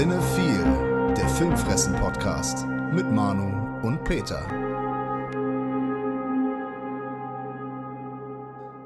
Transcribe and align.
Cinephile, 0.00 1.12
der 1.14 1.28
Filmfressen-Podcast 1.28 2.66
mit 2.94 3.12
Manu 3.12 3.86
und 3.86 4.02
Peter. 4.02 4.48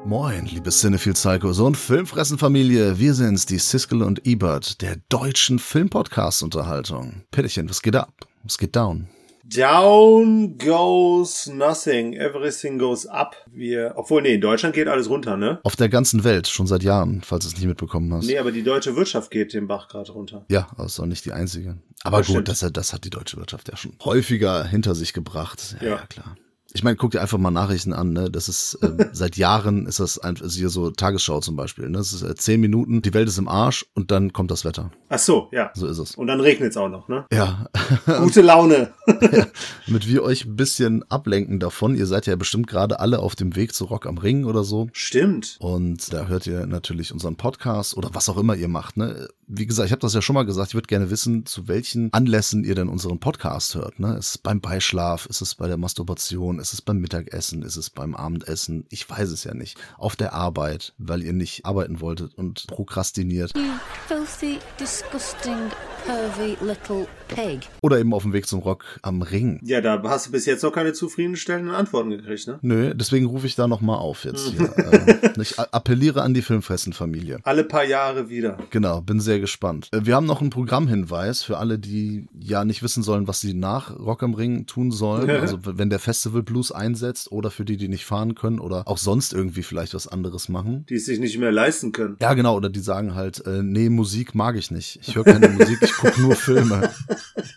Moin, 0.04 0.46
liebe 0.46 0.72
Cinephile 0.72 1.14
Psychos 1.14 1.60
und 1.60 1.76
Filmfressen-Familie. 1.76 2.98
Wir 2.98 3.14
sind's, 3.14 3.46
die 3.46 3.58
Siskel 3.58 4.02
und 4.02 4.26
Ebert 4.26 4.82
der 4.82 4.96
deutschen 5.08 5.60
Filmpodcast-Unterhaltung. 5.60 7.22
Peterchen, 7.30 7.70
was 7.70 7.80
geht 7.80 7.94
ab? 7.94 8.12
Was 8.42 8.58
geht 8.58 8.74
down? 8.74 9.06
Down 9.46 10.56
goes 10.58 11.46
nothing. 11.46 12.14
Everything 12.14 12.78
goes 12.78 13.06
up. 13.06 13.36
Wir, 13.52 13.92
obwohl, 13.96 14.22
nee, 14.22 14.34
in 14.34 14.40
Deutschland 14.40 14.74
geht 14.74 14.88
alles 14.88 15.08
runter, 15.08 15.36
ne? 15.36 15.60
Auf 15.64 15.76
der 15.76 15.88
ganzen 15.88 16.24
Welt, 16.24 16.48
schon 16.48 16.66
seit 16.66 16.82
Jahren, 16.82 17.20
falls 17.22 17.44
du 17.44 17.48
es 17.50 17.56
nicht 17.56 17.66
mitbekommen 17.66 18.12
hast. 18.14 18.26
Nee, 18.26 18.38
aber 18.38 18.52
die 18.52 18.62
deutsche 18.62 18.96
Wirtschaft 18.96 19.30
geht 19.30 19.52
den 19.52 19.66
Bach 19.66 19.88
gerade 19.88 20.12
runter. 20.12 20.44
Ja, 20.50 20.68
das 20.76 20.92
ist 20.94 21.00
auch 21.00 21.06
nicht 21.06 21.24
die 21.24 21.32
einzige. 21.32 21.76
Aber 22.04 22.18
Das 22.18 22.26
gut, 22.28 22.48
das, 22.48 22.60
das 22.72 22.92
hat 22.92 23.04
die 23.04 23.10
deutsche 23.10 23.36
Wirtschaft 23.36 23.68
ja 23.68 23.76
schon 23.76 23.92
häufiger 24.04 24.64
hinter 24.64 24.94
sich 24.94 25.12
gebracht. 25.12 25.76
Ja, 25.80 25.86
Ja. 25.86 25.94
ja 25.96 26.06
klar. 26.06 26.36
Ich 26.76 26.82
meine, 26.82 26.96
guck 26.96 27.12
dir 27.12 27.20
einfach 27.20 27.38
mal 27.38 27.52
Nachrichten 27.52 27.92
an, 27.92 28.12
ne? 28.12 28.30
Das 28.30 28.48
ist 28.48 28.78
ähm, 28.82 28.98
seit 29.12 29.36
Jahren 29.36 29.86
ist 29.86 30.00
das 30.00 30.18
einfach 30.18 30.44
also 30.44 30.58
hier 30.58 30.68
so 30.68 30.90
Tagesschau 30.90 31.40
zum 31.40 31.54
Beispiel. 31.54 31.88
Ne? 31.88 31.98
Das 31.98 32.12
ist 32.12 32.22
äh, 32.22 32.34
zehn 32.34 32.60
Minuten, 32.60 33.00
die 33.00 33.14
Welt 33.14 33.28
ist 33.28 33.38
im 33.38 33.46
Arsch 33.46 33.86
und 33.94 34.10
dann 34.10 34.32
kommt 34.32 34.50
das 34.50 34.64
Wetter. 34.64 34.90
Ach 35.08 35.18
so, 35.18 35.48
ja. 35.52 35.70
So 35.74 35.86
ist 35.86 35.98
es. 35.98 36.16
Und 36.16 36.26
dann 36.26 36.40
regnet's 36.40 36.76
auch 36.76 36.88
noch, 36.88 37.06
ne? 37.06 37.26
Ja, 37.32 37.68
Gute 38.06 38.42
Laune. 38.42 38.92
damit 39.86 40.08
wir 40.08 40.24
euch 40.24 40.44
ein 40.44 40.56
bisschen 40.56 41.08
ablenken 41.10 41.60
davon. 41.60 41.94
Ihr 41.94 42.06
seid 42.06 42.26
ja 42.26 42.34
bestimmt 42.34 42.66
gerade 42.66 42.98
alle 42.98 43.20
auf 43.20 43.36
dem 43.36 43.54
Weg 43.54 43.72
zu 43.72 43.84
Rock 43.84 44.06
am 44.06 44.18
Ring 44.18 44.44
oder 44.44 44.64
so. 44.64 44.88
Stimmt. 44.92 45.56
Und 45.60 46.12
da 46.12 46.26
hört 46.26 46.46
ihr 46.48 46.66
natürlich 46.66 47.12
unseren 47.12 47.36
Podcast 47.36 47.96
oder 47.96 48.10
was 48.12 48.28
auch 48.28 48.36
immer 48.36 48.56
ihr 48.56 48.68
macht. 48.68 48.96
Ne? 48.96 49.28
Wie 49.46 49.66
gesagt, 49.66 49.86
ich 49.86 49.92
habe 49.92 50.00
das 50.00 50.14
ja 50.14 50.22
schon 50.22 50.34
mal 50.34 50.44
gesagt. 50.44 50.70
Ich 50.70 50.74
würde 50.74 50.88
gerne 50.88 51.10
wissen, 51.10 51.46
zu 51.46 51.68
welchen 51.68 52.12
Anlässen 52.12 52.64
ihr 52.64 52.74
denn 52.74 52.88
unseren 52.88 53.20
Podcast 53.20 53.76
hört. 53.76 54.00
Ne? 54.00 54.16
Ist 54.16 54.28
es 54.28 54.38
beim 54.38 54.60
Beischlaf? 54.60 55.26
Ist 55.26 55.40
es 55.40 55.54
bei 55.54 55.68
der 55.68 55.76
Masturbation? 55.76 56.58
Ist 56.64 56.72
es 56.72 56.80
beim 56.80 56.96
Mittagessen? 56.98 57.60
Ist 57.60 57.76
es 57.76 57.90
beim 57.90 58.14
Abendessen? 58.14 58.86
Ich 58.88 59.10
weiß 59.10 59.28
es 59.28 59.44
ja 59.44 59.52
nicht. 59.52 59.76
Auf 59.98 60.16
der 60.16 60.32
Arbeit, 60.32 60.94
weil 60.96 61.22
ihr 61.22 61.34
nicht 61.34 61.66
arbeiten 61.66 62.00
wolltet 62.00 62.34
und 62.38 62.66
prokrastiniert. 62.68 63.52
You 63.54 63.64
filthy, 64.08 64.58
disgusting, 64.80 65.58
pervy 66.06 66.56
little 66.64 67.06
pig. 67.28 67.68
Oder 67.82 67.98
eben 67.98 68.14
auf 68.14 68.22
dem 68.22 68.32
Weg 68.32 68.46
zum 68.46 68.60
Rock 68.60 68.98
am 69.02 69.20
Ring. 69.20 69.60
Ja, 69.62 69.82
da 69.82 70.02
hast 70.04 70.28
du 70.28 70.32
bis 70.32 70.46
jetzt 70.46 70.62
noch 70.62 70.72
keine 70.72 70.94
zufriedenstellenden 70.94 71.74
Antworten 71.74 72.08
gekriegt, 72.08 72.46
ne? 72.46 72.58
Nö, 72.62 72.94
deswegen 72.94 73.26
rufe 73.26 73.46
ich 73.46 73.56
da 73.56 73.68
nochmal 73.68 73.98
auf 73.98 74.24
jetzt 74.24 74.46
hier. 74.48 74.72
äh, 74.78 75.32
ich 75.42 75.58
appelliere 75.58 76.22
an 76.22 76.32
die 76.32 76.40
Filmfressen-Familie. 76.40 77.40
Alle 77.42 77.64
paar 77.64 77.84
Jahre 77.84 78.30
wieder. 78.30 78.56
Genau, 78.70 79.02
bin 79.02 79.20
sehr 79.20 79.38
gespannt. 79.38 79.90
Äh, 79.92 80.00
Wir 80.04 80.16
haben 80.16 80.24
noch 80.24 80.40
einen 80.40 80.48
Programmhinweis 80.48 81.42
für 81.42 81.58
alle, 81.58 81.78
die 81.78 82.26
ja 82.40 82.64
nicht 82.64 82.82
wissen 82.82 83.02
sollen, 83.02 83.28
was 83.28 83.42
sie 83.42 83.52
nach 83.52 83.94
Rock 83.98 84.22
am 84.22 84.32
Ring 84.32 84.64
tun 84.64 84.90
sollen. 84.90 85.28
Also 85.44 85.58
wenn 85.64 85.90
der 85.90 85.98
Festival 85.98 86.42
Blues 86.54 86.70
einsetzt 86.70 87.32
oder 87.32 87.50
für 87.50 87.64
die, 87.64 87.76
die 87.76 87.88
nicht 87.88 88.04
fahren 88.04 88.36
können 88.36 88.60
oder 88.60 88.86
auch 88.86 88.98
sonst 88.98 89.32
irgendwie 89.32 89.64
vielleicht 89.64 89.92
was 89.92 90.06
anderes 90.06 90.48
machen. 90.48 90.86
Die 90.88 90.94
es 90.94 91.06
sich 91.06 91.18
nicht 91.18 91.36
mehr 91.38 91.50
leisten 91.50 91.90
können. 91.90 92.16
Ja, 92.20 92.34
genau, 92.34 92.56
oder 92.56 92.70
die 92.70 92.78
sagen 92.78 93.16
halt, 93.16 93.44
äh, 93.44 93.64
nee, 93.64 93.88
Musik 93.88 94.36
mag 94.36 94.54
ich 94.54 94.70
nicht. 94.70 95.00
Ich 95.02 95.16
höre 95.16 95.24
keine 95.24 95.48
Musik, 95.48 95.80
ich 95.82 95.92
gucke 95.94 96.22
nur 96.22 96.36
Filme. 96.36 96.92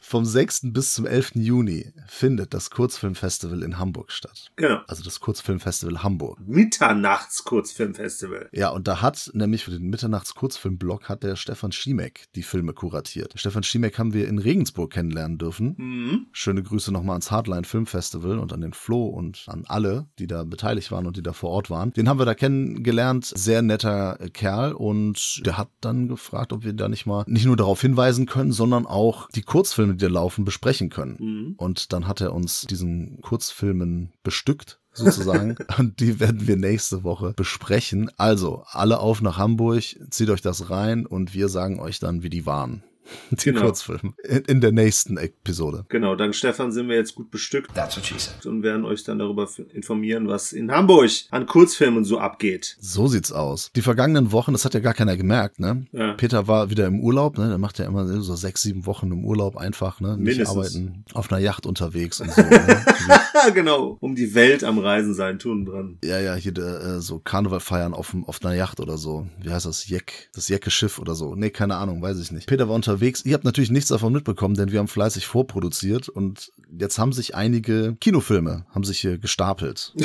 Vom 0.01 0.25
6. 0.25 0.73
bis 0.73 0.95
zum 0.95 1.05
11. 1.05 1.35
Juni 1.35 1.93
findet 2.07 2.55
das 2.55 2.71
Kurzfilmfestival 2.71 3.61
in 3.61 3.77
Hamburg 3.77 4.11
statt. 4.11 4.51
Genau. 4.55 4.79
Also 4.87 5.03
das 5.03 5.19
Kurzfilmfestival 5.19 6.01
Hamburg. 6.01 6.39
Mitternachts-Kurzfilmfestival. 6.47 8.49
Ja, 8.51 8.69
und 8.69 8.87
da 8.87 9.01
hat 9.01 9.29
nämlich 9.33 9.65
für 9.65 9.71
den 9.71 9.89
Mitternachts-Kurzfilm-Blog 9.89 11.07
hat 11.07 11.23
der 11.23 11.35
Stefan 11.35 11.71
Schiemek 11.71 12.25
die 12.33 12.43
Filme 12.43 12.73
kuratiert. 12.73 13.33
Stefan 13.35 13.63
Schiemek 13.63 13.99
haben 13.99 14.13
wir 14.13 14.27
in 14.27 14.39
Regensburg 14.39 14.93
kennenlernen 14.93 15.37
dürfen. 15.37 15.75
Mhm. 15.77 16.25
Schöne 16.31 16.63
Grüße 16.63 16.91
nochmal 16.91 17.13
ans 17.13 17.29
Hardline 17.29 17.65
Filmfestival 17.65 18.39
und 18.39 18.53
an 18.53 18.61
den 18.61 18.73
Flo 18.77 19.05
und 19.05 19.45
an 19.47 19.63
alle, 19.67 20.07
die 20.19 20.27
da 20.27 20.43
beteiligt 20.43 20.91
waren 20.91 21.05
und 21.07 21.17
die 21.17 21.23
da 21.23 21.33
vor 21.33 21.49
Ort 21.49 21.69
waren. 21.69 21.91
Den 21.93 22.07
haben 22.07 22.19
wir 22.19 22.25
da 22.25 22.35
kennengelernt. 22.35 23.25
Sehr 23.25 23.61
netter 23.61 24.17
Kerl 24.33 24.73
und 24.73 25.41
der 25.45 25.57
hat 25.57 25.69
dann 25.81 26.07
gefragt, 26.07 26.53
ob 26.53 26.63
wir 26.63 26.73
da 26.73 26.87
nicht 26.87 27.05
mal 27.05 27.23
nicht 27.27 27.45
nur 27.45 27.57
darauf 27.57 27.81
hinweisen 27.81 28.25
können, 28.25 28.51
sondern 28.51 28.85
auch 28.85 29.29
die 29.29 29.41
Kurzfilme, 29.41 29.95
die 29.95 30.05
da 30.05 30.11
laufen, 30.11 30.45
besprechen 30.45 30.89
können. 30.89 31.17
Mhm. 31.19 31.53
Und 31.57 31.93
dann 31.93 32.07
hat 32.07 32.21
er 32.21 32.33
uns 32.33 32.61
diesen 32.61 33.21
Kurzfilmen 33.21 34.13
bestückt. 34.23 34.79
Sozusagen. 34.93 35.55
Und 35.77 35.99
die 35.99 36.19
werden 36.19 36.47
wir 36.47 36.55
nächste 36.55 37.03
Woche 37.03 37.33
besprechen. 37.35 38.09
Also, 38.17 38.63
alle 38.65 38.99
auf 38.99 39.21
nach 39.21 39.37
Hamburg, 39.37 39.83
zieht 40.09 40.29
euch 40.31 40.41
das 40.41 40.71
rein 40.71 41.05
und 41.05 41.35
wir 41.35 41.49
sagen 41.49 41.79
euch 41.79 41.99
dann, 41.99 42.23
wie 42.23 42.31
die 42.31 42.47
waren. 42.47 42.83
Die 43.31 43.45
Genau. 43.45 43.61
Kurzfilme. 43.61 44.13
In, 44.23 44.43
in 44.45 44.61
der 44.61 44.71
nächsten 44.71 45.17
Episode. 45.17 45.85
Genau, 45.89 46.15
dank 46.15 46.35
Stefan 46.35 46.71
sind 46.71 46.89
wir 46.89 46.95
jetzt 46.95 47.15
gut 47.15 47.31
bestückt 47.31 47.73
That's 47.75 47.95
what 47.97 48.05
she 48.05 48.15
said. 48.17 48.45
und 48.45 48.63
werden 48.63 48.85
euch 48.85 49.03
dann 49.03 49.19
darüber 49.19 49.47
informieren, 49.73 50.27
was 50.27 50.53
in 50.53 50.71
Hamburg 50.71 51.09
an 51.31 51.45
Kurzfilmen 51.45 52.03
so 52.03 52.19
abgeht. 52.19 52.77
So 52.79 53.07
sieht's 53.07 53.31
aus. 53.31 53.71
Die 53.75 53.81
vergangenen 53.81 54.31
Wochen, 54.31 54.51
das 54.53 54.65
hat 54.65 54.73
ja 54.73 54.79
gar 54.79 54.93
keiner 54.93 55.15
gemerkt, 55.17 55.59
ne? 55.59 55.85
Ja. 55.91 56.13
Peter 56.13 56.47
war 56.47 56.69
wieder 56.69 56.85
im 56.87 56.99
Urlaub, 56.99 57.37
ne? 57.37 57.47
Der 57.49 57.57
macht 57.57 57.79
ja 57.79 57.85
immer 57.85 58.05
so 58.21 58.35
sechs, 58.35 58.61
sieben 58.61 58.85
Wochen 58.85 59.11
im 59.11 59.23
Urlaub 59.23 59.57
einfach, 59.57 59.99
ne? 59.99 60.17
Nicht 60.17 60.37
Mindestens. 60.37 60.49
arbeiten, 60.57 61.05
auf 61.13 61.31
einer 61.31 61.39
Yacht 61.41 61.65
unterwegs 61.65 62.19
und 62.19 62.31
so. 62.31 62.41
ne? 62.41 62.85
Genau. 63.53 63.97
Um 63.99 64.15
die 64.15 64.33
Welt 64.35 64.63
am 64.63 64.77
Reisen 64.77 65.13
sein, 65.13 65.39
tun 65.39 65.65
dran. 65.65 65.97
Ja, 66.03 66.19
ja, 66.19 66.35
hier 66.35 66.57
äh, 66.57 66.99
so 66.99 67.19
Karneval 67.19 67.59
feiern 67.59 67.93
auf, 67.93 68.15
auf 68.25 68.43
einer 68.43 68.55
Yacht 68.55 68.79
oder 68.79 68.97
so. 68.97 69.27
Wie 69.41 69.49
heißt 69.49 69.65
das? 69.65 69.87
Jeck, 69.87 70.29
das 70.33 70.49
Jecke-Schiff 70.49 70.99
oder 70.99 71.15
so. 71.15 71.35
Nee, 71.35 71.49
keine 71.49 71.75
Ahnung, 71.75 72.01
weiß 72.01 72.19
ich 72.19 72.31
nicht. 72.31 72.47
Peter 72.47 72.67
war 72.67 72.75
unterwegs. 72.75 73.23
Ihr 73.25 73.33
habt 73.33 73.43
natürlich 73.43 73.71
nichts 73.71 73.89
davon 73.89 74.13
mitbekommen, 74.13 74.55
denn 74.55 74.71
wir 74.71 74.79
haben 74.79 74.87
fleißig 74.87 75.27
vorproduziert 75.27 76.09
und 76.09 76.51
jetzt 76.77 76.99
haben 76.99 77.13
sich 77.13 77.35
einige 77.35 77.95
Kinofilme, 77.99 78.65
haben 78.73 78.83
sich 78.83 78.99
hier 78.99 79.17
gestapelt. 79.17 79.93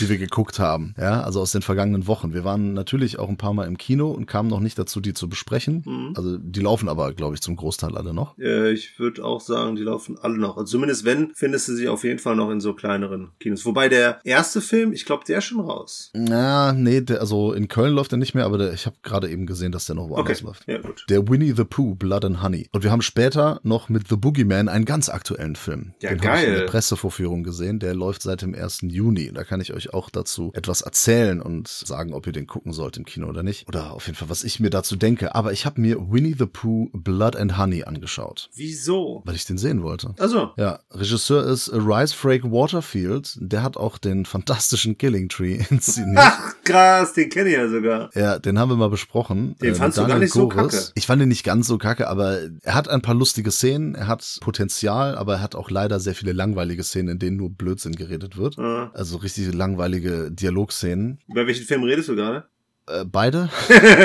die 0.00 0.08
wir 0.08 0.18
geguckt 0.18 0.58
haben, 0.58 0.94
ja, 0.98 1.22
also 1.22 1.40
aus 1.40 1.52
den 1.52 1.62
vergangenen 1.62 2.06
Wochen. 2.06 2.32
Wir 2.34 2.44
waren 2.44 2.72
natürlich 2.74 3.18
auch 3.18 3.28
ein 3.28 3.36
paar 3.36 3.52
Mal 3.54 3.66
im 3.66 3.76
Kino 3.78 4.10
und 4.10 4.26
kamen 4.26 4.48
noch 4.48 4.60
nicht 4.60 4.78
dazu, 4.78 5.00
die 5.00 5.14
zu 5.14 5.28
besprechen. 5.28 6.12
Also 6.16 6.38
die 6.38 6.60
laufen 6.60 6.88
aber, 6.88 7.12
glaube 7.12 7.34
ich, 7.34 7.40
zum 7.42 7.56
Großteil 7.56 7.96
alle 7.96 8.14
noch. 8.14 8.38
Äh, 8.38 8.72
ich 8.72 8.98
würde 8.98 9.24
auch 9.24 9.40
sagen, 9.40 9.76
die 9.76 9.82
laufen 9.82 10.16
alle 10.20 10.38
noch. 10.38 10.56
Also 10.56 10.72
zumindest 10.72 11.04
wenn, 11.04 11.32
findest 11.34 11.68
du 11.68 11.74
sie 11.76 11.88
auf 11.88 12.02
jeden 12.04 12.18
Fall 12.18 12.36
noch 12.36 12.50
in 12.50 12.60
so 12.60 12.74
kleineren 12.74 13.32
Kinos. 13.40 13.64
Wobei 13.66 13.88
der 13.88 14.20
erste 14.24 14.60
Film, 14.60 14.92
ich 14.92 15.04
glaube, 15.04 15.24
der 15.26 15.38
ist 15.38 15.44
schon 15.44 15.60
raus. 15.60 16.10
Na, 16.14 16.72
nee, 16.72 17.00
der, 17.00 17.20
also 17.20 17.52
in 17.52 17.68
Köln 17.68 17.94
läuft 17.94 18.12
er 18.12 18.18
nicht 18.18 18.34
mehr, 18.34 18.46
aber 18.46 18.58
der, 18.58 18.72
ich 18.72 18.86
habe 18.86 18.96
gerade 19.02 19.28
eben 19.28 19.46
gesehen, 19.46 19.72
dass 19.72 19.86
der 19.86 19.96
noch 19.96 20.08
woanders 20.08 20.38
Okay, 20.38 20.46
läuft. 20.46 20.64
ja 20.66 20.78
gut. 20.78 21.04
Der 21.08 21.28
Winnie 21.28 21.52
the 21.54 21.64
Pooh, 21.64 21.94
Blood 21.94 22.24
and 22.24 22.42
Honey. 22.42 22.68
Und 22.72 22.82
wir 22.84 22.90
haben 22.90 23.02
später 23.02 23.60
noch 23.62 23.88
mit 23.88 24.08
The 24.08 24.16
Boogeyman 24.16 24.68
einen 24.68 24.84
ganz 24.86 25.08
aktuellen 25.08 25.56
Film. 25.56 25.92
Ja, 26.00 26.10
Den 26.10 26.20
habe 26.22 26.36
ich 26.38 26.44
in 26.44 26.50
geil. 26.50 26.60
der 26.60 26.66
Pressevorführung 26.66 27.42
gesehen. 27.42 27.78
Der 27.78 27.94
läuft 27.94 28.22
seit 28.22 28.42
dem 28.42 28.54
1. 28.54 28.80
Juni. 28.82 29.30
Da 29.32 29.44
kann 29.44 29.60
ich 29.60 29.73
euch 29.74 29.92
auch 29.92 30.10
dazu 30.10 30.50
etwas 30.54 30.80
erzählen 30.80 31.40
und 31.42 31.68
sagen, 31.68 32.14
ob 32.14 32.26
ihr 32.26 32.32
den 32.32 32.46
gucken 32.46 32.72
sollt 32.72 32.96
im 32.96 33.04
Kino 33.04 33.28
oder 33.28 33.42
nicht. 33.42 33.68
Oder 33.68 33.92
auf 33.92 34.06
jeden 34.06 34.16
Fall, 34.16 34.30
was 34.30 34.44
ich 34.44 34.60
mir 34.60 34.70
dazu 34.70 34.96
denke. 34.96 35.34
Aber 35.34 35.52
ich 35.52 35.66
habe 35.66 35.80
mir 35.80 36.10
Winnie 36.10 36.34
the 36.38 36.46
Pooh, 36.46 36.88
Blood 36.92 37.36
and 37.36 37.58
Honey 37.58 37.84
angeschaut, 37.84 38.48
Wieso? 38.54 39.22
weil 39.24 39.34
ich 39.34 39.44
den 39.44 39.58
sehen 39.58 39.82
wollte. 39.82 40.14
Also, 40.18 40.50
Ja, 40.56 40.80
Regisseur 40.90 41.44
ist 41.44 41.70
Rice 41.72 42.12
Frake 42.12 42.50
Waterfield. 42.50 43.36
Der 43.40 43.62
hat 43.62 43.76
auch 43.76 43.98
den 43.98 44.24
fantastischen 44.24 44.96
Killing 44.98 45.28
Tree 45.28 45.60
inszeniert. 45.70 46.18
ach 46.20 46.54
krass, 46.64 47.12
den 47.14 47.28
kenne 47.28 47.50
ich 47.50 47.56
ja 47.56 47.68
sogar. 47.68 48.10
Ja, 48.14 48.38
den 48.38 48.58
haben 48.58 48.68
wir 48.70 48.76
mal 48.76 48.90
besprochen. 48.90 49.56
Den 49.60 49.70
mit 49.70 49.78
fandst 49.78 49.98
du 49.98 50.06
gar 50.06 50.18
nicht 50.18 50.32
so 50.32 50.48
Goris. 50.48 50.72
kacke. 50.72 50.92
Ich 50.94 51.06
fand 51.06 51.20
ihn 51.22 51.28
nicht 51.28 51.44
ganz 51.44 51.66
so 51.66 51.78
kacke, 51.78 52.08
aber 52.08 52.38
er 52.62 52.74
hat 52.74 52.88
ein 52.88 53.02
paar 53.02 53.14
lustige 53.14 53.50
Szenen, 53.50 53.94
er 53.94 54.06
hat 54.06 54.38
Potenzial, 54.40 55.16
aber 55.16 55.34
er 55.34 55.40
hat 55.42 55.54
auch 55.54 55.70
leider 55.70 56.00
sehr 56.00 56.14
viele 56.14 56.32
langweilige 56.32 56.82
Szenen, 56.82 57.08
in 57.10 57.18
denen 57.18 57.36
nur 57.36 57.50
Blödsinn 57.50 57.94
geredet 57.96 58.36
wird. 58.36 58.58
Ah. 58.58 58.90
Also 58.94 59.16
richtig 59.18 59.52
langweilige 59.64 60.30
Dialogszenen. 60.30 61.18
Über 61.26 61.46
welchen 61.46 61.64
Film 61.64 61.84
redest 61.84 62.08
du 62.08 62.16
gerade? 62.16 62.44
Äh, 62.86 63.06
beide? 63.06 63.48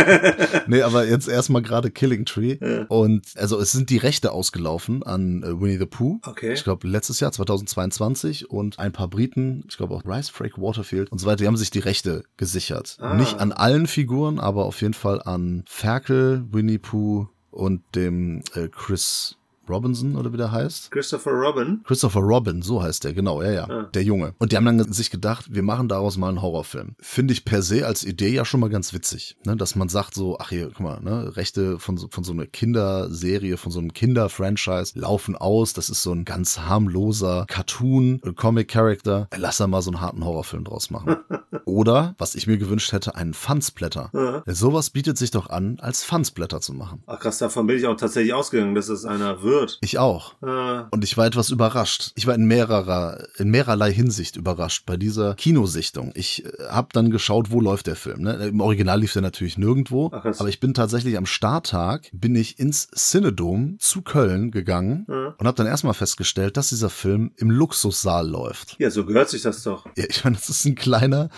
nee, 0.68 0.82
aber 0.82 1.06
jetzt 1.06 1.28
erstmal 1.28 1.62
gerade 1.62 1.92
Killing 1.92 2.24
Tree. 2.24 2.58
Ja. 2.62 2.86
Und 2.88 3.28
also 3.36 3.60
es 3.60 3.74
sind 3.74 3.90
die 3.90 3.98
Rechte 3.98 4.32
ausgelaufen 4.32 5.04
an 5.04 5.44
äh, 5.44 5.60
Winnie 5.60 5.78
the 5.78 5.86
Pooh. 5.86 6.20
Okay. 6.26 6.54
Ich 6.54 6.64
glaube 6.64 6.88
letztes 6.88 7.20
Jahr, 7.20 7.34
2022. 7.34 8.50
Und 8.50 8.80
ein 8.80 8.94
paar 8.94 9.10
Briten, 9.10 9.66
ich 9.68 9.76
glaube 9.76 9.96
auch 9.96 10.06
Rice 10.06 10.30
Frake 10.30 10.62
Waterfield 10.62 11.12
und 11.12 11.18
so 11.18 11.28
weiter, 11.28 11.38
die 11.38 11.48
haben 11.48 11.58
sich 11.58 11.72
die 11.72 11.80
Rechte 11.80 12.24
gesichert. 12.38 12.98
Ah. 13.02 13.16
Nicht 13.16 13.40
an 13.40 13.52
allen 13.52 13.86
Figuren, 13.86 14.40
aber 14.40 14.64
auf 14.64 14.82
jeden 14.82 14.94
Fall 14.94 15.22
an 15.22 15.66
Ferkel, 15.68 16.46
Winnie 16.50 16.78
Pooh 16.78 17.28
und 17.52 17.84
dem 17.96 18.42
äh, 18.54 18.70
Chris 18.70 19.36
Robinson 19.70 20.16
oder 20.16 20.34
wie 20.34 20.38
der 20.38 20.52
heißt. 20.52 20.92
Christopher 20.92 21.32
Robin. 21.32 21.82
Christopher 21.86 22.20
Robin, 22.22 22.62
so 22.62 22.82
heißt 22.82 23.04
der, 23.04 23.14
genau, 23.14 23.42
ja, 23.42 23.52
ja, 23.52 23.64
Ah. 23.70 23.90
der 23.94 24.04
Junge. 24.04 24.34
Und 24.40 24.52
die 24.52 24.58
haben 24.58 24.66
dann 24.66 24.92
sich 24.92 25.12
gedacht, 25.12 25.46
wir 25.54 25.64
machen 25.64 25.88
daraus 25.88 26.18
mal 26.18 26.30
einen 26.30 26.42
Horrorfilm. 26.42 26.96
Finde 27.00 27.34
ich 27.34 27.46
per 27.46 27.62
se 27.62 27.86
als 27.86 28.04
Idee 28.04 28.30
ja 28.30 28.46
schon 28.46 28.60
mal 28.60 28.70
ganz 28.70 28.94
witzig, 28.94 29.38
ne? 29.46 29.56
dass 29.56 29.76
man 29.76 29.90
sagt 29.90 30.14
so, 30.16 30.38
ach 30.40 30.50
hier, 30.50 30.68
guck 30.68 30.80
mal, 30.82 31.00
ne? 31.02 31.36
Rechte 31.36 31.80
von 31.80 31.98
so, 31.98 32.08
von 32.10 32.24
so 32.24 32.32
einer 32.34 32.46
Kinderserie, 32.46 33.58
von 33.58 33.72
so 33.72 33.80
einem 33.80 33.94
Kinderfranchise 33.94 34.98
laufen 35.00 35.36
aus. 35.36 35.74
Das 35.74 35.90
ist 35.90 36.02
so 36.04 36.12
ein 36.14 36.26
ganz 36.26 36.60
harmloser 36.60 37.46
Cartoon, 37.48 38.22
äh, 38.24 38.34
Comic-Character. 38.34 39.28
Lass 39.38 39.58
da 39.58 39.68
mal 39.68 39.82
so 39.82 39.92
einen 39.92 40.02
harten 40.02 40.24
Horrorfilm 40.26 40.64
draus 40.64 40.90
machen. 40.90 41.18
Oder, 41.66 42.16
was 42.18 42.36
ich 42.36 42.48
mir 42.48 42.58
gewünscht 42.58 42.92
hätte, 42.92 43.16
einen 43.16 43.34
Fansblätter. 43.34 44.10
Ja. 44.14 44.44
Sowas 44.54 44.90
bietet 44.90 45.18
sich 45.18 45.32
doch 45.32 45.50
an, 45.50 45.78
als 45.80 46.04
Fansblätter 46.04 46.62
zu 46.62 46.74
machen. 46.74 47.04
Ach 47.06 47.20
krass, 47.20 47.38
davon 47.38 47.68
bin 47.68 47.78
ich 47.78 47.86
auch 47.86 47.96
tatsächlich 47.96 48.34
ausgegangen, 48.34 48.74
dass 48.76 48.90
es 48.90 49.06
einer 49.06 49.44
wird. 49.44 49.59
Ich 49.82 49.98
auch. 49.98 50.34
Äh, 50.42 50.84
Und 50.92 51.04
ich 51.04 51.18
war 51.18 51.26
etwas 51.26 51.50
überrascht. 51.50 52.12
Ich 52.16 52.28
war 52.28 52.36
in 52.36 52.46
mehrerer, 52.46 53.24
in 53.38 53.50
mehrerlei 53.50 53.92
Hinsicht 53.94 54.36
überrascht 54.36 54.84
bei 54.86 54.98
dieser 54.98 55.36
Kinosichtung. 55.36 56.12
Ich 56.16 56.46
äh, 56.46 56.50
habe 56.70 56.90
dann 56.94 57.10
geschaut, 57.12 57.52
wo 57.52 57.62
läuft 57.62 57.88
der 57.88 57.96
Film. 57.96 58.22
Ne? 58.22 58.34
Im 58.48 58.62
Original 58.62 59.00
lief 59.00 59.14
der 59.14 59.22
natürlich 59.22 59.58
nirgendwo. 59.58 60.12
Ach, 60.14 60.26
aber 60.40 60.50
ich 60.50 60.60
bin 60.60 60.74
tatsächlich 60.74 61.18
am 61.18 61.26
Starttag, 61.26 62.10
bin 62.14 62.36
ich 62.36 62.60
ins 62.60 62.88
Cinedom 62.96 63.78
zu 63.80 64.02
Köln 64.02 64.52
gegangen 64.52 65.06
Ja. 65.10 65.36
und 65.38 65.48
habe 65.48 65.56
dann 65.58 65.68
erstmal 65.68 65.94
festgestellt, 65.94 66.58
dass 66.58 66.70
dieser 66.70 66.90
Film 66.90 67.32
im 67.38 67.50
Luxussaal 67.52 68.28
läuft. 68.28 68.76
ja, 68.80 68.90
so 68.92 69.06
gehört 69.06 69.30
sich 69.30 69.42
das 69.42 69.64
doch. 69.64 69.86
Ja, 69.98 70.06
ich 70.08 70.24
meine, 70.24 70.36
das 70.36 70.50
ist 70.50 70.66
ein 70.66 70.76
kleiner, 70.76 71.30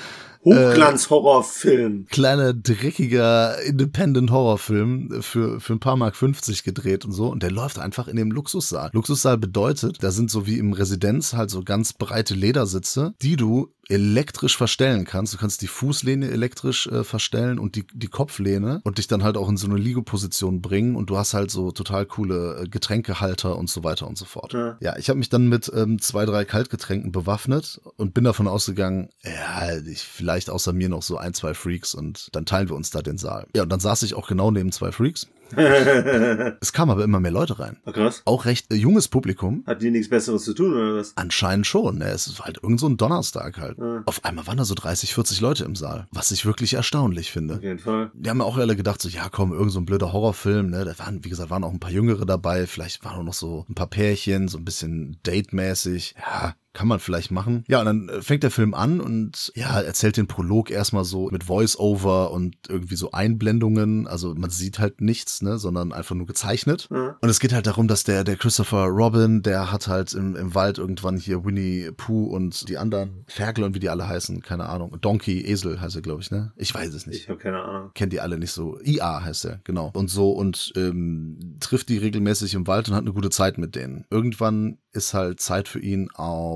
Hochglanz-Horrorfilm. 0.43 2.07
kleiner, 2.09 2.53
dreckiger 2.53 3.61
Independent-Horrorfilm 3.61 5.21
für, 5.21 5.59
für 5.59 5.73
ein 5.73 5.79
paar 5.79 5.97
Mark 5.97 6.15
50 6.15 6.63
gedreht 6.63 7.05
und 7.05 7.11
so. 7.11 7.27
Und 7.27 7.43
der 7.43 7.51
läuft 7.51 7.79
einfach 7.79 8.07
in 8.07 8.15
dem 8.15 8.31
Luxussaal. 8.31 8.89
Luxussaal 8.93 9.37
bedeutet, 9.37 10.03
da 10.03 10.11
sind 10.11 10.31
so 10.31 10.47
wie 10.47 10.57
im 10.57 10.73
Residenz 10.73 11.33
halt 11.33 11.49
so 11.49 11.63
ganz 11.63 11.93
breite 11.93 12.33
Ledersitze, 12.33 13.13
die 13.21 13.35
du 13.35 13.69
elektrisch 13.89 14.57
verstellen 14.57 15.05
kannst. 15.05 15.33
Du 15.33 15.37
kannst 15.37 15.61
die 15.61 15.67
Fußlehne 15.67 16.29
elektrisch 16.29 16.87
äh, 16.87 17.03
verstellen 17.03 17.59
und 17.59 17.75
die, 17.75 17.85
die 17.93 18.07
Kopflehne 18.07 18.81
und 18.83 18.97
dich 18.97 19.07
dann 19.07 19.23
halt 19.23 19.37
auch 19.37 19.49
in 19.49 19.57
so 19.57 19.67
eine 19.67 19.77
Liegposition 19.77 20.61
bringen 20.61 20.95
und 20.95 21.09
du 21.09 21.17
hast 21.17 21.33
halt 21.33 21.51
so 21.51 21.71
total 21.71 22.05
coole 22.05 22.61
äh, 22.61 22.67
Getränkehalter 22.67 23.57
und 23.57 23.69
so 23.69 23.83
weiter 23.83 24.07
und 24.07 24.17
so 24.17 24.25
fort. 24.25 24.53
Ja. 24.53 24.77
Ja, 24.79 24.97
ich 24.97 25.09
habe 25.09 25.19
mich 25.19 25.29
dann 25.29 25.47
mit 25.47 25.71
ähm, 25.75 25.99
zwei, 25.99 26.25
drei 26.25 26.45
Kaltgetränken 26.45 27.11
bewaffnet 27.11 27.81
und 27.97 28.13
bin 28.13 28.23
davon 28.23 28.47
ausgegangen, 28.47 29.09
ja, 29.23 29.77
ich, 29.77 30.03
vielleicht 30.03 30.49
außer 30.49 30.73
mir 30.73 30.89
noch 30.89 31.03
so 31.03 31.17
ein, 31.17 31.33
zwei 31.33 31.53
Freaks 31.53 31.93
und 31.93 32.29
dann 32.33 32.45
teilen 32.45 32.69
wir 32.69 32.75
uns 32.75 32.91
da 32.91 33.01
den 33.01 33.17
Saal. 33.17 33.47
Ja, 33.55 33.63
und 33.63 33.69
dann 33.69 33.79
saß 33.79 34.03
ich 34.03 34.13
auch 34.13 34.27
genau 34.27 34.51
neben 34.51 34.71
zwei 34.71 34.91
Freaks. 34.91 35.27
Es 36.61 36.73
kamen 36.73 36.91
aber 36.91 37.03
immer 37.03 37.19
mehr 37.19 37.31
Leute 37.31 37.59
rein. 37.59 37.77
Ach, 37.85 37.93
krass. 37.93 38.21
Auch 38.25 38.45
recht 38.45 38.71
äh, 38.71 38.75
junges 38.75 39.07
Publikum. 39.07 39.63
Hat 39.65 39.81
die 39.81 39.91
nichts 39.91 40.09
Besseres 40.09 40.43
zu 40.43 40.53
tun, 40.53 40.73
oder 40.73 40.97
was? 40.97 41.13
Anscheinend 41.15 41.67
schon. 41.67 41.97
Ne? 41.97 42.05
Es 42.05 42.37
war 42.39 42.45
halt 42.45 42.59
irgend 42.61 42.79
so 42.79 42.87
ein 42.87 42.97
Donnerstag 42.97 43.57
halt. 43.57 43.77
Ja. 43.77 44.03
Auf 44.05 44.23
einmal 44.25 44.47
waren 44.47 44.57
da 44.57 44.65
so 44.65 44.75
30, 44.75 45.13
40 45.13 45.41
Leute 45.41 45.63
im 45.65 45.75
Saal. 45.75 46.07
Was 46.11 46.31
ich 46.31 46.45
wirklich 46.45 46.73
erstaunlich 46.73 47.31
finde. 47.31 47.55
Auf 47.55 47.63
jeden 47.63 47.79
Fall. 47.79 48.11
Die 48.13 48.29
haben 48.29 48.39
ja 48.39 48.45
auch 48.45 48.57
alle 48.57 48.75
gedacht, 48.75 49.01
so, 49.01 49.09
ja, 49.09 49.29
komm, 49.29 49.53
irgend 49.53 49.71
so 49.71 49.79
ein 49.79 49.85
blöder 49.85 50.13
Horrorfilm, 50.13 50.69
ne? 50.69 50.85
Da 50.85 50.97
waren, 50.99 51.23
wie 51.23 51.29
gesagt, 51.29 51.49
waren 51.49 51.63
auch 51.63 51.73
ein 51.73 51.79
paar 51.79 51.91
Jüngere 51.91 52.25
dabei, 52.25 52.67
vielleicht 52.67 53.03
waren 53.03 53.19
auch 53.19 53.23
noch 53.23 53.33
so 53.33 53.65
ein 53.69 53.75
paar 53.75 53.87
Pärchen, 53.87 54.47
so 54.47 54.57
ein 54.57 54.65
bisschen 54.65 55.17
Date-mäßig. 55.23 56.15
Ja, 56.17 56.55
kann 56.73 56.87
man 56.87 56.99
vielleicht 56.99 57.31
machen. 57.31 57.63
Ja, 57.67 57.79
und 57.79 57.85
dann 57.85 58.09
äh, 58.09 58.21
fängt 58.21 58.43
der 58.43 58.51
Film 58.51 58.73
an 58.73 59.01
und 59.01 59.51
ja, 59.55 59.81
erzählt 59.81 60.17
den 60.17 60.27
Prolog 60.27 60.71
erstmal 60.71 61.03
so 61.03 61.29
mit 61.29 61.43
Voice-Over 61.43 62.31
und 62.31 62.55
irgendwie 62.69 62.95
so 62.95 63.11
Einblendungen. 63.11 64.07
Also 64.07 64.33
man 64.35 64.49
sieht 64.49 64.79
halt 64.79 65.01
nichts, 65.01 65.41
ne, 65.41 65.57
sondern 65.57 65.91
einfach 65.91 66.15
nur 66.15 66.27
gezeichnet. 66.27 66.87
Ja. 66.91 67.17
Und 67.19 67.29
es 67.29 67.39
geht 67.39 67.53
halt 67.53 67.67
darum, 67.67 67.87
dass 67.87 68.03
der, 68.03 68.23
der 68.23 68.37
Christopher 68.37 68.85
Robin, 68.85 69.41
der 69.41 69.71
hat 69.71 69.87
halt 69.87 70.13
im, 70.13 70.35
im 70.35 70.55
Wald 70.55 70.77
irgendwann 70.77 71.17
hier 71.17 71.43
Winnie 71.43 71.91
Pooh 71.91 72.27
und 72.27 72.69
die 72.69 72.77
anderen 72.77 73.25
Ferkel 73.27 73.63
und 73.63 73.75
wie 73.75 73.79
die 73.79 73.89
alle 73.89 74.07
heißen, 74.07 74.41
keine 74.41 74.69
Ahnung. 74.69 74.97
Donkey, 75.01 75.41
Esel 75.45 75.81
heißt 75.81 75.95
er, 75.95 76.01
glaube 76.01 76.21
ich, 76.21 76.31
ne? 76.31 76.53
Ich 76.55 76.73
weiß 76.73 76.93
es 76.93 77.05
nicht 77.05 77.23
Ich 77.23 77.29
habe 77.29 77.39
keine 77.39 77.61
Ahnung. 77.63 77.91
kennt 77.93 78.13
die 78.13 78.21
alle 78.21 78.37
nicht 78.37 78.51
so. 78.51 78.79
IA 78.81 79.23
heißt 79.23 79.45
er, 79.45 79.59
genau. 79.63 79.91
Und 79.93 80.09
so 80.09 80.31
und 80.31 80.71
ähm, 80.75 81.57
trifft 81.59 81.89
die 81.89 81.97
regelmäßig 81.97 82.53
im 82.53 82.67
Wald 82.67 82.87
und 82.87 82.95
hat 82.95 83.01
eine 83.01 83.13
gute 83.13 83.29
Zeit 83.29 83.57
mit 83.57 83.75
denen. 83.75 84.05
Irgendwann 84.09 84.77
ist 84.93 85.13
halt 85.13 85.39
Zeit 85.39 85.67
für 85.67 85.79
ihn 85.79 86.09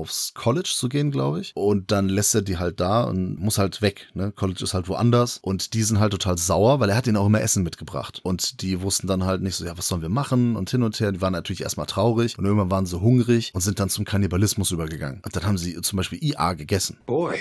aufs 0.06 0.32
College 0.34 0.72
zu 0.72 0.88
gehen, 0.88 1.10
glaube 1.10 1.40
ich. 1.40 1.52
Und 1.56 1.90
dann 1.90 2.08
lässt 2.08 2.34
er 2.34 2.42
die 2.42 2.58
halt 2.58 2.78
da 2.78 3.02
und 3.02 3.40
muss 3.40 3.58
halt 3.58 3.82
weg. 3.82 4.06
Ne? 4.14 4.30
College 4.30 4.62
ist 4.62 4.72
halt 4.72 4.88
woanders. 4.88 5.40
Und 5.42 5.74
die 5.74 5.82
sind 5.82 5.98
halt 5.98 6.12
total 6.12 6.38
sauer, 6.38 6.78
weil 6.78 6.90
er 6.90 6.96
hat 6.96 7.08
ihnen 7.08 7.16
auch 7.16 7.26
immer 7.26 7.40
Essen 7.40 7.64
mitgebracht. 7.64 8.20
Und 8.22 8.62
die 8.62 8.80
wussten 8.82 9.08
dann 9.08 9.24
halt 9.24 9.42
nicht 9.42 9.56
so, 9.56 9.64
ja, 9.64 9.76
was 9.76 9.88
sollen 9.88 10.02
wir 10.02 10.08
machen? 10.08 10.54
Und 10.54 10.70
hin 10.70 10.84
und 10.84 10.98
her. 11.00 11.10
Die 11.10 11.20
waren 11.20 11.32
natürlich 11.32 11.62
erstmal 11.62 11.86
traurig 11.86 12.38
und 12.38 12.44
irgendwann 12.44 12.70
waren 12.70 12.86
sie 12.86 13.00
hungrig 13.00 13.50
und 13.52 13.62
sind 13.62 13.80
dann 13.80 13.90
zum 13.90 14.04
Kannibalismus 14.04 14.70
übergegangen. 14.70 15.20
Und 15.24 15.34
dann 15.34 15.44
haben 15.44 15.58
sie 15.58 15.80
zum 15.82 15.96
Beispiel 15.96 16.22
IA 16.22 16.54
gegessen. 16.54 16.98
Boy, 17.06 17.38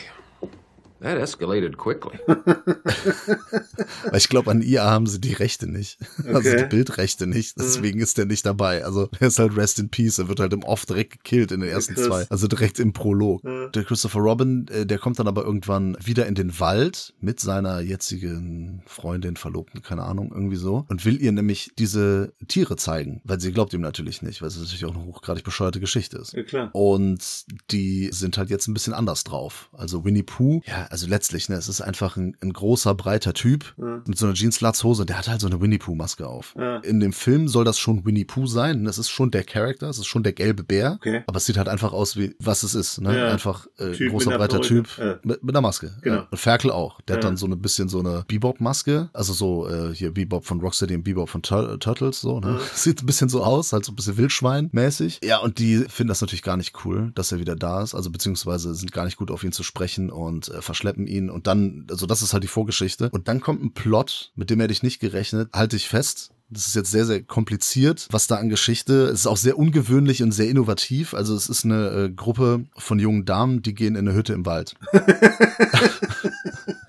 that 1.02 1.18
escalated 1.18 1.78
quickly. 1.78 2.20
Weil 2.28 4.18
ich 4.18 4.30
glaube, 4.30 4.52
an 4.52 4.62
IA 4.62 4.86
haben 4.86 5.08
sie 5.08 5.20
die 5.20 5.34
Rechte 5.34 5.68
nicht. 5.68 5.98
Also 6.26 6.50
Okay. 6.50 6.64
die 6.64 6.70
Bildrechte 6.76 7.28
nicht. 7.28 7.58
Deswegen 7.60 8.00
ist 8.00 8.18
der 8.18 8.26
nicht 8.26 8.46
dabei. 8.46 8.84
Also 8.84 9.10
er 9.20 9.28
ist 9.28 9.40
halt 9.40 9.56
Rest 9.56 9.80
in 9.80 9.90
Peace. 9.90 10.18
Er 10.20 10.28
wird 10.28 10.40
halt 10.40 10.54
im 10.54 10.64
Off 10.64 10.86
direkt 10.86 11.12
gekillt 11.12 11.52
in 11.52 11.60
den 11.62 11.70
ersten 11.70 11.96
zwei. 11.96 12.26
Also 12.30 12.48
direkt 12.48 12.80
im 12.80 12.94
Prolog. 12.94 13.44
Ja. 13.44 13.68
Der 13.70 13.84
Christopher 13.84 14.20
Robin, 14.20 14.68
äh, 14.70 14.86
der 14.86 14.98
kommt 14.98 15.20
dann 15.20 15.28
aber 15.28 15.44
irgendwann 15.44 15.98
wieder 16.04 16.26
in 16.26 16.36
den 16.36 16.60
Wald 16.60 17.14
mit 17.20 17.40
seiner 17.40 17.80
jetzigen 17.80 18.82
Freundin, 18.86 19.38
Verlobten, 19.38 19.82
keine 19.82 20.04
Ahnung, 20.04 20.32
irgendwie 20.34 20.56
so. 20.58 20.86
Und 20.90 21.06
will 21.06 21.22
ihr 21.22 21.32
nämlich 21.32 21.72
diese 21.78 22.34
Tiere 22.48 22.76
zeigen. 22.76 23.22
Weil 23.24 23.40
sie 23.40 23.52
glaubt 23.52 23.74
ihm 23.74 23.82
natürlich 23.82 24.22
nicht, 24.22 24.42
weil 24.42 24.48
es 24.50 24.58
natürlich 24.58 24.86
auch 24.86 24.96
eine 24.96 25.06
hochgradig 25.06 25.44
bescheuerte 25.44 25.80
Geschichte 25.80 26.18
ist. 26.18 26.34
Ja, 26.34 26.44
klar. 26.44 26.70
Und 26.74 27.46
die 27.72 28.10
sind 28.12 28.38
halt 28.38 28.50
jetzt 28.50 28.68
ein 28.68 28.74
bisschen 28.74 28.94
anders 28.94 29.24
drauf. 29.24 29.70
Also 29.74 30.04
Winnie 30.06 30.24
Pooh, 30.24 30.62
ja, 30.66 30.85
also 30.90 31.08
letztlich, 31.08 31.50
ne, 31.50 31.56
es 31.56 31.68
ist 31.70 31.82
einfach 31.82 32.18
ein, 32.18 32.36
ein 32.42 32.54
großer, 32.54 32.94
breiter 32.96 33.34
Typ 33.34 33.74
Ja. 33.78 34.02
mit 34.06 34.18
so 34.18 34.26
einer 34.26 34.36
Jeans-Latzhose, 34.36 35.06
der 35.06 35.18
hat 35.18 35.28
halt 35.28 35.42
so 35.42 35.48
eine 35.48 35.60
Winnie 35.62 35.78
Pooh-Maske 35.78 36.28
auf. 36.28 36.54
Ja. 36.58 36.78
In 36.80 37.00
dem 37.00 37.14
Film 37.14 37.48
soll 37.48 37.66
das 37.66 37.78
schon 37.80 38.06
Winnie 38.06 38.26
Pooh 38.26 38.48
sein. 38.48 38.86
Das 38.86 38.98
ist 38.98 39.10
schon 39.10 39.32
der 39.32 39.44
Charakter, 39.44 39.90
es 39.90 39.98
ist 39.98 40.08
schon 40.08 40.24
der 40.24 40.34
gelbe 40.34 40.64
Bär. 40.64 40.94
Okay. 40.96 41.24
Aber 41.28 41.38
es 41.38 41.46
sieht 41.46 41.58
halt 41.58 41.68
einfach 41.70 41.94
aus 41.94 42.18
wie, 42.18 42.36
was 42.40 42.64
es 42.64 42.76
ist, 42.76 43.02
ne? 43.02 43.18
Ja. 43.18 43.28
Einfach 43.30 43.68
äh, 43.78 43.92
Typ 43.92 44.12
großer, 44.12 44.32
breiter 44.38 44.60
Perücke. 44.60 44.68
Typ 44.68 44.98
Ja. 44.98 45.20
mit, 45.24 45.44
mit 45.44 45.56
einer 45.56 45.62
Maske. 45.62 45.92
Genau. 46.02 46.24
Und 46.30 46.38
Ferkel 46.38 46.72
auch. 46.72 47.02
Der 47.02 47.18
hat 47.18 47.24
dann 47.24 47.38
so 47.38 47.46
ein 47.48 47.62
bisschen 47.62 47.90
so 47.90 48.00
eine 48.00 48.24
Bebop-Maske. 48.28 49.10
Also 49.14 49.34
so 49.34 49.68
äh, 49.70 49.94
hier 49.94 50.14
Bebop 50.14 50.46
von 50.46 50.60
Rocksteady 50.62 50.96
und 50.96 51.04
Bebop 51.04 51.30
von 51.30 51.42
Tur 51.42 51.80
Turtles, 51.80 52.22
so, 52.22 52.40
ne? 52.40 52.60
Sieht 52.74 53.02
ein 53.02 53.06
bisschen 53.06 53.30
so 53.30 53.44
aus, 53.44 53.74
halt 53.74 53.86
so 53.86 53.92
ein 53.92 53.96
bisschen 53.96 54.18
Wildschwein-mäßig. 54.18 55.20
Ja, 55.24 55.38
und 55.40 55.60
die 55.60 55.78
finden 55.90 56.10
das 56.10 56.22
natürlich 56.22 56.44
gar 56.44 56.58
nicht 56.58 56.86
cool, 56.86 57.12
dass 57.16 57.32
er 57.32 57.40
wieder 57.40 57.56
da 57.56 57.82
ist. 57.82 57.96
Also 57.96 58.10
beziehungsweise 58.10 58.74
sind 58.76 58.92
gar 58.92 59.06
nicht 59.06 59.18
gut 59.18 59.32
auf 59.32 59.44
ihn 59.44 59.52
zu 59.52 59.64
sprechen 59.64 60.10
und 60.10 60.50
äh, 60.50 60.62
verschleppen 60.76 61.08
ihn. 61.08 61.30
Und 61.30 61.48
dann, 61.48 61.88
also 61.90 62.06
das 62.06 62.22
ist 62.22 62.34
halt 62.34 62.44
die 62.44 62.50
Vorgeschichte. 62.50 63.10
Und 63.12 63.28
dann 63.28 63.40
kommt 63.40 63.64
ein 63.64 63.74
Plot, 63.74 64.32
mit 64.36 64.50
dem 64.50 64.60
hätte 64.60 64.74
ich 64.74 64.84
nicht 64.84 65.00
gerechnet. 65.00 65.50
Halte 65.54 65.76
ich 65.76 65.88
fest. 65.88 66.32
Das 66.50 66.68
ist 66.68 66.76
jetzt 66.76 66.92
sehr, 66.92 67.06
sehr 67.06 67.24
kompliziert, 67.24 68.08
was 68.12 68.28
da 68.28 68.36
an 68.36 68.50
Geschichte. 68.50 69.06
Es 69.06 69.22
ist 69.22 69.28
auch 69.28 69.38
sehr 69.38 69.58
ungewöhnlich 69.58 70.22
und 70.22 70.32
sehr 70.32 70.48
innovativ. 70.48 71.16
Also 71.16 71.36
es 71.36 71.50
ist 71.50 71.66
eine 71.66 71.90
äh, 71.90 72.10
Gruppe 72.10 72.66
von 72.78 73.00
jungen 73.00 73.26
Damen, 73.26 73.64
die 73.64 73.74
gehen 73.74 73.96
in 73.96 74.08
eine 74.08 74.16
Hütte 74.16 74.34
im 74.34 74.46
Wald. 74.46 74.76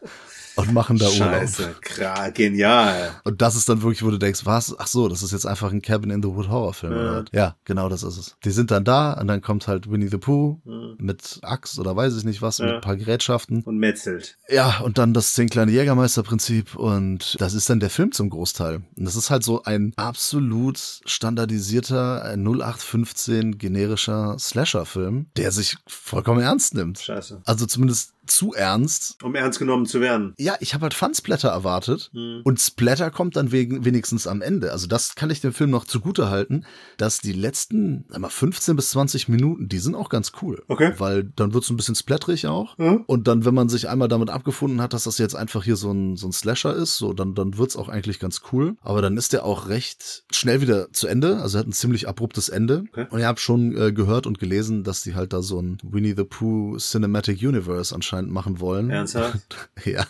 und 0.56 0.72
machen 0.72 0.98
da 0.98 1.06
Urlaub. 1.06 1.18
Scheiße, 1.18 1.74
klar, 1.80 2.30
genial. 2.32 3.10
Und 3.24 3.40
das 3.42 3.56
ist 3.56 3.68
dann 3.68 3.82
wirklich, 3.82 4.02
wo 4.04 4.10
du 4.10 4.18
denkst, 4.18 4.44
was? 4.44 4.74
Ach 4.78 4.86
so, 4.86 5.08
das 5.08 5.22
ist 5.22 5.32
jetzt 5.32 5.46
einfach 5.46 5.70
ein 5.72 5.82
Cabin 5.82 6.10
in 6.10 6.22
the 6.22 6.28
Wood 6.28 6.48
Horrorfilm. 6.48 6.92
Ja. 6.92 6.98
oder 6.98 7.18
was? 7.22 7.24
ja, 7.32 7.56
genau 7.64 7.88
das 7.88 8.02
ist 8.02 8.16
es. 8.18 8.36
Die 8.44 8.50
sind 8.50 8.70
dann 8.70 8.84
da 8.84 9.12
und 9.14 9.26
dann 9.28 9.40
kommt 9.40 9.68
halt 9.68 9.90
Winnie 9.90 10.08
the 10.08 10.18
Pooh 10.18 10.60
Mhm. 10.64 10.96
mit 10.98 11.38
Axt 11.42 11.78
oder 11.78 11.94
weiß 11.96 12.16
ich 12.16 12.24
nicht 12.24 12.42
was, 12.42 12.58
mit 12.58 12.68
Ja. 12.68 12.74
ein 12.76 12.80
paar 12.80 12.96
Gerätschaften. 12.96 13.62
Und 13.62 13.78
metzelt. 13.78 14.36
Ja, 14.48 14.80
und 14.80 14.98
dann 14.98 15.12
das 15.14 15.34
zehn 15.34 15.48
kleine 15.48 15.72
Jägermeister-Prinzip 15.72 16.74
und 16.76 17.36
das 17.40 17.54
ist 17.54 17.68
dann 17.70 17.80
der 17.80 17.90
Film 17.90 18.12
zum 18.12 18.30
Großteil. 18.30 18.76
Und 18.96 19.04
das 19.04 19.16
ist 19.16 19.30
halt 19.30 19.44
so 19.44 19.62
ein 19.64 19.92
absolut 19.96 20.78
standardisierter 21.04 22.22
ein 22.24 22.42
0815 22.42 23.58
generischer 23.58 24.36
Slasher-Film, 24.38 25.26
der 25.36 25.52
sich 25.52 25.76
vollkommen 25.86 26.40
ernst 26.40 26.74
nimmt. 26.74 26.98
Scheiße. 26.98 27.42
Also 27.44 27.66
zumindest 27.66 28.12
zu 28.26 28.52
ernst. 28.54 29.22
Um 29.22 29.34
ernst 29.34 29.58
genommen 29.58 29.86
zu 29.86 30.00
werden. 30.00 30.34
Ja, 30.38 30.56
ich 30.60 30.74
habe 30.74 30.82
halt 30.82 30.94
Fun-Splatter 30.94 31.48
erwartet 31.48 32.10
Hm. 32.12 32.40
und 32.44 32.60
Splatter 32.60 33.10
kommt 33.10 33.36
dann 33.36 33.52
wegen, 33.52 33.84
wenigstens 33.84 34.26
am 34.26 34.42
Ende. 34.42 34.72
Also 34.72 34.86
das 34.86 35.14
kann 35.14 35.30
ich 35.30 35.40
dem 35.40 35.52
Film 35.52 35.70
noch 35.70 35.84
zugute 35.84 36.28
halten, 36.30 36.64
dass 36.96 37.18
die 37.18 37.32
letzten 37.32 38.04
sag 38.08 38.20
mal, 38.20 38.28
15 38.28 38.76
bis 38.76 38.90
20 38.90 39.28
Minuten, 39.28 39.68
die 39.68 39.78
sind 39.78 39.94
auch 39.94 40.08
ganz 40.08 40.32
cool. 40.42 40.62
Okay. 40.68 40.92
Weil 40.98 41.24
dann 41.24 41.54
wird 41.54 41.64
es 41.64 41.70
ein 41.70 41.76
bisschen 41.76 41.94
splatterig 41.94 42.46
auch. 42.46 42.76
Mhm. 42.78 43.04
Und 43.06 43.28
dann, 43.28 43.44
wenn 43.44 43.54
man 43.54 43.68
sich 43.68 43.88
einmal 43.88 44.08
damit 44.08 44.30
abgefunden 44.30 44.80
hat, 44.80 44.92
dass 44.92 45.04
das 45.04 45.18
jetzt 45.18 45.34
einfach 45.36 45.64
hier 45.64 45.76
so 45.76 45.90
ein, 45.92 46.16
so 46.16 46.26
ein 46.28 46.32
Slasher 46.32 46.74
ist, 46.74 46.96
so 46.96 47.12
dann, 47.12 47.34
dann 47.34 47.56
wird's 47.58 47.76
auch 47.76 47.88
eigentlich 47.88 48.18
ganz 48.18 48.42
cool. 48.52 48.76
Aber 48.82 49.02
dann 49.02 49.16
ist 49.16 49.32
der 49.32 49.44
auch 49.44 49.68
recht 49.68 50.24
schnell 50.32 50.60
wieder 50.60 50.92
zu 50.92 51.06
Ende. 51.06 51.38
Also 51.38 51.58
er 51.58 51.60
hat 51.60 51.68
ein 51.68 51.72
ziemlich 51.72 52.08
abruptes 52.08 52.48
Ende. 52.48 52.84
Okay. 52.92 53.06
Und 53.10 53.18
ich 53.20 53.24
habe 53.24 53.38
schon 53.40 53.76
äh, 53.76 53.92
gehört 53.92 54.26
und 54.26 54.38
gelesen, 54.38 54.84
dass 54.84 55.02
die 55.02 55.14
halt 55.14 55.32
da 55.32 55.42
so 55.42 55.60
ein 55.60 55.78
Winnie 55.82 56.14
the 56.16 56.24
Pooh 56.24 56.76
Cinematic 56.78 57.42
Universe 57.42 57.94
anscheinend 57.94 58.15
machen 58.22 58.60
wollen. 58.60 58.90
Ernsthaft? 58.90 59.68
Ja. 59.84 60.04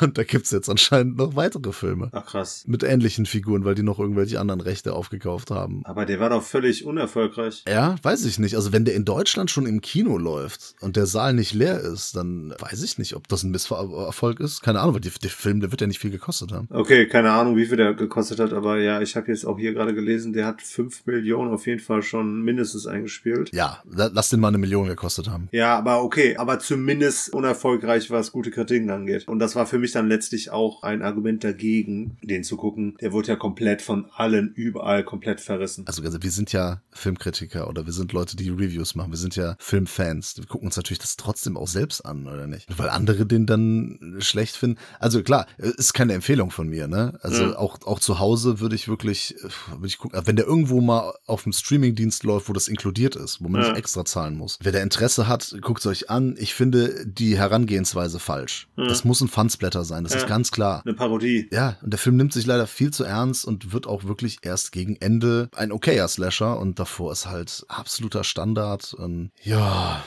Und 0.00 0.16
da 0.16 0.22
gibt's 0.24 0.50
jetzt 0.52 0.68
anscheinend 0.70 1.16
noch 1.16 1.34
weitere 1.36 1.72
Filme. 1.72 2.08
Ach 2.12 2.24
krass. 2.24 2.64
Mit 2.66 2.82
ähnlichen 2.82 3.26
Figuren, 3.26 3.64
weil 3.64 3.74
die 3.74 3.82
noch 3.82 3.98
irgendwelche 3.98 4.40
anderen 4.40 4.60
Rechte 4.60 4.92
aufgekauft 4.94 5.50
haben. 5.50 5.82
Aber 5.84 6.06
der 6.06 6.20
war 6.20 6.30
doch 6.30 6.42
völlig 6.42 6.84
unerfolgreich. 6.86 7.64
Ja, 7.68 7.96
weiß 8.02 8.24
ich 8.26 8.38
nicht. 8.38 8.54
Also 8.56 8.72
wenn 8.72 8.84
der 8.84 8.94
in 8.94 9.04
Deutschland 9.04 9.50
schon 9.50 9.66
im 9.66 9.80
Kino 9.80 10.16
läuft 10.18 10.74
und 10.80 10.96
der 10.96 11.06
Saal 11.06 11.34
nicht 11.34 11.52
leer 11.52 11.80
ist, 11.80 12.16
dann 12.16 12.54
weiß 12.58 12.82
ich 12.82 12.98
nicht, 12.98 13.14
ob 13.16 13.28
das 13.28 13.42
ein 13.42 13.50
Misserfolg 13.50 14.40
ist. 14.40 14.62
Keine 14.62 14.80
Ahnung, 14.80 14.94
weil 14.94 15.00
der 15.00 15.30
Film, 15.30 15.60
der 15.60 15.70
wird 15.70 15.80
ja 15.80 15.86
nicht 15.86 15.98
viel 15.98 16.10
gekostet 16.10 16.52
haben. 16.52 16.68
Okay, 16.70 17.06
keine 17.08 17.32
Ahnung, 17.32 17.56
wie 17.56 17.66
viel 17.66 17.76
der 17.76 17.94
gekostet 17.94 18.38
hat, 18.38 18.52
aber 18.52 18.78
ja, 18.78 19.00
ich 19.00 19.16
habe 19.16 19.28
jetzt 19.30 19.44
auch 19.46 19.58
hier 19.58 19.72
gerade 19.74 19.94
gelesen, 19.94 20.32
der 20.32 20.46
hat 20.46 20.62
5 20.62 21.06
Millionen 21.06 21.52
auf 21.52 21.66
jeden 21.66 21.80
Fall 21.80 22.02
schon 22.02 22.42
mindestens 22.42 22.86
eingespielt. 22.86 23.50
Ja, 23.52 23.82
la- 23.90 24.10
lass 24.12 24.28
den 24.30 24.40
mal 24.40 24.48
eine 24.48 24.58
Million 24.58 24.86
gekostet 24.86 25.28
haben. 25.28 25.48
Ja, 25.52 25.76
aber 25.78 26.02
okay, 26.02 26.36
aber 26.36 26.58
zumindest 26.58 27.15
alles 27.16 27.28
unerfolgreich, 27.28 28.10
was 28.10 28.32
gute 28.32 28.50
Kritiken 28.50 28.90
angeht. 28.90 29.28
Und 29.28 29.38
das 29.38 29.56
war 29.56 29.66
für 29.66 29.78
mich 29.78 29.92
dann 29.92 30.08
letztlich 30.08 30.50
auch 30.50 30.82
ein 30.82 31.02
Argument 31.02 31.42
dagegen, 31.44 32.16
den 32.22 32.44
zu 32.44 32.56
gucken. 32.56 32.96
Der 33.00 33.12
wurde 33.12 33.28
ja 33.28 33.36
komplett 33.36 33.82
von 33.82 34.06
allen 34.14 34.52
überall 34.54 35.04
komplett 35.04 35.40
verrissen. 35.40 35.84
Also, 35.86 36.02
also 36.02 36.22
wir 36.22 36.30
sind 36.30 36.52
ja 36.52 36.82
Filmkritiker 36.92 37.68
oder 37.68 37.86
wir 37.86 37.92
sind 37.92 38.12
Leute, 38.12 38.36
die 38.36 38.50
Reviews 38.50 38.94
machen. 38.94 39.10
Wir 39.12 39.18
sind 39.18 39.36
ja 39.36 39.56
Filmfans. 39.58 40.36
Wir 40.36 40.46
gucken 40.46 40.66
uns 40.66 40.76
natürlich 40.76 40.98
das 40.98 41.16
trotzdem 41.16 41.56
auch 41.56 41.68
selbst 41.68 42.00
an, 42.04 42.26
oder 42.26 42.46
nicht? 42.46 42.66
Weil 42.78 42.88
andere 42.90 43.26
den 43.26 43.46
dann 43.46 44.16
schlecht 44.20 44.56
finden. 44.56 44.78
Also 45.00 45.22
klar, 45.22 45.46
ist 45.58 45.94
keine 45.94 46.12
Empfehlung 46.14 46.50
von 46.50 46.68
mir, 46.68 46.88
ne? 46.88 47.18
Also 47.22 47.44
Mhm. 47.44 47.52
auch, 47.54 47.78
auch 47.86 48.00
zu 48.00 48.18
Hause 48.18 48.60
würde 48.60 48.74
ich 48.74 48.88
wirklich, 48.88 49.36
würde 49.70 49.86
ich 49.86 49.98
gucken, 49.98 50.20
wenn 50.24 50.36
der 50.36 50.46
irgendwo 50.46 50.80
mal 50.80 51.14
auf 51.26 51.44
einem 51.46 51.52
Streamingdienst 51.52 52.24
läuft, 52.24 52.48
wo 52.48 52.52
das 52.52 52.68
inkludiert 52.68 53.16
ist, 53.16 53.42
wo 53.42 53.48
man 53.48 53.62
Ja. 53.62 53.68
nicht 53.68 53.78
extra 53.78 54.04
zahlen 54.04 54.36
muss. 54.36 54.58
Wer 54.62 54.72
der 54.72 54.82
Interesse 54.82 55.28
hat, 55.28 55.56
guckt 55.62 55.80
es 55.80 55.86
euch 55.86 56.10
an. 56.10 56.34
Ich 56.38 56.54
finde 56.54 57.05
die 57.08 57.38
Herangehensweise 57.38 58.18
falsch. 58.18 58.68
Das 58.76 59.04
muss 59.04 59.20
ein 59.20 59.28
Fansblätter 59.28 59.84
sein, 59.84 60.02
das 60.04 60.12
Ja. 60.14 60.18
ist 60.20 60.26
ganz 60.26 60.50
klar. 60.50 60.82
Eine 60.84 60.94
Parodie. 60.94 61.48
Ja, 61.52 61.76
und 61.82 61.90
der 61.92 61.98
Film 61.98 62.16
nimmt 62.16 62.32
sich 62.32 62.46
leider 62.46 62.66
viel 62.66 62.92
zu 62.92 63.04
ernst 63.04 63.44
und 63.44 63.72
wird 63.72 63.86
auch 63.86 64.04
wirklich 64.04 64.38
erst 64.42 64.72
gegen 64.72 64.96
Ende 64.96 65.48
ein 65.54 65.70
okayer 65.72 66.08
Slasher 66.08 66.58
und 66.58 66.78
davor 66.78 67.12
ist 67.12 67.26
halt 67.26 67.64
absoluter 67.68 68.24
Standard. 68.24 68.92
Und 68.92 69.30
ja, 69.42 70.02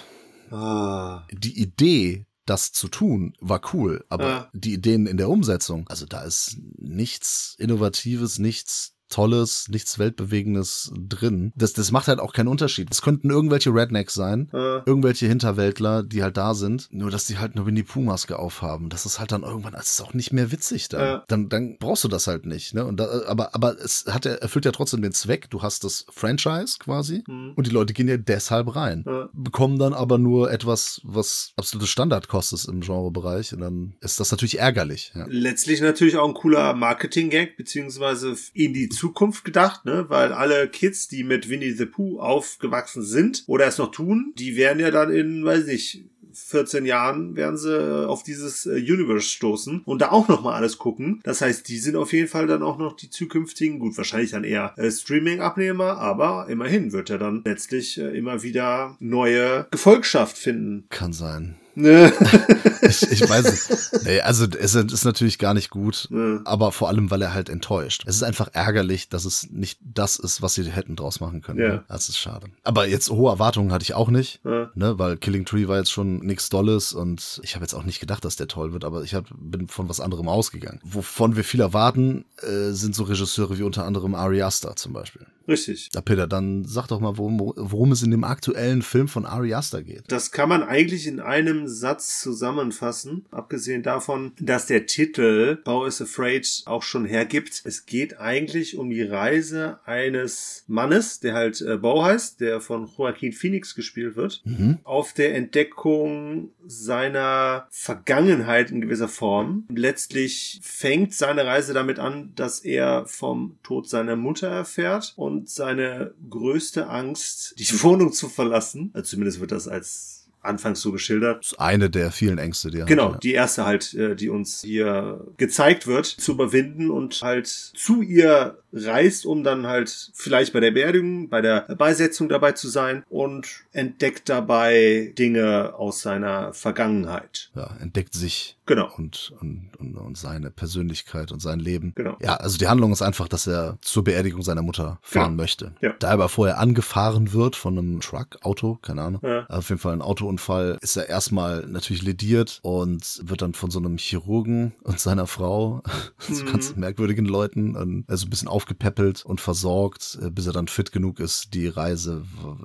Ah. 0.51 1.23
die 1.31 1.59
Idee, 1.61 2.25
das 2.45 2.71
zu 2.71 2.87
tun, 2.87 3.33
war 3.39 3.61
cool, 3.73 4.03
aber 4.09 4.27
Ja. 4.27 4.49
die 4.53 4.73
Ideen 4.73 5.05
in 5.07 5.17
der 5.17 5.29
Umsetzung, 5.29 5.87
also 5.87 6.05
da 6.05 6.21
ist 6.23 6.57
nichts 6.77 7.55
Innovatives, 7.59 8.39
nichts 8.39 8.93
Tolles, 9.09 9.67
nichts 9.69 9.97
Weltbewegendes 9.99 10.91
drin. 10.95 11.51
Das, 11.55 11.73
das 11.73 11.91
macht 11.91 12.07
halt 12.07 12.19
auch 12.19 12.33
keinen 12.33 12.47
Unterschied. 12.47 12.87
Es 12.91 13.01
könnten 13.01 13.29
irgendwelche 13.29 13.73
Rednecks 13.73 14.13
sein, 14.13 14.49
Ja. 14.53 14.83
irgendwelche 14.85 15.27
Hinterwäldler, 15.27 16.03
die 16.03 16.23
halt 16.23 16.37
da 16.37 16.53
sind, 16.53 16.87
nur 16.91 17.09
dass 17.11 17.25
die 17.25 17.37
halt 17.37 17.55
eine 17.55 17.65
Winnie 17.65 17.83
Pooh 17.83 18.01
Maske 18.01 18.37
aufhaben. 18.37 18.89
Das 18.89 19.05
ist 19.05 19.19
halt 19.19 19.31
dann 19.31 19.43
irgendwann, 19.43 19.73
es 19.73 19.91
ist 19.91 20.01
auch 20.01 20.13
nicht 20.13 20.31
mehr 20.33 20.51
witzig 20.51 20.89
dann. 20.89 21.01
Ja. 21.01 21.23
Dann, 21.27 21.49
dann 21.49 21.77
brauchst 21.79 22.03
du 22.03 22.07
das 22.07 22.27
halt 22.27 22.45
nicht. 22.45 22.73
Ne? 22.73 22.85
Und 22.85 22.99
da, 22.99 23.23
aber, 23.27 23.55
aber 23.55 23.77
es 23.79 24.05
hat 24.07 24.25
erfüllt 24.25 24.65
ja 24.65 24.71
trotzdem 24.71 25.01
den 25.01 25.11
Zweck. 25.11 25.49
Du 25.49 25.61
hast 25.61 25.83
das 25.83 26.05
Franchise 26.11 26.77
quasi 26.79 27.23
und 27.27 27.65
die 27.67 27.71
Leute 27.71 27.93
gehen 27.93 28.07
ja 28.07 28.17
deshalb 28.17 28.75
rein, 28.75 29.03
Mhm. 29.05 29.11
Ja. 29.11 29.29
bekommen 29.33 29.79
dann 29.79 29.93
aber 29.93 30.17
nur 30.17 30.51
etwas, 30.51 31.01
was 31.03 31.53
absolute 31.55 31.87
Standard 31.87 32.27
kostet 32.27 32.65
im 32.67 32.81
Genrebereich. 32.81 33.53
Und 33.53 33.61
dann 33.61 33.95
ist 34.01 34.19
das 34.19 34.31
natürlich 34.31 34.59
ärgerlich. 34.59 35.11
Ja. 35.15 35.25
Letztlich 35.27 35.81
natürlich 35.81 36.17
auch 36.17 36.27
ein 36.27 36.33
cooler 36.33 36.73
Marketing-Gag, 36.73 37.57
beziehungsweise 37.57 38.35
in 38.53 38.73
die 38.73 38.89
Zukunft 38.99 39.45
gedacht, 39.45 39.85
ne? 39.85 40.05
Weil 40.09 40.33
alle 40.33 40.67
Kids, 40.67 41.07
die 41.07 41.23
mit 41.23 41.49
Winnie 41.49 41.71
the 41.71 41.85
Pooh 41.85 42.19
aufgewachsen 42.19 43.03
sind 43.03 43.43
oder 43.47 43.65
es 43.65 43.77
noch 43.77 43.91
tun, 43.91 44.33
die 44.37 44.57
werden 44.57 44.79
ja 44.79 44.91
dann 44.91 45.11
in, 45.11 45.45
weiß 45.45 45.65
nicht, 45.65 46.03
14 46.33 46.85
Jahren 46.85 47.35
werden 47.35 47.57
sie 47.57 48.07
auf 48.07 48.23
dieses 48.23 48.65
äh, 48.65 48.75
Universe 48.75 49.27
stoßen 49.27 49.81
und 49.85 50.01
da 50.01 50.11
auch 50.11 50.27
nochmal 50.27 50.55
alles 50.55 50.77
gucken. 50.77 51.19
Das 51.23 51.41
heißt, 51.41 51.67
die 51.67 51.77
sind 51.77 51.95
auf 51.95 52.13
jeden 52.13 52.27
Fall 52.27 52.47
dann 52.47 52.63
auch 52.63 52.77
noch 52.77 52.95
die 52.95 53.09
zukünftigen, 53.09 53.79
gut, 53.79 53.97
wahrscheinlich 53.97 54.31
dann 54.31 54.43
eher 54.43 54.73
äh, 54.77 54.91
Streaming-Abnehmer, 54.91 55.97
aber 55.97 56.47
immerhin 56.49 56.91
wird 56.91 57.09
er 57.09 57.17
dann 57.17 57.41
letztlich 57.45 57.99
äh, 57.99 58.17
immer 58.17 58.43
wieder 58.43 58.95
neue 58.99 59.67
Gefolgschaft 59.71 60.37
finden. 60.37 60.85
Kann 60.89 61.13
sein. 61.13 61.55
Ich, 62.81 63.03
ich 63.11 63.29
weiß 63.29 63.45
es. 63.45 64.03
Nee, 64.03 64.21
also 64.21 64.45
es 64.45 64.73
ist 64.73 65.05
natürlich 65.05 65.37
gar 65.37 65.53
nicht 65.53 65.69
gut, 65.69 66.07
Ja. 66.11 66.39
aber 66.45 66.71
vor 66.71 66.87
allem, 66.87 67.11
weil 67.11 67.21
er 67.21 67.33
halt 67.35 67.47
enttäuscht. 67.49 68.03
Es 68.07 68.15
ist 68.15 68.23
einfach 68.23 68.49
ärgerlich, 68.53 69.09
dass 69.09 69.25
es 69.25 69.47
nicht 69.51 69.79
das 69.81 70.17
ist, 70.17 70.41
was 70.41 70.55
sie 70.55 70.63
hätten 70.63 70.95
draus 70.95 71.19
machen 71.19 71.41
können. 71.41 71.59
Ja. 71.59 71.83
Das 71.87 72.09
ist 72.09 72.17
schade. 72.17 72.47
Aber 72.63 72.87
jetzt 72.87 73.11
hohe 73.11 73.31
Erwartungen 73.31 73.71
hatte 73.71 73.83
ich 73.83 73.93
auch 73.93 74.09
nicht, 74.09 74.39
Ja. 74.43 74.71
ne? 74.73 74.97
weil 74.97 75.17
Killing 75.17 75.45
Tree 75.45 75.67
war 75.67 75.77
jetzt 75.77 75.91
schon 75.91 76.17
nichts 76.25 76.49
Dolles 76.49 76.93
und 76.93 77.39
ich 77.43 77.53
habe 77.53 77.63
jetzt 77.63 77.75
auch 77.75 77.83
nicht 77.83 77.99
gedacht, 77.99 78.25
dass 78.25 78.37
der 78.37 78.47
toll 78.47 78.73
wird, 78.73 78.85
aber 78.85 79.03
ich 79.03 79.13
hab, 79.13 79.25
bin 79.37 79.67
von 79.67 79.87
was 79.87 79.99
anderem 79.99 80.27
ausgegangen. 80.27 80.79
Wovon 80.83 81.35
wir 81.35 81.43
viel 81.43 81.61
erwarten, 81.61 82.25
äh, 82.41 82.71
sind 82.71 82.95
so 82.95 83.03
Regisseure 83.03 83.59
wie 83.59 83.63
unter 83.63 83.85
anderem 83.85 84.15
Ari 84.15 84.41
Aster 84.41 84.75
zum 84.75 84.93
Beispiel. 84.93 85.27
Richtig. 85.47 85.89
Ja, 85.95 86.01
Peter, 86.01 86.27
dann 86.27 86.63
sag 86.65 86.87
doch 86.87 86.99
mal, 86.99 87.17
worum, 87.17 87.39
worum 87.55 87.91
es 87.91 88.03
in 88.03 88.11
dem 88.11 88.23
aktuellen 88.23 88.83
Film 88.83 89.07
von 89.07 89.25
Ari 89.25 89.53
Aster 89.55 89.81
geht. 89.81 90.03
Das 90.07 90.31
kann 90.31 90.47
man 90.47 90.61
eigentlich 90.61 91.07
in 91.07 91.19
einem 91.19 91.67
Satz 91.69 92.19
zusammenfassen, 92.21 93.25
abgesehen 93.31 93.83
davon, 93.83 94.33
dass 94.39 94.65
der 94.65 94.85
Titel 94.85 95.57
Bao 95.63 95.85
is 95.85 96.01
Afraid 96.01 96.63
auch 96.65 96.83
schon 96.83 97.05
hergibt. 97.05 97.61
Es 97.65 97.85
geht 97.85 98.19
eigentlich 98.19 98.77
um 98.77 98.89
die 98.89 99.03
Reise 99.03 99.79
eines 99.85 100.63
Mannes, 100.67 101.19
der 101.19 101.33
halt 101.33 101.61
äh, 101.61 101.77
Bao 101.77 102.03
heißt, 102.03 102.41
der 102.41 102.59
von 102.61 102.89
Joaquin 102.97 103.31
Phoenix 103.33 103.75
gespielt 103.75 104.15
wird, 104.15 104.41
Mhm. 104.45 104.79
auf 104.83 105.13
der 105.13 105.35
Entdeckung 105.35 106.51
seiner 106.65 107.67
Vergangenheit 107.69 108.71
in 108.71 108.81
gewisser 108.81 109.07
Form. 109.07 109.65
Letztlich 109.73 110.59
fängt 110.63 111.13
seine 111.13 111.45
Reise 111.45 111.73
damit 111.73 111.99
an, 111.99 112.33
dass 112.35 112.59
er 112.59 113.05
vom 113.07 113.57
Tod 113.63 113.87
seiner 113.89 114.15
Mutter 114.15 114.47
erfährt 114.47 115.13
und 115.15 115.49
seine 115.49 116.13
größte 116.29 116.87
Angst, 116.87 117.55
die 117.57 117.83
Wohnung 117.83 118.11
zu 118.13 118.29
verlassen, 118.29 118.91
also 118.93 119.09
zumindest 119.11 119.39
wird 119.39 119.51
das 119.51 119.67
als 119.67 120.18
anfangs 120.41 120.81
so 120.81 120.91
geschildert, 120.91 121.39
Das 121.43 121.51
ist 121.53 121.59
eine 121.59 121.89
der 121.89 122.11
vielen 122.11 122.37
Ängste, 122.37 122.71
die 122.71 122.79
er 122.79 122.85
Genau, 122.85 123.05
hat. 123.07 123.11
ja. 123.13 123.19
die 123.19 123.33
erste 123.33 123.65
halt, 123.65 123.93
äh, 123.93 124.15
die 124.15 124.29
uns 124.29 124.61
hier 124.61 125.25
gezeigt 125.37 125.85
wird, 125.87 126.05
zu 126.05 126.31
überwinden 126.33 126.89
und 126.89 127.21
halt 127.21 127.47
zu 127.47 128.01
ihr 128.01 128.57
reist, 128.73 129.25
um 129.25 129.43
dann 129.43 129.65
halt 129.67 130.11
vielleicht 130.13 130.53
bei 130.53 130.59
der 130.59 130.71
Beerdigung, 130.71 131.29
bei 131.29 131.41
der 131.41 131.61
Beisetzung 131.77 132.29
dabei 132.29 132.51
zu 132.53 132.67
sein 132.67 133.03
und 133.09 133.47
entdeckt 133.71 134.29
dabei 134.29 135.13
Dinge 135.17 135.73
aus 135.75 136.01
seiner 136.01 136.53
Vergangenheit. 136.53 137.49
ja, 137.55 137.75
entdeckt 137.79 138.13
sich 138.13 138.55
Genau. 138.65 138.87
und, 138.97 139.33
und, 139.41 139.71
und, 139.79 139.95
und 139.97 140.15
seine 140.17 140.51
Persönlichkeit 140.51 141.31
und 141.31 141.41
sein 141.41 141.59
Leben. 141.59 141.93
Genau. 141.95 142.17
Ja, 142.21 142.35
also 142.35 142.59
die 142.59 142.67
Handlung 142.67 142.91
ist 142.91 143.01
einfach, 143.01 143.27
dass 143.27 143.47
er 143.47 143.79
zur 143.81 144.03
Beerdigung 144.03 144.43
seiner 144.43 144.61
Mutter 144.61 144.99
fahren 145.01 145.31
Genau. 145.31 145.41
möchte. 145.41 145.73
Ja. 145.81 145.93
Da 145.97 146.09
er 146.09 146.13
aber 146.13 146.29
vorher 146.29 146.59
angefahren 146.59 147.33
wird 147.33 147.55
von 147.55 147.77
einem 147.79 147.99
Truck, 148.01 148.37
Auto, 148.43 148.75
keine 148.83 149.01
Ahnung. 149.01 149.21
Ja. 149.23 149.47
Auf 149.47 149.69
jeden 149.69 149.81
Fall 149.81 149.93
ein 149.93 150.03
Autounfall, 150.03 150.77
ist 150.81 150.95
er 150.97 151.09
erstmal 151.09 151.65
natürlich 151.65 152.03
lediert 152.03 152.59
und 152.61 153.21
wird 153.23 153.41
dann 153.41 153.53
von 153.53 153.71
so 153.71 153.79
einem 153.79 153.97
Chirurgen 153.97 154.73
und 154.83 154.99
seiner 154.99 155.25
Frau, 155.25 155.81
so 156.19 156.43
Mhm. 156.43 156.51
ganz 156.51 156.75
merkwürdigen 156.75 157.25
Leuten, 157.25 158.05
also 158.07 158.27
ein 158.27 158.29
bisschen 158.29 158.47
aufgepäppelt 158.59 159.23
und 159.25 159.39
versorgt, 159.39 160.19
äh, 160.21 160.29
bis 160.29 160.45
er 160.47 160.51
dann 160.53 160.67
fit 160.67 160.91
genug 160.91 161.19
ist, 161.21 161.53
die 161.53 161.67
Reise 161.67 162.23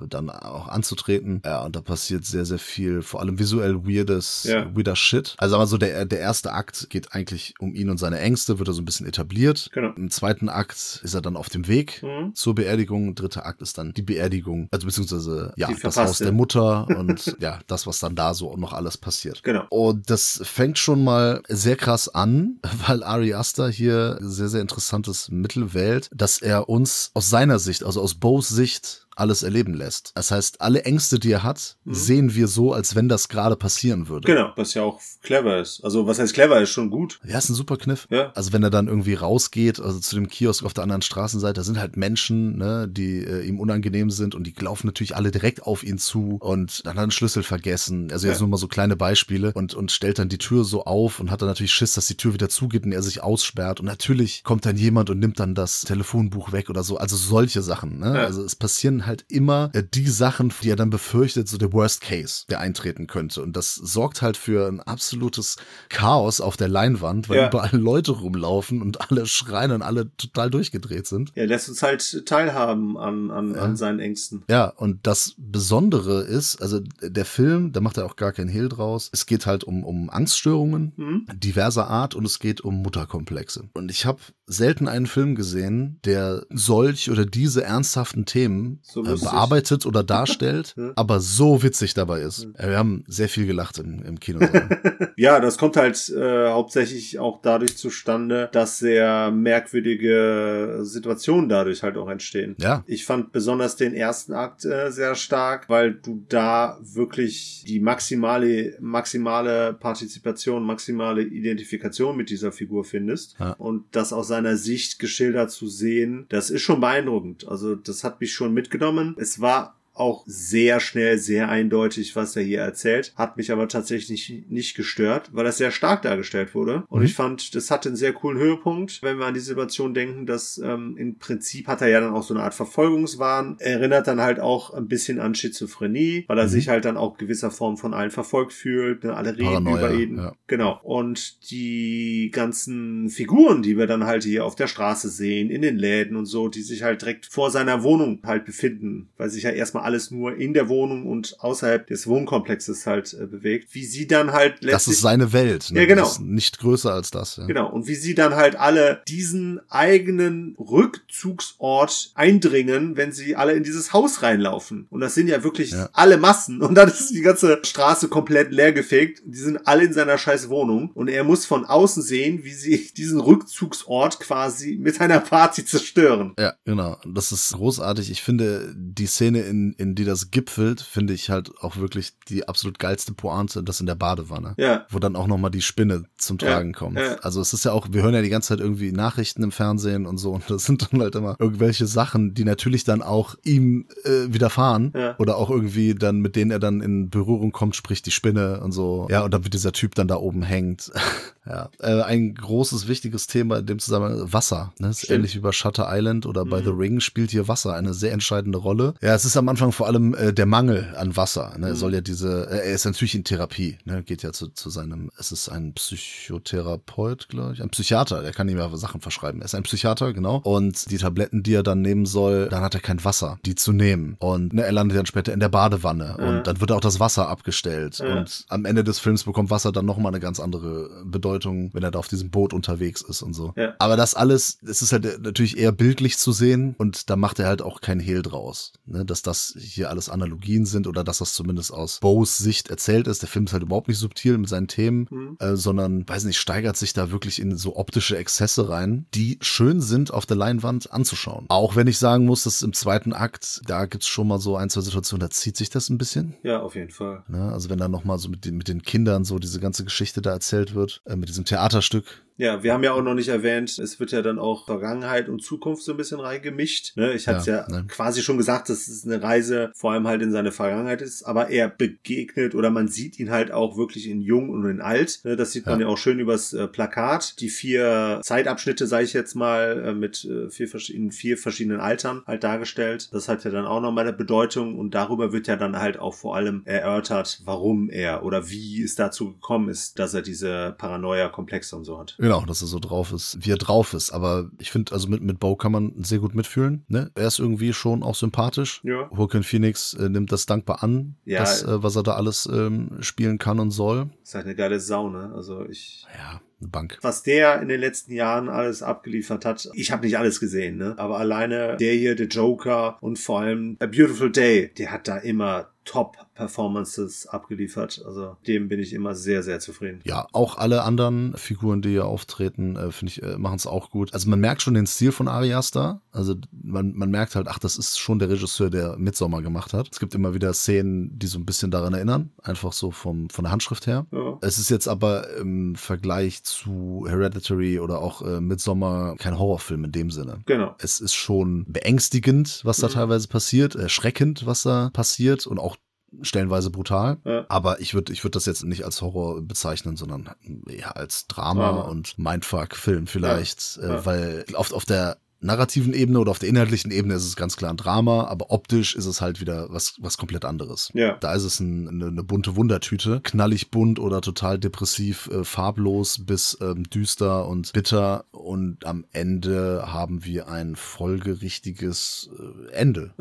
dann 0.09 0.29
auch 0.29 0.67
anzutreten. 0.67 1.41
Ja, 1.45 1.63
und 1.63 1.75
da 1.77 1.81
passiert 1.81 2.25
sehr, 2.25 2.43
sehr 2.45 2.59
viel, 2.59 3.01
vor 3.01 3.21
allem 3.21 3.39
visuell 3.39 3.85
weirdes, 3.87 4.43
Ja. 4.43 4.75
weirder 4.75 4.97
Shit. 4.97 5.35
Also 5.37 5.55
aber 5.55 5.67
so 5.67 5.77
der, 5.77 6.05
der 6.05 6.19
erste 6.19 6.51
Akt 6.51 6.89
geht 6.89 7.13
eigentlich 7.13 7.53
um 7.59 7.73
ihn 7.73 7.89
und 7.89 7.97
seine 7.97 8.19
Ängste, 8.19 8.59
wird 8.59 8.67
er 8.67 8.73
so 8.73 8.81
ein 8.81 8.85
bisschen 8.85 9.07
etabliert. 9.07 9.69
Genau. 9.73 9.93
Im 9.95 10.11
zweiten 10.11 10.49
Akt 10.49 10.99
ist 11.03 11.13
er 11.13 11.21
dann 11.21 11.37
auf 11.37 11.47
dem 11.49 11.67
Weg 11.69 12.03
Mhm. 12.03 12.35
zur 12.35 12.55
Beerdigung. 12.55 13.15
Dritter 13.15 13.45
Akt 13.45 13.61
ist 13.61 13.77
dann 13.77 13.93
die 13.93 14.01
Beerdigung, 14.01 14.67
also 14.71 14.85
beziehungsweise 14.85 15.53
ja, 15.55 15.69
das. 15.81 15.95
Haus 15.95 16.17
der 16.17 16.33
Mutter 16.33 16.87
und 16.99 17.37
ja, 17.39 17.59
das, 17.67 17.87
was 17.87 17.99
dann 17.99 18.15
da 18.15 18.33
so 18.33 18.57
noch 18.57 18.73
alles 18.73 18.97
passiert. 18.97 19.41
Genau. 19.43 19.63
Und 19.69 20.09
das 20.09 20.41
fängt 20.43 20.77
schon 20.77 21.03
mal 21.05 21.41
sehr 21.47 21.77
krass 21.77 22.09
an, 22.13 22.59
weil 22.87 23.01
Ari 23.03 23.33
Aster 23.33 23.69
hier 23.69 24.17
sehr, 24.21 24.49
sehr 24.49 24.61
interessantes 24.61 25.29
Mittel 25.29 25.73
wählt, 25.85 26.09
dass 26.13 26.41
er 26.41 26.69
uns 26.69 27.11
aus 27.13 27.29
seiner 27.29 27.59
Sicht, 27.59 27.83
also 27.83 28.01
aus 28.01 28.15
Bo's 28.15 28.49
Sicht, 28.49 29.04
alles 29.15 29.43
erleben 29.43 29.73
lässt. 29.73 30.11
Das 30.15 30.31
heißt, 30.31 30.61
alle 30.61 30.83
Ängste, 30.83 31.19
die 31.19 31.31
er 31.31 31.43
hat, 31.43 31.77
sehen 31.85 32.35
wir 32.35 32.47
so, 32.47 32.73
als 32.73 32.95
wenn 32.95 33.07
das 33.09 33.29
gerade 33.29 33.55
passieren 33.55 34.07
würde. 34.07 34.29
Mhm. 34.31 34.35
Genau, 34.35 34.51
was 34.55 34.73
ja 34.73 34.83
auch 34.83 34.99
clever 35.21 35.59
ist. 35.59 35.83
Also 35.83 36.07
was 36.07 36.19
heißt 36.19 36.33
clever, 36.33 36.59
ist 36.61 36.69
schon 36.71 36.89
gut. 36.89 37.19
Ja, 37.25 37.37
ist 37.37 37.49
ein 37.49 37.55
super 37.55 37.77
Kniff. 37.77 38.07
Ja. 38.09 38.31
Also 38.35 38.53
wenn 38.53 38.63
er 38.63 38.69
dann 38.69 38.87
irgendwie 38.87 39.13
rausgeht, 39.13 39.79
also 39.79 39.99
zu 39.99 40.15
dem 40.15 40.27
Kiosk 40.27 40.63
auf 40.65 40.73
der 40.73 40.83
anderen 40.83 41.01
Straßenseite, 41.01 41.53
da 41.59 41.63
sind 41.63 41.79
halt 41.79 41.97
Menschen, 41.97 42.57
ne, 42.57 42.87
die 42.89 43.19
äh, 43.23 43.41
ihm 43.45 43.59
unangenehm 43.59 44.09
sind 44.09 44.35
und 44.35 44.45
die 44.45 44.53
laufen 44.59 44.87
natürlich 44.87 45.15
alle 45.15 45.31
direkt 45.31 45.63
auf 45.63 45.83
ihn 45.83 45.97
zu 45.97 46.37
und 46.41 46.85
dann 46.85 46.91
hat 46.93 46.99
er 46.99 47.03
einen 47.03 47.11
Schlüssel 47.11 47.43
vergessen. 47.43 48.11
Also 48.11 48.27
jetzt 48.27 48.37
Ja. 48.37 48.41
nur 48.41 48.49
mal 48.49 48.57
so 48.57 48.67
kleine 48.67 48.95
Beispiele 48.95 49.51
und, 49.53 49.73
und 49.73 49.91
stellt 49.91 50.19
dann 50.19 50.29
die 50.29 50.37
Tür 50.37 50.63
so 50.63 50.85
auf 50.85 51.19
und 51.19 51.31
hat 51.31 51.41
dann 51.41 51.49
natürlich 51.49 51.71
Schiss, 51.73 51.93
dass 51.93 52.07
die 52.07 52.17
Tür 52.17 52.33
wieder 52.33 52.49
zugeht 52.49 52.83
und 52.85 52.91
er 52.91 53.01
sich 53.03 53.23
aussperrt. 53.23 53.79
Und 53.79 53.85
natürlich 53.85 54.43
kommt 54.43 54.65
dann 54.65 54.77
jemand 54.77 55.09
und 55.09 55.19
nimmt 55.19 55.39
dann 55.39 55.55
das 55.55 55.81
Telefonbuch 55.81 56.51
weg 56.51 56.69
oder 56.69 56.83
so. 56.83 56.97
Also 56.97 57.15
solche 57.15 57.61
Sachen. 57.61 57.99
Ne? 57.99 58.13
Ja. 58.15 58.23
Also 58.25 58.43
es 58.43 58.55
passieren 58.55 59.04
halt 59.05 59.25
immer 59.27 59.69
äh, 59.73 59.83
die 59.83 60.07
Sachen, 60.07 60.51
die 60.61 60.69
er 60.69 60.75
dann 60.75 60.89
befürchtet, 60.89 61.47
so 61.47 61.57
der 61.57 61.73
Worst 61.73 62.01
Case, 62.01 62.45
der 62.49 62.59
eintreten 62.59 63.07
könnte. 63.07 63.41
Und 63.41 63.55
das 63.55 63.75
sorgt 63.75 64.21
halt 64.21 64.37
für 64.37 64.67
ein 64.67 64.79
absolutes 64.79 65.57
Chaos 65.89 66.41
auf 66.41 66.57
der 66.57 66.67
Leinwand, 66.67 67.29
weil 67.29 67.37
Ja. 67.37 67.47
überall 67.47 67.75
Leute 67.77 68.11
rumlaufen 68.11 68.81
und 68.81 69.09
alle 69.11 69.25
schreien 69.25 69.71
und 69.71 69.81
alle 69.81 70.15
total 70.17 70.49
durchgedreht 70.49 71.07
sind. 71.07 71.31
Er 71.35 71.47
lässt 71.47 71.69
uns 71.69 71.81
halt 71.83 72.25
teilhaben 72.25 72.97
an, 72.97 73.31
an, 73.31 73.55
an 73.55 73.75
seinen 73.75 73.99
Ängsten. 73.99 74.43
Ja, 74.49 74.67
und 74.69 75.05
das 75.07 75.33
Besondere 75.37 76.21
ist, 76.21 76.61
also 76.61 76.79
der 77.01 77.25
Film, 77.25 77.71
da 77.71 77.81
macht 77.81 77.97
er 77.97 78.05
auch 78.05 78.15
gar 78.15 78.31
keinen 78.31 78.49
Hehl 78.49 78.69
draus. 78.69 79.09
Es 79.13 79.25
geht 79.25 79.45
halt 79.45 79.63
um, 79.63 79.83
um 79.83 80.09
Angststörungen 80.09 80.93
Mhm. 80.97 81.25
diverser 81.35 81.87
Art 81.87 82.15
und 82.15 82.25
es 82.25 82.39
geht 82.39 82.61
um 82.61 82.81
Mutterkomplexe. 82.81 83.69
Und 83.73 83.89
ich 83.91 84.05
habe 84.05 84.19
selten 84.47 84.87
einen 84.87 85.07
Film 85.07 85.35
gesehen, 85.35 85.99
der 86.05 86.45
solch 86.49 87.09
oder 87.09 87.25
diese 87.25 87.63
ernsthaften 87.63 88.25
Themen 88.25 88.79
so 89.03 89.13
äh, 89.13 89.17
bearbeitet 89.17 89.85
oder 89.85 90.03
darstellt, 90.03 90.75
aber 90.95 91.19
so 91.19 91.63
witzig 91.63 91.93
dabei 91.93 92.21
ist. 92.21 92.47
Äh, 92.57 92.69
Wir 92.69 92.77
haben 92.77 93.03
sehr 93.07 93.29
viel 93.29 93.45
gelacht 93.45 93.79
im, 93.79 94.03
im 94.03 94.19
Kinosaal. 94.19 94.69
Ja, 95.17 95.39
das 95.39 95.57
kommt 95.57 95.77
halt 95.77 96.09
äh, 96.09 96.49
hauptsächlich 96.49 97.19
auch 97.19 97.39
dadurch 97.41 97.77
zustande, 97.77 98.49
dass 98.51 98.79
sehr 98.79 99.31
merkwürdige 99.31 100.79
Situationen 100.81 101.47
dadurch 101.49 101.83
halt 101.83 101.97
auch 101.97 102.09
entstehen. 102.09 102.55
ja, 102.59 102.83
Ich 102.85 103.05
fand 103.05 103.31
besonders 103.31 103.75
den 103.77 103.93
ersten 103.93 104.33
Akt 104.33 104.65
äh, 104.65 104.91
sehr 104.91 105.15
stark, 105.15 105.69
weil 105.69 105.93
du 105.93 106.25
da 106.27 106.77
wirklich 106.81 107.63
die 107.67 107.79
maximale, 107.79 108.75
maximale 108.81 109.73
Partizipation, 109.73 110.63
maximale 110.65 111.23
Identifikation 111.23 112.17
mit 112.17 112.29
dieser 112.29 112.51
Figur 112.51 112.83
findest. 112.83 113.37
Ja. 113.39 113.51
Und 113.53 113.85
das 113.91 114.11
aus 114.13 114.27
seiner 114.27 114.57
Sicht 114.57 114.99
geschildert 114.99 115.51
zu 115.51 115.67
sehen, 115.67 116.25
das 116.29 116.49
ist 116.49 116.61
schon 116.61 116.81
beeindruckend. 116.81 117.47
Also 117.47 117.75
das 117.75 118.03
hat 118.03 118.19
mich 118.19 118.33
schon 118.33 118.53
mitgenommen. 118.53 118.84
Es 119.17 119.41
war 119.41 119.75
auch 119.95 120.23
sehr 120.27 120.79
schnell, 120.79 121.17
sehr 121.17 121.49
eindeutig, 121.49 122.15
was 122.15 122.35
er 122.35 122.43
hier 122.43 122.59
erzählt. 122.61 123.13
Hat 123.15 123.37
mich 123.37 123.51
aber 123.51 123.67
tatsächlich 123.67 124.09
nicht, 124.29 124.51
nicht 124.51 124.75
gestört, 124.75 125.29
weil 125.33 125.45
das 125.45 125.57
sehr 125.57 125.71
stark 125.71 126.01
dargestellt 126.01 126.53
wurde. 126.53 126.83
Und 126.89 126.99
Mhm. 126.99 127.05
ich 127.05 127.13
fand, 127.13 127.55
das 127.55 127.71
hatte 127.71 127.89
einen 127.89 127.95
sehr 127.95 128.13
coolen 128.13 128.37
Höhepunkt, 128.37 129.01
wenn 129.01 129.17
wir 129.17 129.25
an 129.25 129.33
die 129.33 129.39
Situation 129.39 129.93
denken, 129.93 130.25
dass 130.25 130.57
ähm, 130.57 130.95
im 130.97 131.17
Prinzip 131.17 131.67
hat 131.67 131.81
er 131.81 131.87
ja 131.87 131.99
dann 132.01 132.13
auch 132.13 132.23
so 132.23 132.33
eine 132.33 132.43
Art 132.43 132.53
Verfolgungswahn. 132.53 133.57
Erinnert 133.59 134.07
dann 134.07 134.21
halt 134.21 134.39
auch 134.39 134.73
ein 134.73 134.87
bisschen 134.87 135.19
an 135.19 135.35
Schizophrenie, 135.35 136.25
weil 136.27 136.37
er 136.37 136.45
Mhm. 136.45 136.49
sich 136.49 136.69
halt 136.69 136.85
dann 136.85 136.97
auch 136.97 137.17
gewisser 137.17 137.51
Form 137.51 137.77
von 137.77 137.93
allen 137.93 138.11
verfolgt 138.11 138.53
fühlt. 138.53 139.03
Ne? 139.03 139.15
Alle 139.15 139.31
reden 139.37 139.45
Paranoia, 139.65 139.77
über 139.89 139.93
ihn. 139.93 140.17
ja. 140.17 140.35
Genau. 140.47 140.79
Und 140.83 141.49
die 141.51 142.29
ganzen 142.31 143.09
Figuren, 143.09 143.61
die 143.63 143.77
wir 143.77 143.87
dann 143.87 144.05
halt 144.05 144.23
hier 144.23 144.45
auf 144.45 144.55
der 144.55 144.67
Straße 144.67 145.09
sehen, 145.09 145.49
in 145.49 145.61
den 145.61 145.77
Läden 145.77 146.15
und 146.15 146.25
so, 146.25 146.47
die 146.47 146.61
sich 146.61 146.83
halt 146.83 147.01
direkt 147.01 147.25
vor 147.25 147.51
seiner 147.51 147.83
Wohnung 147.83 148.19
halt 148.25 148.45
befinden, 148.45 149.09
weil 149.17 149.29
sich 149.29 149.43
ja 149.43 149.51
erstmal 149.51 149.84
alles 149.85 150.11
nur 150.11 150.35
in 150.35 150.53
der 150.53 150.67
Wohnung 150.67 151.05
und 151.05 151.35
außerhalb 151.39 151.87
des 151.87 152.07
Wohnkomplexes 152.07 152.85
halt 152.85 153.13
äh, 153.13 153.25
bewegt. 153.25 153.69
Wie 153.73 153.85
sie 153.85 154.07
dann 154.07 154.33
halt 154.33 154.55
das 154.61 154.87
ist 154.87 155.01
seine 155.01 155.31
Welt. 155.31 155.71
Ne? 155.71 155.81
Ja, 155.81 155.85
genau. 155.85 156.11
Nicht 156.21 156.59
größer 156.59 156.91
als 156.93 157.11
das. 157.11 157.37
Ja. 157.37 157.45
Genau. 157.45 157.71
Und 157.71 157.87
wie 157.87 157.95
sie 157.95 158.15
dann 158.15 158.35
halt 158.35 158.55
alle 158.55 159.01
diesen 159.07 159.61
eigenen 159.69 160.55
Rückzugsort 160.59 162.11
eindringen, 162.15 162.97
wenn 162.97 163.11
sie 163.11 163.35
alle 163.35 163.53
in 163.53 163.63
dieses 163.63 163.93
Haus 163.93 164.21
reinlaufen. 164.23 164.87
Und 164.89 165.01
das 165.01 165.15
sind 165.15 165.27
ja 165.27 165.43
wirklich 165.43 165.71
Ja. 165.71 165.89
alle 165.93 166.17
Massen. 166.17 166.61
Und 166.61 166.75
dann 166.75 166.89
ist 166.89 167.11
die 167.11 167.21
ganze 167.21 167.59
Straße 167.63 168.07
komplett 168.07 168.51
leergefegt. 168.51 169.21
Die 169.25 169.37
sind 169.37 169.67
alle 169.67 169.85
in 169.85 169.93
seiner 169.93 170.17
scheiß 170.17 170.49
Wohnung. 170.49 170.91
Und 170.93 171.07
er 171.07 171.23
muss 171.23 171.45
von 171.45 171.65
außen 171.65 172.01
sehen, 172.03 172.43
wie 172.43 172.53
sie 172.53 172.89
diesen 172.97 173.19
Rückzugsort 173.19 174.19
quasi 174.19 174.77
mit 174.79 174.99
einer 175.01 175.19
Party 175.19 175.65
zerstören. 175.65 176.33
Ja, 176.39 176.53
genau. 176.65 176.97
Das 177.05 177.31
ist 177.31 177.53
großartig. 177.53 178.11
Ich 178.11 178.21
finde, 178.21 178.73
die 178.75 179.05
Szene, 179.07 179.41
in, 179.41 179.74
in 179.77 179.95
die 179.95 180.05
das 180.05 180.31
gipfelt, 180.31 180.81
finde 180.81 181.13
ich 181.13 181.29
halt 181.29 181.51
auch 181.59 181.77
wirklich 181.77 182.13
die 182.29 182.47
absolut 182.47 182.79
geilste 182.79 183.13
Pointe, 183.13 183.63
das 183.63 183.79
in 183.79 183.85
der 183.85 183.95
Badewanne. 183.95 184.53
Ja. 184.57 184.85
Wo 184.89 184.99
dann 184.99 185.15
auch 185.15 185.27
nochmal 185.27 185.51
die 185.51 185.61
Spinne 185.61 186.03
zum 186.17 186.37
Ja, 186.41 186.53
Tragen 186.53 186.73
kommt. 186.73 186.97
ja. 186.97 187.15
Also 187.21 187.41
es 187.41 187.53
ist 187.53 187.65
ja 187.65 187.71
auch, 187.71 187.87
wir 187.91 188.03
hören 188.03 188.13
ja 188.13 188.21
die 188.21 188.29
ganze 188.29 188.49
Zeit 188.49 188.59
irgendwie 188.59 188.91
Nachrichten 188.91 189.43
im 189.43 189.51
Fernsehen 189.51 190.05
und 190.05 190.17
so. 190.17 190.31
Und 190.31 190.43
das 190.49 190.65
sind 190.65 190.91
dann 190.91 191.01
halt 191.01 191.15
immer 191.15 191.35
irgendwelche 191.39 191.85
Sachen, 191.87 192.33
die 192.33 192.43
natürlich 192.45 192.83
dann 192.83 193.01
auch 193.01 193.35
ihm 193.43 193.87
äh, 194.03 194.33
widerfahren. 194.33 194.93
Ja. 194.95 195.15
Oder 195.17 195.37
auch 195.37 195.49
irgendwie 195.49 195.95
dann, 195.95 196.19
mit 196.19 196.35
denen 196.35 196.51
er 196.51 196.59
dann 196.59 196.81
in 196.81 197.09
Berührung 197.09 197.51
kommt, 197.51 197.75
sprich 197.75 198.01
die 198.01 198.11
Spinne 198.11 198.61
und 198.61 198.71
so. 198.71 199.07
Ja, 199.09 199.23
und 199.23 199.33
dann 199.33 199.43
wird 199.43 199.53
dieser 199.53 199.71
Typ 199.71 199.95
dann 199.95 200.07
da 200.07 200.15
oben 200.17 200.43
hängt. 200.43 200.91
ja. 201.47 201.69
Äh, 201.79 202.01
ein 202.03 202.33
großes, 202.35 202.87
wichtiges 202.87 203.27
Thema 203.27 203.57
in 203.59 203.65
dem 203.65 203.79
Zusammenhang, 203.79 204.31
Wasser. 204.33 204.73
Ne? 204.79 204.89
Ist 204.89 205.09
ähnlich 205.09 205.35
wie 205.35 205.39
bei 205.39 205.51
Shutter 205.51 205.87
Island 205.89 206.25
oder 206.25 206.45
bei 206.45 206.59
Mhm. 206.61 206.65
The 206.65 206.71
Ring 206.71 206.99
spielt 206.99 207.31
hier 207.31 207.47
Wasser 207.47 207.73
eine 207.75 207.93
sehr 207.93 208.11
entscheidende 208.13 208.57
Rolle. 208.57 208.93
Ja, 209.01 209.13
es 209.15 209.25
ist 209.25 209.37
am 209.37 209.49
Anfang 209.49 209.71
vor 209.71 209.87
allem 209.87 210.13
äh, 210.15 210.33
der 210.33 210.45
Mangel 210.45 210.93
an 210.97 211.15
Wasser. 211.15 211.53
Ne? 211.57 211.67
Er 211.67 211.73
Mhm. 211.73 211.77
soll 211.77 211.93
ja 211.93 212.01
diese, 212.01 212.47
äh, 212.49 212.57
er 212.69 212.73
ist 212.73 212.85
natürlich 212.85 213.15
in 213.15 213.23
Therapie, 213.23 213.77
ne? 213.85 214.03
geht 214.03 214.23
ja 214.23 214.31
zu, 214.31 214.47
zu 214.49 214.69
seinem, 214.69 215.11
es 215.17 215.31
ist 215.31 215.49
ein 215.49 215.73
Psychotherapeut, 215.73 217.27
glaube 217.29 217.53
ich, 217.53 217.61
ein 217.61 217.69
Psychiater, 217.69 218.21
der 218.21 218.31
kann 218.33 218.49
ihm 218.49 218.57
ja 218.57 218.75
Sachen 218.75 219.01
verschreiben. 219.01 219.41
Er 219.41 219.45
ist 219.45 219.55
ein 219.55 219.63
Psychiater, 219.63 220.13
genau. 220.13 220.37
Und 220.43 220.89
die 220.91 220.97
Tabletten, 220.97 221.43
die 221.43 221.53
er 221.53 221.63
dann 221.63 221.81
nehmen 221.81 222.05
soll, 222.05 222.49
dann 222.49 222.61
hat 222.61 222.73
er 222.73 222.81
kein 222.81 223.03
Wasser, 223.03 223.37
die 223.45 223.55
zu 223.55 223.71
nehmen. 223.71 224.15
Und 224.19 224.53
ne, 224.53 224.63
er 224.63 224.71
landet 224.71 224.97
dann 224.97 225.05
später 225.05 225.31
in 225.33 225.39
der 225.39 225.49
Badewanne 225.49 226.15
Ja. 226.19 226.27
und 226.27 226.47
dann 226.47 226.59
wird 226.59 226.71
auch 226.71 226.81
das 226.81 226.99
Wasser 226.99 227.29
abgestellt. 227.29 227.99
Und 228.01 228.45
am 228.49 228.65
Ende 228.65 228.83
des 228.83 228.99
Films 228.99 229.23
bekommt 229.23 229.49
Wasser 229.49 229.71
dann 229.71 229.85
nochmal 229.85 230.11
eine 230.11 230.19
ganz 230.19 230.39
andere 230.39 230.89
Bedeutung, 231.05 231.34
wenn 231.43 231.83
er 231.83 231.91
da 231.91 231.99
auf 231.99 232.07
diesem 232.07 232.29
Boot 232.29 232.53
unterwegs 232.53 233.01
ist 233.01 233.21
und 233.21 233.33
so. 233.33 233.53
Ja. 233.55 233.73
Aber 233.79 233.97
das 233.97 234.15
alles, 234.15 234.57
es 234.65 234.81
ist 234.81 234.91
halt 234.91 235.21
natürlich 235.21 235.57
eher 235.57 235.71
bildlich 235.71 236.17
zu 236.17 236.31
sehen 236.31 236.75
und 236.77 237.09
da 237.09 237.15
macht 237.15 237.39
er 237.39 237.47
halt 237.47 237.61
auch 237.61 237.81
kein 237.81 237.99
Hehl 237.99 238.21
draus, 238.21 238.73
ne? 238.85 239.05
dass 239.05 239.21
das 239.21 239.55
hier 239.59 239.89
alles 239.89 240.09
Analogien 240.09 240.65
sind 240.65 240.87
oder 240.87 241.03
dass 241.03 241.19
das 241.19 241.33
zumindest 241.33 241.73
aus 241.73 241.99
Bows 241.99 242.37
Sicht 242.37 242.69
erzählt 242.69 243.07
ist. 243.07 243.21
Der 243.21 243.29
Film 243.29 243.45
ist 243.45 243.53
halt 243.53 243.63
überhaupt 243.63 243.87
nicht 243.87 243.97
subtil 243.97 244.37
mit 244.37 244.49
seinen 244.49 244.67
Themen, 244.67 245.07
Mhm. 245.09 245.37
äh, 245.39 245.55
sondern, 245.55 246.07
weiß 246.07 246.23
nicht, 246.25 246.37
steigert 246.39 246.77
sich 246.77 246.93
da 246.93 247.11
wirklich 247.11 247.39
in 247.39 247.55
so 247.57 247.75
optische 247.75 248.17
Exzesse 248.17 248.69
rein, 248.69 249.05
die 249.13 249.37
schön 249.41 249.81
sind 249.81 250.11
auf 250.13 250.25
der 250.25 250.37
Leinwand 250.37 250.91
anzuschauen. 250.91 251.45
Auch 251.49 251.75
wenn 251.75 251.87
ich 251.87 251.97
sagen 251.97 252.25
muss, 252.25 252.43
dass 252.43 252.61
im 252.61 252.73
zweiten 252.73 253.13
Akt, 253.13 253.61
da 253.65 253.85
gibt's 253.85 254.07
schon 254.07 254.27
mal 254.27 254.39
so 254.39 254.55
ein, 254.55 254.69
zwei 254.69 254.81
Situationen, 254.81 255.21
da 255.21 255.29
zieht 255.29 255.57
sich 255.57 255.69
das 255.69 255.89
ein 255.89 255.97
bisschen. 255.97 256.35
Ja, 256.43 256.61
auf 256.61 256.75
jeden 256.75 256.91
Fall. 256.91 257.23
Ne? 257.27 257.51
Also 257.51 257.69
wenn 257.69 257.77
dann 257.79 257.91
nochmal 257.91 258.17
so 258.19 258.29
mit 258.29 258.45
den, 258.45 258.57
mit 258.57 258.67
den 258.67 258.81
Kindern 258.81 259.25
so 259.25 259.39
diese 259.39 259.59
ganze 259.59 259.83
Geschichte 259.83 260.21
da 260.21 260.31
erzählt 260.31 260.75
wird, 260.75 261.01
äh, 261.05 261.15
mit 261.25 261.29
diesem 261.29 261.45
Theaterstück. 261.45 262.23
Ja, 262.37 262.63
wir 262.63 262.73
haben 262.73 262.83
ja 262.83 262.91
auch 262.91 263.01
noch 263.01 263.13
nicht 263.13 263.29
erwähnt, 263.29 263.77
es 263.79 263.99
wird 263.99 264.11
ja 264.11 264.21
dann 264.21 264.39
auch 264.39 264.65
Vergangenheit 264.65 265.29
und 265.29 265.41
Zukunft 265.41 265.83
so 265.83 265.91
ein 265.91 265.97
bisschen 265.97 266.19
reingemischt. 266.19 266.97
Ne? 266.97 267.13
Ich 267.13 267.27
hatte 267.27 267.39
es 267.39 267.45
ja, 267.45 267.65
Ja, 267.69 267.81
ne. 267.81 267.85
quasi 267.87 268.21
schon 268.21 268.37
gesagt, 268.37 268.67
dass 268.69 268.87
es 268.89 269.05
eine 269.05 269.21
Reise 269.23 269.71
vor 269.73 269.93
allem 269.93 270.05
halt 270.07 270.21
in 270.21 270.31
seine 270.31 270.51
Vergangenheit 270.51 271.01
ist, 271.01 271.23
aber 271.23 271.49
er 271.49 271.69
begegnet 271.69 272.53
oder 272.53 272.69
man 272.71 272.87
sieht 272.89 273.19
ihn 273.19 273.31
halt 273.31 273.51
auch 273.51 273.77
wirklich 273.77 274.09
in 274.09 274.21
jung 274.21 274.49
und 274.49 274.65
in 274.69 274.81
alt. 274.81 275.21
Ne? 275.23 275.35
Das 275.37 275.51
sieht 275.53 275.65
man 275.65 275.79
ja, 275.79 275.85
Ja. 275.87 275.93
auch 275.93 275.97
schön 275.97 276.19
übers 276.19 276.51
äh, 276.53 276.67
Plakat. 276.67 277.39
Die 277.39 277.49
vier 277.49 278.19
Zeitabschnitte, 278.23 278.85
sage 278.87 279.05
ich 279.05 279.13
jetzt 279.13 279.35
mal, 279.35 279.83
äh, 279.87 279.93
mit 279.93 280.25
äh, 280.25 280.49
vier, 280.49 280.67
in 280.93 281.11
vier 281.11 281.37
verschiedenen 281.37 281.79
Altern 281.79 282.21
halt 282.27 282.43
dargestellt. 282.43 283.09
Das 283.13 283.29
hat 283.29 283.45
ja 283.45 283.51
dann 283.51 283.65
auch 283.65 283.81
nochmal 283.81 284.05
eine 284.07 284.15
Bedeutung 284.17 284.77
und 284.77 284.93
darüber 284.93 285.31
wird 285.31 285.47
ja 285.47 285.55
dann 285.55 285.77
halt 285.79 285.97
auch 285.99 286.13
vor 286.13 286.35
allem 286.35 286.63
erörtert, 286.65 287.41
warum 287.45 287.89
er 287.89 288.23
oder 288.25 288.49
wie 288.49 288.83
es 288.83 288.95
dazu 288.95 289.33
gekommen 289.33 289.69
ist, 289.69 289.99
dass 289.99 290.13
er 290.13 290.21
diese 290.21 290.75
Paranoia-Komplexe 290.77 291.75
und 291.75 291.85
so 291.85 291.97
hat. 291.99 292.17
Genau, 292.25 292.43
dass 292.43 292.61
er 292.63 292.67
so 292.67 292.79
drauf 292.79 293.11
ist, 293.13 293.37
wie 293.45 293.51
er 293.51 293.57
drauf 293.57 293.93
ist. 293.93 294.09
Aber 294.09 294.49
ich 294.57 294.71
finde, 294.71 294.93
also 294.93 295.07
mit, 295.07 295.21
mit 295.21 295.39
Bo 295.39 295.55
kann 295.55 295.71
man 295.71 295.93
sehr 296.03 296.17
gut 296.17 296.33
mitfühlen. 296.33 296.83
Ne? 296.87 297.11
Er 297.13 297.27
ist 297.27 297.37
irgendwie 297.37 297.71
schon 297.71 298.01
auch 298.01 298.15
sympathisch. 298.15 298.81
Ja. 298.83 299.07
Joaquin 299.15 299.43
Phoenix 299.43 299.93
äh, 299.93 300.09
nimmt 300.09 300.31
das 300.31 300.47
dankbar 300.47 300.81
an, 300.81 301.17
Ja. 301.23 301.41
das, 301.41 301.61
äh, 301.61 301.83
was 301.83 301.95
er 301.95 302.01
da 302.01 302.13
alles 302.15 302.49
ähm, 302.51 302.97
spielen 303.01 303.37
kann 303.37 303.59
und 303.59 303.69
soll. 303.69 304.09
Ist 304.23 304.33
halt 304.33 304.45
eine 304.45 304.55
geile 304.55 304.79
Sau, 304.79 305.07
ne? 305.09 305.33
Also 305.35 305.65
ich. 305.69 306.07
Ja, 306.17 306.41
eine 306.59 306.69
Bank. 306.69 306.97
Was 307.01 307.23
der 307.23 307.61
in 307.61 307.67
den 307.67 307.79
letzten 307.79 308.13
Jahren 308.13 308.49
alles 308.49 308.81
abgeliefert 308.81 309.45
hat, 309.45 309.69
ich 309.73 309.91
habe 309.91 310.05
nicht 310.05 310.17
alles 310.17 310.39
gesehen, 310.39 310.77
ne? 310.77 310.95
Aber 310.97 311.17
alleine 311.17 311.77
der 311.77 311.93
hier, 311.93 312.15
der 312.15 312.27
Joker 312.27 312.97
und 313.01 313.19
vor 313.19 313.41
allem 313.41 313.77
A 313.79 313.85
Beautiful 313.85 314.31
Day, 314.31 314.71
der 314.77 314.91
hat 314.91 315.07
da 315.07 315.17
immer 315.17 315.69
Top-Performances 315.85 317.27
abgeliefert. 317.27 318.03
Also 318.05 318.35
dem 318.47 318.67
bin 318.67 318.79
ich 318.79 318.91
immer 318.91 319.15
sehr, 319.15 319.43
sehr 319.43 319.59
zufrieden. 319.59 320.01
Ja, 320.03 320.27
auch 320.33 320.57
alle 320.57 320.83
anderen 320.83 321.37
Figuren, 321.37 321.81
die 321.81 321.89
hier 321.89 322.05
auftreten, 322.05 322.75
äh, 322.75 322.91
finde 322.91 323.11
ich, 323.11 323.23
äh, 323.23 323.37
machen 323.37 323.55
es 323.55 323.67
auch 323.67 323.91
gut. 323.91 324.13
Also 324.13 324.29
man 324.29 324.39
merkt 324.39 324.63
schon 324.63 324.73
den 324.73 324.87
Stil 324.87 325.11
von 325.11 325.27
Ari 325.27 325.53
Aster. 325.53 326.01
Also 326.11 326.35
man, 326.51 326.93
man 326.95 327.11
merkt 327.11 327.35
halt, 327.35 327.47
ach, 327.47 327.59
das 327.59 327.77
ist 327.77 327.99
schon 327.99 328.19
der 328.19 328.29
Regisseur, 328.29 328.69
der 328.69 328.97
Midsommar 328.97 329.43
gemacht 329.43 329.73
hat. 329.73 329.89
Es 329.91 329.99
gibt 329.99 330.15
immer 330.15 330.33
wieder 330.33 330.53
Szenen, 330.53 331.17
die 331.17 331.27
so 331.27 331.37
ein 331.37 331.45
bisschen 331.45 331.71
daran 331.71 331.93
erinnern. 331.93 332.31
Einfach 332.41 332.73
so 332.73 332.91
vom, 332.91 333.29
von 333.29 333.45
der 333.45 333.51
Handschrift 333.51 333.85
her. 333.85 334.07
Ja. 334.11 334.39
Es 334.41 334.57
ist 334.57 334.69
jetzt 334.69 334.87
aber 334.87 335.37
im 335.37 335.75
Vergleich 335.75 336.43
zu 336.45 337.05
Hereditary 337.07 337.79
oder 337.79 337.99
auch 337.99 338.21
äh, 338.21 338.39
Midsommar 338.39 339.15
kein 339.17 339.37
Horrorfilm 339.37 339.83
in 339.85 339.91
dem 339.91 340.11
Sinne. 340.11 340.41
Genau. 340.45 340.75
Es 340.79 340.99
ist 340.99 341.13
schon 341.15 341.65
beängstigend, 341.67 342.61
was 342.63 342.77
da 342.77 342.87
Mhm. 342.87 342.91
teilweise 342.91 343.27
passiert, 343.27 343.75
erschreckend, 343.75 344.45
was 344.45 344.61
da 344.63 344.89
passiert 344.93 345.47
und 345.47 345.59
auch 345.59 345.75
stellenweise 346.21 346.69
brutal. 346.69 347.17
Ja. 347.25 347.45
Aber 347.49 347.81
ich 347.81 347.93
würde 347.93 348.13
ich 348.13 348.23
würd 348.23 348.35
das 348.35 348.45
jetzt 348.45 348.63
nicht 348.63 348.85
als 348.85 349.01
Horror 349.01 349.41
bezeichnen, 349.41 349.97
sondern 349.97 350.29
eher 350.67 350.95
als 350.95 351.27
Drama, 351.27 351.63
Drama. 351.71 351.81
und 351.81 352.17
Mindfuck-Film 352.17 353.07
vielleicht, 353.07 353.77
Ja. 353.77 353.83
Äh, 353.83 353.87
Ja. 353.95 354.05
weil 354.05 354.45
auf, 354.53 354.71
auf 354.71 354.85
der 354.85 355.17
narrativen 355.39 355.93
Ebene 355.93 356.19
oder 356.19 356.31
auf 356.31 356.39
der 356.39 356.49
inhaltlichen 356.49 356.91
Ebene 356.91 357.15
ist 357.15 357.25
es 357.25 357.35
ganz 357.35 357.57
klar 357.57 357.71
ein 357.71 357.77
Drama, 357.77 358.25
aber 358.25 358.51
optisch 358.51 358.95
ist 358.95 359.05
es 359.05 359.21
halt 359.21 359.41
wieder 359.41 359.67
was, 359.71 359.95
was 359.99 360.17
komplett 360.17 360.45
anderes. 360.45 360.91
Ja. 360.93 361.17
Da 361.17 361.33
ist 361.33 361.43
es 361.43 361.59
ein, 361.59 361.87
eine, 361.87 362.07
eine 362.07 362.23
bunte 362.23 362.55
Wundertüte, 362.55 363.21
knallig 363.21 363.71
bunt 363.71 363.99
oder 363.99 364.21
total 364.21 364.59
depressiv, 364.59 365.29
äh, 365.31 365.43
farblos 365.43 366.25
bis 366.25 366.57
ähm, 366.61 366.83
düster 366.89 367.47
und 367.47 367.73
bitter 367.73 368.25
und 368.31 368.85
am 368.85 369.05
Ende 369.11 369.83
haben 369.87 370.25
wir 370.25 370.47
ein 370.47 370.75
folgerichtiges 370.75 372.29
äh, 372.37 372.71
Ende. 372.73 373.13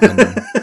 ein, 0.00 0.34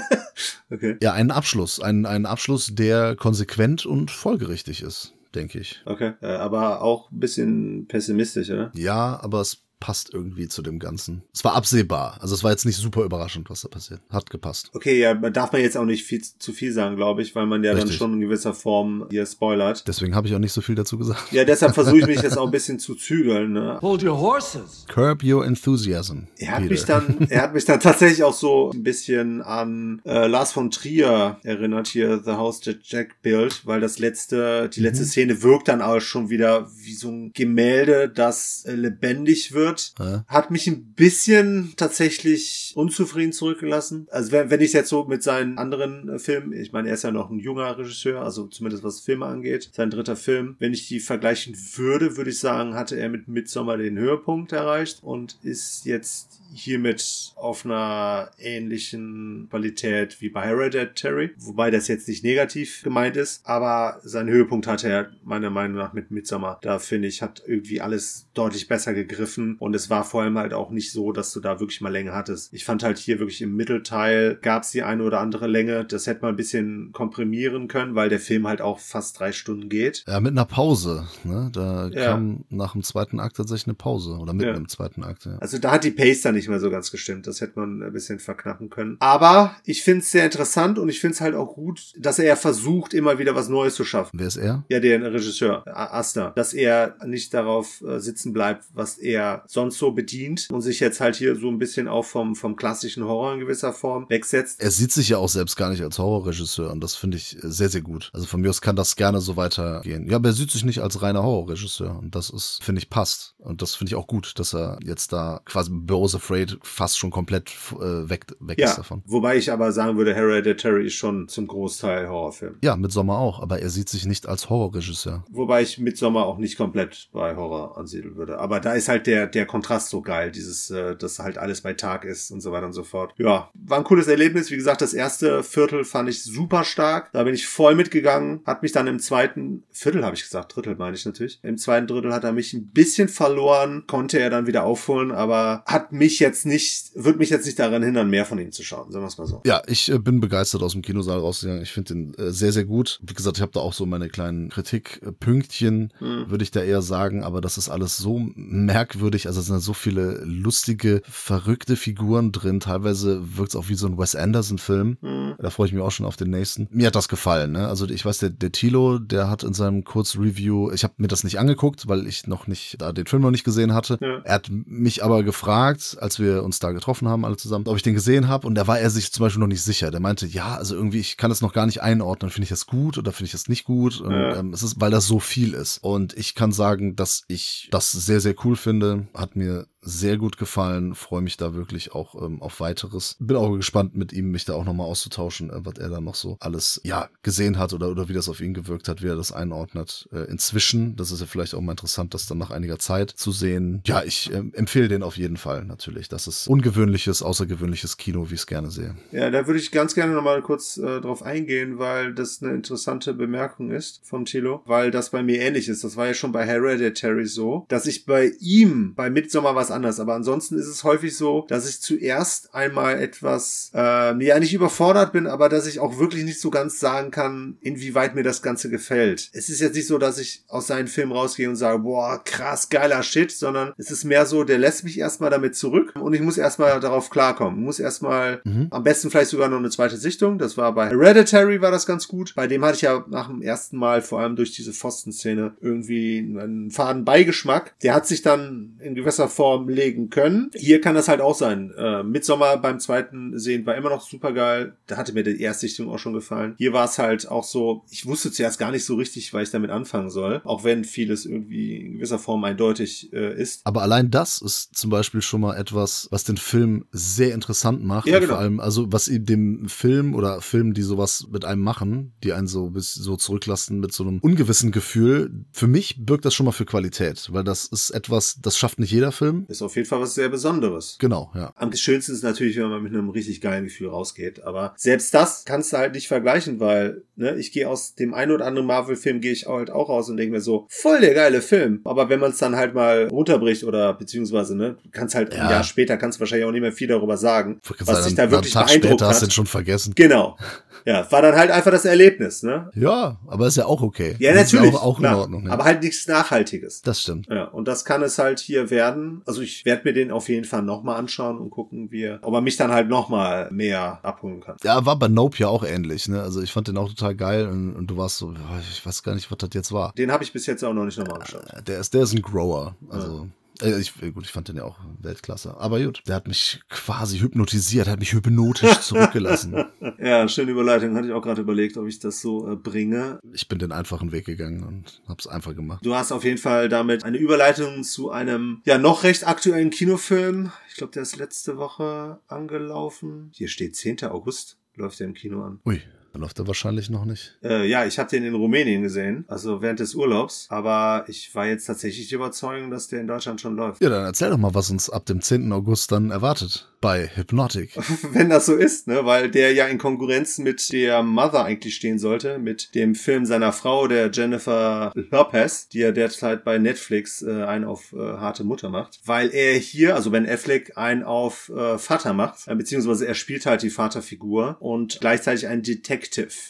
Okay. 0.72 0.98
ja, 1.02 1.14
einen 1.14 1.32
Abschluss, 1.32 1.82
einen, 1.82 2.06
einen 2.06 2.26
Abschluss, 2.26 2.72
der 2.74 3.16
konsequent 3.16 3.86
und 3.86 4.10
folgerichtig 4.10 4.82
ist, 4.82 5.14
denke 5.36 5.60
ich. 5.60 5.82
Okay. 5.86 6.14
Äh, 6.22 6.28
aber 6.28 6.82
auch 6.82 7.12
ein 7.12 7.20
bisschen 7.20 7.88
pessimistisch, 7.88 8.50
oder? 8.50 8.72
Ja, 8.74 9.20
aber 9.22 9.42
es 9.42 9.64
passt 9.82 10.14
irgendwie 10.14 10.48
zu 10.48 10.62
dem 10.62 10.80
Ganzen. 10.80 11.24
Es 11.34 11.44
war 11.44 11.56
absehbar. 11.56 12.18
Also 12.22 12.34
es 12.34 12.44
war 12.44 12.52
jetzt 12.52 12.66
nicht 12.66 12.78
super 12.78 13.04
überraschend, 13.04 13.50
was 13.50 13.62
da 13.62 13.68
passiert. 13.68 14.00
Hat 14.10 14.30
gepasst. 14.30 14.70
Okay, 14.74 14.98
ja, 15.00 15.14
darf 15.14 15.52
man 15.52 15.62
jetzt 15.62 15.76
auch 15.76 15.86
nicht 15.86 16.06
viel 16.06 16.22
zu 16.22 16.54
viel 16.54 16.72
sagen, 16.72 16.96
glaube 16.96 17.22
ich, 17.22 17.36
weil 17.36 17.48
man 17.48 17.64
ja 17.64 17.72
Richtig. 17.74 17.92
dann 17.92 17.98
schon 17.98 18.14
in 18.14 18.22
gewisser 18.22 18.54
Form 18.54 19.08
hier 19.10 19.26
spoilert. 19.26 19.86
Deswegen 19.88 20.16
habe 20.16 20.28
ich 20.28 20.36
auch 20.36 20.40
nicht 20.40 20.54
so 20.54 20.62
viel 20.62 20.76
dazu 20.76 20.98
gesagt. 20.98 21.32
Ja, 21.32 21.44
deshalb 21.44 21.74
versuche 21.74 21.98
ich 21.98 22.08
mich 22.08 22.22
jetzt 22.22 22.38
auch 22.38 22.46
ein 22.46 22.52
bisschen 22.52 22.80
zu 22.80 22.96
zügeln. 22.96 23.54
Ne? 23.54 23.80
Hold 23.82 24.04
your 24.04 24.18
horses. 24.18 24.86
Curb 24.88 25.24
Your 25.24 25.46
Enthusiasm. 25.46 26.28
Er 26.38 26.52
hat 26.52 26.58
Peter. 26.60 26.70
mich 26.70 26.86
dann, 26.86 27.28
er 27.30 27.42
hat 27.42 27.54
mich 27.54 27.66
dann 27.66 27.80
tatsächlich 27.80 28.24
auch 28.24 28.34
so 28.34 28.72
ein 28.72 28.84
bisschen 28.84 29.42
an 29.42 30.02
äh, 30.06 30.28
Lars 30.28 30.52
von 30.52 30.70
Trier 30.70 31.40
erinnert 31.44 31.88
hier 31.88 32.22
The 32.24 32.32
House 32.32 32.60
That 32.62 32.78
Jack 32.84 33.22
Built, 33.24 33.66
weil 33.66 33.82
das 33.82 33.98
letzte, 33.98 34.70
die 34.70 34.82
letzte 34.82 35.06
Szene 35.06 35.42
wirkt 35.42 35.68
dann 35.68 35.82
auch 35.82 36.00
schon 36.00 36.30
wieder 36.30 36.70
wie 36.78 36.94
so 36.94 37.10
ein 37.10 37.32
Gemälde, 37.34 38.10
das 38.10 38.64
äh, 38.66 38.74
lebendig 38.74 39.54
wird. 39.54 39.71
Ja. 40.00 40.26
Hat 40.28 40.52
mich 40.52 40.68
ein 40.68 40.94
bisschen 40.94 41.74
tatsächlich 41.78 42.74
unzufrieden 42.76 43.34
zurückgelassen. 43.34 44.08
Also 44.12 44.32
wenn, 44.32 44.50
wenn 44.50 44.62
ich 44.62 44.74
jetzt 44.74 44.90
so 44.90 45.06
mit 45.06 45.24
seinen 45.24 45.58
anderen 45.58 46.10
äh, 46.10 46.20
Filmen, 46.20 46.54
ich 46.54 46.72
meine, 46.72 46.90
er 46.90 46.96
ist 46.96 47.04
ja 47.04 47.12
noch 47.12 47.30
ein 47.30 47.40
junger 47.40 47.78
Regisseur, 47.78 48.22
also 48.22 48.48
zumindest 48.48 48.84
was 48.84 49.00
Filme 49.00 49.26
angeht, 49.26 49.70
sein 49.74 49.90
dritter 49.90 50.16
Film, 50.16 50.56
wenn 50.60 50.74
ich 50.74 50.88
die 50.88 51.00
vergleichen 51.00 51.56
würde, 51.76 52.18
würde 52.18 52.30
ich 52.32 52.40
sagen, 52.40 52.74
hatte 52.74 52.98
er 52.98 53.10
mit 53.10 53.28
Midsommar 53.28 53.78
den 53.78 53.98
Höhepunkt 53.98 54.52
erreicht 54.52 55.00
und 55.02 55.38
ist 55.44 55.86
jetzt 55.86 56.41
hiermit 56.54 57.32
auf 57.36 57.66
einer 57.66 58.30
ähnlichen 58.38 59.48
Qualität 59.50 60.22
wie 60.22 60.30
bei 60.30 60.44
Hereditary, 60.44 61.32
wobei 61.38 61.72
das 61.72 61.88
jetzt 61.88 62.08
nicht 62.08 62.24
negativ 62.24 62.84
gemeint 62.84 63.18
ist, 63.18 63.46
aber 63.46 64.00
sein 64.04 64.28
Höhepunkt 64.30 64.68
hatte 64.68 64.88
er 64.90 65.12
meiner 65.24 65.50
Meinung 65.50 65.78
nach 65.78 65.94
mit 65.94 66.12
Midsommar. 66.12 66.60
Da 66.62 66.80
finde 66.80 67.08
ich, 67.08 67.22
hat 67.22 67.42
irgendwie 67.46 67.82
alles 67.82 68.28
deutlich 68.34 68.68
besser 68.68 68.94
gegriffen 68.94 69.56
und 69.60 69.76
es 69.76 69.90
war 69.90 70.04
vor 70.04 70.24
allem 70.24 70.38
halt 70.38 70.54
auch 70.54 70.72
nicht 70.72 70.92
so, 70.92 71.12
dass 71.12 71.34
du 71.34 71.40
da 71.40 71.60
wirklich 71.60 71.82
mal 71.82 71.90
Länge 71.90 72.14
hattest. 72.14 72.54
Ich 72.54 72.66
fand 72.66 72.84
halt 72.84 72.98
hier 72.98 73.20
wirklich 73.20 73.42
im 73.42 73.56
Mittelteil 73.56 74.38
gab 74.42 74.64
es 74.64 74.72
die 74.72 74.84
eine 74.84 75.04
oder 75.04 75.20
andere 75.20 75.48
Länge, 75.48 75.86
das 75.86 76.08
hätte 76.08 76.22
man 76.22 76.34
ein 76.34 76.38
bisschen 76.38 76.92
komprimieren 76.92 77.68
können, 77.68 77.96
weil 77.96 78.10
der 78.10 78.20
Film 78.20 78.48
halt 78.48 78.62
auch 78.62 78.80
fast 78.80 79.20
drei 79.20 79.32
Stunden 79.32 79.70
geht. 79.70 80.04
Ja, 80.08 80.20
mit 80.20 80.32
einer 80.32 80.46
Pause. 80.46 81.08
Ne? 81.24 81.50
Da 81.54 81.90
Ja. 81.90 82.06
kam 82.12 82.46
nach 82.50 82.74
dem 82.74 82.84
zweiten 82.84 83.20
Akt 83.20 83.38
tatsächlich 83.38 83.68
eine 83.68 83.76
Pause. 83.76 84.18
Oder 84.20 84.34
mitten 84.34 84.50
Ja. 84.50 84.56
im 84.58 84.68
zweiten 84.68 85.04
Akt, 85.04 85.26
ja. 85.26 85.38
Also 85.40 85.58
da 85.58 85.72
hat 85.72 85.84
die 85.84 85.92
Pace 85.92 86.22
dann 86.22 86.36
nicht 86.36 86.41
mehr 86.50 86.60
so 86.60 86.70
ganz 86.70 86.92
gestimmt. 86.92 87.28
Das 87.28 87.42
hätte 87.42 87.60
man 87.60 87.82
ein 87.84 87.94
bisschen 87.94 88.20
verknappen 88.20 88.70
können. 88.70 88.98
Aber 89.00 89.56
ich 89.66 89.84
finde 89.84 90.02
es 90.02 90.12
sehr 90.12 90.26
interessant 90.26 90.80
und 90.80 90.90
ich 90.90 91.00
finde 91.00 91.16
es 91.16 91.22
halt 91.22 91.36
auch 91.36 91.54
gut, 91.54 91.94
dass 91.98 92.20
er 92.20 92.36
versucht, 92.36 92.94
immer 92.94 93.20
wieder 93.20 93.36
was 93.36 93.50
Neues 93.50 93.76
zu 93.76 93.84
schaffen. 93.84 94.12
Wer 94.14 94.28
ist 94.28 94.38
er? 94.38 94.64
Ja, 94.70 94.80
der 94.80 95.14
Regisseur, 95.14 95.64
Asta, 95.68 96.32
dass 96.32 96.54
er 96.54 96.96
nicht 97.06 97.34
darauf 97.34 97.82
äh, 97.82 98.00
sitzen 98.00 98.34
bleibt, 98.34 98.66
was 98.74 98.98
er 98.98 99.44
sonst 99.48 99.78
so 99.78 99.92
bedient 99.92 100.48
und 100.52 100.62
sich 100.62 100.80
jetzt 100.80 101.00
halt 101.00 101.16
hier 101.16 101.36
so 101.36 101.50
ein 101.50 101.60
bisschen 101.60 101.88
auch 101.88 102.06
vom, 102.06 102.36
vom 102.36 102.56
klassischen 102.56 103.04
Horror 103.04 103.34
in 103.34 103.40
gewisser 103.40 103.74
Form 103.74 104.06
wegsetzt. 104.10 104.62
Er 104.62 104.72
sieht 104.72 104.92
sich 104.92 105.10
ja 105.10 105.18
auch 105.18 105.30
selbst 105.30 105.56
gar 105.56 105.70
nicht 105.70 105.84
als 105.84 106.00
Horrorregisseur 106.00 106.72
und 106.72 106.82
das 106.82 106.96
finde 106.96 107.18
ich 107.18 107.38
sehr, 107.42 107.70
sehr 107.70 107.82
gut. 107.82 108.10
Also 108.14 108.26
von 108.28 108.42
mir 108.42 108.50
aus 108.50 108.62
kann 108.62 108.76
das 108.76 108.96
gerne 108.96 109.22
so 109.22 109.36
weitergehen. 109.36 110.08
Ja, 110.08 110.18
aber 110.18 110.30
er 110.30 110.34
sieht 110.34 110.52
sich 110.52 110.66
nicht 110.66 110.80
als 110.80 111.02
reiner 111.02 111.24
Horrorregisseur 111.24 111.98
und 111.98 112.16
das 112.16 112.30
ist, 112.30 112.60
finde 112.62 112.80
ich, 112.80 112.90
passt. 112.90 113.36
Und 113.38 113.62
das 113.62 113.76
finde 113.76 113.92
ich 113.92 113.96
auch 113.96 114.08
gut, 114.08 114.34
dass 114.40 114.54
er 114.54 114.80
jetzt 114.84 115.14
da 115.14 115.42
quasi 115.46 115.72
Bears 115.74 116.16
Afraid 116.32 116.58
fast 116.64 116.98
schon 116.98 117.12
komplett 117.12 117.50
äh, 117.74 118.10
weg, 118.10 118.26
weg 118.40 118.58
ist 118.58 118.70
Ja, 118.72 118.76
davon. 118.78 119.02
wobei 119.06 119.38
ich 119.38 119.52
aber 119.52 119.72
sagen 119.72 119.98
würde, 119.98 120.14
Hereditary 120.16 120.88
ist 120.88 120.94
schon 120.96 121.28
zum 121.28 121.48
Großteil 121.48 122.08
Horrorfilm. 122.10 122.56
Ja, 122.64 122.76
mit 122.76 122.92
Sommer 122.92 123.18
auch, 123.18 123.42
aber 123.42 123.60
er 123.60 123.70
sieht 123.70 123.90
sich 123.90 124.06
nicht 124.06 124.28
als 124.28 124.50
Horrorregisseur. 124.50 125.24
Wobei 125.30 125.62
ich 125.62 125.78
Midsommar 125.78 126.26
auch 126.26 126.38
nicht 126.38 126.58
komplett 126.58 127.10
bei 127.12 127.36
Horror 127.36 127.78
ansiedeln 127.78 128.16
würde. 128.16 128.40
Aber 128.40 128.60
da 128.60 128.74
ist 128.74 128.88
halt 128.88 129.08
der, 129.08 129.28
der 129.28 129.46
Kontrast 129.46 129.90
so 129.90 130.02
geil, 130.02 130.32
dieses, 130.32 130.70
äh, 130.70 130.96
dass 130.96 131.20
halt 131.20 131.38
alles 131.38 131.62
bei 131.62 131.74
Tag 131.74 132.06
ist 132.06 132.32
und 132.32 132.42
so 132.42 132.52
weiter 132.52 132.66
und 132.68 132.74
so 132.74 132.84
fort. 132.84 133.14
Ja, 133.18 133.50
war 133.54 133.78
ein 133.78 133.84
cooles 133.84 134.08
Erlebnis. 134.08 134.52
Wie 134.52 134.56
gesagt, 134.56 134.82
das 134.82 134.94
erste 134.94 135.44
Viertel 135.44 135.84
fand 135.84 136.10
ich 136.10 136.24
super 136.24 136.64
stark. 136.64 137.12
Da 137.12 137.24
bin 137.24 137.34
ich 137.34 137.48
voll 137.48 137.76
mitgegangen. 137.76 138.42
Hat 138.46 138.62
mich 138.64 138.72
dann 138.72 138.88
im 138.88 139.00
zweiten 139.00 139.64
Viertel, 139.72 140.06
habe 140.06 140.16
ich 140.16 140.24
gesagt, 140.24 140.56
Drittel 140.56 140.76
meine 140.76 140.96
ich 140.96 141.06
natürlich. 141.06 141.40
Im 141.44 141.58
zweiten 141.58 141.88
Drittel 141.88 142.14
hat 142.14 142.24
er 142.24 142.32
mich 142.32 142.54
ein 142.54 142.68
bisschen 142.72 143.10
verloren, 143.10 143.84
konnte 143.88 144.20
er 144.20 144.30
dann 144.30 144.48
wieder 144.48 144.64
aufholen, 144.64 145.12
aber 145.12 145.64
hat 145.66 145.92
mich 145.92 146.21
jetzt 146.22 146.46
nicht, 146.46 146.92
wird 146.96 147.20
mich 147.20 147.30
jetzt 147.30 147.46
nicht 147.46 147.60
daran 147.60 147.84
hindern, 147.84 148.10
mehr 148.10 148.26
von 148.26 148.40
ihm 148.40 148.54
zu 148.54 148.64
schauen. 148.64 148.90
Sagen 148.92 149.04
wir 149.04 149.10
es 149.10 149.18
mal 149.18 149.28
so. 149.28 149.42
Ja, 149.46 149.62
ich 149.68 149.92
äh, 149.92 150.00
bin 150.00 150.22
begeistert 150.22 150.64
aus 150.64 150.72
dem 150.72 150.82
Kinosaal 150.82 151.20
rausgegangen. 151.20 151.62
Ich 151.64 151.72
finde 151.74 151.94
den 151.94 152.14
äh, 152.16 152.32
sehr, 152.32 152.54
sehr 152.54 152.64
gut. 152.66 153.00
Wie 153.04 153.14
gesagt, 153.14 153.38
ich 153.38 153.42
habe 153.42 153.52
da 153.52 153.60
auch 153.60 153.74
so 153.74 153.86
meine 153.86 154.08
kleinen 154.08 154.50
Kritikpünktchen, 154.50 155.94
Hm. 156.00 156.30
würde 156.30 156.44
ich 156.44 156.52
da 156.52 156.62
eher 156.62 156.82
sagen, 156.82 157.24
aber 157.24 157.42
das 157.42 157.58
ist 157.58 157.70
alles 157.70 157.98
so 157.98 158.22
merkwürdig. 158.36 159.28
Also 159.28 159.40
es 159.40 159.48
sind 159.48 159.60
so 159.60 159.74
viele 159.74 160.24
lustige, 160.24 161.02
verrückte 161.10 161.76
Figuren 161.76 162.32
drin. 162.32 162.60
Teilweise 162.60 163.38
wirkt 163.38 163.50
es 163.52 163.56
auch 163.56 163.70
wie 163.70 163.76
so 163.76 163.88
ein 163.88 163.98
Wes 163.98 164.16
Anderson-Film. 164.16 164.98
Hm. 165.02 165.36
Da 165.40 165.50
freue 165.50 165.68
ich 165.68 165.74
mich 165.74 165.82
auch 165.82 165.92
schon 165.92 166.06
auf 166.06 166.18
den 166.18 166.30
nächsten. 166.30 166.68
Mir 166.72 166.88
hat 166.88 166.96
das 166.96 167.08
gefallen. 167.10 167.52
Ne? 167.52 167.68
Also 167.68 167.88
ich 167.88 168.06
weiß, 168.06 168.20
der, 168.20 168.30
der 168.30 168.52
Tilo, 168.52 169.00
der 169.00 169.30
hat 169.30 169.44
in 169.44 169.54
seinem 169.54 169.84
Kurzreview, 169.84 170.72
ich 170.72 170.84
habe 170.84 170.94
mir 170.98 171.08
das 171.08 171.24
nicht 171.24 171.40
angeguckt, 171.40 171.88
weil 171.88 172.08
ich 172.08 172.28
noch 172.28 172.48
nicht, 172.48 172.82
da 172.82 172.92
den 172.92 173.06
Film 173.08 173.22
noch 173.22 173.32
nicht 173.32 173.44
gesehen 173.44 173.74
hatte. 173.74 173.98
Ja. 174.02 174.22
Er 174.24 174.34
hat 174.36 174.50
mich 174.50 175.04
aber 175.04 175.24
gefragt, 175.24 175.98
als 176.00 176.11
wir 176.20 176.44
uns 176.44 176.60
da 176.60 176.72
getroffen 176.72 177.08
haben, 177.08 177.26
alle 177.26 177.38
zusammen, 177.38 177.68
ob 177.68 177.76
ich 177.76 177.84
den 177.84 177.94
gesehen 177.94 178.28
habe. 178.28 178.48
Und 178.48 178.56
da 178.56 178.68
war 178.68 178.80
er 178.80 178.90
sich 178.90 179.12
zum 179.12 179.24
Beispiel 179.24 179.40
noch 179.40 179.48
nicht 179.48 179.62
sicher. 179.64 179.92
Der 179.92 180.00
meinte, 180.00 180.26
ja, 180.28 180.56
also 180.56 180.76
irgendwie, 180.76 181.00
ich 181.00 181.18
kann 181.18 181.30
das 181.30 181.42
noch 181.42 181.54
gar 181.54 181.66
nicht 181.66 181.82
einordnen. 181.82 182.32
Finde 182.32 182.44
ich 182.44 182.50
das 182.50 182.66
gut 182.68 182.98
oder 182.98 183.12
finde 183.12 183.26
ich 183.28 183.32
das 183.32 183.48
nicht 183.48 183.64
gut? 183.66 184.00
Und, 184.02 184.12
Ja. 184.12 184.36
ähm, 184.38 184.54
es 184.54 184.64
ist, 184.64 184.80
weil 184.80 184.92
das 184.92 185.06
so 185.06 185.20
viel 185.20 185.54
ist. 185.54 185.80
Und 185.82 186.18
ich 186.18 186.36
kann 186.36 186.52
sagen, 186.52 186.96
dass 186.96 187.24
ich 187.28 187.68
das 187.72 187.92
sehr, 187.92 188.20
sehr 188.22 188.36
cool 188.44 188.56
finde. 188.56 189.08
Hat 189.14 189.36
mir 189.36 189.68
sehr 189.82 190.18
gut 190.18 190.38
gefallen. 190.38 190.96
Freue 190.96 191.22
mich 191.22 191.38
da 191.38 191.54
wirklich 191.54 191.94
auch 191.94 192.22
ähm, 192.22 192.42
auf 192.42 192.60
weiteres. 192.60 193.16
Bin 193.20 193.38
auch 193.38 193.56
gespannt, 193.56 193.96
mit 193.96 194.14
ihm 194.14 194.32
mich 194.32 194.46
da 194.46 194.54
auch 194.54 194.66
nochmal 194.66 194.88
auszutauschen, 194.88 195.50
äh, 195.50 195.66
was 195.66 195.80
er 195.80 195.90
da 195.90 196.02
noch 196.02 196.16
so 196.16 196.38
alles 196.40 196.80
ja 196.84 197.10
gesehen 197.24 197.58
hat 197.58 197.74
oder, 197.74 197.90
oder 197.90 198.08
wie 198.08 198.14
das 198.14 198.30
auf 198.30 198.42
ihn 198.42 198.54
gewirkt 198.54 198.88
hat, 198.88 199.02
wie 199.02 199.08
er 199.08 199.16
das 199.16 199.32
einordnet. 199.32 200.08
Äh, 200.12 200.30
inzwischen, 200.32 200.96
das 200.96 201.12
ist 201.12 201.22
ja 201.22 201.26
vielleicht 201.26 201.56
auch 201.56 201.62
mal 201.62 201.72
interessant, 201.72 202.14
das 202.14 202.28
dann 202.28 202.38
nach 202.38 202.52
einiger 202.52 202.80
Zeit 202.80 203.10
zu 203.10 203.32
sehen. 203.32 203.82
Ja, 203.86 204.04
ich 204.04 204.32
ähm, 204.32 204.54
empfehle 204.54 204.88
den 204.88 205.04
auf 205.04 205.18
jeden 205.18 205.38
Fall 205.38 205.66
natürlich. 205.66 206.10
Das 206.10 206.28
ist 206.28 206.48
ungewöhnliches, 206.48 207.24
außergewöhnliches 207.24 207.98
Kino, 207.98 208.30
wie 208.30 208.36
ich 208.36 208.42
es 208.42 208.48
gerne 208.48 208.70
sehe. 208.70 208.96
Ja, 209.12 209.32
da 209.32 209.48
würde 209.48 209.60
ich 209.60 209.72
ganz 209.72 209.96
gerne 209.96 210.14
nochmal 210.14 210.42
kurz 210.42 210.78
äh, 210.78 211.02
drauf 211.02 211.24
eingehen, 211.24 211.80
weil 211.80 212.14
das 212.14 212.42
eine 212.42 212.54
interessante 212.54 213.14
Bemerkung 213.14 213.72
ist 213.72 214.02
vom 214.04 214.26
Thilo, 214.26 214.62
weil 214.66 214.92
das 214.92 215.10
bei 215.10 215.24
mir 215.24 215.42
ähnlich 215.42 215.68
ist. 215.68 215.84
Das 215.84 215.96
war 215.96 216.08
ja 216.08 216.14
schon 216.14 216.32
bei 216.32 216.46
Hereditary 216.46 217.26
so, 217.26 217.66
dass 217.68 217.88
ich 217.88 218.06
bei 218.06 218.32
ihm, 218.40 218.94
bei 218.96 219.10
Midsommar 219.10 219.56
was 219.56 219.71
anders, 219.72 220.00
aber 220.00 220.14
ansonsten 220.14 220.58
ist 220.58 220.68
es 220.68 220.84
häufig 220.84 221.16
so, 221.16 221.46
dass 221.48 221.68
ich 221.68 221.82
zuerst 221.82 222.54
einmal 222.54 223.02
etwas, 223.02 223.72
äh, 223.74 224.24
ja 224.24 224.40
nicht 224.40 224.54
überfordert 224.54 225.14
bin, 225.14 225.28
aber 225.28 225.50
dass 225.50 225.68
ich 225.68 225.80
auch 225.80 225.98
wirklich 226.00 226.24
nicht 226.24 226.40
so 226.40 226.52
ganz 226.52 226.80
sagen 226.80 227.12
kann, 227.12 227.58
inwieweit 227.62 228.16
mir 228.16 228.24
das 228.24 228.42
Ganze 228.42 228.70
gefällt. 228.70 229.30
Es 229.34 229.50
ist 229.50 229.62
jetzt 229.62 229.76
nicht 229.76 229.88
so, 229.88 229.98
dass 229.98 230.18
ich 230.18 230.44
aus 230.48 230.68
seinen 230.68 230.88
Filmen 230.88 231.12
rausgehe 231.12 231.50
und 231.50 231.56
sage, 231.56 231.80
boah, 231.80 232.22
krass, 232.24 232.70
geiler 232.70 233.04
Shit, 233.04 233.32
sondern 233.32 233.74
es 233.78 233.92
ist 233.92 234.04
mehr 234.04 234.26
so, 234.26 234.44
der 234.44 234.58
lässt 234.58 234.84
mich 234.84 235.00
erstmal 235.00 235.30
damit 235.30 235.56
zurück 235.56 235.94
und 235.96 236.14
ich 236.14 236.22
muss 236.22 236.38
erstmal 236.38 236.80
darauf 236.80 237.10
klarkommen. 237.10 237.60
Ich 237.60 237.66
muss 237.66 237.80
erstmal 237.80 238.42
am 238.70 238.84
besten 238.84 239.10
vielleicht 239.10 239.32
sogar 239.32 239.50
noch 239.50 239.58
eine 239.58 239.70
zweite 239.70 239.98
Sichtung. 239.98 240.38
Das 240.38 240.58
war 240.58 240.74
bei 240.74 240.90
Hereditary 240.90 241.62
war 241.62 241.72
das 241.72 241.86
ganz 241.86 242.08
gut. 242.08 242.34
Bei 242.36 242.48
dem 242.48 242.64
hatte 242.64 242.76
ich 242.76 242.82
ja 242.82 243.06
nach 243.10 243.28
dem 243.28 243.42
ersten 243.42 243.78
Mal 243.78 244.02
vor 244.02 244.20
allem 244.20 244.36
durch 244.36 244.52
diese 244.52 244.74
Pfosten-Szene 244.74 245.54
irgendwie 245.62 246.18
einen 246.20 246.72
faden 246.72 247.06
Beigeschmack. 247.06 247.74
Der 247.82 247.94
hat 247.94 248.08
sich 248.08 248.22
dann 248.22 248.80
in 248.80 248.96
gewisser 248.96 249.30
Form 249.30 249.61
legen 249.70 250.10
können. 250.10 250.52
Hier 250.56 250.82
kann 250.82 250.96
das 250.96 251.08
halt 251.08 251.22
auch 251.22 251.36
sein. 251.36 251.72
Äh, 251.78 252.04
Midsommar 252.04 252.62
beim 252.62 252.80
zweiten 252.80 253.38
Sehen 253.40 253.66
war 253.66 253.76
immer 253.76 253.90
noch 253.90 254.02
super 254.02 254.34
geil. 254.34 254.74
Da 254.88 254.98
hatte 254.98 255.14
mir 255.14 255.24
die 255.24 255.42
Erstsichtung 255.42 255.90
auch 255.90 256.00
schon 256.00 256.14
gefallen. 256.14 256.56
Hier 256.58 256.74
war 256.74 256.86
es 256.86 256.98
halt 256.98 257.28
auch 257.30 257.44
so, 257.44 257.84
ich 257.90 258.06
wusste 258.06 258.32
zuerst 258.32 258.60
gar 258.60 258.72
nicht 258.72 258.86
so 258.86 258.96
richtig, 258.96 259.34
weil 259.34 259.44
ich 259.44 259.52
damit 259.52 259.72
anfangen 259.72 260.10
soll. 260.10 260.42
Auch 260.44 260.64
wenn 260.64 260.84
vieles 260.84 261.26
irgendwie 261.26 261.78
in 261.78 261.94
gewisser 261.94 262.20
Form 262.20 262.44
eindeutig 262.44 263.12
äh, 263.14 263.40
ist. 263.40 263.62
Aber 263.66 263.82
allein 263.82 264.12
das 264.12 264.42
ist 264.42 264.76
zum 264.76 264.90
Beispiel 264.90 265.22
schon 265.22 265.42
mal 265.42 265.56
etwas, 265.56 266.08
was 266.12 266.24
den 266.24 266.38
Film 266.38 266.86
sehr 266.92 267.34
interessant 267.34 267.84
macht. 267.84 268.08
Ja, 268.08 268.20
genau. 268.20 268.34
Vor 268.34 268.40
allem, 268.40 268.60
also 268.60 268.92
was 268.92 269.10
dem 269.12 269.68
Film 269.68 270.16
oder 270.16 270.42
Filmen, 270.42 270.74
die 270.74 270.82
sowas 270.82 271.28
mit 271.32 271.46
einem 271.46 271.62
machen, 271.62 272.14
die 272.24 272.34
einen 272.34 272.48
so 272.48 272.70
bis 272.70 272.94
so 272.94 273.16
zurücklassen 273.16 273.80
mit 273.80 273.94
so 273.94 274.04
einem 274.04 274.20
ungewissen 274.20 274.72
Gefühl. 274.72 275.46
Für 275.52 275.68
mich 275.68 276.06
birgt 276.06 276.26
das 276.26 276.34
schon 276.34 276.46
mal 276.46 276.52
für 276.52 276.66
Qualität, 276.66 277.30
weil 277.32 277.44
das 277.44 277.66
ist 277.66 277.92
etwas, 277.92 278.40
das 278.42 278.58
schafft 278.58 278.80
nicht 278.80 278.92
jeder 278.92 279.12
Film. 279.12 279.46
Ist 279.52 279.62
auf 279.62 279.76
jeden 279.76 279.88
Fall 279.88 280.00
was 280.02 280.16
sehr 280.16 280.30
Besonderes. 280.30 280.98
Genau, 281.00 281.32
ja. 281.36 281.52
Am 281.56 281.74
schönsten 281.74 282.14
ist 282.14 282.24
natürlich, 282.24 282.58
wenn 282.58 282.70
man 282.70 282.82
mit 282.82 282.94
einem 282.94 283.10
richtig 283.10 283.42
geilen 283.42 283.66
Gefühl 283.66 283.90
rausgeht. 283.90 284.44
Aber 284.44 284.74
selbst 284.78 285.14
das 285.14 285.44
kannst 285.46 285.74
du 285.74 285.78
halt 285.78 285.94
nicht 285.94 286.08
vergleichen, 286.08 286.60
weil 286.60 287.04
ne, 287.16 287.36
ich 287.36 287.52
gehe 287.52 287.68
aus 287.68 287.96
dem 287.96 288.14
einen 288.14 288.32
oder 288.32 288.46
anderen 288.46 288.68
Marvel-Film 288.68 289.20
gehe 289.22 289.34
ich 289.34 289.46
halt 289.48 289.70
auch 289.70 289.90
raus 289.90 290.10
und 290.10 290.18
denke 290.18 290.32
mir 290.34 290.42
so, 290.42 290.66
voll 290.70 291.02
der 291.02 291.14
geile 291.14 291.42
Film. 291.42 291.82
Aber 291.84 292.10
wenn 292.10 292.20
man 292.20 292.32
es 292.32 292.38
dann 292.38 292.56
halt 292.56 292.74
mal 292.74 293.08
runterbricht 293.12 293.64
oder 293.66 293.94
beziehungsweise, 293.94 294.56
ne, 294.56 294.78
kannst 294.92 295.16
halt 295.16 295.34
Ja. 295.34 295.44
ein 295.44 295.50
Jahr 295.50 295.64
später 295.64 295.98
kannst 295.98 296.18
du 296.18 296.22
wahrscheinlich 296.22 296.46
auch 296.48 296.52
nicht 296.52 296.62
mehr 296.62 296.72
viel 296.72 296.88
darüber 296.88 297.18
sagen, 297.18 297.60
was 297.80 297.88
sagen, 297.88 298.06
dich 298.06 298.16
da 298.16 298.32
wirklich 298.32 298.54
Tag 298.54 298.68
beeindruckt 298.68 298.94
später 298.94 299.08
hast 299.08 299.22
du 299.22 299.26
hat. 299.26 299.34
schon 299.34 299.46
vergessen. 299.48 299.94
Genau. 299.96 300.38
Ja, 300.86 301.06
war 301.12 301.22
dann 301.22 301.36
halt 301.36 301.52
einfach 301.52 301.70
das 301.70 301.86
Erlebnis, 301.86 302.42
ne? 302.42 302.72
Ja, 302.74 303.20
aber 303.28 303.46
ist 303.46 303.58
ja 303.58 303.66
auch 303.66 303.84
okay. 303.84 304.16
Ja, 304.18 304.34
Das 304.34 304.48
ist 304.48 304.54
natürlich. 304.54 304.74
Auch, 304.76 304.84
auch 304.84 305.00
in. 305.00 305.06
Ordnung. 305.06 305.46
Ja. 305.46 305.52
Aber 305.52 305.64
halt 305.66 305.84
nichts 305.84 306.08
Nachhaltiges. 306.08 306.82
das 306.82 307.02
stimmt. 307.02 307.28
Ja, 307.30 307.44
und 307.46 307.68
das 307.68 307.86
kann 307.86 308.02
es 308.02 308.18
halt 308.18 308.40
hier 308.40 308.70
werden. 308.72 309.22
Also 309.26 309.41
Also 309.42 309.50
ich 309.52 309.66
werde 309.66 309.82
mir 309.86 309.94
den 309.94 310.12
auf 310.12 310.30
jeden 310.30 310.46
Fall 310.46 310.62
nochmal 310.62 310.98
anschauen 310.98 311.40
und 311.40 311.50
gucken, 311.50 311.92
wie 311.92 312.16
ob 312.22 312.32
er 312.32 312.42
mich 312.42 312.58
dann 312.58 312.72
halt 312.72 312.90
nochmal 312.90 313.50
mehr 313.50 314.00
abholen 314.04 314.40
kann. 314.40 314.56
Ja, 314.64 314.86
war 314.86 315.00
bei 315.00 315.08
Nope 315.08 315.38
ja 315.40 315.48
auch 315.48 315.64
ähnlich, 315.64 316.08
ne? 316.08 316.22
Also 316.22 316.44
ich 316.44 316.52
fand 316.52 316.68
den 316.68 316.78
auch 316.78 316.90
total 316.90 317.16
geil 317.16 317.48
und, 317.48 317.76
und 317.76 317.88
du 317.88 317.98
warst 317.98 318.20
so, 318.20 318.32
ich 318.72 318.86
weiß 318.86 319.02
gar 319.02 319.16
nicht, 319.16 319.32
was 319.32 319.40
das 319.40 319.50
jetzt 319.54 319.72
war. 319.72 319.94
Den 319.98 320.12
habe 320.12 320.24
ich 320.24 320.32
bis 320.32 320.46
jetzt 320.46 320.64
auch 320.64 320.74
noch 320.74 320.86
nicht 320.86 321.00
nochmal 321.00 321.16
angeschaut. 321.16 321.44
Der 321.68 321.80
ist, 321.80 321.92
der 321.96 322.04
ist 322.04 322.14
ein 322.14 322.22
Grower. 322.22 322.76
Also. 322.90 323.28
Äh, 323.62 323.80
Ich, 323.80 323.94
gut, 324.14 324.24
ich 324.24 324.32
fand 324.32 324.48
den 324.48 324.58
ja 324.58 324.64
auch 324.64 324.78
Weltklasse. 325.02 325.56
Aber 325.58 325.80
gut, 325.84 326.02
der 326.08 326.16
hat 326.16 326.28
mich 326.28 326.62
quasi 326.70 327.20
hypnotisiert, 327.20 327.88
hat 327.88 328.00
mich 328.00 328.14
hypnotisch 328.14 328.80
zurückgelassen. 328.82 329.64
Ja, 330.00 330.28
schöne 330.28 330.52
Überleitung. 330.52 330.96
Hatte 330.96 331.08
ich 331.08 331.14
auch 331.14 331.22
gerade 331.22 331.42
überlegt, 331.42 331.78
ob 331.78 331.88
ich 331.88 332.00
das 332.00 332.22
so 332.22 332.52
äh, 332.52 332.56
bringe. 332.56 333.20
Ich 333.34 333.48
bin 333.48 333.60
den 333.60 333.72
einfachen 333.72 334.12
Weg 334.12 334.26
gegangen 334.26 334.64
und 334.64 335.02
hab's 335.08 335.28
einfach 335.28 335.56
gemacht. 335.56 335.86
Du 335.86 335.96
hast 335.96 336.12
auf 336.12 336.24
jeden 336.24 336.38
Fall 336.38 336.70
damit 336.70 337.04
eine 337.04 337.18
Überleitung 337.18 337.84
zu 337.84 338.12
einem 338.12 338.62
ja 338.66 338.78
noch 338.78 339.04
recht 339.04 339.28
aktuellen 339.28 339.70
Kinofilm. 339.70 340.52
Ich 340.70 340.76
glaube, 340.76 340.94
der 340.94 341.04
ist 341.04 341.18
letzte 341.18 341.58
Woche 341.58 342.20
angelaufen. 342.28 343.32
Hier 343.34 343.48
steht 343.48 343.76
10. 343.76 344.04
August, 344.06 344.58
läuft 344.76 345.00
der 345.00 345.08
im 345.08 345.14
Kino 345.14 345.44
an. 345.44 345.60
Ui, 345.66 345.82
läuft 346.20 346.40
er 346.40 346.48
wahrscheinlich 346.48 346.90
noch 346.90 347.06
nicht. 347.06 347.38
Äh, 347.44 347.68
ja, 347.68 347.86
ich 347.86 348.00
habe 348.00 348.10
den 348.10 348.24
in 348.24 348.36
Rumänien 348.36 348.82
gesehen, 348.82 349.26
also 349.28 349.62
während 349.62 349.80
des 349.80 349.96
Urlaubs. 349.96 350.48
Aber 350.50 351.06
ich 351.08 351.34
war 351.36 351.48
jetzt 351.48 351.66
tatsächlich 351.66 352.10
die 352.10 352.16
Überzeugung, 352.16 352.72
dass 352.72 352.88
der 352.88 353.02
in 353.02 353.08
Deutschland 353.08 353.40
schon 353.40 353.56
läuft. 353.56 353.82
Ja, 353.82 353.90
dann 353.90 354.06
erzähl 354.06 354.30
doch 354.30 354.38
mal, 354.38 354.54
was 354.54 354.70
uns 354.70 354.90
ab 354.90 355.06
dem 355.06 355.22
10. 355.22 355.52
August 355.52 355.92
dann 355.92 356.12
erwartet. 356.12 356.68
Bei 356.82 357.12
Hypnotic. 357.14 357.78
Wenn 358.12 358.30
das 358.30 358.48
so 358.48 358.56
ist, 358.56 358.88
ne, 358.88 359.06
weil 359.06 359.30
der 359.30 359.54
ja 359.54 359.68
in 359.68 359.78
Konkurrenz 359.78 360.40
mit 360.40 360.74
der 360.74 361.04
Mother 361.04 361.46
eigentlich 361.46 361.76
stehen 361.76 362.00
sollte, 362.00 362.40
mit 362.40 362.74
dem 362.74 362.96
Film 362.96 363.28
seiner 363.28 363.54
Frau, 363.54 363.88
der 363.88 364.10
Jennifer 364.12 364.92
Lopez, 364.96 365.70
die 365.70 365.78
ja 365.78 365.92
derzeit 365.92 366.44
bei 366.44 366.58
Netflix 366.58 367.22
äh, 367.22 367.44
einen 367.44 367.66
auf 367.66 367.94
äh, 367.94 367.98
harte 367.98 368.44
Mutter 368.44 368.70
macht, 368.70 369.00
weil 369.06 369.32
er 369.32 369.54
hier, 369.60 369.94
also 369.94 370.10
Ben 370.10 370.28
Affleck, 370.28 370.76
einen 370.76 371.04
auf 371.04 371.50
äh, 371.50 371.78
Vater 371.78 372.14
macht, 372.14 372.48
äh, 372.48 372.56
beziehungsweise 372.56 373.06
er 373.06 373.14
spielt 373.14 373.46
halt 373.46 373.62
die 373.62 373.70
Vaterfigur 373.70 374.58
und 374.60 374.98
gleichzeitig 375.02 375.48
ein 375.48 375.62
Detective. 375.62 376.01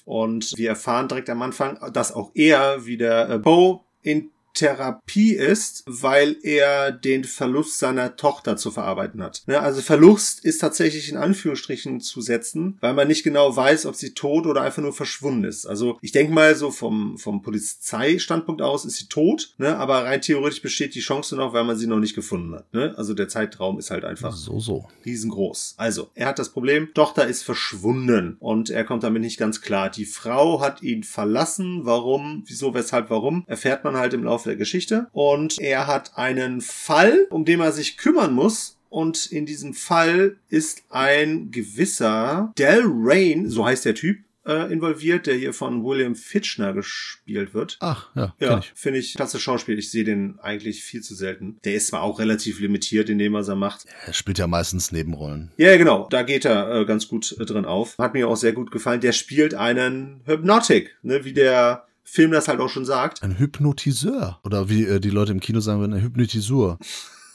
Und 0.06 0.58
wir 0.58 0.70
erfahren 0.70 1.08
direkt 1.08 1.30
am 1.30 1.42
Anfang, 1.42 1.80
dass 1.94 2.14
auch 2.14 2.32
er, 2.34 2.86
wie 2.86 2.98
der 2.98 3.30
äh, 3.30 3.40
Bo, 3.40 3.86
in 4.02 4.31
Therapie 4.54 5.34
ist, 5.34 5.84
weil 5.86 6.36
er 6.44 6.92
den 6.92 7.24
Verlust 7.24 7.80
seiner 7.80 8.16
Tochter 8.16 8.58
zu 8.58 8.72
verarbeiten 8.72 9.22
hat. 9.24 9.44
Ne, 9.48 9.60
also 9.60 9.82
Verlust 9.82 10.44
ist 10.46 10.60
tatsächlich 10.60 11.10
in 11.10 11.18
Anführungsstrichen 11.18 12.00
zu 12.02 12.22
setzen, 12.22 12.78
weil 12.82 12.94
man 12.94 13.08
nicht 13.08 13.24
genau 13.24 13.56
weiß, 13.56 13.86
ob 13.86 13.96
sie 13.96 14.14
tot 14.14 14.46
oder 14.46 14.62
einfach 14.62 14.82
nur 14.82 14.94
verschwunden 14.94 15.44
ist. 15.46 15.66
Also 15.66 15.98
ich 16.02 16.12
denke 16.12 16.34
mal 16.34 16.56
so 16.56 16.72
vom, 16.72 17.18
vom 17.18 17.42
Polizeistandpunkt 17.42 18.62
aus 18.62 18.86
ist 18.86 18.98
sie 18.98 19.08
tot, 19.08 19.54
ne, 19.58 19.78
aber 19.78 20.04
rein 20.06 20.22
theoretisch 20.22 20.62
besteht 20.62 20.96
die 20.96 21.00
Chance 21.00 21.36
noch, 21.36 21.54
weil 21.54 21.64
man 21.64 21.78
sie 21.78 21.88
noch 21.88 22.00
nicht 22.00 22.16
gefunden 22.16 22.54
hat. 22.56 22.74
Ne? 22.74 22.94
Also 22.98 23.14
der 23.14 23.28
Zeitraum 23.28 23.80
ist 23.80 23.92
halt 23.92 24.06
einfach 24.06 24.36
So, 24.36 24.60
so. 24.60 24.88
riesengroß. 25.06 25.76
Also, 25.78 26.10
er 26.16 26.28
hat 26.28 26.40
das 26.40 26.50
Problem, 26.50 26.94
Tochter 26.94 27.28
ist 27.28 27.44
verschwunden 27.44 28.38
und 28.40 28.70
er 28.70 28.84
kommt 28.84 29.04
damit 29.04 29.22
nicht 29.22 29.38
ganz 29.38 29.62
klar. 29.62 29.90
Die 29.90 30.06
Frau 30.06 30.62
hat 30.62 30.82
ihn 30.82 31.04
verlassen. 31.04 31.82
Warum, 31.84 32.44
wieso, 32.48 32.74
weshalb, 32.74 33.10
warum, 33.10 33.44
erfährt 33.48 33.84
man 33.84 33.96
halt 33.98 34.14
im 34.14 34.24
Laufe 34.24 34.41
der 34.44 34.56
Geschichte. 34.56 35.08
Und 35.12 35.60
er 35.60 35.88
hat 35.88 36.18
einen 36.18 36.62
Fall, 36.62 37.28
um 37.30 37.46
den 37.46 37.60
er 37.60 37.72
sich 37.72 37.98
kümmern 37.98 38.34
muss. 38.34 38.78
Und 38.90 39.32
in 39.32 39.46
diesem 39.46 39.74
Fall 39.74 40.36
ist 40.50 40.84
ein 40.90 41.50
gewisser 41.52 42.52
Del 42.58 42.84
Rain, 42.86 43.50
so 43.50 43.66
heißt 43.66 43.86
der 43.86 43.96
Typ, 43.96 44.18
äh, 44.46 44.74
involviert, 44.74 45.28
der 45.28 45.36
hier 45.36 45.54
von 45.54 45.84
William 45.84 46.16
Fitchner 46.16 46.74
gespielt 46.74 47.54
wird. 47.54 47.78
Ach, 47.80 48.10
ja, 48.16 48.36
Ja, 48.40 48.58
ich. 48.60 48.72
finde 48.76 49.00
ich 49.00 49.14
klasse 49.14 49.40
Schauspiel. 49.40 49.78
Ich 49.78 49.92
sehe 49.92 50.04
den 50.04 50.40
eigentlich 50.40 50.84
viel 50.84 51.02
zu 51.02 51.14
selten. 51.16 51.60
Der 51.64 51.76
ist 51.76 51.88
zwar 51.88 52.02
auch 52.02 52.20
relativ 52.20 52.60
limitiert 52.60 53.10
in 53.10 53.20
dem, 53.20 53.34
was 53.34 53.48
er 53.48 53.56
macht. 53.56 53.86
Er 54.06 54.14
spielt 54.14 54.40
ja 54.40 54.48
meistens 54.48 54.92
Nebenrollen. 54.92 55.52
Ja, 55.58 55.78
genau. 55.78 56.08
Da 56.10 56.24
geht 56.24 56.46
er 56.46 56.82
äh, 56.82 56.86
ganz 56.86 57.08
gut 57.08 57.36
äh, 57.40 57.46
drin 57.46 57.66
auf. 57.66 57.98
Hat 58.00 58.14
mir 58.16 58.28
auch 58.28 58.36
sehr 58.36 58.54
gut 58.54 58.72
gefallen. 58.72 59.00
Der 59.00 59.12
spielt 59.14 59.54
einen 59.54 60.22
Hypnotic, 60.26 60.98
ne, 61.04 61.24
wie 61.24 61.34
der 61.34 61.86
Film 62.04 62.32
das 62.32 62.48
halt 62.48 62.60
auch 62.60 62.70
schon 62.70 62.86
sagt. 62.86 63.24
Ein 63.24 63.38
Hypnotiseur. 63.38 64.40
Oder 64.44 64.70
wie 64.70 64.86
äh, 64.86 65.00
die 65.00 65.10
Leute 65.10 65.32
im 65.32 65.40
Kino 65.40 65.60
sagen 65.60 65.80
würden, 65.80 65.94
eine 65.94 66.04
Hypnotisur. 66.04 66.78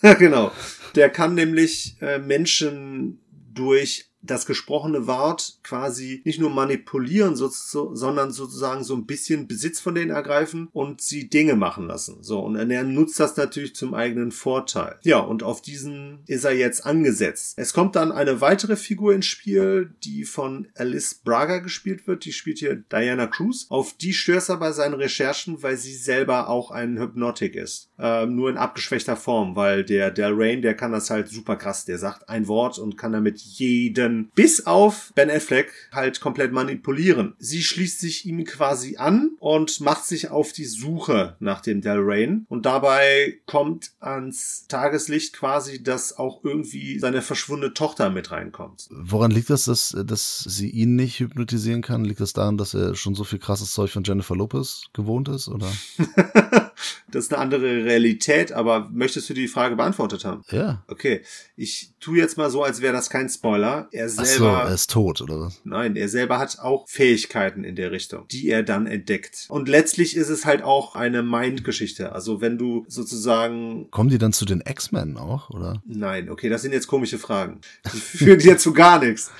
Ja, 0.02 0.14
genau. 0.18 0.52
Der 0.94 1.10
kann 1.10 1.34
nämlich 1.34 1.96
äh, 2.00 2.18
Menschen 2.18 3.20
durch 3.52 4.10
das 4.22 4.46
gesprochene 4.46 5.06
Wort 5.06 5.58
quasi 5.62 6.22
nicht 6.24 6.40
nur 6.40 6.50
manipulieren, 6.50 7.36
so, 7.36 7.48
so, 7.48 7.94
sondern 7.94 8.32
sozusagen 8.32 8.84
so 8.84 8.94
ein 8.94 9.06
bisschen 9.06 9.46
Besitz 9.46 9.80
von 9.80 9.94
denen 9.94 10.10
ergreifen 10.10 10.68
und 10.72 11.00
sie 11.00 11.28
Dinge 11.28 11.56
machen 11.56 11.86
lassen. 11.86 12.22
So, 12.22 12.40
und 12.40 12.56
er 12.56 12.82
nutzt 12.84 13.20
das 13.20 13.36
natürlich 13.36 13.74
zum 13.74 13.94
eigenen 13.94 14.32
Vorteil. 14.32 14.98
Ja, 15.02 15.18
und 15.18 15.42
auf 15.42 15.62
diesen 15.62 16.20
ist 16.26 16.44
er 16.44 16.52
jetzt 16.52 16.84
angesetzt. 16.84 17.54
Es 17.56 17.72
kommt 17.72 17.96
dann 17.96 18.12
eine 18.12 18.40
weitere 18.40 18.76
Figur 18.76 19.14
ins 19.14 19.26
Spiel, 19.26 19.94
die 20.04 20.24
von 20.24 20.68
Alice 20.74 21.14
Braga 21.14 21.58
gespielt 21.58 22.06
wird. 22.06 22.24
Die 22.24 22.32
spielt 22.32 22.58
hier 22.58 22.76
Diana 22.76 23.26
Cruz. 23.26 23.66
Auf 23.68 23.94
die 23.94 24.12
stößt 24.12 24.50
er 24.50 24.56
bei 24.56 24.72
seinen 24.72 24.94
Recherchen, 24.94 25.62
weil 25.62 25.76
sie 25.76 25.94
selber 25.94 26.48
auch 26.48 26.70
ein 26.70 26.98
Hypnotic 26.98 27.54
ist. 27.54 27.90
Ähm, 27.98 28.34
nur 28.34 28.50
in 28.50 28.56
abgeschwächter 28.56 29.16
Form, 29.16 29.56
weil 29.56 29.84
der 29.84 30.10
Del 30.10 30.32
Rain, 30.34 30.62
der 30.62 30.74
kann 30.74 30.92
das 30.92 31.10
halt 31.10 31.28
super 31.28 31.56
krass. 31.56 31.84
Der 31.84 31.98
sagt 31.98 32.28
ein 32.28 32.46
Wort 32.46 32.78
und 32.78 32.98
kann 32.98 33.12
damit 33.12 33.38
jeden 33.40 34.30
bis 34.34 34.66
auf 34.66 35.12
Ben 35.14 35.30
Affleck 35.30 35.72
halt 35.92 36.20
komplett 36.20 36.52
manipulieren. 36.52 37.34
Sie 37.38 37.62
schließt 37.62 38.00
sich 38.00 38.26
ihm 38.26 38.44
quasi 38.44 38.96
an 38.96 39.30
und 39.38 39.80
macht 39.80 40.04
sich 40.04 40.30
auf 40.30 40.52
die 40.52 40.64
Suche 40.64 41.36
nach 41.40 41.60
dem 41.60 41.80
Del 41.80 41.98
Rain. 42.00 42.46
Und 42.48 42.66
dabei 42.66 43.38
kommt 43.46 43.92
ans 44.00 44.66
Tageslicht 44.68 45.34
quasi, 45.34 45.82
dass 45.82 46.18
auch 46.18 46.44
irgendwie 46.44 46.98
seine 46.98 47.22
verschwundene 47.22 47.72
Tochter 47.72 48.10
mit 48.10 48.30
reinkommt. 48.30 48.88
Woran 48.90 49.30
liegt 49.30 49.50
das, 49.50 49.64
dass, 49.64 49.96
dass 50.04 50.40
sie 50.40 50.68
ihn 50.70 50.96
nicht 50.96 51.20
hypnotisieren 51.20 51.82
kann? 51.82 52.04
Liegt 52.04 52.20
das 52.20 52.32
daran, 52.32 52.58
dass 52.58 52.74
er 52.74 52.94
schon 52.94 53.14
so 53.14 53.24
viel 53.24 53.38
krasses 53.38 53.72
Zeug 53.72 53.90
von 53.90 54.04
Jennifer 54.04 54.36
Lopez 54.36 54.82
gewohnt 54.92 55.28
ist? 55.28 55.48
Oder? 55.48 55.72
das 57.10 57.26
ist 57.26 57.32
eine 57.32 57.40
andere 57.40 57.84
Realität, 57.84 58.52
aber 58.52 58.88
möchtest 58.92 59.28
du 59.30 59.34
die 59.34 59.48
Frage 59.48 59.76
beantwortet 59.76 60.24
haben? 60.24 60.42
Ja. 60.50 60.82
Okay, 60.88 61.22
ich 61.56 61.92
tue 62.00 62.18
jetzt 62.18 62.36
mal 62.36 62.50
so, 62.50 62.64
als 62.64 62.80
wäre 62.80 62.92
das 62.92 63.10
kein 63.10 63.28
Spoiler. 63.28 63.88
Er 63.92 64.06
Ach 64.06 64.10
so, 64.10 64.24
selber 64.24 64.64
er 64.66 64.74
ist 64.74 64.90
tot, 64.90 65.20
oder 65.20 65.40
was? 65.40 65.60
Nein, 65.64 65.96
er 65.96 66.08
selber 66.08 66.38
hat 66.38 66.58
auch 66.58 66.88
Fähigkeiten 66.88 67.64
in 67.64 67.76
der 67.76 67.92
Richtung, 67.92 68.26
die 68.28 68.48
er 68.48 68.62
dann 68.62 68.86
entdeckt. 68.86 69.46
Und 69.48 69.68
letztlich 69.68 70.16
ist 70.16 70.28
es 70.28 70.44
halt 70.44 70.62
auch 70.62 70.94
eine 70.96 71.22
Mind-Geschichte. 71.22 72.12
Also 72.12 72.40
wenn 72.40 72.58
du 72.58 72.84
sozusagen 72.88 73.90
Kommen 73.90 74.10
die 74.10 74.18
dann 74.18 74.32
zu 74.32 74.44
den 74.44 74.62
X-Men 74.66 75.16
auch, 75.16 75.50
oder? 75.50 75.82
Nein, 75.86 76.28
okay, 76.28 76.48
das 76.48 76.62
sind 76.62 76.72
jetzt 76.72 76.86
komische 76.88 77.18
Fragen. 77.18 77.60
Die 77.92 77.98
führen 77.98 78.38
dir 78.38 78.58
zu 78.58 78.72
gar 78.72 78.98
nichts. 78.98 79.30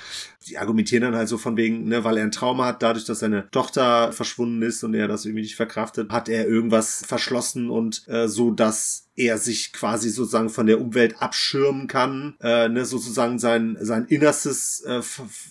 Die 0.47 0.57
argumentieren 0.57 1.03
dann 1.03 1.15
halt 1.15 1.27
so 1.27 1.37
von 1.37 1.57
wegen, 1.57 1.87
ne, 1.87 2.03
weil 2.03 2.17
er 2.17 2.23
ein 2.23 2.31
Trauma 2.31 2.65
hat, 2.65 2.81
dadurch, 2.81 3.05
dass 3.05 3.19
seine 3.19 3.49
Tochter 3.51 4.11
verschwunden 4.11 4.61
ist 4.61 4.83
und 4.83 4.93
er 4.93 5.07
das 5.07 5.25
irgendwie 5.25 5.43
nicht 5.43 5.55
verkraftet, 5.55 6.11
hat 6.11 6.29
er 6.29 6.47
irgendwas 6.47 7.03
verschlossen 7.05 7.69
und 7.69 8.07
äh, 8.07 8.27
so, 8.27 8.51
dass 8.51 9.07
er 9.15 9.37
sich 9.39 9.73
quasi 9.73 10.09
sozusagen 10.09 10.49
von 10.49 10.67
der 10.67 10.79
Umwelt 10.79 11.21
abschirmen 11.21 11.87
kann, 11.87 12.35
äh, 12.39 12.69
ne, 12.69 12.85
sozusagen 12.85 13.39
sein, 13.39 13.77
sein 13.81 14.05
Innerstes 14.05 14.81
äh, 14.81 15.01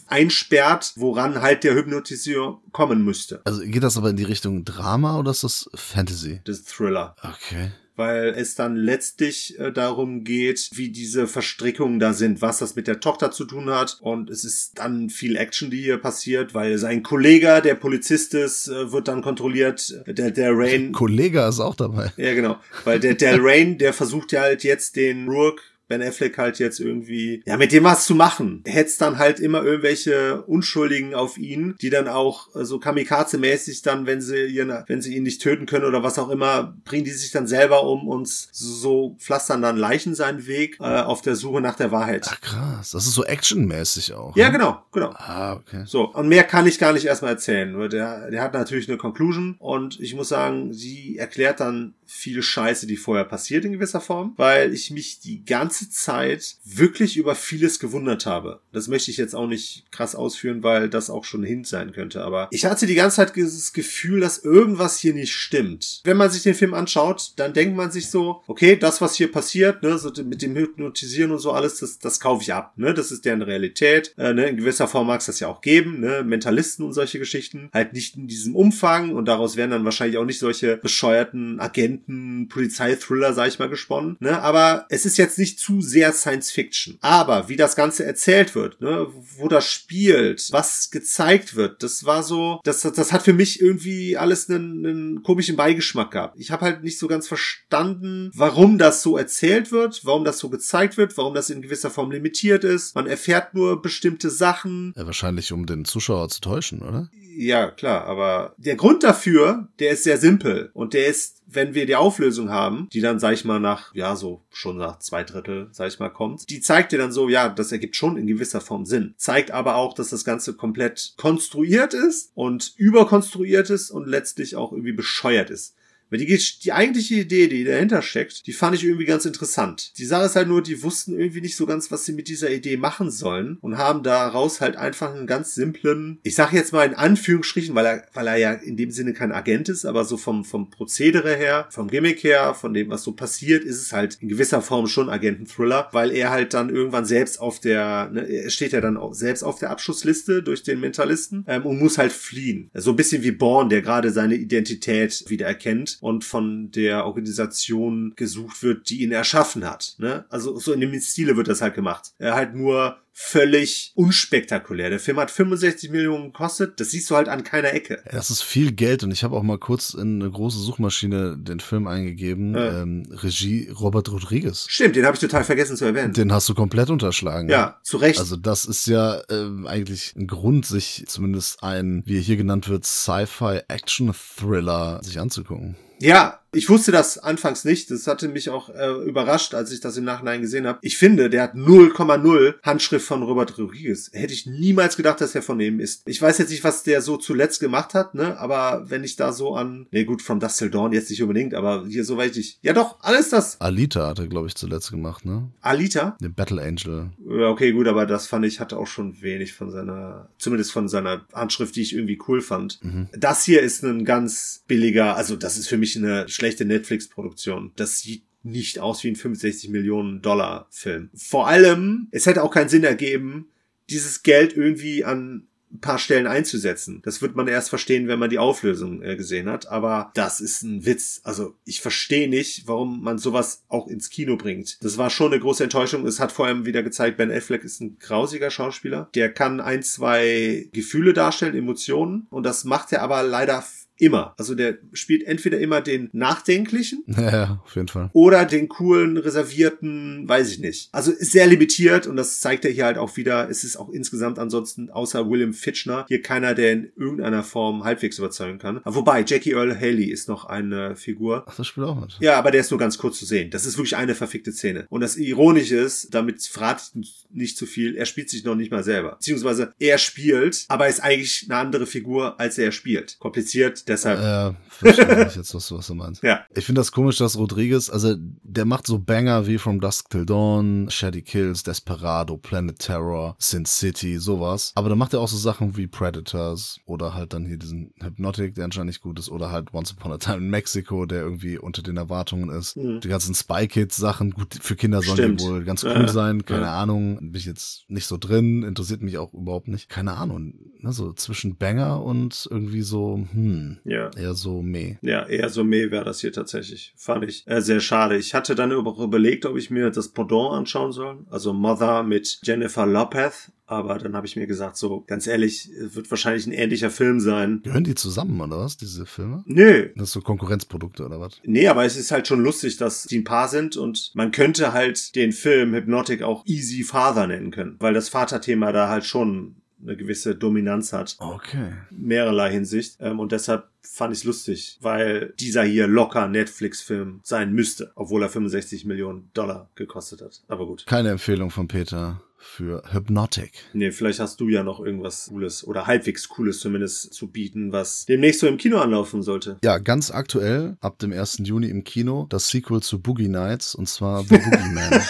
einsperrt, 0.07 0.93
woran 0.97 1.43
halt 1.43 1.65
der 1.65 1.75
Hypnotiseur 1.75 2.63
kommen 2.73 3.05
müsste. 3.05 3.43
Also 3.45 3.63
geht 3.63 3.83
das 3.83 3.97
aber 3.97 4.11
in 4.11 4.17
die 4.17 4.25
Richtung 4.25 4.65
Drama 4.65 5.19
oder 5.19 5.33
ist 5.33 5.45
das 5.45 5.69
Fantasy? 5.75 6.41
Das 6.45 6.65
Thriller. 6.65 7.17
Okay. 7.23 7.73
Weil 7.97 8.35
es 8.37 8.55
dann 8.55 8.77
letztlich 8.77 9.59
äh, 9.59 9.73
darum 9.73 10.23
geht, 10.23 10.71
wie 10.75 10.91
diese 10.91 11.27
Verstrickungen 11.27 11.99
da 11.99 12.13
sind, 12.13 12.43
was 12.43 12.59
das 12.59 12.77
mit 12.77 12.87
der 12.87 13.01
Tochter 13.01 13.31
zu 13.31 13.45
tun 13.45 13.71
hat. 13.71 13.99
Und 14.01 14.31
es 14.31 14.45
ist 14.45 14.79
dann 14.79 15.09
viel 15.11 15.37
Action, 15.37 15.71
die 15.71 15.83
hier 15.83 15.99
passiert, 15.99 16.55
weil 16.55 16.79
sein 16.79 17.03
Kollege, 17.03 17.61
der 17.63 17.75
Polizist 17.75 18.35
ist, 18.35 18.69
äh, 18.69 18.93
wird 18.93 19.09
dann 19.09 19.23
kontrolliert. 19.23 20.03
Der, 20.07 20.31
der 20.31 20.51
Rain. 20.53 20.93
Kollega 20.93 21.49
ist 21.49 21.61
auch 21.61 21.75
dabei. 21.75 22.13
Ja, 22.17 22.35
genau. 22.35 22.59
Weil 22.85 23.01
der 23.01 23.15
Del 23.15 23.39
Rain, 23.41 23.79
der 23.79 23.93
versucht 23.93 24.33
ja 24.33 24.43
halt 24.43 24.63
jetzt 24.63 24.97
den 24.97 25.29
Rourke 25.29 25.63
Ben 25.89 26.03
Affleck 26.03 26.39
halt 26.39 26.59
jetzt 26.59 26.81
irgendwie, 26.81 27.43
ja, 27.47 27.57
mit 27.57 27.73
dem 27.73 27.85
was 27.85 28.07
zu 28.07 28.15
machen. 28.15 28.63
Er 28.65 28.73
hetzt 28.75 29.01
dann 29.01 29.19
halt 29.19 29.41
immer 29.41 29.63
irgendwelche 29.63 30.43
Unschuldigen 30.43 31.15
auf 31.15 31.39
ihn, 31.39 31.77
die 31.81 31.91
dann 31.91 32.09
auch 32.09 32.55
äh, 32.55 32.65
so 32.65 32.79
Kamikaze-mäßig 32.79 33.83
dann, 33.83 34.07
wenn 34.07 34.21
sie 34.21 34.47
ihren, 34.47 34.85
wenn 34.87 35.03
sie 35.03 35.17
ihn 35.17 35.23
nicht 35.23 35.43
töten 35.43 35.67
können 35.67 35.85
oder 35.85 36.03
was 36.03 36.19
auch 36.19 36.29
immer, 36.29 36.77
bringen 36.85 37.05
die 37.05 37.11
sich 37.11 37.31
dann 37.31 37.47
selber 37.47 37.85
um 37.85 38.09
und 38.09 38.29
so 38.29 39.17
pflastern 39.19 39.63
dann 39.63 39.77
Leichen 39.77 40.15
seinen 40.15 40.47
Weg 40.47 40.79
äh, 40.81 40.85
auf 41.01 41.23
der 41.23 41.37
Suche 41.37 41.61
nach 41.61 41.77
der 41.77 41.93
Wahrheit. 41.93 42.27
Ach 42.29 42.41
krass, 42.41 42.91
das 42.91 43.07
ist 43.07 43.15
so 43.15 43.25
actionmäßig 43.25 44.15
auch. 44.15 44.37
Ja, 44.37 44.47
ne? 44.47 44.53
genau, 44.53 44.83
genau. 44.93 45.11
Ah, 45.15 45.55
okay. 45.55 45.83
So, 45.87 46.13
und 46.13 46.29
mehr 46.29 46.45
kann 46.45 46.67
ich 46.67 46.79
gar 46.79 46.93
nicht 46.93 47.07
erstmal 47.07 47.33
erzählen. 47.33 47.77
weil 47.79 47.89
Der, 47.89 48.31
der 48.31 48.43
hat 48.43 48.55
natürlich 48.55 48.89
eine 48.89 48.99
Conclusion 48.99 49.57
und 49.59 50.01
ich 50.01 50.15
muss 50.15 50.29
sagen, 50.29 50.73
sie 50.73 51.19
erklärt 51.19 51.61
dann 51.61 51.95
viel 52.07 52.43
Scheiße, 52.43 52.87
die 52.87 52.97
vorher 52.97 53.25
passiert 53.25 53.65
in 53.65 53.73
gewisser 53.73 54.01
Form, 54.01 54.35
weil 54.37 54.73
ich 54.73 54.91
mich 54.91 55.21
die 55.21 55.45
ganze 55.45 55.76
ganze 55.77 55.91
Zeit 55.91 56.57
wirklich 56.65 57.19
über 57.19 57.35
vieles 57.35 57.79
gewundert 57.79 58.25
habe. 58.25 58.61
Das 58.73 58.89
möchte 58.89 59.11
ich 59.11 59.19
jetzt 59.19 59.35
auch 59.35 59.47
nicht 59.47 59.85
krass 59.91 60.15
ausführen, 60.15 60.63
weil 60.63 60.89
das 60.89 61.11
auch 61.11 61.25
schon 61.25 61.43
ein 61.43 61.47
Hint 61.47 61.67
sein 61.67 61.93
könnte. 61.93 62.25
Aber 62.25 62.49
ich 62.51 62.65
hatte 62.65 62.87
die 62.87 62.95
ganze 62.95 63.17
Zeit 63.17 63.37
das 63.37 63.73
Gefühl, 63.75 64.21
dass 64.21 64.39
irgendwas 64.39 64.99
hier 64.99 65.13
nicht 65.13 65.35
stimmt. 65.35 66.01
Wenn 66.05 66.17
man 66.17 66.31
sich 66.31 66.45
den 66.45 66.55
Film 66.55 66.73
anschaut, 66.73 67.33
dann 67.37 67.53
denkt 67.53 67.77
man 67.77 67.91
sich 67.91 68.09
so, 68.09 68.43
okay, 68.47 68.77
das, 68.77 69.03
was 69.03 69.17
hier 69.17 69.31
passiert, 69.31 69.83
ne, 69.83 69.99
so 69.99 70.11
mit 70.25 70.41
dem 70.41 70.57
Hypnotisieren 70.57 71.31
und 71.31 71.41
so 71.41 71.53
alles, 71.53 71.79
das, 71.81 71.99
das 71.99 72.21
kaufe 72.21 72.43
ich 72.43 72.55
ab. 72.55 72.73
Ne? 72.77 72.95
Das 72.95 73.13
ist 73.13 73.27
deren 73.27 73.43
Realität. 73.43 74.15
Äh, 74.17 74.33
ne? 74.33 74.49
In 74.49 74.57
gewisser 74.57 74.89
Form 74.89 75.09
mag 75.09 75.21
es 75.21 75.27
das 75.27 75.41
ja 75.41 75.49
auch 75.49 75.61
geben, 75.61 76.01
ne? 76.01 76.25
Mentalisten 76.25 76.87
und 76.87 76.95
solche 76.95 77.19
Geschichten. 77.19 77.69
Halt 77.75 77.93
nicht 77.93 78.17
in 78.17 78.29
diesem 78.29 78.57
Umfang 78.57 79.11
und 79.11 79.27
daraus 79.27 79.57
werden 79.57 79.73
dann 79.73 79.85
wahrscheinlich 79.85 80.17
auch 80.17 80.25
nicht 80.25 80.39
solche 80.39 80.79
bescheuerten 80.79 81.61
Agenten, 81.61 82.49
Polizeithriller, 82.49 83.35
sag 83.35 83.49
ich 83.49 83.59
mal, 83.59 83.69
gesponnen. 83.69 84.17
Ne? 84.21 84.41
Aber 84.41 84.87
es 84.89 85.05
ist 85.05 85.19
jetzt 85.19 85.39
nicht 85.39 85.59
zu 85.67 85.81
sehr 85.81 86.13
Science 86.13 86.53
Fiction. 86.53 86.97
Aber 87.01 87.49
wie 87.49 87.57
das 87.57 87.75
Ganze 87.75 88.05
erzählt 88.05 88.55
wird, 88.55 88.81
ne? 88.81 89.09
wo 89.37 89.49
das 89.49 89.69
spielt, 89.69 90.49
was 90.53 90.91
gezeigt 90.91 91.57
wird, 91.57 91.83
das 91.83 92.05
war 92.05 92.23
so, 92.23 92.61
das, 92.63 92.83
das 92.83 93.13
hat 93.13 93.23
für 93.23 93.33
mich 93.33 93.61
irgendwie 93.61 94.17
alles 94.17 94.49
einen, 94.49 94.87
einen 94.87 95.23
komischen 95.25 95.57
Beigeschmack 95.57 96.13
gehabt. 96.13 96.39
Ich 96.39 96.53
habe 96.53 96.65
halt 96.65 96.85
nicht 96.85 97.01
so 97.01 97.09
ganz 97.09 97.27
verstanden, 97.27 98.31
warum 98.35 98.79
das 98.79 99.03
so 99.03 99.17
erzählt 99.17 99.73
wird, 99.73 100.03
warum 100.05 100.25
das 100.25 100.39
so 100.39 100.51
gezeigt 100.51 100.97
wird, 100.97 101.17
warum 101.19 101.35
das 101.35 101.51
in 101.51 101.63
gewisser 101.63 101.91
Form 101.91 102.13
limitiert 102.13 102.63
ist. 102.63 102.95
Man 102.95 103.09
erfährt 103.09 103.55
nur 103.55 103.83
bestimmte 103.83 104.31
Sachen. 104.31 104.93
Ja, 104.97 105.07
wahrscheinlich, 105.07 105.53
um 105.53 105.67
den 105.67 105.85
Zuschauer 105.85 106.29
zu 106.29 106.41
täuschen, 106.41 106.83
oder? 106.83 107.11
Ja, 107.39 107.71
klar, 107.71 108.07
aber 108.07 108.55
der 108.57 108.77
Grund 108.77 109.05
dafür, 109.05 109.69
der 109.79 109.91
ist 109.91 110.05
sehr 110.05 110.17
simpel 110.17 110.71
und 110.73 110.95
der 110.95 111.07
ist, 111.07 111.43
wenn 111.47 111.75
wir 111.75 111.85
die 111.85 111.95
Auflösung 111.95 112.49
haben, 112.49 112.89
die 112.95 113.03
dann, 113.03 113.19
sag 113.19 113.35
ich 113.35 113.45
mal, 113.45 113.61
nach, 113.61 113.95
ja, 113.95 114.17
so 114.17 114.43
schon 114.51 114.79
nach 114.79 115.01
zwei 115.01 115.23
Drittel, 115.23 115.69
sag 115.71 115.89
ich 115.89 115.99
mal, 115.99 116.09
kommt, 116.09 116.49
die 116.49 116.63
zeigt 116.63 116.93
dir 116.93 116.99
dann 116.99 117.13
so, 117.13 117.29
ja, 117.29 117.51
das 117.51 117.73
ergibt 117.73 117.95
schon 117.95 118.17
in 118.17 118.27
gewisser 118.27 118.63
Form 118.63 118.87
Sinn. 118.87 119.13
Zeigt 119.19 119.51
aber 119.51 119.77
auch, 119.77 119.93
dass 119.93 120.09
das 120.09 120.25
Ganze 120.25 120.55
komplett 120.55 121.13
konstruiert 121.19 121.93
ist 121.93 122.33
und 122.35 122.73
überkonstruiert 122.79 123.69
ist 123.69 123.91
und 123.91 124.07
letztlich 124.07 124.57
auch 124.57 124.73
irgendwie 124.73 124.93
bescheuert 124.93 125.51
ist. 125.51 125.75
Weil 126.11 126.21
die, 126.21 126.41
die 126.63 126.73
eigentliche 126.73 127.17
Idee, 127.17 127.49
die 127.49 127.65
dahinter 127.65 128.03
steckt, 128.03 128.47
die 128.47 128.53
fand 128.53 128.77
ich 128.77 128.85
irgendwie 128.85 129.07
ganz 129.07 129.25
interessant. 129.25 129.93
Die 129.99 130.05
Sache 130.05 130.27
ist 130.27 130.37
halt 130.37 130.49
nur, 130.49 130.63
die 130.63 130.83
wussten 130.83 131.19
irgendwie 131.19 131.41
nicht 131.41 131.57
so 131.57 131.67
ganz, 131.67 131.91
was 131.91 132.05
sie 132.05 132.13
mit 132.13 132.29
dieser 132.29 132.51
Idee 132.51 132.77
machen 132.77 133.11
sollen 133.11 133.59
und 133.61 133.77
haben 133.77 134.03
daraus 134.03 134.61
halt 134.61 134.77
einfach 134.77 135.15
einen 135.15 135.27
ganz 135.27 135.55
simplen, 135.55 136.19
ich 136.23 136.35
sag 136.35 136.53
jetzt 136.53 136.73
mal 136.73 136.87
in 136.87 136.95
Anführungsstrichen, 136.95 137.75
weil 137.75 137.87
er, 137.87 138.05
weil 138.15 138.29
er 138.29 138.37
ja 138.37 138.53
in 138.53 138.77
dem 138.77 138.91
Sinne 138.91 139.15
kein 139.15 139.33
Agent 139.33 139.69
ist, 139.69 139.85
aber 139.85 140.05
so 140.05 140.17
vom, 140.17 140.45
vom 140.45 140.71
Prozedere 140.71 141.35
her, 141.35 141.67
vom 141.71 141.89
Gimmick 141.89 142.23
her, 142.23 142.55
von 142.55 142.73
dem, 142.73 142.89
was 142.91 143.03
so 143.03 143.13
passiert, 143.13 143.65
ist 143.65 143.83
es 143.83 143.93
halt 143.93 144.19
in 144.21 144.29
gewisser 144.29 144.63
Form 144.63 144.87
schon 144.87 145.09
Agenten-Thriller, 145.09 145.89
weil 145.93 146.13
er 146.13 146.31
halt 146.31 146.55
dann 146.55 146.71
irgendwann 146.71 147.05
selbst 147.05 147.41
auf 147.41 147.59
der, 147.59 148.11
ne, 148.13 148.23
er 148.29 148.51
steht 148.51 148.73
ja 148.73 148.81
dann 148.81 148.97
auch 148.97 149.15
selbst 149.15 149.43
auf 149.43 149.59
der 149.59 149.71
Abschussliste 149.71 150.43
durch 150.43 150.63
den 150.63 150.81
Mentalisten 150.81 151.45
ähm, 151.49 151.67
und 151.67 151.79
muss 151.79 151.99
halt 151.99 152.13
fliehen. 152.13 152.71
So 152.75 152.91
ein 152.91 152.97
bisschen 152.97 153.23
wie 153.23 153.33
Born, 153.33 153.69
der 153.69 153.83
gerade 153.83 154.11
seine 154.11 154.37
Identität 154.37 155.25
wieder 155.29 155.47
erkennt 155.47 155.96
und 156.01 156.25
von 156.25 156.71
der 156.71 157.07
Organisation 157.07 158.13
gesucht 158.17 158.63
wird, 158.63 158.91
die 158.91 159.03
ihn 159.03 159.13
erschaffen 159.13 159.69
hat. 159.69 159.95
Ne? 159.99 160.25
Also 160.29 160.59
so 160.59 160.73
in 160.73 160.81
dem 160.81 160.99
Stile 161.01 161.37
wird 161.37 161.49
das 161.49 161.63
halt 161.63 161.75
gemacht. 161.75 162.13
Er 162.19 162.35
halt 162.35 162.55
nur 162.55 162.99
völlig 163.19 163.93
unspektakulär. 163.95 164.91
Der 164.91 165.01
Film 165.01 165.17
hat 165.17 165.31
65 165.31 165.91
Millionen 165.91 166.33
gekostet. 166.33 166.79
Das 166.81 166.91
siehst 166.91 167.09
du 167.09 167.17
halt 167.17 167.31
an 167.31 167.45
keiner 167.45 167.73
Ecke. 167.73 168.03
Das 168.11 168.31
ist 168.31 168.43
viel 168.43 168.73
Geld 168.73 169.05
und 169.05 169.11
ich 169.11 169.25
habe 169.25 169.35
auch 169.35 169.43
mal 169.43 169.57
kurz 169.57 169.95
in 169.95 170.21
eine 170.21 170.31
große 170.31 170.59
Suchmaschine 170.59 171.39
den 171.39 171.61
Film 171.61 171.87
eingegeben. 171.87 172.55
Ja. 172.55 172.83
Ähm, 172.83 173.09
Regie 173.11 173.71
Robert 173.71 174.13
Rodriguez. 174.13 174.67
Stimmt, 174.69 174.97
den 174.97 175.07
habe 175.07 175.15
ich 175.15 175.21
total 175.21 175.45
vergessen 175.45 175.79
zu 175.79 175.87
erwähnen. 175.87 176.13
Den 176.13 176.31
hast 176.31 176.47
du 176.51 176.55
komplett 176.55 176.91
unterschlagen. 176.91 177.49
ja, 177.49 177.81
zu 177.83 177.97
Recht. 177.97 178.19
Also 178.19 178.37
das 178.37 178.67
ist 178.67 178.87
ja 178.87 179.23
ähm, 179.31 179.67
eigentlich 179.67 180.15
ein 180.15 180.27
Grund, 180.27 180.67
sich 180.67 181.05
zumindest 181.07 181.63
ein, 181.63 182.03
wie 182.05 182.17
er 182.17 182.23
hier 182.23 182.37
genannt 182.37 182.69
wird, 182.69 182.85
Sci-Fi-Action-Thriller 182.85 185.01
sich 185.03 185.19
anzugucken. 185.19 185.77
Ja, 185.99 186.41
ich 186.57 186.69
wusste 186.71 186.91
das 186.91 187.19
anfangs 187.19 187.65
nicht. 187.65 187.91
Das 187.91 188.07
hatte 188.07 188.29
mich 188.29 188.49
auch 188.49 188.71
äh, 188.71 189.05
überrascht, 189.05 189.55
als 189.55 189.73
ich 189.73 189.81
das 189.81 189.97
im 189.97 190.05
Nachhinein 190.05 190.41
gesehen 190.41 190.67
habe. 190.67 190.79
Ich 190.81 190.97
finde, 190.97 191.29
der 191.29 191.43
hat 191.43 191.55
0,0 191.55 192.55
Handschrift 192.63 193.07
von 193.07 193.23
Robert 193.23 193.59
Rodriguez. 193.59 194.11
Hätte 194.13 194.33
ich 194.33 194.47
niemals 194.47 194.97
gedacht, 194.97 195.21
dass 195.21 195.35
er 195.35 195.43
von 195.43 195.61
ihm 195.61 195.81
ist. 195.81 196.03
Ich 196.07 196.21
weiß 196.21 196.39
jetzt 196.39 196.51
nicht, 196.51 196.65
was 196.65 196.83
der 196.83 197.03
so 197.03 197.19
zuletzt 197.19 197.61
gemacht 197.61 197.95
hat, 197.95 198.15
ne? 198.15 198.39
Aber 198.39 198.85
wenn 198.89 199.05
ich 199.05 199.17
da 199.17 199.33
so 199.33 199.55
an, 199.55 199.87
ne 199.91 200.05
gut, 200.05 200.23
From 200.23 200.41
Dust 200.41 200.59
Till 200.59 200.71
Dawn 200.71 200.93
jetzt 200.93 201.11
nicht 201.11 201.23
unbedingt, 201.23 201.55
aber 201.55 201.87
hier 201.87 202.05
so 202.05 202.17
weit 202.17 202.37
ich, 202.37 202.59
ja 202.63 202.73
doch, 202.73 202.99
alles 203.01 203.29
das. 203.29 203.61
Alita 203.61 204.07
hat 204.07 204.19
er, 204.19 204.27
glaube 204.27 204.49
ich, 204.49 204.55
zuletzt 204.55 204.91
gemacht, 204.91 205.25
ne? 205.27 205.51
Alita? 205.61 206.17
Den 206.23 206.35
Battle 206.35 206.63
Angel. 206.63 207.11
Ja, 207.29 207.49
okay, 207.49 207.73
gut, 207.73 207.87
aber 207.87 208.07
das 208.07 208.27
fand 208.27 208.47
ich, 208.47 208.61
hatte 208.61 208.79
auch 208.79 208.87
schon 208.87 209.21
wenig 209.21 209.53
von 209.53 209.71
seiner, 209.71 210.31
zumindest 210.39 210.73
von 210.73 210.89
seiner 210.89 211.27
Handschrift, 211.33 211.77
die 211.77 211.83
ich 211.83 211.95
irgendwie 211.95 212.19
cool 212.29 212.41
fand. 212.41 212.81
Das 213.13 213.45
hier 213.45 213.61
ist 213.61 213.83
ein 213.85 214.05
ganz 214.05 214.65
billiger, 214.67 215.17
also 215.17 215.37
das 215.37 215.59
ist 215.59 215.69
für 215.69 215.77
mich 215.77 215.97
eine 215.97 216.29
schlechte 216.29 216.46
Netflix-Produktion. 216.65 217.73
Das 217.77 218.01
sieht 218.01 218.25
nicht 218.43 218.79
aus 218.79 219.03
wie 219.03 219.09
ein 219.09 219.17
65 219.17 219.71
Millionen 219.71 220.23
Dollar 220.23 220.69
Film. 220.71 221.11
Vor 221.15 221.49
allem, 221.49 222.09
es 222.13 222.27
hätte 222.27 222.43
auch 222.43 222.53
keinen 222.53 222.69
Sinn 222.69 222.85
ergeben, 222.85 223.49
dieses 223.91 224.23
Geld 224.23 224.57
irgendwie 224.57 225.05
an 225.05 225.49
ein 225.73 225.81
paar 225.81 225.99
Stellen 225.99 226.27
einzusetzen. 226.27 227.03
Das 227.05 227.23
wird 227.23 227.35
man 227.35 227.49
erst 227.49 227.71
verstehen, 227.71 228.07
wenn 228.07 228.19
man 228.19 228.31
die 228.31 228.39
Auflösung 228.39 229.03
äh, 229.03 229.17
gesehen 229.17 229.49
hat. 229.49 229.69
Aber 229.69 230.13
das 230.15 230.41
ist 230.41 230.63
ein 230.63 230.87
Witz. 230.87 231.21
Also 231.25 231.57
ich 231.65 231.81
verstehe 231.81 232.29
nicht, 232.29 232.67
warum 232.67 233.03
man 233.03 233.19
sowas 233.19 233.65
auch 233.69 233.89
ins 233.89 234.11
Kino 234.11 234.37
bringt. 234.37 234.83
Das 234.83 234.97
war 234.97 235.11
schon 235.11 235.33
eine 235.33 235.41
große 235.41 235.65
Enttäuschung. 235.65 236.07
Es 236.07 236.21
hat 236.21 236.33
vor 236.33 236.47
allem 236.47 236.67
wieder 236.67 236.83
gezeigt, 236.83 237.17
Ben 237.17 237.33
Affleck 237.33 237.65
ist 237.65 237.81
ein 237.81 237.99
grausiger 237.99 238.51
Schauspieler. 238.51 239.11
Der 239.15 239.33
kann 239.33 239.61
ein, 239.61 239.83
zwei 239.83 240.69
Gefühle 240.73 241.13
darstellen, 241.13 241.57
Emotionen. 241.57 242.27
Und 242.31 242.45
das 242.45 242.65
macht 242.65 242.93
er 242.93 243.03
aber 243.03 243.23
leider 243.23 243.65
immer. 243.99 244.35
Also 244.39 244.55
der 244.55 244.79
spielt 244.93 245.23
entweder 245.25 245.59
immer 245.59 245.81
den 245.81 246.09
nachdenklichen 246.13 247.05
Ja, 247.07 247.61
auf 247.65 247.75
jeden 247.75 247.89
Fall. 247.89 248.11
oder 248.13 248.45
den 248.45 248.69
coolen, 248.69 249.17
reservierten, 249.17 250.29
weiß 250.29 250.51
ich 250.51 250.59
nicht. 250.59 250.89
Also 250.93 251.13
ist 251.13 251.33
sehr 251.33 251.47
limitiert 251.47 252.07
und 252.07 252.17
das 252.17 252.41
zeigt 252.41 252.65
er 252.65 252.71
hier 252.71 252.85
halt 252.85 252.99
auch 252.99 253.17
wieder. 253.17 253.49
Es 253.49 253.65
ist 253.65 253.77
auch 253.77 253.91
insgesamt 253.91 254.39
ansonsten 254.39 254.91
außer 254.91 255.29
William 255.29 255.53
Fitchner 255.53 256.05
hier 256.09 256.23
keiner, 256.23 256.55
der 256.55 256.73
in 256.73 256.93
irgendeiner 256.97 257.43
Form 257.43 257.85
halbwegs 257.85 258.19
überzeugen 258.19 258.59
kann. 258.59 258.79
Aber 258.79 258.95
wobei, 258.95 259.25
Jackie 259.27 259.53
Earl 259.53 259.79
Haley 259.79 260.11
ist 260.11 260.29
noch 260.29 260.45
eine 260.45 260.97
Figur. 260.97 261.45
Ach, 261.47 261.57
das 261.57 261.67
spielt 261.67 261.87
auch 261.87 262.01
mit. 262.01 262.17
Ja, 262.21 262.37
aber 262.39 262.51
der 262.51 262.61
ist 262.61 262.71
nur 262.71 262.81
ganz 262.81 262.99
kurz 262.99 263.19
zu 263.19 263.25
sehen. 263.25 263.51
Das 263.51 263.67
ist 263.67 263.77
wirklich 263.79 263.97
eine 263.97 264.15
verfickte 264.15 264.53
Szene. 264.53 264.87
Und 264.89 265.01
das 265.01 265.17
Ironische 265.17 265.77
ist, 265.77 266.15
damit 266.15 266.43
verrate 266.43 266.83
ich 267.01 267.27
nicht 267.31 267.57
zu 267.57 267.67
viel, 267.67 267.97
er 267.97 268.07
spielt 268.07 268.31
sich 268.31 268.45
noch 268.45 268.55
nicht 268.55 268.71
mal 268.71 268.83
selber. 268.83 269.13
Beziehungsweise 269.13 269.75
er 269.79 269.99
spielt, 269.99 270.65
aber 270.69 270.89
ist 270.89 271.01
eigentlich 271.01 271.47
eine 271.49 271.59
andere 271.59 271.87
Figur, 271.87 272.39
als 272.41 272.59
er 272.59 272.73
spielt. 272.73 273.19
Kompliziert, 273.19 273.86
deshalb. 273.89 274.21
Ja, 274.21 274.55
verstehe 274.69 275.27
ich 275.29 275.37
jetzt, 275.37 275.55
was, 275.55 275.69
du- 275.69 275.79
was 275.79 275.87
du 275.87 275.95
meinst. 275.95 276.23
Ja. 276.23 276.41
Ich 276.55 276.65
finde 276.67 276.81
das 276.81 276.93
komisch, 276.93 277.19
dass 277.19 277.37
Rodriguez, 277.39 277.89
also 277.91 278.15
der 278.19 278.65
macht 278.65 278.87
so 278.87 278.99
Banger 278.99 279.47
wie 279.47 279.59
From 279.59 279.81
Dusk 279.81 280.11
Till 280.11 280.27
Dawn, 280.27 280.89
Shady 280.91 281.23
Kills, 281.23 281.63
Desperado, 281.63 282.37
Planet 282.37 282.79
Terror, 282.79 283.37
Sin 283.39 283.65
City, 283.67 284.19
sowas. 284.19 284.73
Aber 284.75 284.89
dann 284.89 284.99
macht 284.99 285.13
er 285.15 285.21
auch 285.21 285.29
so 285.29 285.37
Sachen 285.37 285.77
wie 285.77 285.87
Predators 285.87 286.79
oder 286.87 287.15
halt 287.15 287.33
dann 287.33 287.47
hier 287.47 287.59
diesen 287.59 287.93
Hypnotic, 288.03 288.55
der 288.55 288.65
anscheinend 288.65 288.89
nicht 288.89 289.03
gut 289.03 289.19
ist, 289.19 289.29
oder 289.31 289.51
halt 289.51 289.73
Once 289.75 289.93
Upon 289.93 290.13
a 290.13 290.19
Time 290.19 290.39
in 290.39 290.51
Mexico, 290.51 291.07
der 291.07 291.21
irgendwie 291.23 291.59
unter 291.59 291.83
den 291.83 291.97
Erwartungen 291.97 292.51
ist. 292.51 292.77
Die 292.77 293.09
ganzen 293.09 293.35
Spy 293.35 293.67
Kids 293.69 293.97
Sachen, 293.97 294.31
gut, 294.33 294.57
für 294.61 294.77
Kinder 294.77 295.03
sollen 295.03 295.17
Stimmt. 295.19 295.41
die 295.41 295.45
wohl 295.45 295.65
ganz 295.65 295.85
cool 295.85 295.93
ja. 295.93 296.09
sein, 296.09 296.45
keine 296.45 296.63
Ja. 296.63 296.81
Ahnung. 296.83 297.17
Bin 297.19 297.35
ich 297.35 297.47
jetzt 297.47 297.85
nicht 297.89 298.07
so 298.07 298.17
drin, 298.19 298.63
interessiert 298.63 299.03
mich 299.03 299.19
auch 299.19 299.33
überhaupt 299.33 299.69
nicht. 299.69 299.89
Keine 299.89 300.15
Ahnung. 300.15 300.55
Ne, 300.81 300.93
so 300.93 301.13
zwischen 301.13 301.57
Banger 301.57 302.03
und 302.03 302.47
irgendwie 302.51 302.83
so, 302.83 303.17
hm, 303.33 303.76
Ja. 303.85 304.11
eher 304.17 304.35
so 304.35 304.63
meh. 304.63 304.97
Ja, 305.03 305.27
eher 305.27 305.49
so 305.49 305.65
meh 305.65 305.91
wäre 305.91 306.05
das 306.05 306.21
hier 306.21 306.33
tatsächlich. 306.33 306.93
Fand 306.97 307.25
ich 307.25 307.45
äh, 307.47 307.61
sehr 307.61 307.81
schade. 307.81 308.17
Ich 308.17 308.35
hatte 308.35 308.55
dann 308.55 308.73
auch 308.73 308.99
überlegt, 309.01 309.47
ob 309.47 309.57
ich 309.57 309.71
mir 309.71 309.91
das 309.91 310.09
Pendant 310.09 310.53
anschauen 310.53 310.93
soll. 310.93 311.19
Also 311.31 311.53
Mother 311.53 312.03
mit 312.03 312.41
Jennifer 312.43 312.87
Lopez. 312.87 313.51
Aber 313.69 313.99
dann 313.99 314.15
habe 314.15 314.29
ich 314.29 314.37
mir 314.37 314.47
gesagt, 314.47 314.77
so 314.77 315.03
ganz 315.09 315.27
ehrlich, 315.27 315.69
es 315.69 315.97
wird 315.97 316.09
wahrscheinlich 316.09 316.47
ein 316.47 316.53
ähnlicher 316.53 316.89
Film 316.91 317.19
sein. 317.19 317.63
Gehören 317.65 317.83
die 317.83 317.97
zusammen, 317.97 318.41
oder 318.41 318.61
was, 318.61 318.77
diese 318.77 319.07
Filme? 319.07 319.43
Nö. 319.45 319.89
Das 319.97 320.05
ist 320.05 320.13
so 320.13 320.21
Konkurrenzprodukte, 320.21 321.05
oder 321.05 321.21
was? 321.21 321.41
Nee, 321.45 321.67
aber 321.67 321.85
es 321.85 321.97
ist 321.97 322.13
halt 322.13 322.29
schon 322.29 322.45
lustig, 322.45 322.77
dass 322.77 323.03
die 323.05 323.19
ein 323.19 323.25
Paar 323.25 323.49
sind 323.49 323.77
und 323.77 324.13
man 324.15 324.31
könnte 324.31 324.73
halt 324.73 325.17
den 325.17 325.33
Film 325.33 325.75
Hypnotic 325.75 326.23
auch 326.23 326.47
Easy 326.47 326.85
Father 326.85 327.27
nennen 327.27 327.51
können, 327.51 327.75
weil 327.81 327.93
das 327.93 328.09
Vaterthema 328.09 328.71
da 328.71 328.89
halt 328.89 329.05
schon 329.05 329.57
eine 329.83 329.97
gewisse 329.97 330.35
Dominanz 330.35 330.93
hat. 330.93 331.17
Okay. 331.19 331.73
mehrerlei 331.91 332.51
Hinsicht. 332.53 332.97
Ähm, 333.01 333.21
und 333.21 333.33
deshalb 333.33 333.69
fand 333.83 334.13
ich 334.13 334.21
es 334.21 334.25
lustig, 334.25 334.79
weil 334.81 335.35
dieser 335.39 335.63
hier 335.65 335.87
locker 335.87 336.29
Netflix-Film 336.29 337.21
sein 337.23 337.53
müsste, 337.53 337.93
obwohl 337.95 338.23
er 338.23 338.29
65 338.29 338.85
Millionen 338.85 339.31
Dollar 339.35 339.71
gekostet 339.75 340.23
hat. 340.23 340.43
Aber 340.49 340.67
gut. 340.67 340.85
Keine 340.87 341.11
Empfehlung 341.11 341.51
von 341.51 341.69
Peter 341.69 342.21
für 342.39 342.83
Hypnotic. 342.93 343.53
Nee, 343.73 343.91
vielleicht 343.91 344.21
hast 344.21 344.41
du 344.41 344.49
ja 344.49 344.63
noch 344.63 344.81
irgendwas 344.81 345.27
Cooles 345.29 345.67
oder 345.67 345.87
halbwegs 345.87 346.29
Cooles 346.29 346.61
zumindest 346.61 347.13
zu 347.13 347.29
bieten, 347.29 347.73
was 347.73 348.07
demnächst 348.07 348.41
so 348.41 348.47
im 348.47 348.57
Kino 348.57 348.79
anlaufen 348.79 349.23
sollte. 349.23 349.59
Ja, 349.65 349.79
ganz 349.79 350.11
aktuell, 350.11 350.77
ab 350.81 350.99
dem 350.99 351.13
1. 351.13 351.39
Juni 351.45 351.69
im 351.69 351.85
Kino, 351.85 352.27
das 352.29 352.49
Sequel 352.49 352.83
zu 352.83 353.01
Boogie 353.01 353.29
Nights, 353.29 353.75
und 353.75 353.89
zwar 353.89 354.23
The 354.25 354.39
Boogeyman. 354.39 355.01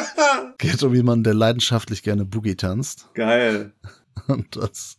Geht 0.58 0.82
um 0.82 0.94
jemanden, 0.94 1.24
der 1.24 1.34
leidenschaftlich 1.34 2.02
gerne 2.02 2.24
Boogie 2.24 2.56
tanzt. 2.56 3.08
Geil. 3.14 3.72
Und 4.26 4.56
das 4.56 4.98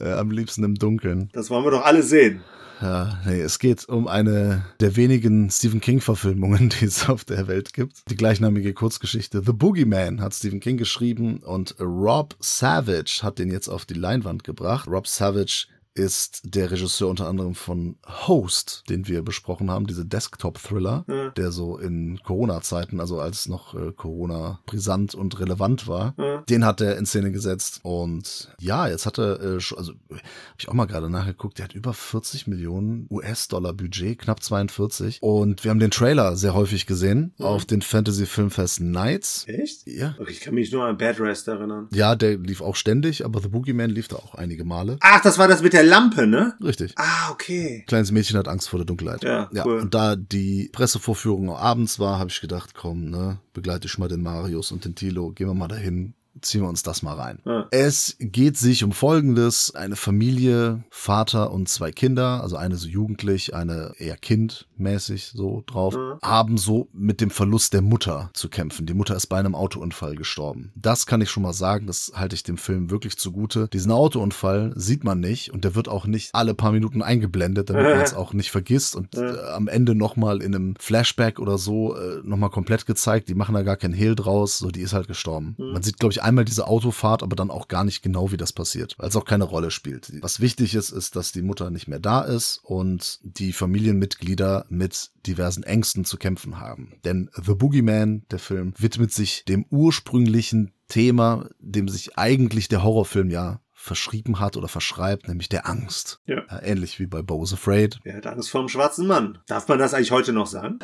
äh, 0.00 0.12
am 0.12 0.30
liebsten 0.30 0.64
im 0.64 0.74
Dunkeln. 0.74 1.30
Das 1.32 1.50
wollen 1.50 1.64
wir 1.64 1.70
doch 1.70 1.84
alle 1.84 2.02
sehen. 2.02 2.42
Ja, 2.80 3.18
nee, 3.26 3.40
es 3.40 3.58
geht 3.58 3.88
um 3.88 4.06
eine 4.06 4.64
der 4.78 4.94
wenigen 4.94 5.50
Stephen 5.50 5.80
King-Verfilmungen, 5.80 6.68
die 6.80 6.84
es 6.84 7.08
auf 7.08 7.24
der 7.24 7.48
Welt 7.48 7.72
gibt. 7.72 8.08
Die 8.08 8.16
gleichnamige 8.16 8.72
Kurzgeschichte 8.72 9.42
The 9.44 9.52
Boogeyman 9.52 10.20
hat 10.20 10.34
Stephen 10.34 10.60
King 10.60 10.76
geschrieben 10.76 11.38
und 11.38 11.74
Rob 11.80 12.36
Savage 12.38 13.20
hat 13.22 13.38
den 13.38 13.50
jetzt 13.50 13.68
auf 13.68 13.84
die 13.84 13.94
Leinwand 13.94 14.44
gebracht. 14.44 14.86
Rob 14.86 15.08
Savage 15.08 15.66
ist 15.98 16.40
der 16.44 16.70
Regisseur 16.70 17.08
unter 17.08 17.26
anderem 17.28 17.54
von 17.54 17.96
Host, 18.26 18.84
den 18.88 19.08
wir 19.08 19.22
besprochen 19.22 19.70
haben, 19.70 19.86
diese 19.86 20.04
Desktop-Thriller, 20.06 21.04
Ja. 21.08 21.30
der 21.30 21.50
so 21.52 21.76
in 21.78 22.20
Corona-Zeiten, 22.22 23.00
also 23.00 23.20
als 23.20 23.48
noch 23.48 23.74
äh, 23.74 23.92
Corona 23.92 24.60
brisant 24.66 25.14
und 25.14 25.38
relevant 25.40 25.86
war, 25.88 26.14
Ja. 26.18 26.42
den 26.48 26.64
hat 26.64 26.80
er 26.80 26.96
in 26.96 27.06
Szene 27.06 27.32
gesetzt. 27.32 27.80
Und 27.82 28.54
ja, 28.60 28.88
jetzt 28.88 29.06
hat 29.06 29.18
er, 29.18 29.40
äh, 29.40 29.54
also 29.54 29.92
habe 30.10 30.20
ich 30.58 30.68
auch 30.68 30.72
mal 30.74 30.86
gerade 30.86 31.10
nachgeguckt, 31.10 31.58
der 31.58 31.64
hat 31.64 31.74
über 31.74 31.92
40 31.92 32.46
Millionen 32.46 33.06
US-Dollar 33.10 33.72
Budget, 33.72 34.18
knapp 34.20 34.42
42. 34.42 35.18
Und 35.22 35.64
wir 35.64 35.70
haben 35.70 35.80
den 35.80 35.90
Trailer 35.90 36.36
sehr 36.36 36.54
häufig 36.54 36.86
gesehen 36.86 37.32
auf 37.38 37.64
den 37.64 37.82
Fantasy 37.82 38.26
Filmfest 38.26 38.80
Nights. 38.80 39.44
Echt? 39.48 39.86
Ja. 39.86 40.14
Okay, 40.18 40.30
ich 40.30 40.40
kann 40.40 40.54
mich 40.54 40.70
nur 40.72 40.84
an 40.84 40.96
Bad 40.96 41.18
Rest 41.20 41.48
erinnern. 41.48 41.88
Ja, 41.92 42.14
der 42.14 42.36
lief 42.38 42.60
auch 42.60 42.76
ständig, 42.76 43.24
aber 43.24 43.40
The 43.40 43.48
Boogeyman 43.48 43.90
lief 43.90 44.08
da 44.08 44.16
auch 44.16 44.34
einige 44.34 44.64
Male. 44.64 44.96
Ach, 45.00 45.20
das 45.22 45.38
war 45.38 45.48
das 45.48 45.62
mit 45.62 45.72
der 45.72 45.82
Lampe, 45.88 46.26
ne? 46.26 46.54
Richtig. 46.62 46.94
Ah, 46.96 47.30
okay. 47.30 47.84
Kleines 47.86 48.12
Mädchen 48.12 48.38
hat 48.38 48.48
Angst 48.48 48.68
vor 48.68 48.78
der 48.78 48.86
Dunkelheit. 48.86 49.22
Ja, 49.24 49.48
ja 49.52 49.64
cool. 49.64 49.80
Und 49.80 49.94
da 49.94 50.16
die 50.16 50.70
Pressevorführung 50.72 51.50
abends 51.50 51.98
war, 51.98 52.18
habe 52.18 52.30
ich 52.30 52.40
gedacht, 52.40 52.74
komm, 52.74 53.10
ne, 53.10 53.38
begleite 53.52 53.86
ich 53.86 53.98
mal 53.98 54.08
den 54.08 54.22
Marius 54.22 54.72
und 54.72 54.84
den 54.84 54.94
Tilo, 54.94 55.30
gehen 55.30 55.48
wir 55.48 55.54
mal 55.54 55.68
dahin, 55.68 56.14
ziehen 56.42 56.62
wir 56.62 56.68
uns 56.68 56.82
das 56.82 57.02
mal 57.02 57.14
rein. 57.14 57.38
Ja. 57.44 57.66
Es 57.70 58.16
geht 58.18 58.56
sich 58.56 58.84
um 58.84 58.92
Folgendes. 58.92 59.74
Eine 59.74 59.96
Familie, 59.96 60.82
Vater 60.90 61.50
und 61.52 61.68
zwei 61.68 61.90
Kinder, 61.92 62.42
also 62.42 62.56
eine 62.56 62.76
so 62.76 62.88
jugendlich, 62.88 63.54
eine 63.54 63.92
eher 63.98 64.16
kindmäßig 64.16 65.26
so 65.34 65.62
drauf, 65.66 65.94
Mhm. 65.96 66.18
haben 66.22 66.58
so 66.58 66.88
mit 66.92 67.20
dem 67.20 67.30
Verlust 67.30 67.72
der 67.72 67.82
Mutter 67.82 68.30
zu 68.34 68.48
kämpfen. 68.48 68.86
Die 68.86 68.94
Mutter 68.94 69.16
ist 69.16 69.26
bei 69.26 69.38
einem 69.38 69.54
Autounfall 69.54 70.14
gestorben. 70.16 70.72
Das 70.74 71.06
kann 71.06 71.20
ich 71.20 71.30
schon 71.30 71.42
mal 71.42 71.52
sagen, 71.52 71.86
das 71.86 72.12
halte 72.14 72.34
ich 72.34 72.42
dem 72.42 72.56
Film 72.58 72.90
wirklich 72.90 73.16
zugute. 73.18 73.68
Diesen 73.68 73.92
Autounfall 73.92 74.72
sieht 74.76 75.04
man 75.04 75.20
nicht 75.20 75.52
und 75.52 75.64
der 75.64 75.74
wird 75.74 75.88
auch 75.88 76.06
nicht 76.06 76.34
alle 76.34 76.54
paar 76.54 76.72
Minuten 76.72 77.02
eingeblendet, 77.02 77.70
damit 77.70 77.84
man 77.84 78.00
es 78.00 78.14
auch 78.14 78.32
nicht 78.32 78.50
vergisst 78.50 78.96
und 78.96 79.14
äh, 79.16 79.38
am 79.54 79.68
Ende 79.68 79.94
nochmal 79.94 80.42
in 80.42 80.54
einem 80.54 80.74
Flashback 80.78 81.38
oder 81.38 81.58
so 81.58 81.96
äh, 81.96 82.20
nochmal 82.24 82.50
komplett 82.50 82.86
gezeigt. 82.86 83.28
Die 83.28 83.34
machen 83.34 83.54
da 83.54 83.62
gar 83.62 83.76
keinen 83.76 83.94
Hehl 83.94 84.14
draus, 84.14 84.58
so 84.58 84.70
die 84.70 84.80
ist 84.80 84.92
halt 84.92 85.08
gestorben. 85.08 85.54
Man 85.58 85.82
sieht, 85.82 85.98
glaube 85.98 86.12
ich, 86.12 86.22
einmal 86.28 86.44
diese 86.44 86.66
Autofahrt, 86.66 87.22
aber 87.22 87.34
dann 87.34 87.50
auch 87.50 87.68
gar 87.68 87.84
nicht 87.84 88.02
genau, 88.02 88.30
wie 88.30 88.36
das 88.36 88.52
passiert, 88.52 88.94
weil 88.98 89.08
es 89.08 89.16
auch 89.16 89.24
keine 89.24 89.44
Rolle 89.44 89.70
spielt. 89.70 90.12
Was 90.22 90.40
wichtig 90.40 90.74
ist, 90.74 90.90
ist, 90.90 91.16
dass 91.16 91.32
die 91.32 91.42
Mutter 91.42 91.70
nicht 91.70 91.88
mehr 91.88 91.98
da 91.98 92.22
ist 92.22 92.60
und 92.62 93.18
die 93.22 93.52
Familienmitglieder 93.52 94.66
mit 94.68 95.10
diversen 95.26 95.62
Ängsten 95.62 96.04
zu 96.04 96.16
kämpfen 96.16 96.60
haben. 96.60 96.92
Denn 97.04 97.30
The 97.34 97.54
Boogeyman, 97.54 98.24
der 98.30 98.38
Film, 98.38 98.74
widmet 98.78 99.12
sich 99.12 99.44
dem 99.44 99.64
ursprünglichen 99.70 100.72
Thema, 100.88 101.48
dem 101.58 101.88
sich 101.88 102.18
eigentlich 102.18 102.68
der 102.68 102.82
Horrorfilm 102.82 103.30
ja 103.30 103.60
verschrieben 103.72 104.40
hat 104.40 104.56
oder 104.56 104.66
verschreibt, 104.66 105.28
nämlich 105.28 105.48
der 105.48 105.68
Angst. 105.68 106.20
Ja. 106.26 106.42
Ja, 106.50 106.62
ähnlich 106.62 106.98
wie 106.98 107.06
bei 107.06 107.22
Bo's 107.22 107.52
Afraid. 107.52 108.00
Wer 108.02 108.16
hat 108.16 108.26
Angst 108.26 108.50
vor 108.50 108.60
dem 108.60 108.68
schwarzen 108.68 109.06
Mann? 109.06 109.38
Darf 109.46 109.68
man 109.68 109.78
das 109.78 109.94
eigentlich 109.94 110.10
heute 110.10 110.32
noch 110.32 110.46
sagen? 110.46 110.80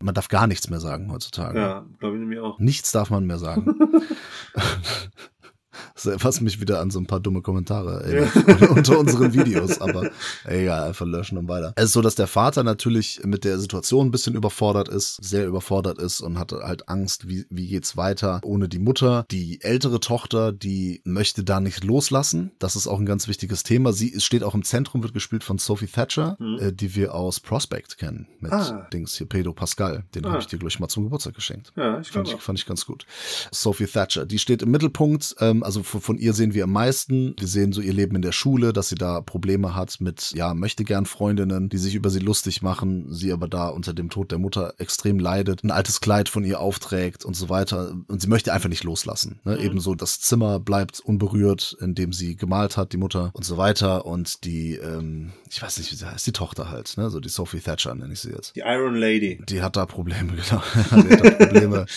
Man 0.00 0.14
darf 0.14 0.28
gar 0.28 0.46
nichts 0.46 0.68
mehr 0.68 0.80
sagen 0.80 1.10
heutzutage. 1.10 1.58
Ja, 1.58 1.86
glaube 1.98 2.16
ich 2.16 2.20
nämlich 2.20 2.38
auch. 2.40 2.58
Nichts 2.58 2.92
darf 2.92 3.10
man 3.10 3.24
mehr 3.24 3.38
sagen. 3.38 3.74
Was 6.04 6.40
mich 6.40 6.60
wieder 6.60 6.80
an 6.80 6.90
so 6.90 6.98
ein 6.98 7.06
paar 7.06 7.20
dumme 7.20 7.42
Kommentare 7.42 8.02
erinnert 8.04 8.70
unter 8.70 8.98
unseren 8.98 9.32
Videos, 9.34 9.80
aber 9.80 10.10
egal, 10.44 10.84
einfach 10.88 11.06
löschen 11.06 11.38
und 11.38 11.48
weiter. 11.48 11.72
Es 11.76 11.86
ist 11.86 11.92
so, 11.92 12.02
dass 12.02 12.14
der 12.14 12.26
Vater 12.26 12.62
natürlich 12.64 13.20
mit 13.24 13.44
der 13.44 13.58
Situation 13.58 14.08
ein 14.08 14.10
bisschen 14.10 14.34
überfordert 14.34 14.88
ist, 14.88 15.16
sehr 15.22 15.46
überfordert 15.46 15.98
ist 15.98 16.20
und 16.20 16.38
hat 16.38 16.52
halt 16.52 16.88
Angst, 16.88 17.28
wie, 17.28 17.46
wie 17.50 17.66
geht's 17.68 17.96
weiter 17.96 18.40
ohne 18.44 18.68
die 18.68 18.78
Mutter. 18.78 19.24
Die 19.30 19.60
ältere 19.62 20.00
Tochter, 20.00 20.52
die 20.52 21.00
möchte 21.04 21.44
da 21.44 21.60
nicht 21.60 21.84
loslassen. 21.84 22.52
Das 22.58 22.76
ist 22.76 22.86
auch 22.86 22.98
ein 22.98 23.06
ganz 23.06 23.28
wichtiges 23.28 23.62
Thema. 23.62 23.92
Sie 23.92 24.20
steht 24.20 24.42
auch 24.42 24.54
im 24.54 24.64
Zentrum, 24.64 25.02
wird 25.02 25.14
gespielt 25.14 25.44
von 25.44 25.58
Sophie 25.58 25.86
Thatcher, 25.86 26.36
äh, 26.60 26.72
die 26.72 26.94
wir 26.94 27.14
aus 27.14 27.40
Prospect 27.40 27.98
kennen. 27.98 28.26
Mit 28.40 28.52
Ah. 28.52 28.86
Dings 28.92 29.16
hier, 29.16 29.26
Pedro 29.28 29.52
Pascal. 29.52 30.04
Den 30.14 30.24
Ah. 30.24 30.30
habe 30.30 30.40
ich 30.40 30.46
dir, 30.46 30.58
glaube 30.58 30.70
ich, 30.70 30.78
mal 30.80 30.88
zum 30.88 31.04
Geburtstag 31.04 31.34
geschenkt. 31.34 31.72
Ja, 31.76 32.00
ich 32.00 32.10
Fand 32.10 32.26
glaube 32.26 32.38
ich, 32.38 32.44
fand 32.44 32.58
ich 32.58 32.66
ganz 32.66 32.86
gut. 32.86 33.06
Sophie 33.52 33.86
Thatcher, 33.86 34.26
die 34.26 34.38
steht 34.38 34.62
im 34.62 34.70
Mittelpunkt. 34.70 35.34
Ähm, 35.40 35.62
also 35.66 35.82
von, 35.82 36.00
von 36.00 36.16
ihr 36.16 36.32
sehen 36.32 36.54
wir 36.54 36.64
am 36.64 36.72
meisten. 36.72 37.34
Wir 37.38 37.48
sehen 37.48 37.72
so 37.72 37.80
ihr 37.80 37.92
Leben 37.92 38.14
in 38.14 38.22
der 38.22 38.32
Schule, 38.32 38.72
dass 38.72 38.88
sie 38.88 38.94
da 38.94 39.20
Probleme 39.20 39.74
hat 39.74 40.00
mit, 40.00 40.32
ja, 40.34 40.54
möchte 40.54 40.84
gern 40.84 41.06
Freundinnen, 41.06 41.68
die 41.68 41.78
sich 41.78 41.96
über 41.96 42.08
sie 42.08 42.20
lustig 42.20 42.62
machen. 42.62 43.12
Sie 43.12 43.32
aber 43.32 43.48
da 43.48 43.68
unter 43.68 43.92
dem 43.92 44.08
Tod 44.08 44.30
der 44.30 44.38
Mutter 44.38 44.74
extrem 44.78 45.18
leidet, 45.18 45.64
ein 45.64 45.72
altes 45.72 46.00
Kleid 46.00 46.28
von 46.28 46.44
ihr 46.44 46.60
aufträgt 46.60 47.24
und 47.24 47.34
so 47.34 47.48
weiter. 47.48 47.96
Und 48.06 48.22
sie 48.22 48.28
möchte 48.28 48.52
einfach 48.52 48.68
nicht 48.68 48.84
loslassen. 48.84 49.40
Ne? 49.44 49.58
Ebenso 49.58 49.96
das 49.96 50.20
Zimmer 50.20 50.60
bleibt 50.60 51.00
unberührt, 51.00 51.76
in 51.80 51.96
dem 51.96 52.12
sie 52.12 52.36
gemalt 52.36 52.76
hat, 52.76 52.92
die 52.92 52.96
Mutter 52.96 53.30
und 53.34 53.44
so 53.44 53.56
weiter. 53.56 54.06
Und 54.06 54.44
die, 54.44 54.74
ähm, 54.74 55.32
ich 55.50 55.60
weiß 55.60 55.78
nicht, 55.78 55.90
wie 55.90 55.96
sie 55.96 56.08
heißt, 56.08 56.26
die 56.26 56.32
Tochter 56.32 56.70
halt, 56.70 56.96
ne? 56.96 57.10
So 57.10 57.18
die 57.18 57.28
Sophie 57.28 57.60
Thatcher 57.60 57.94
nenne 57.94 58.12
ich 58.12 58.20
sie 58.20 58.30
jetzt. 58.30 58.54
Die 58.54 58.60
Iron 58.60 58.94
Lady. 58.94 59.42
Die 59.48 59.62
hat 59.62 59.76
da 59.76 59.84
Probleme, 59.84 60.32
genau. 60.50 60.62
die 61.02 61.10
hat 61.10 61.24
da 61.24 61.30
Probleme 61.44 61.86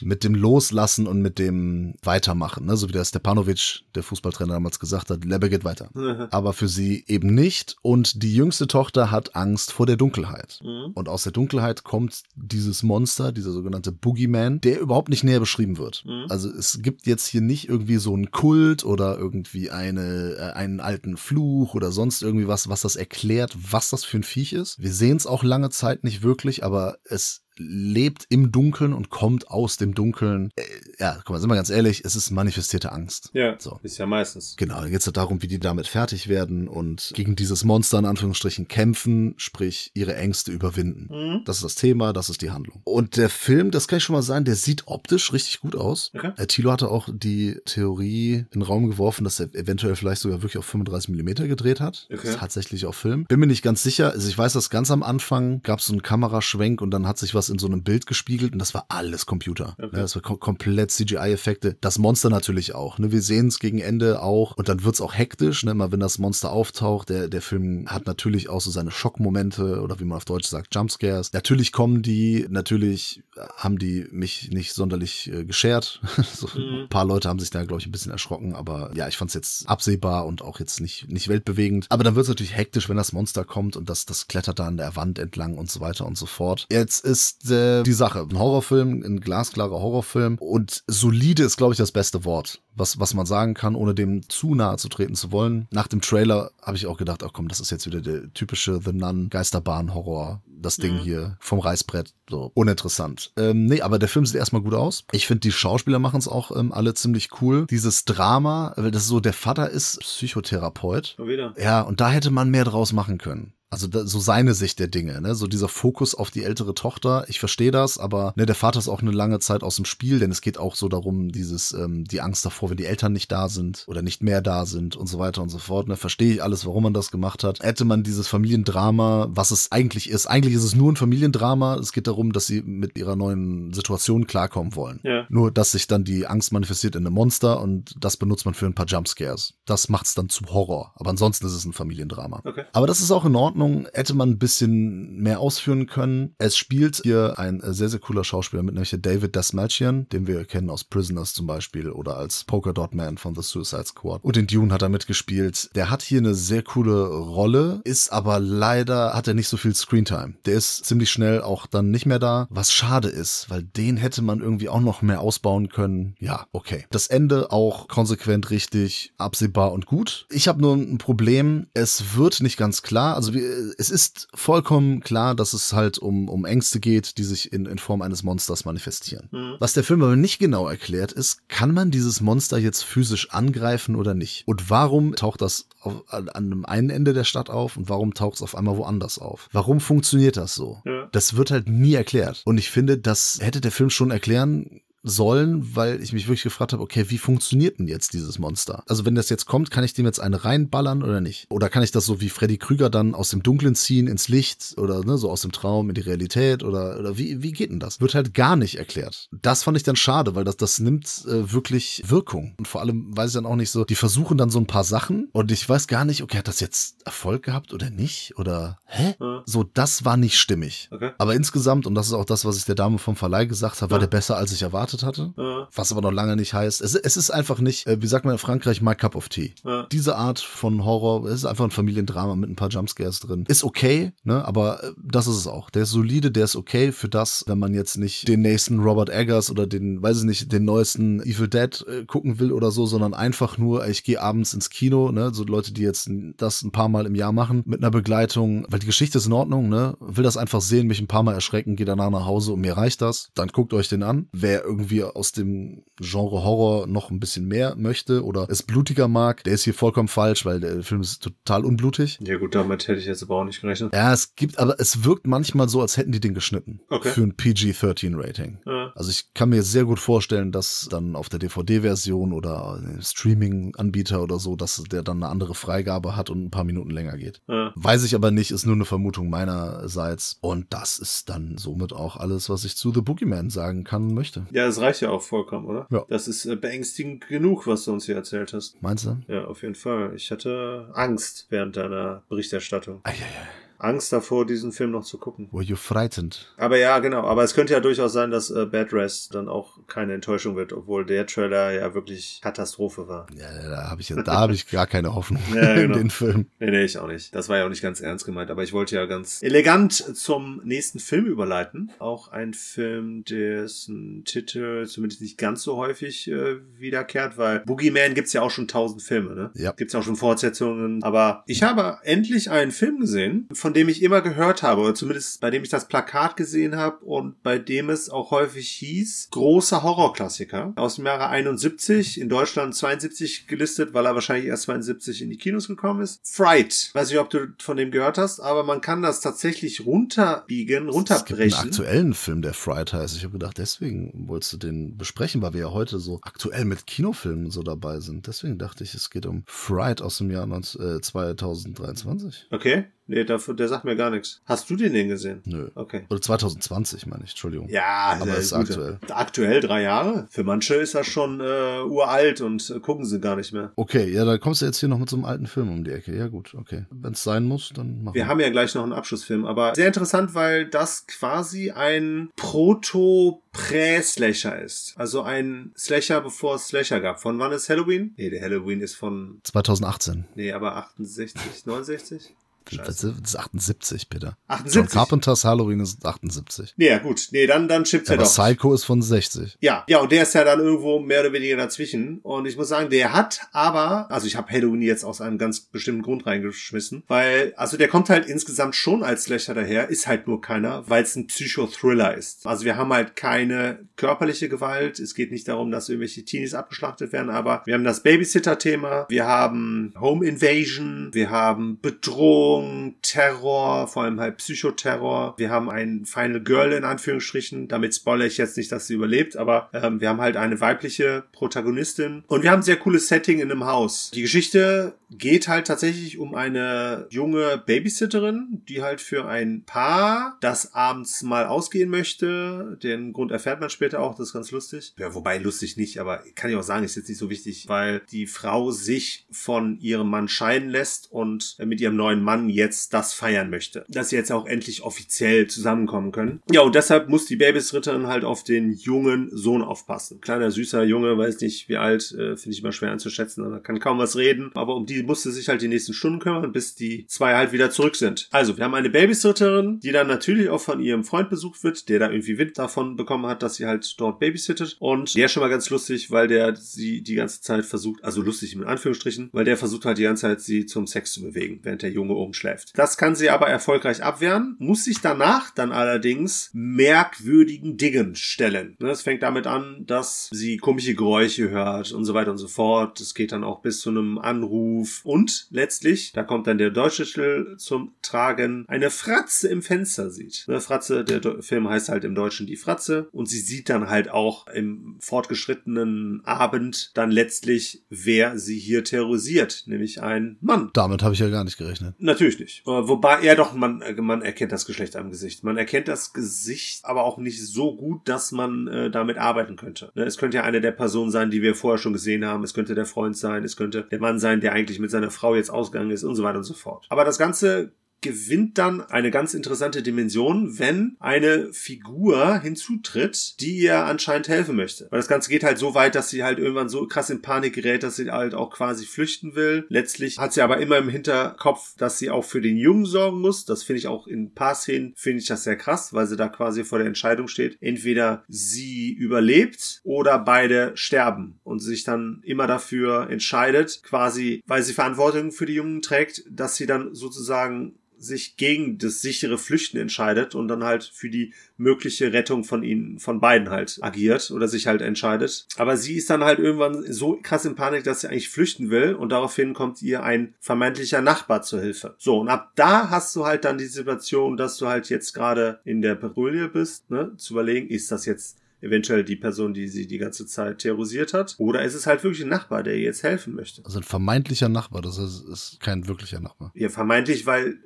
mit 0.00 0.24
dem 0.24 0.34
Loslassen 0.34 1.06
und 1.06 1.20
mit 1.20 1.38
dem 1.38 1.94
Weitermachen. 2.02 2.66
Ne? 2.66 2.76
So 2.76 2.88
wie 2.88 2.92
der 2.92 3.04
Stepanovic, 3.04 3.82
der 3.94 4.02
Fußballtrainer 4.02 4.54
damals 4.54 4.78
gesagt 4.78 5.10
hat, 5.10 5.24
Lebe 5.24 5.50
geht 5.50 5.64
weiter. 5.64 5.90
Aber 6.30 6.52
für 6.52 6.68
sie 6.68 7.04
eben 7.06 7.34
nicht. 7.34 7.76
Und 7.82 8.22
die 8.22 8.34
jüngste 8.34 8.66
Tochter 8.66 9.10
hat 9.10 9.36
Angst 9.36 9.72
vor 9.72 9.86
der 9.86 9.96
Dunkelheit. 9.96 10.58
Und 10.94 11.08
aus 11.08 11.22
der 11.24 11.32
Dunkelheit 11.32 11.84
kommt 11.84 12.22
dieses 12.34 12.82
Monster, 12.82 13.32
dieser 13.32 13.52
sogenannte 13.52 13.92
Boogeyman, 13.92 14.60
der 14.60 14.80
überhaupt 14.80 15.08
nicht 15.08 15.24
näher 15.24 15.40
beschrieben 15.40 15.78
wird. 15.78 16.04
Also 16.28 16.48
es 16.50 16.80
gibt 16.82 17.06
jetzt 17.06 17.26
hier 17.26 17.40
nicht 17.40 17.68
irgendwie 17.68 17.96
so 17.96 18.14
einen 18.14 18.30
Kult 18.30 18.84
oder 18.84 19.16
irgendwie 19.18 19.70
eine, 19.70 20.36
äh, 20.38 20.52
einen 20.52 20.80
alten 20.80 21.16
Fluch 21.16 21.74
oder 21.74 21.92
sonst 21.92 22.22
irgendwie 22.22 22.48
was, 22.48 22.68
was 22.68 22.82
das 22.82 22.96
erklärt, 22.96 23.56
was 23.56 23.90
das 23.90 24.04
für 24.04 24.18
ein 24.18 24.22
Viech 24.22 24.52
ist. 24.52 24.78
Wir 24.78 24.92
sehen 24.92 25.16
es 25.16 25.26
auch 25.26 25.42
lange 25.42 25.70
Zeit 25.70 26.04
nicht 26.04 26.22
wirklich, 26.22 26.64
aber 26.64 26.98
es 27.04 27.43
lebt 27.56 28.26
im 28.28 28.52
Dunkeln 28.52 28.92
und 28.92 29.10
kommt 29.10 29.48
aus 29.50 29.76
dem 29.76 29.94
Dunkeln. 29.94 30.50
Äh, 30.56 30.62
ja, 30.98 31.16
guck 31.24 31.30
mal, 31.30 31.40
sind 31.40 31.50
wir 31.50 31.54
ganz 31.56 31.70
ehrlich, 31.70 32.02
es 32.04 32.16
ist 32.16 32.30
manifestierte 32.30 32.92
Angst. 32.92 33.30
Ja, 33.32 33.56
So. 33.58 33.78
ist 33.82 33.98
ja 33.98 34.06
meistens. 34.06 34.54
Genau, 34.56 34.80
dann 34.80 34.90
geht 34.90 35.06
es 35.06 35.12
darum, 35.12 35.42
wie 35.42 35.46
die 35.48 35.58
damit 35.60 35.86
fertig 35.86 36.28
werden 36.28 36.68
und 36.68 37.12
gegen 37.14 37.36
dieses 37.36 37.64
Monster 37.64 37.98
in 37.98 38.04
Anführungsstrichen 38.06 38.68
kämpfen, 38.68 39.34
sprich 39.36 39.90
ihre 39.94 40.16
Ängste 40.16 40.50
überwinden. 40.52 41.42
Das 41.44 41.56
ist 41.56 41.64
das 41.64 41.74
Thema, 41.74 42.12
das 42.12 42.28
ist 42.30 42.42
die 42.42 42.50
Handlung. 42.50 42.80
Und 42.84 43.16
der 43.16 43.28
Film, 43.28 43.70
das 43.70 43.88
kann 43.88 43.98
ich 43.98 44.04
schon 44.04 44.14
mal 44.14 44.22
sagen, 44.22 44.44
der 44.44 44.56
sieht 44.56 44.84
optisch 44.86 45.32
richtig 45.32 45.60
gut 45.60 45.76
aus. 45.76 46.10
Okay. 46.14 46.32
Äh, 46.36 46.46
Thilo 46.46 46.72
hatte 46.72 46.88
auch 46.90 47.08
die 47.12 47.60
Theorie 47.64 48.34
in 48.34 48.46
den 48.52 48.62
Raum 48.62 48.88
geworfen, 48.88 49.24
dass 49.24 49.40
er 49.40 49.54
eventuell 49.54 49.96
vielleicht 49.96 50.22
sogar 50.22 50.42
wirklich 50.42 50.58
auf 50.58 50.66
35 50.66 51.10
Millimeter 51.10 51.46
gedreht 51.46 51.80
hat. 51.80 52.06
Okay. 52.10 52.20
Das 52.22 52.30
ist 52.32 52.38
tatsächlich 52.38 52.86
auf 52.86 52.96
Film. 52.96 53.24
Bin 53.26 53.40
mir 53.40 53.46
nicht 53.46 53.62
ganz 53.62 53.82
sicher. 53.82 54.10
Also 54.12 54.28
ich 54.28 54.36
weiß, 54.36 54.52
dass 54.54 54.70
ganz 54.70 54.90
am 54.90 55.02
Anfang 55.02 55.62
gab 55.62 55.78
es 55.80 55.86
so 55.86 55.92
einen 55.92 56.02
Kameraschwenk 56.02 56.80
und 56.80 56.90
dann 56.90 57.06
hat 57.06 57.18
sich 57.18 57.34
was 57.34 57.43
in 57.50 57.58
so 57.58 57.66
einem 57.66 57.82
Bild 57.82 58.06
gespiegelt 58.06 58.52
und 58.52 58.58
das 58.58 58.74
war 58.74 58.86
alles 58.88 59.26
Computer. 59.26 59.76
Okay. 59.78 59.96
Ja, 59.96 60.02
das 60.02 60.14
war 60.14 60.22
kom 60.22 60.40
komplett 60.40 60.90
CGI-Effekte. 60.90 61.76
Das 61.80 61.98
Monster 61.98 62.30
natürlich 62.30 62.74
auch. 62.74 62.98
Ne? 62.98 63.12
Wir 63.12 63.22
sehen 63.22 63.48
es 63.48 63.58
gegen 63.58 63.78
Ende 63.78 64.22
auch 64.22 64.56
und 64.56 64.68
dann 64.68 64.84
wird's 64.84 65.00
auch 65.00 65.14
hektisch, 65.14 65.64
ne? 65.64 65.72
Immer 65.72 65.92
wenn 65.92 66.00
das 66.00 66.18
Monster 66.18 66.50
auftaucht. 66.50 67.08
Der, 67.08 67.28
der 67.28 67.42
Film 67.42 67.86
hat 67.88 68.06
natürlich 68.06 68.48
auch 68.48 68.60
so 68.60 68.70
seine 68.70 68.90
Schockmomente 68.90 69.80
oder 69.80 70.00
wie 70.00 70.04
man 70.04 70.16
auf 70.16 70.24
Deutsch 70.24 70.48
sagt, 70.48 70.74
Jumpscares. 70.74 71.32
Natürlich 71.32 71.72
kommen 71.72 72.02
die, 72.02 72.46
natürlich 72.48 73.22
haben 73.56 73.78
die 73.78 74.06
mich 74.10 74.50
nicht 74.50 74.72
sonderlich 74.72 75.30
äh, 75.32 75.44
geschert. 75.44 76.00
so, 76.34 76.48
Ein 76.54 76.88
paar 76.88 77.04
Leute 77.04 77.28
haben 77.28 77.38
sich 77.38 77.50
da, 77.50 77.64
glaube 77.64 77.80
ich, 77.80 77.86
ein 77.86 77.92
bisschen 77.92 78.12
erschrocken, 78.12 78.54
aber 78.54 78.90
ja, 78.94 79.08
ich 79.08 79.16
fand's 79.16 79.34
jetzt 79.34 79.68
absehbar 79.68 80.26
und 80.26 80.42
auch 80.42 80.60
jetzt 80.60 80.80
nicht, 80.80 81.10
nicht 81.10 81.28
weltbewegend. 81.28 81.86
Aber 81.88 82.04
dann 82.04 82.14
wird's 82.14 82.28
natürlich 82.28 82.56
hektisch, 82.56 82.88
wenn 82.88 82.96
das 82.96 83.12
Monster 83.12 83.44
kommt 83.44 83.76
und 83.76 83.88
das, 83.88 84.06
das 84.06 84.28
klettert 84.28 84.58
da 84.58 84.66
an 84.66 84.76
der 84.76 84.96
Wand 84.96 85.18
entlang 85.18 85.56
und 85.56 85.70
so 85.70 85.80
weiter 85.80 86.06
und 86.06 86.16
so 86.16 86.26
fort. 86.26 86.66
Jetzt 86.70 87.04
ist 87.04 87.33
äh, 87.50 87.82
die 87.82 87.92
Sache, 87.92 88.20
ein 88.20 88.38
Horrorfilm, 88.38 89.02
ein 89.04 89.20
glasklarer 89.20 89.80
Horrorfilm 89.80 90.36
und 90.38 90.82
solide 90.86 91.44
ist, 91.44 91.56
glaube 91.56 91.74
ich, 91.74 91.78
das 91.78 91.92
beste 91.92 92.24
Wort, 92.24 92.62
was, 92.74 92.98
was 92.98 93.14
man 93.14 93.26
sagen 93.26 93.54
kann, 93.54 93.74
ohne 93.74 93.94
dem 93.94 94.28
zu 94.28 94.54
nahe 94.54 94.76
zu 94.76 94.88
treten 94.88 95.14
zu 95.14 95.32
wollen. 95.32 95.68
Nach 95.70 95.88
dem 95.88 96.00
Trailer 96.00 96.50
habe 96.62 96.76
ich 96.76 96.86
auch 96.86 96.96
gedacht, 96.96 97.22
ach 97.22 97.32
komm, 97.32 97.48
das 97.48 97.60
ist 97.60 97.70
jetzt 97.70 97.86
wieder 97.86 98.00
der 98.00 98.32
typische 98.32 98.80
The 98.84 98.92
Nun 98.92 99.28
Geisterbahn-Horror. 99.30 100.42
Das 100.46 100.76
Ding 100.78 100.96
hier 100.96 101.36
vom 101.40 101.58
Reißbrett, 101.58 102.14
so 102.30 102.50
uninteressant. 102.54 103.32
Ähm, 103.36 103.66
nee, 103.66 103.82
aber 103.82 103.98
der 103.98 104.08
Film 104.08 104.24
sieht 104.24 104.36
erstmal 104.36 104.62
gut 104.62 104.72
aus. 104.72 105.04
Ich 105.12 105.26
finde, 105.26 105.40
die 105.40 105.52
Schauspieler 105.52 105.98
machen 105.98 106.18
es 106.18 106.26
auch 106.26 106.56
ähm, 106.56 106.72
alle 106.72 106.94
ziemlich 106.94 107.28
cool. 107.42 107.66
Dieses 107.66 108.06
Drama, 108.06 108.72
weil 108.76 108.90
das 108.90 109.06
so, 109.06 109.20
der 109.20 109.34
Vater 109.34 109.68
ist 109.68 110.00
Psychotherapeut. 110.00 111.16
Schon 111.16 111.28
wieder. 111.28 111.52
Ja, 111.58 111.82
und 111.82 112.00
da 112.00 112.08
hätte 112.08 112.30
man 112.30 112.48
mehr 112.48 112.64
draus 112.64 112.94
machen 112.94 113.18
können. 113.18 113.52
Also 113.74 113.88
da, 113.88 114.06
so 114.06 114.20
seine 114.20 114.54
Sicht 114.54 114.78
der 114.78 114.86
Dinge, 114.86 115.20
ne? 115.20 115.34
So 115.34 115.48
dieser 115.48 115.66
Fokus 115.66 116.14
auf 116.14 116.30
die 116.30 116.44
ältere 116.44 116.74
Tochter. 116.74 117.24
Ich 117.26 117.40
verstehe 117.40 117.72
das, 117.72 117.98
aber 117.98 118.32
ne, 118.36 118.46
der 118.46 118.54
Vater 118.54 118.78
ist 118.78 118.86
auch 118.86 119.02
eine 119.02 119.10
lange 119.10 119.40
Zeit 119.40 119.64
aus 119.64 119.74
dem 119.74 119.84
Spiel, 119.84 120.20
denn 120.20 120.30
es 120.30 120.42
geht 120.42 120.58
auch 120.58 120.76
so 120.76 120.88
darum, 120.88 121.32
dieses, 121.32 121.72
ähm, 121.72 122.04
die 122.04 122.20
Angst 122.20 122.46
davor, 122.46 122.70
wenn 122.70 122.76
die 122.76 122.84
Eltern 122.84 123.12
nicht 123.12 123.32
da 123.32 123.48
sind 123.48 123.82
oder 123.88 124.00
nicht 124.00 124.22
mehr 124.22 124.42
da 124.42 124.64
sind 124.64 124.94
und 124.94 125.08
so 125.08 125.18
weiter 125.18 125.42
und 125.42 125.48
so 125.48 125.58
fort. 125.58 125.88
Ne? 125.88 125.96
Verstehe 125.96 126.34
ich 126.34 126.42
alles, 126.42 126.64
warum 126.66 126.84
man 126.84 126.94
das 126.94 127.10
gemacht 127.10 127.42
hat. 127.42 127.64
Hätte 127.64 127.84
man 127.84 128.04
dieses 128.04 128.28
Familiendrama, 128.28 129.26
was 129.30 129.50
es 129.50 129.72
eigentlich 129.72 130.08
ist, 130.08 130.28
eigentlich 130.28 130.54
ist 130.54 130.62
es 130.62 130.76
nur 130.76 130.92
ein 130.92 130.96
Familiendrama. 130.96 131.74
Es 131.74 131.92
geht 131.92 132.06
darum, 132.06 132.32
dass 132.32 132.46
sie 132.46 132.62
mit 132.62 132.96
ihrer 132.96 133.16
neuen 133.16 133.72
Situation 133.72 134.28
klarkommen 134.28 134.76
wollen. 134.76 135.00
Ja. 135.02 135.26
Nur, 135.30 135.50
dass 135.50 135.72
sich 135.72 135.88
dann 135.88 136.04
die 136.04 136.28
Angst 136.28 136.52
manifestiert 136.52 136.94
in 136.94 137.04
einem 137.04 137.14
Monster 137.14 137.60
und 137.60 137.96
das 137.98 138.16
benutzt 138.16 138.44
man 138.44 138.54
für 138.54 138.66
ein 138.66 138.74
paar 138.76 138.86
Jumpscares. 138.86 139.54
Das 139.66 139.88
macht 139.88 140.06
es 140.06 140.14
dann 140.14 140.28
zu 140.28 140.44
Horror. 140.46 140.92
Aber 140.94 141.10
ansonsten 141.10 141.44
ist 141.46 141.54
es 141.54 141.64
ein 141.64 141.72
Familiendrama. 141.72 142.40
Okay. 142.44 142.64
Aber 142.72 142.86
das 142.86 143.00
ist 143.00 143.10
auch 143.10 143.24
in 143.24 143.34
Ordnung. 143.34 143.63
Hätte 143.92 144.14
man 144.14 144.30
ein 144.30 144.38
bisschen 144.38 145.16
mehr 145.20 145.40
ausführen 145.40 145.86
können. 145.86 146.34
Es 146.38 146.56
spielt 146.56 147.00
hier 147.02 147.38
ein 147.38 147.60
äh, 147.60 147.72
sehr, 147.72 147.88
sehr 147.88 148.00
cooler 148.00 148.24
Schauspieler 148.24 148.62
mit, 148.62 148.74
nämlich 148.74 148.94
David 148.98 149.36
Dasmalchian, 149.36 150.08
den 150.10 150.26
wir 150.26 150.44
kennen 150.44 150.70
aus 150.70 150.84
Prisoners 150.84 151.34
zum 151.34 151.46
Beispiel 151.46 151.90
oder 151.90 152.16
als 152.16 152.44
Polka 152.44 152.72
Dot 152.72 152.94
Man 152.94 153.18
von 153.18 153.34
The 153.34 153.42
Suicide 153.42 153.84
Squad. 153.86 154.22
Und 154.22 154.36
in 154.36 154.46
Dune 154.46 154.72
hat 154.72 154.82
er 154.82 154.88
mitgespielt. 154.88 155.70
Der 155.74 155.90
hat 155.90 156.02
hier 156.02 156.18
eine 156.18 156.34
sehr 156.34 156.62
coole 156.62 157.06
Rolle, 157.06 157.80
ist 157.84 158.12
aber 158.12 158.40
leider, 158.40 159.14
hat 159.14 159.28
er 159.28 159.34
nicht 159.34 159.48
so 159.48 159.56
viel 159.56 159.74
Screentime. 159.74 160.34
Der 160.44 160.54
ist 160.54 160.84
ziemlich 160.84 161.10
schnell 161.10 161.42
auch 161.42 161.66
dann 161.66 161.90
nicht 161.90 162.06
mehr 162.06 162.18
da, 162.18 162.46
was 162.50 162.72
schade 162.72 163.08
ist, 163.08 163.50
weil 163.50 163.62
den 163.62 163.96
hätte 163.96 164.22
man 164.22 164.40
irgendwie 164.40 164.68
auch 164.68 164.80
noch 164.80 165.02
mehr 165.02 165.20
ausbauen 165.20 165.68
können. 165.68 166.14
Ja, 166.18 166.46
okay. 166.52 166.86
Das 166.90 167.06
Ende 167.06 167.50
auch 167.52 167.88
konsequent 167.88 168.50
richtig, 168.50 169.12
absehbar 169.18 169.72
und 169.72 169.86
gut. 169.86 170.26
Ich 170.30 170.48
habe 170.48 170.60
nur 170.60 170.74
ein 170.74 170.98
Problem, 170.98 171.66
es 171.74 172.16
wird 172.16 172.40
nicht 172.40 172.56
ganz 172.56 172.82
klar, 172.82 173.16
also 173.16 173.34
wir, 173.34 173.53
es 173.78 173.90
ist 173.90 174.28
vollkommen 174.34 175.00
klar, 175.00 175.34
dass 175.34 175.52
es 175.52 175.72
halt 175.72 175.98
um, 175.98 176.28
um 176.28 176.44
Ängste 176.44 176.80
geht, 176.80 177.18
die 177.18 177.24
sich 177.24 177.52
in, 177.52 177.66
in 177.66 177.78
Form 177.78 178.02
eines 178.02 178.22
Monsters 178.22 178.64
manifestieren. 178.64 179.28
Was 179.58 179.72
der 179.72 179.84
Film 179.84 180.02
aber 180.02 180.16
nicht 180.16 180.38
genau 180.38 180.68
erklärt 180.68 181.12
ist, 181.12 181.48
kann 181.48 181.72
man 181.72 181.90
dieses 181.90 182.20
Monster 182.20 182.58
jetzt 182.58 182.82
physisch 182.84 183.30
angreifen 183.30 183.96
oder 183.96 184.14
nicht? 184.14 184.42
Und 184.46 184.70
warum 184.70 185.14
taucht 185.14 185.40
das 185.40 185.68
auf, 185.80 186.04
an, 186.08 186.28
an 186.28 186.46
einem 186.46 186.64
einen 186.64 186.90
Ende 186.90 187.12
der 187.12 187.24
Stadt 187.24 187.50
auf 187.50 187.76
und 187.76 187.88
warum 187.88 188.14
taucht 188.14 188.36
es 188.36 188.42
auf 188.42 188.56
einmal 188.56 188.76
woanders 188.76 189.18
auf? 189.18 189.48
Warum 189.52 189.80
funktioniert 189.80 190.36
das 190.36 190.54
so? 190.54 190.80
Ja. 190.84 191.08
Das 191.12 191.36
wird 191.36 191.50
halt 191.50 191.68
nie 191.68 191.94
erklärt. 191.94 192.42
Und 192.44 192.58
ich 192.58 192.70
finde, 192.70 192.98
das 192.98 193.38
hätte 193.40 193.60
der 193.60 193.72
Film 193.72 193.90
schon 193.90 194.10
erklären 194.10 194.80
sollen, 195.04 195.76
weil 195.76 196.02
ich 196.02 196.12
mich 196.12 196.26
wirklich 196.26 196.42
gefragt 196.42 196.72
habe, 196.72 196.82
okay, 196.82 197.10
wie 197.10 197.18
funktioniert 197.18 197.78
denn 197.78 197.86
jetzt 197.86 198.14
dieses 198.14 198.38
Monster? 198.38 198.82
Also 198.88 199.04
wenn 199.04 199.14
das 199.14 199.28
jetzt 199.28 199.44
kommt, 199.46 199.70
kann 199.70 199.84
ich 199.84 199.92
dem 199.92 200.06
jetzt 200.06 200.18
eine 200.18 200.44
reinballern 200.44 201.02
oder 201.02 201.20
nicht? 201.20 201.46
Oder 201.50 201.68
kann 201.68 201.82
ich 201.82 201.90
das 201.90 202.06
so 202.06 202.20
wie 202.20 202.30
Freddy 202.30 202.56
Krüger 202.58 202.88
dann 202.90 203.14
aus 203.14 203.28
dem 203.28 203.42
Dunklen 203.42 203.74
ziehen 203.74 204.06
ins 204.06 204.28
Licht 204.28 204.74
oder 204.78 205.04
ne, 205.04 205.18
so 205.18 205.30
aus 205.30 205.42
dem 205.42 205.52
Traum 205.52 205.90
in 205.90 205.94
die 205.94 206.00
Realität 206.00 206.62
oder, 206.64 206.98
oder 206.98 207.18
wie, 207.18 207.42
wie 207.42 207.52
geht 207.52 207.70
denn 207.70 207.80
das? 207.80 208.00
Wird 208.00 208.14
halt 208.14 208.32
gar 208.34 208.56
nicht 208.56 208.78
erklärt. 208.78 209.28
Das 209.30 209.62
fand 209.62 209.76
ich 209.76 209.82
dann 209.82 209.96
schade, 209.96 210.34
weil 210.34 210.44
das, 210.44 210.56
das 210.56 210.78
nimmt 210.78 211.24
äh, 211.26 211.52
wirklich 211.52 212.02
Wirkung. 212.06 212.54
Und 212.58 212.66
vor 212.66 212.80
allem 212.80 213.14
weiß 213.16 213.30
ich 213.30 213.34
dann 213.34 213.46
auch 213.46 213.56
nicht 213.56 213.70
so, 213.70 213.84
die 213.84 213.94
versuchen 213.94 214.38
dann 214.38 214.50
so 214.50 214.58
ein 214.58 214.66
paar 214.66 214.84
Sachen 214.84 215.28
und 215.32 215.52
ich 215.52 215.68
weiß 215.68 215.86
gar 215.86 216.04
nicht, 216.06 216.22
okay, 216.22 216.38
hat 216.38 216.48
das 216.48 216.60
jetzt 216.60 217.06
Erfolg 217.06 217.42
gehabt 217.42 217.74
oder 217.74 217.90
nicht? 217.90 218.38
Oder 218.38 218.78
hä? 218.86 219.14
Ja. 219.20 219.42
So, 219.44 219.64
das 219.64 220.04
war 220.06 220.16
nicht 220.16 220.38
stimmig. 220.38 220.88
Okay. 220.90 221.10
Aber 221.18 221.34
insgesamt, 221.34 221.86
und 221.86 221.94
das 221.94 222.06
ist 222.06 222.14
auch 222.14 222.24
das, 222.24 222.44
was 222.46 222.56
ich 222.56 222.64
der 222.64 222.74
Dame 222.74 222.98
vom 222.98 223.16
Verleih 223.16 223.44
gesagt 223.44 223.82
habe, 223.82 223.90
war 223.90 223.98
Ja. 223.98 224.06
der 224.06 224.10
besser, 224.16 224.36
als 224.36 224.52
ich 224.52 224.62
erwartet 224.62 224.93
hatte. 225.02 225.32
Ja. 225.36 225.68
Was 225.74 225.92
aber 225.92 226.00
noch 226.00 226.12
lange 226.12 226.36
nicht 226.36 226.54
heißt. 226.54 226.80
Es, 226.80 226.94
es 226.94 227.16
ist 227.16 227.30
einfach 227.30 227.60
nicht, 227.60 227.86
äh, 227.86 228.00
wie 228.00 228.06
sagt 228.06 228.24
man 228.24 228.32
in 228.32 228.38
Frankreich, 228.38 228.82
my 228.82 228.94
cup 228.94 229.16
of 229.16 229.28
tea. 229.28 229.54
Ja. 229.64 229.86
Diese 229.90 230.16
Art 230.16 230.38
von 230.38 230.84
Horror, 230.84 231.26
es 231.26 231.34
ist 231.34 231.44
einfach 231.44 231.64
ein 231.64 231.70
Familiendrama 231.70 232.36
mit 232.36 232.50
ein 232.50 232.56
paar 232.56 232.68
Jumpscares 232.68 233.20
drin. 233.20 233.44
Ist 233.48 233.64
okay, 233.64 234.12
ne? 234.22 234.44
Aber 234.44 234.82
äh, 234.82 234.92
das 235.02 235.26
ist 235.26 235.36
es 235.36 235.46
auch. 235.46 235.70
Der 235.70 235.82
ist 235.82 235.90
solide, 235.90 236.30
der 236.30 236.44
ist 236.44 236.56
okay 236.56 236.92
für 236.92 237.08
das, 237.08 237.44
wenn 237.46 237.58
man 237.58 237.74
jetzt 237.74 237.96
nicht 237.96 238.28
den 238.28 238.42
nächsten 238.42 238.80
Robert 238.80 239.10
Eggers 239.10 239.50
oder 239.50 239.66
den, 239.66 240.02
weiß 240.02 240.18
ich 240.18 240.24
nicht, 240.24 240.52
den 240.52 240.64
neuesten 240.64 241.20
Evil 241.22 241.48
Dead 241.48 241.84
äh, 241.88 242.04
gucken 242.04 242.38
will 242.38 242.52
oder 242.52 242.70
so, 242.70 242.86
sondern 242.86 243.14
einfach 243.14 243.58
nur, 243.58 243.86
ich 243.86 244.04
gehe 244.04 244.20
abends 244.20 244.54
ins 244.54 244.70
Kino, 244.70 245.10
ne? 245.10 245.32
So 245.32 245.44
Leute, 245.44 245.72
die 245.72 245.82
jetzt 245.82 246.10
das 246.36 246.62
ein 246.62 246.72
paar 246.72 246.88
Mal 246.88 247.06
im 247.06 247.14
Jahr 247.14 247.32
machen, 247.32 247.62
mit 247.66 247.80
einer 247.80 247.90
Begleitung, 247.90 248.66
weil 248.68 248.80
die 248.80 248.86
Geschichte 248.86 249.18
ist 249.18 249.26
in 249.26 249.32
Ordnung, 249.32 249.68
ne? 249.68 249.96
Will 250.00 250.24
das 250.24 250.36
einfach 250.36 250.60
sehen, 250.60 250.86
mich 250.86 251.00
ein 251.00 251.06
paar 251.06 251.22
Mal 251.22 251.34
erschrecken, 251.34 251.76
gehe 251.76 251.86
danach 251.86 252.10
nach 252.10 252.26
Hause 252.26 252.52
und 252.52 252.60
mir 252.60 252.76
reicht 252.76 253.00
das. 253.00 253.30
Dann 253.34 253.48
guckt 253.48 253.72
euch 253.72 253.88
den 253.88 254.02
an. 254.02 254.28
Wer 254.32 254.64
irgendwie 254.64 254.83
aus 255.14 255.32
dem 255.32 255.84
Genre 256.00 256.44
Horror 256.44 256.86
noch 256.86 257.10
ein 257.10 257.20
bisschen 257.20 257.46
mehr 257.46 257.76
möchte 257.76 258.24
oder 258.24 258.46
es 258.48 258.62
blutiger 258.62 259.08
mag, 259.08 259.44
der 259.44 259.54
ist 259.54 259.64
hier 259.64 259.74
vollkommen 259.74 260.08
falsch, 260.08 260.44
weil 260.44 260.60
der 260.60 260.82
Film 260.82 261.00
ist 261.00 261.22
total 261.22 261.64
unblutig. 261.64 262.18
Ja 262.22 262.36
gut, 262.36 262.54
damit 262.54 262.88
hätte 262.88 263.00
ich 263.00 263.06
jetzt 263.06 263.22
aber 263.22 263.36
auch 263.36 263.44
nicht 263.44 263.60
gerechnet. 263.60 263.92
Ja, 263.92 264.12
es 264.12 264.34
gibt, 264.34 264.58
aber 264.58 264.78
es 264.78 265.04
wirkt 265.04 265.26
manchmal 265.26 265.68
so, 265.68 265.80
als 265.80 265.96
hätten 265.96 266.12
die 266.12 266.20
den 266.20 266.34
geschnitten. 266.34 266.80
Okay. 266.88 267.10
Für 267.10 267.22
ein 267.22 267.36
PG-13-Rating. 267.36 268.58
Ja. 268.66 268.92
Also 268.94 269.10
ich 269.10 269.32
kann 269.34 269.48
mir 269.50 269.62
sehr 269.62 269.84
gut 269.84 269.98
vorstellen, 269.98 270.52
dass 270.52 270.88
dann 270.90 271.16
auf 271.16 271.28
der 271.28 271.38
DVD-Version 271.38 272.32
oder 272.32 272.80
Streaming-Anbieter 273.00 274.22
oder 274.22 274.38
so, 274.38 274.56
dass 274.56 274.82
der 274.90 275.02
dann 275.02 275.22
eine 275.22 275.30
andere 275.30 275.54
Freigabe 275.54 276.16
hat 276.16 276.30
und 276.30 276.44
ein 276.44 276.50
paar 276.50 276.64
Minuten 276.64 276.90
länger 276.90 277.16
geht. 277.16 277.40
Ja. 277.48 277.72
Weiß 277.76 278.04
ich 278.04 278.14
aber 278.14 278.30
nicht, 278.30 278.50
ist 278.50 278.66
nur 278.66 278.74
eine 278.74 278.84
Vermutung 278.84 279.30
meinerseits. 279.30 280.38
Und 280.40 280.66
das 280.70 280.98
ist 280.98 281.28
dann 281.28 281.56
somit 281.58 281.92
auch 281.92 282.16
alles, 282.16 282.48
was 282.48 282.64
ich 282.64 282.76
zu 282.76 282.92
The 282.92 283.00
Boogeyman 283.00 283.50
sagen 283.50 283.84
kann 283.84 284.04
und 284.04 284.14
möchte. 284.14 284.46
Ja, 284.50 284.70
das 284.76 284.82
reicht 284.84 285.00
ja 285.02 285.10
auch 285.10 285.22
vollkommen, 285.22 285.66
oder? 285.66 285.86
Ja. 285.90 286.04
Das 286.08 286.28
ist 286.28 286.44
äh, 286.44 286.56
beängstigend 286.56 287.26
genug, 287.28 287.66
was 287.66 287.84
du 287.84 287.92
uns 287.92 288.06
hier 288.06 288.16
erzählt 288.16 288.52
hast. 288.52 288.80
Meinst 288.82 289.06
du? 289.06 289.16
Ja, 289.28 289.44
auf 289.46 289.62
jeden 289.62 289.74
Fall. 289.74 290.12
Ich 290.14 290.30
hatte 290.30 290.90
Angst 290.94 291.46
während 291.50 291.76
deiner 291.76 292.22
Berichterstattung. 292.28 293.00
Eieiei. 293.04 293.48
Angst 293.84 294.12
davor, 294.12 294.46
diesen 294.46 294.72
Film 294.72 294.90
noch 294.90 295.04
zu 295.04 295.18
gucken. 295.18 295.48
Were 295.52 295.62
you 295.62 295.76
frightened? 295.76 296.52
Aber 296.56 296.76
ja, 296.78 296.98
genau. 296.98 297.22
Aber 297.24 297.42
es 297.44 297.54
könnte 297.54 297.72
ja 297.74 297.80
durchaus 297.80 298.12
sein, 298.12 298.30
dass 298.30 298.50
äh, 298.50 298.66
Bad 298.66 298.92
Rest 298.92 299.34
dann 299.34 299.48
auch 299.48 299.78
keine 299.86 300.14
Enttäuschung 300.14 300.56
wird, 300.56 300.72
obwohl 300.72 301.04
der 301.04 301.26
Trailer 301.26 301.72
ja 301.72 301.94
wirklich 301.94 302.40
Katastrophe 302.42 303.06
war. 303.08 303.26
Ja, 303.38 303.68
da 303.70 303.90
habe 303.90 304.00
ich, 304.00 304.08
ja- 304.08 304.22
da 304.22 304.40
hab 304.40 304.50
ich 304.50 304.66
gar 304.70 304.86
keine 304.86 305.14
Hoffnung 305.14 305.42
Ja, 305.54 305.74
genau. 305.74 305.84
in 305.84 305.92
den 305.92 306.10
Film. 306.10 306.46
Nee, 306.58 306.70
nee, 306.70 306.84
ich 306.84 306.98
auch 306.98 307.06
nicht. 307.08 307.34
Das 307.34 307.48
war 307.48 307.58
ja 307.58 307.64
auch 307.66 307.68
nicht 307.68 307.82
ganz 307.82 308.00
ernst 308.00 308.24
gemeint, 308.24 308.50
aber 308.50 308.62
ich 308.62 308.72
wollte 308.72 308.96
ja 308.96 309.04
ganz 309.06 309.42
elegant 309.42 309.92
zum 309.92 310.60
nächsten 310.64 310.98
Film 310.98 311.26
überleiten. 311.26 311.92
Auch 311.98 312.28
ein 312.28 312.54
Film, 312.54 313.24
dessen 313.24 314.24
Titel 314.24 314.86
zumindest 314.86 315.20
nicht 315.20 315.38
ganz 315.38 315.62
so 315.62 315.76
häufig 315.76 316.30
äh, 316.30 316.56
wiederkehrt, 316.78 317.36
weil 317.38 317.60
Boogeyman 317.60 318.14
gibt's 318.14 318.32
ja 318.32 318.40
auch 318.42 318.50
schon 318.50 318.68
tausend 318.68 319.02
Filme, 319.02 319.34
ne? 319.34 319.50
Ja. 319.54 319.72
Gibt's 319.72 319.92
ja 319.92 320.00
auch 320.00 320.04
schon 320.04 320.16
Fortsetzungen. 320.16 321.02
Aber 321.02 321.44
ich 321.46 321.62
habe 321.62 321.98
endlich 322.02 322.50
einen 322.50 322.70
Film 322.70 323.00
gesehen, 323.00 323.48
von 323.52 323.73
dem 323.74 323.88
ich 323.88 324.02
immer 324.02 324.20
gehört 324.22 324.62
habe, 324.62 324.80
oder 324.80 324.94
zumindest 324.94 325.40
bei 325.40 325.50
dem 325.50 325.62
ich 325.62 325.68
das 325.68 325.88
Plakat 325.88 326.36
gesehen 326.36 326.76
habe 326.76 327.04
und 327.04 327.42
bei 327.42 327.58
dem 327.58 327.90
es 327.90 328.08
auch 328.08 328.30
häufig 328.30 328.68
hieß, 328.68 329.28
großer 329.30 329.82
Horrorklassiker 329.82 330.72
aus 330.76 330.96
dem 330.96 331.06
Jahre 331.06 331.28
71, 331.28 332.20
in 332.20 332.28
Deutschland 332.28 332.74
72 332.74 333.46
gelistet, 333.46 333.92
weil 333.94 334.06
er 334.06 334.14
wahrscheinlich 334.14 334.46
erst 334.46 334.64
72 334.64 335.22
in 335.22 335.30
die 335.30 335.36
Kinos 335.36 335.68
gekommen 335.68 336.00
ist. 336.02 336.20
Fright. 336.24 336.90
Weiß 336.94 337.10
nicht, 337.10 337.18
ob 337.18 337.30
du 337.30 337.48
von 337.60 337.76
dem 337.76 337.90
gehört 337.90 338.18
hast, 338.18 338.40
aber 338.40 338.62
man 338.64 338.80
kann 338.80 339.02
das 339.02 339.20
tatsächlich 339.20 339.84
runterbiegen, 339.84 340.88
Es 340.88 340.94
gibt 340.96 341.10
einen 341.10 341.18
runterbrechen. 341.18 341.58
aktuellen 341.58 342.14
Film, 342.14 342.42
der 342.42 342.54
Fright 342.54 342.92
heißt. 342.92 343.16
Ich 343.16 343.24
habe 343.24 343.32
gedacht, 343.32 343.58
deswegen 343.58 344.28
wolltest 344.28 344.52
du 344.54 344.56
den 344.58 344.96
besprechen, 344.96 345.42
weil 345.42 345.52
wir 345.54 345.60
ja 345.60 345.70
heute 345.72 345.98
so 345.98 346.20
aktuell 346.22 346.64
mit 346.64 346.86
Kinofilmen 346.86 347.50
so 347.50 347.62
dabei 347.62 348.00
sind. 348.00 348.26
Deswegen 348.26 348.58
dachte 348.58 348.84
ich, 348.84 348.94
es 348.94 349.10
geht 349.10 349.26
um 349.26 349.42
Fright 349.46 350.00
aus 350.00 350.18
dem 350.18 350.30
Jahr 350.30 350.46
19, 350.46 350.96
äh, 350.96 351.00
2023. 351.00 352.46
Okay. 352.50 352.84
Nee, 353.06 353.24
dafür, 353.24 353.52
der 353.54 353.68
sagt 353.68 353.84
mir 353.84 353.96
gar 353.96 354.08
nichts. 354.10 354.40
Hast 354.46 354.70
du 354.70 354.76
den 354.76 354.92
denn 354.94 355.08
gesehen? 355.08 355.42
Nö. 355.44 355.68
Okay. 355.74 356.06
Oder 356.08 356.22
2020, 356.22 357.06
meine 357.06 357.24
ich, 357.24 357.30
Entschuldigung. 357.30 357.68
Ja, 357.68 358.16
Aber 358.20 358.36
äh, 358.36 358.38
ist 358.38 358.52
gut. 358.52 358.60
aktuell. 358.70 358.98
Aktuell 359.10 359.60
drei 359.60 359.82
Jahre. 359.82 360.26
Für 360.30 360.42
manche 360.44 360.74
ist 360.76 360.94
das 360.94 361.06
schon 361.06 361.40
äh, 361.40 361.80
uralt 361.82 362.40
und 362.40 362.70
äh, 362.70 362.80
gucken 362.80 363.04
sie 363.04 363.20
gar 363.20 363.36
nicht 363.36 363.52
mehr. 363.52 363.72
Okay, 363.76 364.10
ja, 364.10 364.24
dann 364.24 364.40
kommst 364.40 364.62
du 364.62 364.66
jetzt 364.66 364.80
hier 364.80 364.88
noch 364.88 364.98
mit 364.98 365.10
so 365.10 365.16
einem 365.16 365.26
alten 365.26 365.46
Film 365.46 365.70
um 365.70 365.84
die 365.84 365.90
Ecke. 365.90 366.16
Ja, 366.16 366.28
gut, 366.28 366.54
okay. 366.54 366.86
Wenn 366.90 367.12
es 367.12 367.22
sein 367.22 367.44
muss, 367.44 367.70
dann 367.74 368.04
machen 368.04 368.14
Wir 368.14 368.26
haben 368.26 368.40
ja 368.40 368.48
gleich 368.48 368.74
noch 368.74 368.84
einen 368.84 368.94
Abschlussfilm, 368.94 369.44
aber 369.44 369.74
sehr 369.74 369.88
interessant, 369.88 370.34
weil 370.34 370.66
das 370.66 371.06
quasi 371.06 371.72
ein 371.72 372.30
Proto-Prä-Slasher 372.36 374.62
ist. 374.62 374.94
Also 374.96 375.22
ein 375.22 375.72
Slasher, 375.76 376.20
bevor 376.20 376.56
es 376.56 376.68
Slasher 376.68 377.00
gab. 377.00 377.20
Von 377.20 377.38
wann 377.38 377.52
ist 377.52 377.68
Halloween? 377.68 378.14
Nee, 378.16 378.30
der 378.30 378.42
Halloween 378.42 378.80
ist 378.80 378.94
von, 378.94 379.40
2018. 379.44 380.24
nee, 380.34 380.52
aber 380.52 380.76
68, 380.76 381.66
69? 381.66 382.34
Das 382.70 383.04
ist 383.04 383.36
78, 383.38 384.08
bitte. 384.08 384.36
78. 384.48 384.74
John 384.74 384.88
Carpenters 384.88 385.44
Halloween 385.44 385.80
ist 385.80 386.04
78. 386.04 386.74
Nee, 386.76 386.88
ja 386.88 386.98
gut. 386.98 387.28
Nee, 387.32 387.46
dann, 387.46 387.68
dann 387.68 387.84
stimmt's 387.84 388.08
ja 388.08 388.14
Aber 388.14 388.24
doch. 388.24 388.30
Psycho 388.30 388.72
ist 388.74 388.84
von 388.84 389.02
60. 389.02 389.58
Ja, 389.60 389.84
ja, 389.88 389.98
und 389.98 390.12
der 390.12 390.22
ist 390.22 390.34
ja 390.34 390.44
dann 390.44 390.60
irgendwo 390.60 390.98
mehr 391.00 391.20
oder 391.20 391.32
weniger 391.32 391.56
dazwischen. 391.56 392.18
Und 392.22 392.46
ich 392.46 392.56
muss 392.56 392.68
sagen, 392.68 392.90
der 392.90 393.12
hat 393.12 393.40
aber, 393.52 394.10
also 394.10 394.26
ich 394.26 394.36
habe 394.36 394.50
Halloween 394.50 394.82
jetzt 394.82 395.04
aus 395.04 395.20
einem 395.20 395.38
ganz 395.38 395.60
bestimmten 395.60 396.02
Grund 396.02 396.26
reingeschmissen, 396.26 397.02
weil, 397.06 397.52
also 397.56 397.76
der 397.76 397.88
kommt 397.88 398.10
halt 398.10 398.26
insgesamt 398.26 398.74
schon 398.74 399.02
als 399.02 399.24
Slasher 399.24 399.54
daher, 399.54 399.88
ist 399.88 400.06
halt 400.06 400.26
nur 400.26 400.40
keiner, 400.40 400.88
weil 400.88 401.02
es 401.02 401.16
ein 401.16 401.26
Psychothriller 401.26 402.16
ist. 402.16 402.46
Also 402.46 402.64
wir 402.64 402.76
haben 402.76 402.92
halt 402.92 403.16
keine 403.16 403.86
körperliche 403.96 404.48
Gewalt, 404.48 404.98
es 404.98 405.14
geht 405.14 405.30
nicht 405.30 405.48
darum, 405.48 405.70
dass 405.70 405.88
irgendwelche 405.88 406.24
Teenies 406.24 406.54
abgeschlachtet 406.54 407.12
werden, 407.12 407.30
aber 407.30 407.62
wir 407.66 407.74
haben 407.74 407.84
das 407.84 408.02
Babysitter-Thema, 408.02 409.06
wir 409.08 409.26
haben 409.26 409.92
Home 409.98 410.26
Invasion, 410.26 411.10
wir 411.12 411.30
haben 411.30 411.78
Bedrohung, 411.80 412.53
Bedrohung, 412.54 412.94
Terror, 413.02 413.88
vor 413.88 414.04
allem 414.04 414.20
halt 414.20 414.36
Psychoterror. 414.38 415.34
Wir 415.36 415.50
haben 415.50 415.70
ein 415.70 416.04
Final 416.04 416.40
Girl 416.40 416.72
in 416.72 416.84
Anführungsstrichen. 416.84 417.68
Damit 417.68 417.94
spoilere 417.94 418.26
ich 418.26 418.38
jetzt 418.38 418.56
nicht, 418.56 418.70
dass 418.70 418.86
sie 418.86 418.94
überlebt, 418.94 419.36
aber 419.36 419.68
ähm, 419.72 420.00
wir 420.00 420.08
haben 420.08 420.20
halt 420.20 420.36
eine 420.36 420.60
weibliche 420.60 421.24
Protagonistin. 421.32 422.24
Und 422.26 422.42
wir 422.42 422.50
haben 422.50 422.60
ein 422.60 422.64
sehr 422.64 422.76
cooles 422.76 423.08
Setting 423.08 423.40
in 423.40 423.50
einem 423.50 423.64
Haus. 423.64 424.10
Die 424.14 424.22
Geschichte 424.22 424.94
geht 425.10 425.48
halt 425.48 425.66
tatsächlich 425.66 426.18
um 426.18 426.34
eine 426.34 427.06
junge 427.10 427.62
Babysitterin, 427.64 428.62
die 428.68 428.82
halt 428.82 429.00
für 429.00 429.26
ein 429.26 429.62
Paar, 429.64 430.36
das 430.40 430.74
abends 430.74 431.22
mal 431.22 431.46
ausgehen 431.46 431.90
möchte. 431.90 432.78
Den 432.82 433.12
Grund 433.12 433.30
erfährt 433.30 433.60
man 433.60 433.70
später 433.70 434.00
auch, 434.00 434.16
das 434.16 434.28
ist 434.28 434.32
ganz 434.32 434.50
lustig. 434.50 434.94
Ja, 434.98 435.14
wobei 435.14 435.38
lustig 435.38 435.76
nicht, 435.76 435.98
aber 435.98 436.22
kann 436.34 436.50
ich 436.50 436.56
auch 436.56 436.62
sagen, 436.62 436.84
ist 436.84 436.96
jetzt 436.96 437.08
nicht 437.08 437.18
so 437.18 437.30
wichtig, 437.30 437.68
weil 437.68 438.02
die 438.10 438.26
Frau 438.26 438.70
sich 438.70 439.26
von 439.30 439.78
ihrem 439.80 440.08
Mann 440.08 440.28
scheiden 440.28 440.68
lässt 440.68 441.10
und 441.12 441.56
mit 441.64 441.80
ihrem 441.80 441.96
neuen 441.96 442.22
Mann 442.22 442.43
jetzt 442.48 442.94
das 442.94 443.12
feiern 443.12 443.50
möchte. 443.50 443.84
Dass 443.88 444.10
sie 444.10 444.16
jetzt 444.16 444.32
auch 444.32 444.46
endlich 444.46 444.82
offiziell 444.82 445.46
zusammenkommen 445.46 446.12
können. 446.12 446.42
Ja, 446.50 446.62
und 446.62 446.74
deshalb 446.74 447.08
muss 447.08 447.26
die 447.26 447.36
Babysitterin 447.36 448.06
halt 448.06 448.24
auf 448.24 448.44
den 448.44 448.72
jungen 448.72 449.30
Sohn 449.32 449.62
aufpassen. 449.62 450.20
Kleiner, 450.20 450.50
süßer 450.50 450.84
Junge, 450.84 451.16
weiß 451.16 451.40
nicht 451.40 451.68
wie 451.68 451.76
alt, 451.76 452.12
äh, 452.12 452.36
finde 452.36 452.50
ich 452.50 452.60
immer 452.60 452.72
schwer 452.72 452.92
einzuschätzen, 452.92 453.44
aber 453.44 453.60
kann 453.60 453.80
kaum 453.80 453.98
was 453.98 454.16
reden. 454.16 454.50
Aber 454.54 454.74
um 454.76 454.86
die 454.86 455.02
musste 455.02 455.30
sich 455.30 455.48
halt 455.48 455.62
die 455.62 455.68
nächsten 455.68 455.94
Stunden 455.94 456.18
kümmern, 456.18 456.52
bis 456.52 456.74
die 456.74 457.06
zwei 457.06 457.34
halt 457.34 457.52
wieder 457.52 457.70
zurück 457.70 457.96
sind. 457.96 458.28
Also, 458.30 458.56
wir 458.56 458.64
haben 458.64 458.74
eine 458.74 458.90
Babysitterin, 458.90 459.80
die 459.80 459.92
dann 459.92 460.06
natürlich 460.06 460.48
auch 460.48 460.60
von 460.60 460.80
ihrem 460.80 461.04
Freund 461.04 461.30
besucht 461.30 461.62
wird, 461.64 461.88
der 461.88 461.98
da 461.98 462.10
irgendwie 462.10 462.38
Wind 462.38 462.58
davon 462.58 462.96
bekommen 462.96 463.26
hat, 463.26 463.42
dass 463.42 463.56
sie 463.56 463.66
halt 463.66 463.98
dort 463.98 464.20
babysittet. 464.20 464.76
Und 464.78 465.16
der 465.16 465.26
ist 465.26 465.32
schon 465.32 465.42
mal 465.42 465.48
ganz 465.48 465.70
lustig, 465.70 466.10
weil 466.10 466.28
der 466.28 466.56
sie 466.56 467.02
die 467.02 467.14
ganze 467.14 467.40
Zeit 467.40 467.64
versucht, 467.64 468.02
also 468.04 468.22
lustig 468.22 468.54
in 468.54 468.64
Anführungsstrichen, 468.64 469.30
weil 469.32 469.44
der 469.44 469.56
versucht 469.56 469.84
halt 469.84 469.98
die 469.98 470.02
ganze 470.02 470.22
Zeit 470.22 470.40
sie 470.40 470.66
zum 470.66 470.86
Sex 470.86 471.12
zu 471.12 471.22
bewegen, 471.22 471.60
während 471.62 471.82
der 471.82 471.90
Junge 471.90 472.14
oben 472.14 472.33
schläft. 472.34 472.76
Das 472.76 472.96
kann 472.96 473.14
sie 473.14 473.30
aber 473.30 473.48
erfolgreich 473.48 474.02
abwehren, 474.02 474.56
muss 474.58 474.84
sich 474.84 475.00
danach 475.00 475.50
dann 475.50 475.72
allerdings 475.72 476.50
merkwürdigen 476.52 477.76
Dingen 477.76 478.14
stellen. 478.14 478.76
Das 478.78 479.02
fängt 479.02 479.22
damit 479.22 479.46
an, 479.46 479.84
dass 479.86 480.28
sie 480.32 480.56
komische 480.56 480.94
Geräusche 480.94 481.50
hört 481.50 481.92
und 481.92 482.04
so 482.04 482.14
weiter 482.14 482.30
und 482.30 482.38
so 482.38 482.48
fort. 482.48 483.00
Es 483.00 483.14
geht 483.14 483.32
dann 483.32 483.44
auch 483.44 483.62
bis 483.62 483.80
zu 483.80 483.90
einem 483.90 484.18
Anruf 484.18 485.00
und 485.04 485.46
letztlich, 485.50 486.12
da 486.12 486.22
kommt 486.22 486.46
dann 486.46 486.58
der 486.58 486.70
deutsche 486.70 487.04
Titel 487.04 487.56
zum 487.58 487.94
Tragen, 488.02 488.64
eine 488.68 488.90
Fratze 488.90 489.48
im 489.48 489.62
Fenster 489.62 490.10
sieht. 490.10 490.44
Eine 490.48 490.60
Fratze, 490.60 491.04
der 491.04 491.42
Film 491.42 491.68
heißt 491.68 491.88
halt 491.88 492.04
im 492.04 492.14
Deutschen 492.14 492.46
die 492.46 492.56
Fratze 492.56 493.08
und 493.12 493.28
sie 493.28 493.40
sieht 493.40 493.68
dann 493.68 493.88
halt 493.88 494.10
auch 494.10 494.46
im 494.48 494.96
fortgeschrittenen 495.00 496.22
Abend 496.24 496.90
dann 496.94 497.10
letztlich, 497.10 497.82
wer 497.90 498.38
sie 498.38 498.58
hier 498.58 498.84
terrorisiert, 498.84 499.64
nämlich 499.66 500.02
ein 500.02 500.38
Mann. 500.40 500.70
Damit 500.72 501.02
habe 501.02 501.14
ich 501.14 501.20
ja 501.20 501.28
gar 501.28 501.44
nicht 501.44 501.58
gerechnet. 501.58 501.94
Natürlich 501.98 502.23
nicht. 502.38 502.60
Äh, 502.66 502.88
wobei 502.88 503.20
er 503.22 503.36
doch, 503.36 503.54
man, 503.54 503.82
man 503.98 504.22
erkennt 504.22 504.52
das 504.52 504.66
Geschlecht 504.66 504.96
am 504.96 505.10
Gesicht. 505.10 505.44
Man 505.44 505.56
erkennt 505.56 505.88
das 505.88 506.12
Gesicht 506.12 506.84
aber 506.84 507.04
auch 507.04 507.18
nicht 507.18 507.44
so 507.46 507.76
gut, 507.76 508.08
dass 508.08 508.32
man 508.32 508.66
äh, 508.68 508.90
damit 508.90 509.18
arbeiten 509.18 509.56
könnte. 509.56 509.92
Ne, 509.94 510.04
es 510.04 510.18
könnte 510.18 510.38
ja 510.38 510.44
eine 510.44 510.60
der 510.60 510.72
Personen 510.72 511.10
sein, 511.10 511.30
die 511.30 511.42
wir 511.42 511.54
vorher 511.54 511.78
schon 511.78 511.92
gesehen 511.92 512.24
haben. 512.24 512.42
Es 512.42 512.54
könnte 512.54 512.74
der 512.74 512.86
Freund 512.86 513.16
sein. 513.16 513.44
Es 513.44 513.56
könnte 513.56 513.86
der 513.90 514.00
Mann 514.00 514.18
sein, 514.18 514.40
der 514.40 514.52
eigentlich 514.52 514.78
mit 514.78 514.90
seiner 514.90 515.10
Frau 515.10 515.34
jetzt 515.34 515.50
ausgegangen 515.50 515.90
ist 515.90 516.04
und 516.04 516.16
so 516.16 516.22
weiter 516.22 516.38
und 516.38 516.44
so 516.44 516.54
fort. 516.54 516.86
Aber 516.88 517.04
das 517.04 517.18
Ganze 517.18 517.72
gewinnt 518.04 518.58
dann 518.58 518.82
eine 518.82 519.10
ganz 519.10 519.32
interessante 519.32 519.82
Dimension, 519.82 520.58
wenn 520.58 520.94
eine 521.00 521.52
Figur 521.54 522.38
hinzutritt, 522.38 523.40
die 523.40 523.60
ihr 523.60 523.86
anscheinend 523.86 524.28
helfen 524.28 524.56
möchte. 524.56 524.86
Weil 524.90 524.98
das 524.98 525.08
Ganze 525.08 525.30
geht 525.30 525.42
halt 525.42 525.56
so 525.56 525.74
weit, 525.74 525.94
dass 525.94 526.10
sie 526.10 526.22
halt 526.22 526.38
irgendwann 526.38 526.68
so 526.68 526.86
krass 526.86 527.08
in 527.08 527.22
Panik 527.22 527.54
gerät, 527.54 527.82
dass 527.82 527.96
sie 527.96 528.10
halt 528.10 528.34
auch 528.34 528.50
quasi 528.50 528.84
flüchten 528.84 529.34
will. 529.34 529.64
Letztlich 529.70 530.18
hat 530.18 530.34
sie 530.34 530.42
aber 530.42 530.58
immer 530.58 530.76
im 530.76 530.90
Hinterkopf, 530.90 531.74
dass 531.78 531.98
sie 531.98 532.10
auch 532.10 532.24
für 532.24 532.42
den 532.42 532.58
Jungen 532.58 532.84
sorgen 532.84 533.22
muss. 533.22 533.46
Das 533.46 533.62
finde 533.62 533.78
ich 533.78 533.86
auch 533.86 534.06
in 534.06 534.24
ein 534.24 534.34
paar 534.34 534.54
Szenen, 534.54 534.92
finde 534.96 535.20
ich 535.20 535.26
das 535.26 535.44
sehr 535.44 535.56
krass, 535.56 535.94
weil 535.94 536.06
sie 536.06 536.16
da 536.16 536.28
quasi 536.28 536.62
vor 536.62 536.78
der 536.78 536.86
Entscheidung 536.86 537.26
steht. 537.26 537.56
Entweder 537.62 538.22
sie 538.28 538.92
überlebt 538.92 539.80
oder 539.82 540.18
beide 540.18 540.72
sterben 540.74 541.40
und 541.42 541.60
sich 541.60 541.84
dann 541.84 542.20
immer 542.22 542.46
dafür 542.46 543.08
entscheidet, 543.08 543.82
quasi, 543.82 544.42
weil 544.46 544.62
sie 544.62 544.74
Verantwortung 544.74 545.32
für 545.32 545.46
die 545.46 545.54
Jungen 545.54 545.80
trägt, 545.80 546.22
dass 546.30 546.56
sie 546.56 546.66
dann 546.66 546.94
sozusagen 546.94 547.78
sich 548.04 548.36
gegen 548.36 548.78
das 548.78 549.00
sichere 549.00 549.38
Flüchten 549.38 549.78
entscheidet 549.78 550.34
und 550.34 550.48
dann 550.48 550.62
halt 550.62 550.84
für 550.84 551.10
die 551.10 551.34
mögliche 551.56 552.12
Rettung 552.12 552.44
von 552.44 552.62
ihnen, 552.62 552.98
von 552.98 553.20
beiden 553.20 553.50
halt 553.50 553.78
agiert 553.80 554.30
oder 554.30 554.48
sich 554.48 554.66
halt 554.66 554.82
entscheidet. 554.82 555.46
Aber 555.56 555.76
sie 555.76 555.96
ist 555.96 556.10
dann 556.10 556.24
halt 556.24 556.38
irgendwann 556.38 556.84
so 556.92 557.18
krass 557.22 557.44
in 557.44 557.54
Panik, 557.54 557.84
dass 557.84 558.02
sie 558.02 558.08
eigentlich 558.08 558.28
flüchten 558.28 558.70
will 558.70 558.94
und 558.94 559.10
daraufhin 559.10 559.54
kommt 559.54 559.82
ihr 559.82 560.02
ein 560.02 560.34
vermeintlicher 560.40 561.00
Nachbar 561.00 561.42
zur 561.42 561.60
Hilfe. 561.60 561.94
So, 561.98 562.20
und 562.20 562.28
ab 562.28 562.52
da 562.54 562.90
hast 562.90 563.14
du 563.16 563.24
halt 563.24 563.44
dann 563.44 563.58
die 563.58 563.66
Situation, 563.66 564.36
dass 564.36 564.58
du 564.58 564.66
halt 564.66 564.88
jetzt 564.88 565.14
gerade 565.14 565.60
in 565.64 565.82
der 565.82 565.94
Patrouille 565.94 566.48
bist, 566.48 566.90
ne, 566.90 567.12
zu 567.16 567.34
überlegen, 567.34 567.68
ist 567.68 567.90
das 567.90 568.06
jetzt 568.06 568.38
eventuell 568.64 569.04
die 569.04 569.16
Person, 569.16 569.54
die 569.54 569.68
sie 569.68 569.86
die 569.86 569.98
ganze 569.98 570.26
Zeit 570.26 570.58
terrorisiert 570.58 571.12
hat. 571.12 571.34
Oder 571.38 571.62
ist 571.62 571.74
es 571.74 571.86
halt 571.86 572.02
wirklich 572.02 572.22
ein 572.22 572.28
Nachbar, 572.28 572.62
der 572.62 572.74
ihr 572.74 572.82
jetzt 572.82 573.02
helfen 573.02 573.34
möchte. 573.34 573.62
Also 573.64 573.78
ein 573.78 573.84
vermeintlicher 573.84 574.48
Nachbar, 574.48 574.82
das 574.82 574.98
ist, 574.98 575.28
ist 575.28 575.60
kein 575.60 575.86
wirklicher 575.86 576.20
Nachbar. 576.20 576.52
Ja, 576.54 576.68
vermeintlich, 576.68 577.26
weil 577.26 577.58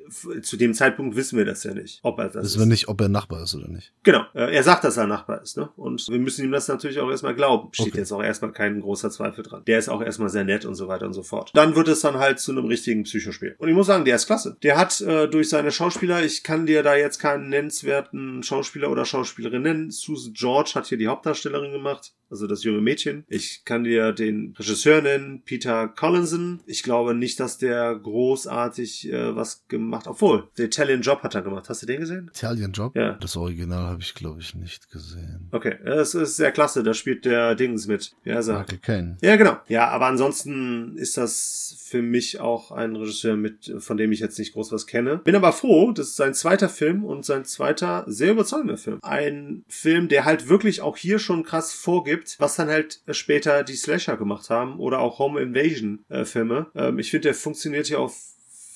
zu 0.43 0.57
dem 0.57 0.75
Zeitpunkt 0.75 1.17
wissen 1.17 1.39
wir 1.39 1.45
das 1.45 1.65
ja 1.65 1.75
nicht, 1.75 2.01
ob 2.03 2.19
er 2.19 2.25
das 2.25 2.35
wissen 2.35 2.41
ist. 2.41 2.55
Wissen 2.55 2.61
wir 2.61 2.67
nicht, 2.67 2.89
ob 2.89 3.01
er 3.01 3.09
Nachbar 3.09 3.43
ist 3.43 3.55
oder 3.55 3.69
nicht. 3.69 3.93
Genau, 4.03 4.25
äh, 4.35 4.55
er 4.55 4.63
sagt, 4.63 4.85
dass 4.85 4.97
er 4.97 5.07
Nachbar 5.07 5.43
ist, 5.43 5.57
ne? 5.57 5.69
Und 5.77 6.09
wir 6.09 6.19
müssen 6.19 6.45
ihm 6.45 6.53
das 6.53 6.69
natürlich 6.69 6.99
auch 6.99 7.11
erstmal 7.11 7.35
glauben. 7.35 7.69
Steht 7.73 7.89
okay. 7.89 7.99
jetzt 7.99 8.13
auch 8.13 8.23
erstmal 8.23 8.53
kein 8.53 8.81
großer 8.81 9.11
Zweifel 9.11 9.45
dran. 9.45 9.63
Der 9.67 9.79
ist 9.79 9.89
auch 9.89 10.03
erstmal 10.03 10.29
sehr 10.29 10.45
nett 10.45 10.65
und 10.65 10.75
so 10.75 10.89
weiter 10.89 11.07
und 11.07 11.13
so 11.13 11.23
fort. 11.23 11.51
Dann 11.55 11.77
wird 11.77 11.89
es 11.89 12.01
dann 12.01 12.17
halt 12.17 12.41
zu 12.41 12.53
einem 12.53 12.65
richtigen 12.65 13.05
Psychospiel. 13.05 13.55
Und 13.59 13.69
ich 13.69 13.75
muss 13.75 13.87
sagen, 13.87 14.05
der 14.05 14.17
ist 14.17 14.27
klasse. 14.27 14.57
Der 14.63 14.77
hat 14.77 15.01
äh, 15.01 15.29
durch 15.29 15.49
seine 15.49 15.71
Schauspieler, 15.71 16.25
ich 16.25 16.43
kann 16.43 16.67
dir 16.67 16.83
da 16.83 16.97
jetzt 16.97 17.19
keinen 17.19 17.49
nennenswerten 17.49 18.43
Schauspieler 18.43 18.91
oder 18.91 19.05
Schauspielerin 19.05 19.63
nennen. 19.63 19.91
Susan 19.91 20.33
George 20.33 20.73
hat 20.75 20.88
hier 20.89 20.99
die 20.99 21.09
Hauptdarstellerin 21.09 21.73
gemacht, 21.73 22.13
also 22.31 22.47
das 22.47 22.63
junge 22.65 22.81
Mädchen. 22.81 23.25
Ich 23.29 23.65
kann 23.65 23.85
dir 23.85 24.13
den 24.13 24.55
Regisseur 24.59 25.01
nennen, 25.01 25.43
Peter 25.45 25.89
Collinson. 25.89 26.61
Ich 26.67 26.83
glaube 26.83 27.15
nicht, 27.15 27.41
dass 27.41 27.59
der 27.59 27.95
großartig 27.95 29.13
äh, 29.13 29.35
was 29.35 29.67
gemacht, 29.69 30.07
obwohl, 30.07 30.49
der 30.59 30.67
Italian 30.67 31.03
Job 31.03 31.23
hat 31.23 31.35
er 31.35 31.43
gemacht. 31.43 31.69
Hast 31.69 31.83
du 31.83 31.87
den 31.87 32.01
gesehen? 32.01 32.31
Italian 32.35 32.73
Job? 32.73 32.95
Ja. 32.97 33.13
Das 33.15 33.37
Original 33.37 33.85
habe 33.85 34.03
ich, 34.03 34.15
glaube 34.15 34.41
ich, 34.41 34.55
nicht 34.55 34.91
gesehen. 34.91 35.49
Okay, 35.53 35.77
es 35.85 36.15
ist 36.15 36.37
sehr 36.37 36.53
klasse. 36.53 36.83
Da 36.83 36.95
spielt 36.95 37.25
der 37.25 37.55
Dings 37.55 37.87
mit. 37.87 38.13
Ja, 38.25 38.39
ist 38.39 38.49
Michael 38.49 38.79
Caine. 38.79 39.17
Ja, 39.23 39.37
genau. 39.37 39.59
Ja, 39.69 39.89
aber 39.89 40.07
ansonsten 40.07 40.97
ist 40.97 41.17
das 41.17 41.77
für 41.89 42.03
mich 42.03 42.41
auch 42.41 42.71
ein 42.71 42.97
Regisseur 42.97 43.37
mit, 43.37 43.75
von 43.79 43.97
dem 43.97 44.13
ich 44.13 44.21
jetzt 44.21 44.39
nicht 44.39 44.53
groß 44.53 44.73
was 44.73 44.87
kenne. 44.87 45.19
Bin 45.19 45.35
aber 45.35 45.53
froh, 45.53 45.93
das 45.93 46.09
ist 46.09 46.17
sein 46.17 46.35
zweiter 46.35 46.69
Film 46.69 47.05
und 47.05 47.25
sein 47.25 47.45
zweiter 47.45 48.05
sehr 48.07 48.33
überzeugender 48.33 48.77
Film. 48.77 48.99
Ein 49.03 49.65
Film, 49.69 50.09
der 50.09 50.25
halt 50.25 50.49
wirklich 50.49 50.78
auch 50.81 50.97
hier 50.97 51.19
schon 51.19 51.45
krass 51.45 51.73
vorgibt, 51.73 52.37
was 52.39 52.57
dann 52.57 52.69
halt 52.69 53.03
später 53.11 53.65
die 53.65 53.77
Slasher 53.77 54.17
gemacht 54.17 54.51
haben 54.51 54.79
oder 54.79 55.01
auch 55.01 55.19
Home 55.19 55.41
Invasion 55.41 56.05
äh, 56.09 56.25
Filme. 56.25 56.67
Ähm, 56.75 56.99
ich 56.99 57.11
finde, 57.11 57.29
der 57.29 57.35
funktioniert 57.35 57.87
hier 57.87 58.01
auf 58.01 58.17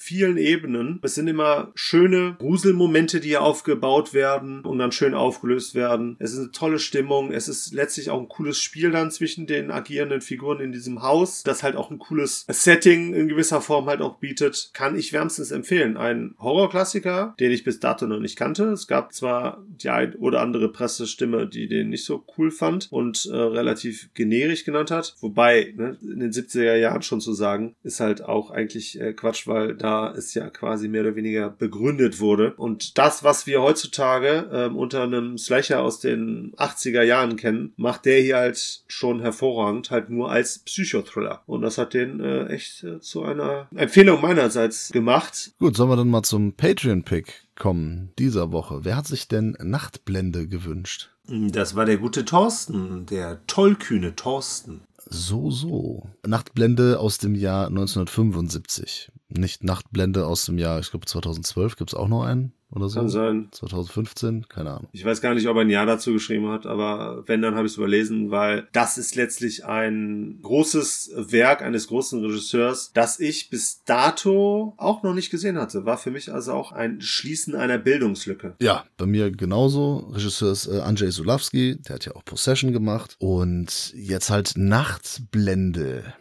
vielen 0.02 0.36
Ebenen. 0.36 0.98
Es 1.02 1.14
sind 1.14 1.28
immer 1.28 1.70
schöne 1.76 2.34
Gruselmomente, 2.40 3.20
die 3.20 3.28
hier 3.28 3.42
aufgebaut 3.42 4.12
werden 4.12 4.62
und 4.62 4.78
dann 4.78 4.90
schön 4.90 5.14
aufgelöst 5.14 5.76
werden. 5.76 6.16
Es 6.18 6.32
ist 6.32 6.38
eine 6.38 6.50
tolle 6.50 6.80
Stimmung. 6.80 7.30
Es 7.30 7.46
ist 7.46 7.72
letztlich 7.72 8.10
auch 8.10 8.20
ein 8.20 8.28
cooles 8.28 8.58
Spiel 8.58 8.90
dann 8.90 9.12
zwischen 9.12 9.46
den 9.46 9.70
agierenden 9.70 10.20
Figuren 10.20 10.60
in 10.60 10.72
diesem 10.72 11.02
Haus, 11.02 11.44
das 11.44 11.62
halt 11.62 11.76
auch 11.76 11.92
ein 11.92 12.00
cooles 12.00 12.44
Setting 12.48 13.14
in 13.14 13.28
gewisser 13.28 13.60
Form 13.60 13.86
halt 13.86 14.00
auch 14.00 14.18
bietet. 14.18 14.70
Kann 14.74 14.98
ich 14.98 15.12
wärmstens 15.12 15.52
empfehlen. 15.52 15.96
Ein 15.96 16.34
Horrorklassiker, 16.40 17.36
den 17.38 17.52
ich 17.52 17.62
bis 17.62 17.78
dato 17.78 18.06
noch 18.08 18.18
nicht 18.18 18.36
kannte. 18.36 18.72
Es 18.72 18.88
gab 18.88 19.14
zwar 19.14 19.64
die 19.68 19.88
ein 19.88 20.16
oder 20.16 20.40
andere 20.40 20.72
Pressestimme, 20.72 21.46
die 21.46 21.68
den 21.68 21.90
nicht 21.90 22.04
so 22.04 22.24
cool 22.36 22.50
fand 22.50 22.88
und 22.90 23.26
äh, 23.26 23.36
relativ 23.36 24.10
generisch 24.14 24.64
genannt 24.64 24.90
hat. 24.90 25.14
Wobei, 25.20 25.72
ne, 25.76 25.96
in 26.02 26.18
den 26.18 26.32
70er 26.32 26.74
Jahren 26.74 27.02
schon 27.02 27.20
zu 27.20 27.34
sagen, 27.34 27.76
ist 27.84 28.00
halt 28.00 28.24
auch 28.24 28.50
eigentlich 28.50 29.00
äh, 29.00 29.12
Quatsch, 29.12 29.46
weil 29.46 29.76
da 29.76 29.91
es 30.16 30.34
ja 30.34 30.50
quasi 30.50 30.88
mehr 30.88 31.02
oder 31.02 31.16
weniger 31.16 31.50
begründet 31.50 32.20
wurde. 32.20 32.54
Und 32.54 32.98
das, 32.98 33.24
was 33.24 33.46
wir 33.46 33.62
heutzutage 33.62 34.48
ähm, 34.52 34.76
unter 34.76 35.02
einem 35.02 35.38
Slasher 35.38 35.82
aus 35.82 36.00
den 36.00 36.52
80er 36.56 37.02
Jahren 37.02 37.36
kennen, 37.36 37.72
macht 37.76 38.04
der 38.04 38.20
hier 38.20 38.36
halt 38.36 38.82
schon 38.88 39.20
hervorragend, 39.20 39.90
halt 39.90 40.10
nur 40.10 40.30
als 40.30 40.60
Psychothriller. 40.60 41.42
Und 41.46 41.62
das 41.62 41.78
hat 41.78 41.94
den 41.94 42.20
äh, 42.20 42.46
echt 42.46 42.84
äh, 42.84 43.00
zu 43.00 43.22
einer 43.22 43.68
Empfehlung 43.74 44.20
meinerseits 44.20 44.90
gemacht. 44.90 45.52
Gut, 45.58 45.76
sollen 45.76 45.90
wir 45.90 45.96
dann 45.96 46.08
mal 46.10 46.22
zum 46.22 46.54
Patreon-Pick 46.54 47.42
kommen 47.56 48.10
dieser 48.18 48.50
Woche. 48.50 48.80
Wer 48.82 48.96
hat 48.96 49.06
sich 49.06 49.28
denn 49.28 49.56
Nachtblende 49.62 50.48
gewünscht? 50.48 51.10
Das 51.28 51.76
war 51.76 51.84
der 51.84 51.98
gute 51.98 52.24
Thorsten, 52.24 53.06
der 53.06 53.46
tollkühne 53.46 54.16
Thorsten. 54.16 54.82
So, 55.08 55.50
so. 55.50 56.08
Nachtblende 56.26 56.98
aus 56.98 57.18
dem 57.18 57.34
Jahr 57.34 57.68
1975 57.68 59.11
nicht 59.36 59.64
Nachtblende 59.64 60.26
aus 60.26 60.44
dem 60.46 60.58
Jahr, 60.58 60.78
ich 60.80 60.90
glaube 60.90 61.06
2012 61.06 61.76
gibt 61.76 61.90
es 61.90 61.94
auch 61.94 62.08
noch 62.08 62.24
einen. 62.24 62.52
oder 62.70 62.88
so. 62.88 63.00
Kann 63.00 63.08
sein. 63.08 63.48
2015, 63.52 64.48
keine 64.48 64.70
Ahnung. 64.70 64.88
Ich 64.92 65.04
weiß 65.04 65.20
gar 65.20 65.34
nicht, 65.34 65.46
ob 65.48 65.56
er 65.56 65.62
ein 65.62 65.70
Jahr 65.70 65.84
dazu 65.86 66.12
geschrieben 66.12 66.48
hat, 66.48 66.64
aber 66.66 67.22
wenn, 67.26 67.42
dann 67.42 67.54
habe 67.54 67.66
ich 67.66 67.72
es 67.72 67.76
überlesen, 67.78 68.30
weil 68.30 68.66
das 68.72 68.96
ist 68.96 69.14
letztlich 69.14 69.64
ein 69.66 70.38
großes 70.42 71.12
Werk 71.16 71.60
eines 71.62 71.88
großen 71.88 72.24
Regisseurs, 72.24 72.92
das 72.94 73.20
ich 73.20 73.50
bis 73.50 73.84
dato 73.84 74.74
auch 74.78 75.02
noch 75.02 75.14
nicht 75.14 75.30
gesehen 75.30 75.58
hatte. 75.58 75.84
War 75.84 75.98
für 75.98 76.10
mich 76.10 76.32
also 76.32 76.52
auch 76.52 76.72
ein 76.72 77.00
Schließen 77.00 77.54
einer 77.54 77.78
Bildungslücke. 77.78 78.54
Ja, 78.60 78.84
bei 78.96 79.06
mir 79.06 79.30
genauso. 79.30 80.08
Regisseur 80.12 80.52
ist 80.52 80.66
äh, 80.66 80.80
Andrzej 80.80 81.10
Sulawski, 81.10 81.76
der 81.82 81.96
hat 81.96 82.06
ja 82.06 82.14
auch 82.16 82.24
Possession 82.24 82.72
gemacht. 82.72 83.16
Und 83.18 83.92
jetzt 83.94 84.30
halt 84.30 84.52
Nachtblende. 84.56 86.14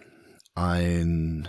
Ein 0.53 1.47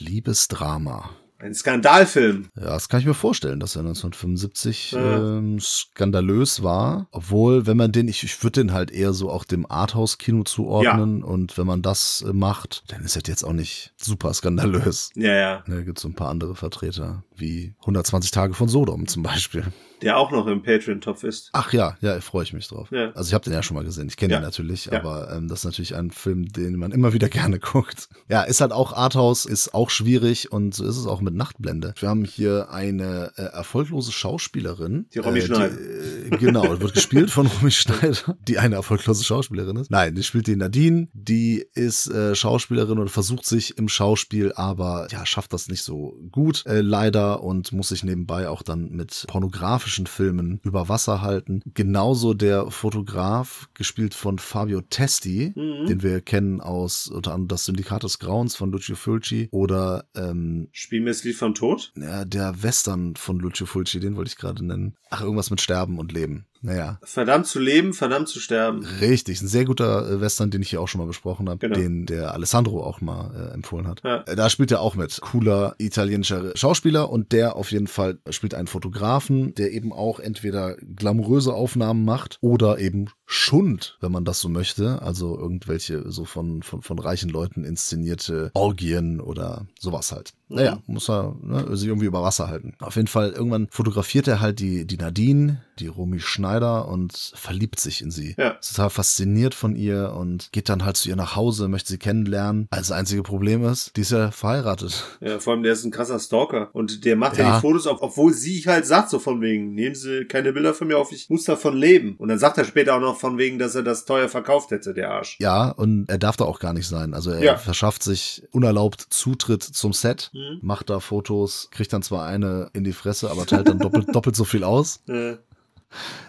Liebesdrama. 0.00 1.10
Ein 1.40 1.54
Skandalfilm. 1.54 2.48
Ja, 2.56 2.64
das 2.70 2.88
kann 2.88 2.98
ich 2.98 3.06
mir 3.06 3.14
vorstellen, 3.14 3.60
dass 3.60 3.76
er 3.76 3.82
1975 3.82 4.90
Ja. 4.90 5.36
ähm, 5.36 5.60
skandalös 5.60 6.64
war. 6.64 7.06
Obwohl, 7.12 7.64
wenn 7.64 7.76
man 7.76 7.92
den, 7.92 8.08
ich, 8.08 8.24
ich 8.24 8.42
würde 8.42 8.60
den 8.60 8.72
halt 8.72 8.90
eher 8.90 9.12
so 9.12 9.30
auch 9.30 9.44
dem 9.44 9.64
Arthouse-Kino 9.70 10.42
zuordnen. 10.42 11.22
Und 11.22 11.56
wenn 11.56 11.66
man 11.68 11.80
das 11.80 12.24
äh, 12.28 12.32
macht, 12.32 12.82
dann 12.88 13.04
ist 13.04 13.14
das 13.14 13.22
jetzt 13.28 13.44
auch 13.44 13.52
nicht 13.52 13.92
super 13.96 14.34
skandalös. 14.34 15.10
Ja, 15.14 15.32
ja. 15.32 15.62
Ne, 15.66 15.84
gibt 15.84 16.00
so 16.00 16.08
ein 16.08 16.14
paar 16.16 16.28
andere 16.28 16.56
Vertreter, 16.56 17.22
wie 17.36 17.76
120 17.82 18.32
Tage 18.32 18.54
von 18.54 18.68
Sodom 18.68 19.06
zum 19.06 19.22
Beispiel. 19.22 19.62
Der 20.02 20.16
auch 20.16 20.30
noch 20.30 20.46
im 20.46 20.62
Patreon-Topf 20.62 21.24
ist. 21.24 21.50
Ach 21.52 21.72
ja, 21.72 21.96
ja, 22.00 22.20
freue 22.20 22.44
ich 22.44 22.52
mich 22.52 22.68
drauf. 22.68 22.88
Ja. 22.90 23.10
Also 23.12 23.28
ich 23.28 23.34
habe 23.34 23.44
den 23.44 23.52
ja 23.52 23.62
schon 23.62 23.74
mal 23.76 23.84
gesehen. 23.84 24.08
Ich 24.08 24.16
kenne 24.16 24.34
Ja. 24.34 24.38
den 24.40 24.44
natürlich, 24.44 24.86
Ja. 24.86 24.98
aber 25.00 25.32
ähm, 25.32 25.48
das 25.48 25.60
ist 25.60 25.64
natürlich 25.64 25.94
ein 25.96 26.10
Film, 26.10 26.46
den 26.52 26.76
man 26.76 26.92
immer 26.92 27.12
wieder 27.12 27.28
gerne 27.28 27.58
guckt. 27.58 28.08
Ja, 28.28 28.42
ist 28.42 28.60
halt 28.60 28.72
auch 28.72 28.92
Arthouse, 28.92 29.44
ist 29.44 29.74
auch 29.74 29.90
schwierig 29.90 30.52
und 30.52 30.74
so 30.74 30.84
ist 30.84 30.96
es 30.96 31.06
auch 31.06 31.20
mit 31.20 31.34
Nachtblende. 31.34 31.94
Wir 31.98 32.08
haben 32.08 32.24
hier 32.24 32.70
eine 32.70 33.32
äh, 33.36 33.42
erfolglose 33.42 34.12
Schauspielerin. 34.12 35.06
Die 35.14 35.18
Romy 35.18 35.40
äh, 35.40 35.42
Schneider. 35.46 35.74
äh, 35.74 36.36
genau, 36.38 36.80
wird 36.80 36.94
gespielt 36.94 37.30
von 37.30 37.46
Romy 37.60 37.70
Schneider, 37.70 38.36
die 38.46 38.58
eine 38.58 38.76
erfolglose 38.76 39.24
Schauspielerin 39.24 39.76
ist. 39.76 39.90
Nein, 39.90 40.14
die 40.14 40.22
spielt 40.22 40.46
die 40.46 40.56
Nadine, 40.56 41.08
die 41.12 41.64
ist 41.74 42.08
äh, 42.10 42.34
Schauspielerin 42.34 42.98
und 42.98 43.08
versucht 43.10 43.44
sich 43.46 43.76
im 43.78 43.88
Schauspiel, 43.88 44.52
aber 44.54 45.08
ja, 45.10 45.26
schafft 45.26 45.52
das 45.52 45.68
nicht 45.68 45.82
so 45.82 46.16
gut, 46.30 46.64
äh, 46.66 46.80
leider, 46.82 47.42
und 47.42 47.72
muss 47.72 47.88
sich 47.88 48.04
nebenbei 48.04 48.48
auch 48.48 48.62
dann 48.62 48.90
mit 48.90 49.24
pornografischen 49.28 49.87
Filmen 50.06 50.60
über 50.64 50.88
Wasser 50.88 51.22
halten. 51.22 51.62
Genauso 51.74 52.34
der 52.34 52.70
Fotograf, 52.70 53.68
gespielt 53.74 54.14
von 54.14 54.38
Fabio 54.38 54.80
Testi, 54.82 55.52
Mhm. 55.54 55.86
den 55.86 56.02
wir 56.02 56.20
kennen 56.20 56.60
aus 56.60 57.06
unter 57.08 57.32
anderem 57.32 57.48
das 57.48 57.64
Syndikat 57.64 58.02
des 58.02 58.18
Grauens 58.18 58.56
von 58.56 58.70
Lucio 58.72 58.96
Fulci 58.96 59.48
oder 59.52 60.04
ähm, 60.14 60.68
Spiel 60.72 61.00
mir 61.00 61.10
das 61.10 61.24
Lied 61.24 61.36
vom 61.36 61.54
Tod. 61.54 61.92
ja, 61.96 62.24
der 62.24 62.62
Western 62.62 63.16
von 63.16 63.38
Lucio 63.38 63.66
Fulci, 63.66 64.00
den 64.00 64.16
wollte 64.16 64.30
ich 64.30 64.36
gerade 64.36 64.64
nennen. 64.64 64.94
Ach, 65.10 65.22
irgendwas 65.22 65.50
mit 65.50 65.60
Sterben 65.60 65.98
und 65.98 66.12
Leben. 66.12 66.46
Naja, 66.62 66.98
Verdammt 67.02 67.46
zu 67.46 67.58
leben, 67.60 67.92
verdammt 67.92 68.28
zu 68.28 68.40
sterben. 68.40 68.84
richtig. 69.00 69.40
Ein 69.40 69.48
sehr 69.48 69.64
guter 69.64 70.10
äh, 70.10 70.20
Western, 70.20 70.50
den 70.50 70.62
ich 70.62 70.70
hier 70.70 70.80
auch 70.80 70.88
schon 70.88 71.00
mal 71.00 71.06
besprochen 71.06 71.48
habe, 71.48 71.58
Genau. 71.58 71.74
den 71.78 72.06
der 72.06 72.32
Alessandro 72.34 72.82
auch 72.82 73.00
mal 73.00 73.50
äh, 73.50 73.54
empfohlen 73.54 73.86
hat. 73.86 74.00
Ja. 74.04 74.22
Äh, 74.26 74.36
Da 74.36 74.50
spielt 74.50 74.70
er 74.70 74.80
auch 74.80 74.94
mit. 74.94 75.20
Cooler 75.20 75.74
italienischer 75.78 76.56
Schauspieler 76.56 77.10
und 77.10 77.32
der 77.32 77.56
auf 77.56 77.70
jeden 77.70 77.86
Fall 77.86 78.18
spielt 78.30 78.54
einen 78.54 78.66
Fotografen, 78.68 79.54
der 79.54 79.72
eben 79.72 79.92
auch 79.92 80.18
entweder 80.20 80.76
glamouröse 80.76 81.52
Aufnahmen 81.54 82.04
macht 82.04 82.38
oder 82.40 82.78
eben 82.78 83.06
Schund, 83.26 83.98
wenn 84.00 84.10
man 84.12 84.24
das 84.24 84.40
so 84.40 84.48
möchte. 84.48 85.02
Also 85.02 85.38
irgendwelche 85.38 86.10
so 86.10 86.24
von, 86.24 86.62
von, 86.62 86.82
von 86.82 86.98
reichen 86.98 87.28
Leuten 87.30 87.64
inszenierte 87.64 88.50
Orgien 88.54 89.20
oder 89.20 89.66
sowas 89.78 90.12
halt. 90.12 90.32
Naja, 90.48 90.78
muss 90.86 91.10
er 91.10 91.36
ne, 91.42 91.76
sich 91.76 91.88
irgendwie 91.88 92.06
über 92.06 92.22
Wasser 92.22 92.48
halten. 92.48 92.72
Auf 92.80 92.96
jeden 92.96 93.06
Fall, 93.08 93.30
irgendwann 93.32 93.68
fotografiert 93.70 94.28
er 94.28 94.40
halt 94.40 94.60
die, 94.60 94.86
die 94.86 94.96
Nadine, 94.96 95.62
die 95.78 95.88
Romy 95.88 96.20
Schneider 96.20 96.47
und 96.56 97.32
verliebt 97.34 97.78
sich 97.80 98.00
in 98.02 98.10
sie. 98.10 98.34
Ja. 98.38 98.50
Ist 98.60 98.74
total 98.74 98.90
fasziniert 98.90 99.54
von 99.54 99.76
ihr 99.76 100.12
und 100.16 100.50
geht 100.52 100.68
dann 100.68 100.84
halt 100.84 100.96
zu 100.96 101.08
ihr 101.08 101.16
nach 101.16 101.36
Hause, 101.36 101.68
möchte 101.68 101.88
sie 101.90 101.98
kennenlernen. 101.98 102.66
Also 102.70 102.90
das 102.90 102.98
einzige 102.98 103.22
Problem 103.22 103.64
ist, 103.64 103.96
die 103.96 104.00
ist 104.02 104.12
ja 104.12 104.30
verheiratet. 104.30 105.04
Ja, 105.20 105.38
vor 105.38 105.52
allem 105.52 105.62
der 105.62 105.72
ist 105.72 105.84
ein 105.84 105.90
krasser 105.90 106.18
Stalker. 106.18 106.70
Und 106.72 107.04
der 107.04 107.16
macht 107.16 107.36
ja, 107.38 107.44
Ja. 107.48 107.54
die 107.56 107.60
Fotos, 107.60 107.86
ob- 107.86 108.02
obwohl 108.02 108.32
sie 108.32 108.62
halt 108.66 108.86
sagt 108.86 109.10
so 109.10 109.18
von 109.18 109.40
wegen, 109.40 109.74
nehmen 109.74 109.94
Sie 109.94 110.24
keine 110.24 110.52
Bilder 110.52 110.74
von 110.74 110.88
mir 110.88 110.98
auf, 110.98 111.12
ich 111.12 111.28
muss 111.30 111.44
davon 111.44 111.76
leben. 111.76 112.16
Und 112.16 112.28
dann 112.28 112.38
sagt 112.38 112.58
er 112.58 112.64
später 112.64 112.94
auch 112.96 113.00
noch 113.00 113.18
von 113.18 113.38
wegen, 113.38 113.58
dass 113.58 113.74
er 113.74 113.82
das 113.82 114.04
teuer 114.04 114.28
verkauft 114.28 114.70
hätte, 114.70 114.94
der 114.94 115.10
Arsch. 115.10 115.36
Ja, 115.40 115.70
und 115.70 116.08
er 116.08 116.18
darf 116.18 116.36
da 116.36 116.44
auch 116.44 116.58
gar 116.60 116.72
nicht 116.72 116.86
sein. 116.88 117.14
Also 117.14 117.30
er 117.30 117.42
Ja. 117.42 117.56
verschafft 117.56 118.02
sich 118.02 118.42
unerlaubt 118.50 119.00
Zutritt 119.10 119.62
zum 119.62 119.92
Set, 119.92 120.30
Mhm. 120.32 120.58
macht 120.62 120.90
da 120.90 121.00
Fotos, 121.00 121.68
kriegt 121.70 121.92
dann 121.92 122.02
zwar 122.02 122.26
eine 122.26 122.70
in 122.72 122.84
die 122.84 122.92
Fresse, 122.92 123.30
aber 123.30 123.46
teilt 123.46 123.68
dann 123.68 123.78
doppelt, 123.78 124.06
doppelt 124.14 124.36
so 124.36 124.44
viel 124.44 124.64
aus. 124.64 125.00
Äh, 125.08 125.36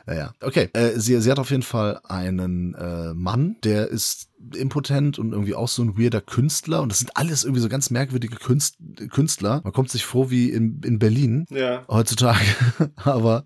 Naja, 0.06 0.34
okay. 0.42 0.70
Äh, 0.74 1.00
sie, 1.00 1.20
sie 1.22 1.32
hat 1.32 1.40
auf 1.40 1.52
jeden 1.52 1.64
Fall 1.64 2.00
einen 2.04 2.74
äh, 2.74 3.14
Mann, 3.14 3.58
der 3.64 3.88
ist 3.88 4.30
impotent 4.56 5.20
und 5.20 5.34
irgendwie 5.34 5.56
auch 5.56 5.68
so 5.68 5.84
ein 5.84 5.98
weirder 5.98 6.22
Künstler. 6.22 6.82
Und 6.82 6.92
das 6.92 7.00
sind 7.00 7.16
alles 7.16 7.44
irgendwie 7.44 7.62
so 7.62 7.70
ganz 7.70 7.90
merkwürdige 7.90 8.38
Künst, 8.38 8.78
Künstler. 9.12 9.62
Man 9.64 9.74
kommt 9.74 9.92
sich 9.92 10.06
vor 10.06 10.32
wie 10.32 10.50
in, 10.50 10.82
in 10.84 11.00
Berlin 11.00 11.46
ja. 11.50 11.84
heutzutage. 11.88 12.40
Aber 12.96 13.46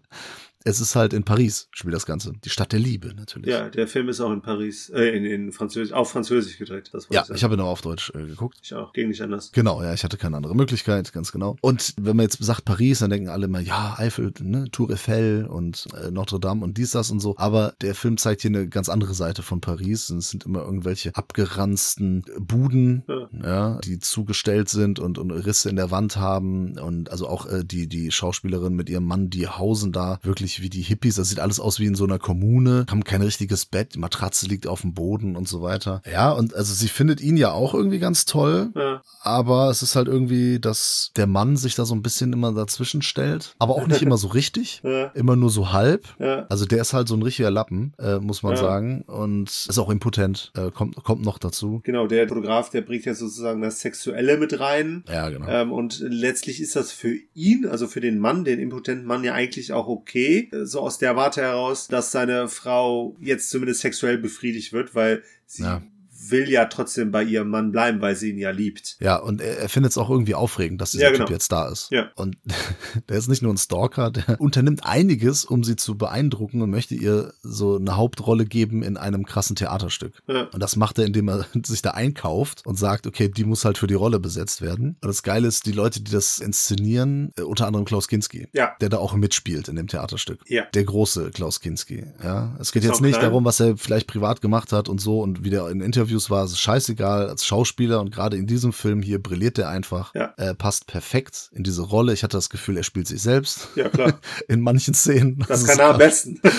es 0.66 0.80
ist 0.80 0.96
halt 0.96 1.14
in 1.14 1.24
Paris, 1.24 1.68
spielt 1.72 1.94
das 1.94 2.06
Ganze. 2.06 2.34
Die 2.44 2.50
Stadt 2.50 2.72
der 2.72 2.80
Liebe 2.80 3.14
natürlich. 3.16 3.50
Ja, 3.50 3.70
der 3.70 3.88
Film 3.88 4.10
ist 4.10 4.22
auch 4.22 4.32
in 4.32 4.42
Paris, 4.42 4.90
äh, 4.90 5.16
in, 5.16 5.26
in 5.26 5.52
Französisch, 5.52 5.94
auf 5.94 6.12
Französisch 6.12 6.58
gedreht. 6.58 6.90
Das 6.94 7.08
Ja, 7.10 7.26
ich 7.34 7.44
habe 7.44 7.56
ihn 7.56 7.60
auch 7.62 7.68
auf 7.68 7.82
Deutsch 7.82 8.12
äh, 8.16 8.26
geguckt. 8.26 8.60
ich 8.62 8.74
auch. 8.74 8.94
Ging 8.94 9.10
nicht 9.10 9.22
anders. 9.22 9.52
Genau, 9.52 9.82
ja, 9.84 9.94
ich 9.94 10.04
hatte 10.04 10.18
keine 10.18 10.38
andere 10.38 10.56
Möglichkeit, 10.56 11.12
ganz 11.14 11.32
genau. 11.32 11.56
Und 11.62 11.94
wenn 12.00 12.16
man 12.16 12.26
jetzt 12.26 12.44
sagt 12.44 12.66
Paris, 12.66 13.00
dann 13.00 13.10
denken 13.10 13.30
alle 13.30 13.46
immer, 13.46 13.60
ja, 13.60 13.96
Eifel, 13.98 14.34
ne, 14.40 14.66
Tour 14.72 14.92
Eiffel 14.92 15.46
und 15.46 15.88
äh, 16.02 16.12
Notre 16.12 16.40
Dame 16.40 16.64
und 16.64 16.78
dies, 16.78 16.92
das 16.92 17.12
und 17.12 17.20
so. 17.20 17.36
Aber 17.38 17.74
der 17.82 17.96
Film 17.96 18.18
zeigt 18.18 18.42
hier 18.42 18.50
eine 18.50 18.68
ganz 18.68 18.90
andere 18.90 19.14
Seite 19.14 19.42
von 19.44 19.62
Paris. 19.62 20.10
Und 20.10 20.20
es 20.20 20.30
sind 20.30 20.46
immer 20.46 20.64
irgendwelche 20.64 21.16
abgeranzten 21.16 22.24
Buden, 22.40 23.04
Ja. 23.08 23.30
ja, 23.44 23.80
die 23.84 24.00
zugestellt 24.00 24.70
sind 24.70 25.00
und, 25.00 25.18
und 25.18 25.32
Risse 25.32 25.70
in 25.70 25.76
der 25.76 25.92
Wand 25.92 26.18
haben. 26.18 26.78
Und 26.80 27.12
also 27.12 27.28
auch 27.28 27.46
äh, 27.46 27.64
die, 27.64 27.88
die 27.88 28.12
Schauspielerin 28.12 28.74
mit 28.74 28.90
ihrem 28.90 29.06
Mann, 29.06 29.30
die 29.30 29.48
hausen 29.48 29.92
da 29.92 30.20
wirklich 30.24 30.53
wie 30.62 30.70
die 30.70 30.82
Hippies. 30.82 31.16
Das 31.16 31.30
sieht 31.30 31.40
alles 31.40 31.60
aus 31.60 31.80
wie 31.80 31.86
in 31.86 31.96
so 31.96 32.04
einer 32.04 32.20
Kommune. 32.20 32.86
Haben 32.90 33.04
kein 33.04 33.22
richtiges 33.22 33.66
Bett, 33.66 33.96
die 33.96 34.00
Matratze 34.00 34.48
liegt 34.48 34.68
auf 34.68 34.82
dem 34.82 34.94
Boden 34.94 35.36
und 35.36 35.48
so 35.48 35.62
weiter. 35.62 36.02
Ja, 36.12 36.32
und 36.32 36.54
also 36.54 36.74
sie 36.74 36.88
findet 36.88 37.22
ihn 37.22 37.38
ja 37.38 37.52
auch 37.52 37.74
irgendwie 37.74 38.00
ganz 38.00 38.26
toll. 38.26 38.72
Ja. 38.76 39.02
Aber 39.22 39.70
es 39.70 39.82
ist 39.82 39.96
halt 39.96 40.08
irgendwie, 40.08 40.60
dass 40.60 41.12
der 41.16 41.28
Mann 41.28 41.58
sich 41.58 41.76
da 41.76 41.86
so 41.86 41.96
ein 41.96 42.04
bisschen 42.04 42.34
immer 42.34 42.54
dazwischen 42.54 43.02
stellt. 43.02 43.56
Aber 43.60 43.76
auch 43.76 43.88
nicht 43.88 44.02
immer 44.02 44.18
so 44.18 44.28
richtig. 44.28 44.82
Ja. 44.94 45.08
Immer 45.16 45.36
nur 45.36 45.50
so 45.50 45.72
halb. 45.72 46.06
Ja. 46.20 46.46
Also 46.50 46.66
der 46.66 46.82
ist 46.82 46.94
halt 46.94 47.08
so 47.08 47.16
ein 47.16 47.22
richtiger 47.22 47.50
Lappen, 47.50 47.94
äh, 47.98 48.20
muss 48.20 48.44
man 48.44 48.56
sagen. 48.58 49.04
Und 49.04 49.50
ist 49.50 49.80
auch 49.80 49.90
impotent. 49.90 50.52
Äh, 50.56 50.72
kommt, 50.72 50.96
kommt 51.04 51.24
noch 51.24 51.40
dazu. 51.40 51.82
Genau, 51.84 52.06
der 52.06 52.28
Fotograf, 52.28 52.70
der 52.70 52.82
bringt 52.82 53.06
ja 53.06 53.16
sozusagen 53.16 53.62
das 53.62 53.80
Sexuelle 53.80 54.38
mit 54.38 54.60
rein. 54.60 55.04
Ja, 55.10 55.30
genau. 55.30 55.48
Ähm, 55.48 55.72
und 55.72 56.00
letztlich 56.00 56.62
ist 56.62 56.76
das 56.76 56.92
für 56.92 57.16
ihn, 57.34 57.66
also 57.66 57.88
für 57.88 58.02
den 58.02 58.20
Mann, 58.20 58.44
den 58.44 58.60
impotenten 58.60 59.08
Mann, 59.08 59.24
ja 59.24 59.34
eigentlich 59.34 59.74
auch 59.74 59.88
okay. 59.88 60.43
Äh, 60.52 60.66
So 60.66 60.82
aus 60.82 60.98
der 60.98 61.16
Warte 61.16 61.42
heraus, 61.42 61.88
dass 61.88 62.12
seine 62.12 62.48
Frau 62.48 63.16
jetzt 63.20 63.50
zumindest 63.50 63.82
sexuell 63.82 64.18
befriedigt 64.18 64.74
wird, 64.74 64.96
weil 64.96 65.24
sie 65.46 65.64
Ja. 65.64 65.82
Will 66.30 66.50
ja 66.50 66.66
trotzdem 66.66 67.12
bei 67.12 67.24
ihrem 67.24 67.50
Mann 67.50 67.72
bleiben, 67.72 68.02
weil 68.02 68.16
sie 68.16 68.32
ihn 68.32 68.38
ja 68.38 68.52
liebt. 68.52 68.98
Ja, 69.00 69.18
und 69.18 69.42
er, 69.42 69.60
er 69.60 69.70
findet 69.70 69.92
es 69.92 69.98
auch 69.98 70.10
irgendwie 70.10 70.36
aufregend, 70.36 70.82
dass 70.82 70.92
dieser 70.92 71.06
Ja, 71.06 71.12
genau. 71.12 71.26
Typ 71.26 71.32
jetzt 71.34 71.52
da 71.52 71.68
ist. 71.70 71.90
Ja. 71.92 72.12
Und 72.16 72.38
der 73.10 73.18
ist 73.18 73.28
nicht 73.30 73.42
nur 73.42 73.54
ein 73.54 73.58
Stalker, 73.58 74.12
der 74.12 74.24
unternimmt 74.40 74.86
einiges, 74.86 75.46
um 75.46 75.64
sie 75.64 75.76
zu 75.76 75.98
beeindrucken 75.98 76.62
und 76.62 76.70
möchte 76.70 76.96
ihr 76.96 77.34
so 77.42 77.78
eine 77.78 77.98
Hauptrolle 77.98 78.46
geben 78.46 78.84
in 78.84 78.98
einem 78.98 79.26
krassen 79.26 79.56
Theaterstück. 79.56 80.22
Ja. 80.28 80.44
Und 80.52 80.62
das 80.62 80.76
macht 80.76 80.98
er, 81.00 81.06
indem 81.06 81.30
er 81.30 81.46
sich 81.66 81.82
da 81.82 81.92
einkauft 81.92 82.66
und 82.66 82.78
sagt, 82.78 83.08
okay, 83.08 83.30
die 83.30 83.44
muss 83.44 83.66
halt 83.66 83.78
für 83.78 83.88
die 83.88 83.94
Rolle 83.94 84.20
besetzt 84.20 84.62
werden. 84.62 84.98
Und 85.02 85.08
das 85.08 85.24
Geile 85.24 85.48
ist, 85.48 85.66
die 85.66 85.72
Leute, 85.72 86.02
die 86.02 86.12
das 86.12 86.40
inszenieren, 86.40 87.32
äh, 87.38 87.42
unter 87.42 87.68
anderem 87.68 87.86
Klaus 87.86 88.08
Kinski, 88.08 88.48
Ja. 88.54 88.76
der 88.82 88.90
da 88.90 88.98
auch 88.98 89.14
mitspielt 89.16 89.68
in 89.68 89.76
dem 89.76 89.88
Theaterstück. 89.88 90.40
Ja. 90.48 90.64
Der 90.74 90.84
große 90.84 91.32
Klaus 91.32 91.60
Kinski. 91.60 92.06
Ja. 92.24 92.56
Es 92.60 92.72
geht 92.72 92.84
jetzt 92.84 93.02
nicht 93.02 93.18
klein. 93.18 93.26
darum, 93.30 93.46
was 93.46 93.60
er 93.60 93.78
vielleicht 93.78 94.08
privat 94.08 94.42
gemacht 94.42 94.72
hat 94.72 94.90
und 94.90 95.02
so 95.02 95.20
und 95.22 95.44
wie 95.44 95.50
der 95.50 95.68
in 95.70 95.82
Interviews 95.82 96.13
war. 96.30 96.44
Es 96.44 96.60
scheißegal 96.60 97.28
als 97.30 97.46
Schauspieler 97.46 98.00
und 98.02 98.12
gerade 98.12 98.38
in 98.38 98.48
diesem 98.48 98.74
Film 98.74 99.02
hier 99.02 99.22
brilliert 99.22 99.58
er 99.58 99.70
einfach. 99.70 100.14
Ja. 100.16 100.34
Äh, 100.38 100.54
passt 100.56 100.88
perfekt 100.88 101.50
in 101.54 101.64
diese 101.64 101.82
Rolle. 101.82 102.14
Ich 102.14 102.24
hatte 102.24 102.38
das 102.38 102.50
Gefühl, 102.50 102.78
er 102.78 102.84
spielt 102.84 103.08
sich 103.08 103.22
selbst 103.22 103.68
Ja, 103.76 103.90
klar. 103.90 104.20
in 104.48 104.62
manchen 104.62 104.94
Szenen. 104.94 105.44
Das 105.48 105.62
ist 105.62 105.68
kann 105.70 105.80
er 105.80 105.90
am 105.92 105.98
besten. 105.98 106.40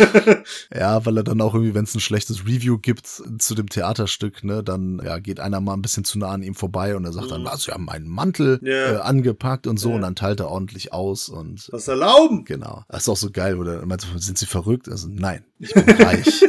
Ja, 0.75 1.05
weil 1.07 1.17
er 1.19 1.25
dann 1.25 1.41
auch 1.41 1.55
irgendwie, 1.55 1.75
wenn 1.75 1.85
es 1.85 1.95
ein 1.95 2.01
schlechtes 2.01 2.47
Review 2.47 2.79
gibt 2.79 3.07
zu 3.07 3.55
dem 3.55 3.69
Theaterstück, 3.69 4.45
ne, 4.45 4.63
dann 4.63 5.01
ja, 5.05 5.19
geht 5.19 5.41
einer 5.41 5.61
mal 5.61 5.75
ein 5.75 5.83
bisschen 5.83 6.05
zu 6.05 6.19
nah 6.19 6.29
an 6.31 6.43
ihm 6.43 6.55
vorbei 6.55 6.97
und 6.97 7.05
er 7.05 7.13
sagt 7.13 7.31
dann, 7.31 7.45
was, 7.45 7.67
wir 7.67 7.75
haben 7.75 7.85
meinen 7.85 8.09
Mantel 8.09 8.59
Mhm. 8.61 8.67
Ja. 8.67 8.93
äh, 8.93 8.97
angepackt 8.99 9.67
und 9.67 9.79
so 9.79 9.91
Ja. 9.91 9.97
und 9.97 10.03
dann 10.03 10.17
teilt 10.17 10.41
er 10.41 10.49
ordentlich 10.49 10.93
aus 10.93 11.29
und 11.29 11.69
Was 11.73 11.89
erlauben? 11.89 12.45
genau. 12.45 12.85
Das 12.89 13.03
ist 13.03 13.09
auch 13.09 13.17
so 13.17 13.31
geil, 13.31 13.59
oder 13.59 13.85
meinst 13.87 14.07
du, 14.13 14.19
sind 14.19 14.39
sie 14.39 14.47
verrückt? 14.47 14.89
Also 14.89 15.09
nein, 15.11 15.45
ich 15.59 15.73
bin 15.73 15.85
reich. 16.03 16.43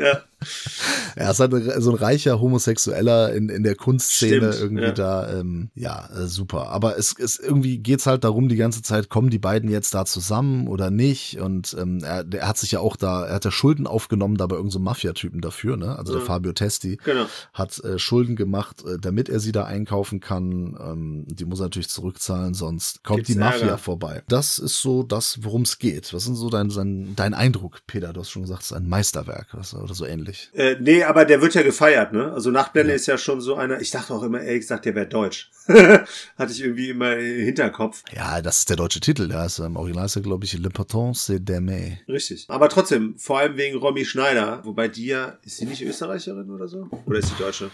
ja. 0.00 0.20
er 1.16 1.30
ist 1.30 1.40
halt 1.40 1.52
so 1.82 1.90
ein 1.90 1.96
reicher 1.96 2.40
Homosexueller 2.40 3.32
in, 3.34 3.48
in 3.48 3.62
der 3.62 3.74
Kunstszene 3.76 4.52
Stimmt, 4.52 4.54
irgendwie 4.60 4.84
ja. 4.84 4.92
da. 4.92 5.32
Ähm, 5.40 5.70
ja, 5.74 6.08
äh, 6.16 6.26
super. 6.26 6.68
Aber 6.70 6.98
es, 6.98 7.14
es 7.18 7.38
irgendwie 7.38 7.78
geht's 7.78 8.06
halt 8.06 8.24
darum, 8.24 8.48
die 8.48 8.56
ganze 8.56 8.82
Zeit, 8.82 9.08
kommen 9.08 9.30
die 9.30 9.38
beiden 9.38 9.70
jetzt 9.70 9.94
da 9.94 10.04
zusammen 10.04 10.68
oder 10.68 10.90
nicht? 10.90 11.40
Und 11.40 11.76
ähm, 11.78 12.02
er, 12.02 12.24
der 12.24 12.48
hat 12.48 12.58
sich 12.58 12.72
ja 12.72 12.80
auch 12.80 12.96
da, 12.96 13.26
er 13.26 13.34
hat 13.34 13.44
ja 13.44 13.50
Schulden 13.50 13.86
aufgenommen, 13.86 14.36
da 14.36 14.46
bei 14.46 14.56
irgendeinem 14.56 14.72
so 14.72 14.78
Mafia-Typen 14.80 15.40
dafür, 15.40 15.76
ne? 15.76 15.96
Also 15.98 16.12
der 16.12 16.22
Ja. 16.22 16.26
Fabio 16.26 16.52
Testi 16.52 16.98
Genau. 17.04 17.26
hat 17.52 17.78
äh, 17.84 17.98
Schulden 17.98 18.36
gemacht, 18.36 18.84
äh, 18.86 18.98
damit 18.98 19.28
er 19.28 19.40
sie 19.40 19.52
da 19.52 19.64
einkaufen 19.64 20.20
kann. 20.20 20.76
Ähm, 20.80 21.24
die 21.28 21.44
muss 21.44 21.60
er 21.60 21.64
natürlich 21.64 21.88
zurückzahlen, 21.88 22.54
sonst 22.54 23.02
kommt 23.04 23.18
Gibt's 23.18 23.32
die 23.32 23.38
Mafia 23.38 23.62
Ärger. 23.66 23.78
vorbei. 23.78 24.22
Das 24.28 24.58
ist 24.58 24.80
so 24.80 25.02
das, 25.02 25.38
worum 25.42 25.62
es 25.62 25.78
geht. 25.78 26.12
Was 26.14 26.26
ist 26.26 26.36
so 26.36 26.50
dein, 26.50 26.68
dein, 26.68 27.14
dein 27.16 27.34
Eindruck, 27.34 27.80
Peter? 27.86 28.12
Du 28.12 28.20
hast 28.20 28.30
schon 28.30 28.42
gesagt, 28.42 28.62
es 28.62 28.70
ist 28.70 28.76
ein 28.76 28.88
Meisterwerk 28.88 29.48
was, 29.52 29.74
oder 29.74 29.94
so 29.94 30.04
ähnlich. 30.06 30.33
Äh, 30.54 30.76
nee, 30.80 31.02
aber 31.02 31.24
der 31.24 31.40
wird 31.40 31.54
ja 31.54 31.62
gefeiert, 31.62 32.12
ne? 32.12 32.32
Also 32.32 32.50
Nachtblende 32.50 32.92
ist 32.92 33.06
ja 33.06 33.18
schon 33.18 33.40
so 33.40 33.54
einer, 33.54 33.80
ich 33.80 33.90
dachte 33.90 34.14
auch 34.14 34.22
immer, 34.22 34.40
ehrlich 34.40 34.62
gesagt, 34.62 34.84
der 34.84 34.94
wäre 34.94 35.06
deutsch. 35.06 35.50
Hatte 35.66 36.52
ich 36.52 36.62
irgendwie 36.62 36.90
immer 36.90 37.16
im 37.16 37.44
Hinterkopf. 37.44 38.02
Ja, 38.12 38.42
das 38.42 38.58
ist 38.58 38.70
der 38.70 38.76
deutsche 38.76 39.00
Titel. 39.00 39.28
Der 39.28 39.46
ist 39.46 39.58
im 39.58 39.76
Original 39.76 40.06
ist 40.06 40.22
glaube 40.22 40.44
ich, 40.44 40.54
L'important 40.54 41.14
c'est 41.14 41.38
d'aimer. 41.38 41.98
Richtig. 42.08 42.46
Aber 42.48 42.68
trotzdem, 42.68 43.16
vor 43.18 43.38
allem 43.38 43.56
wegen 43.56 43.78
Romy 43.78 44.04
Schneider, 44.04 44.60
wobei 44.64 44.88
die 44.88 45.06
ja, 45.06 45.38
ist 45.44 45.58
sie 45.58 45.66
nicht 45.66 45.82
Österreicherin 45.82 46.50
oder 46.50 46.68
so? 46.68 46.88
Oder 47.06 47.18
ist 47.18 47.28
sie 47.28 47.42
Deutsche? 47.42 47.70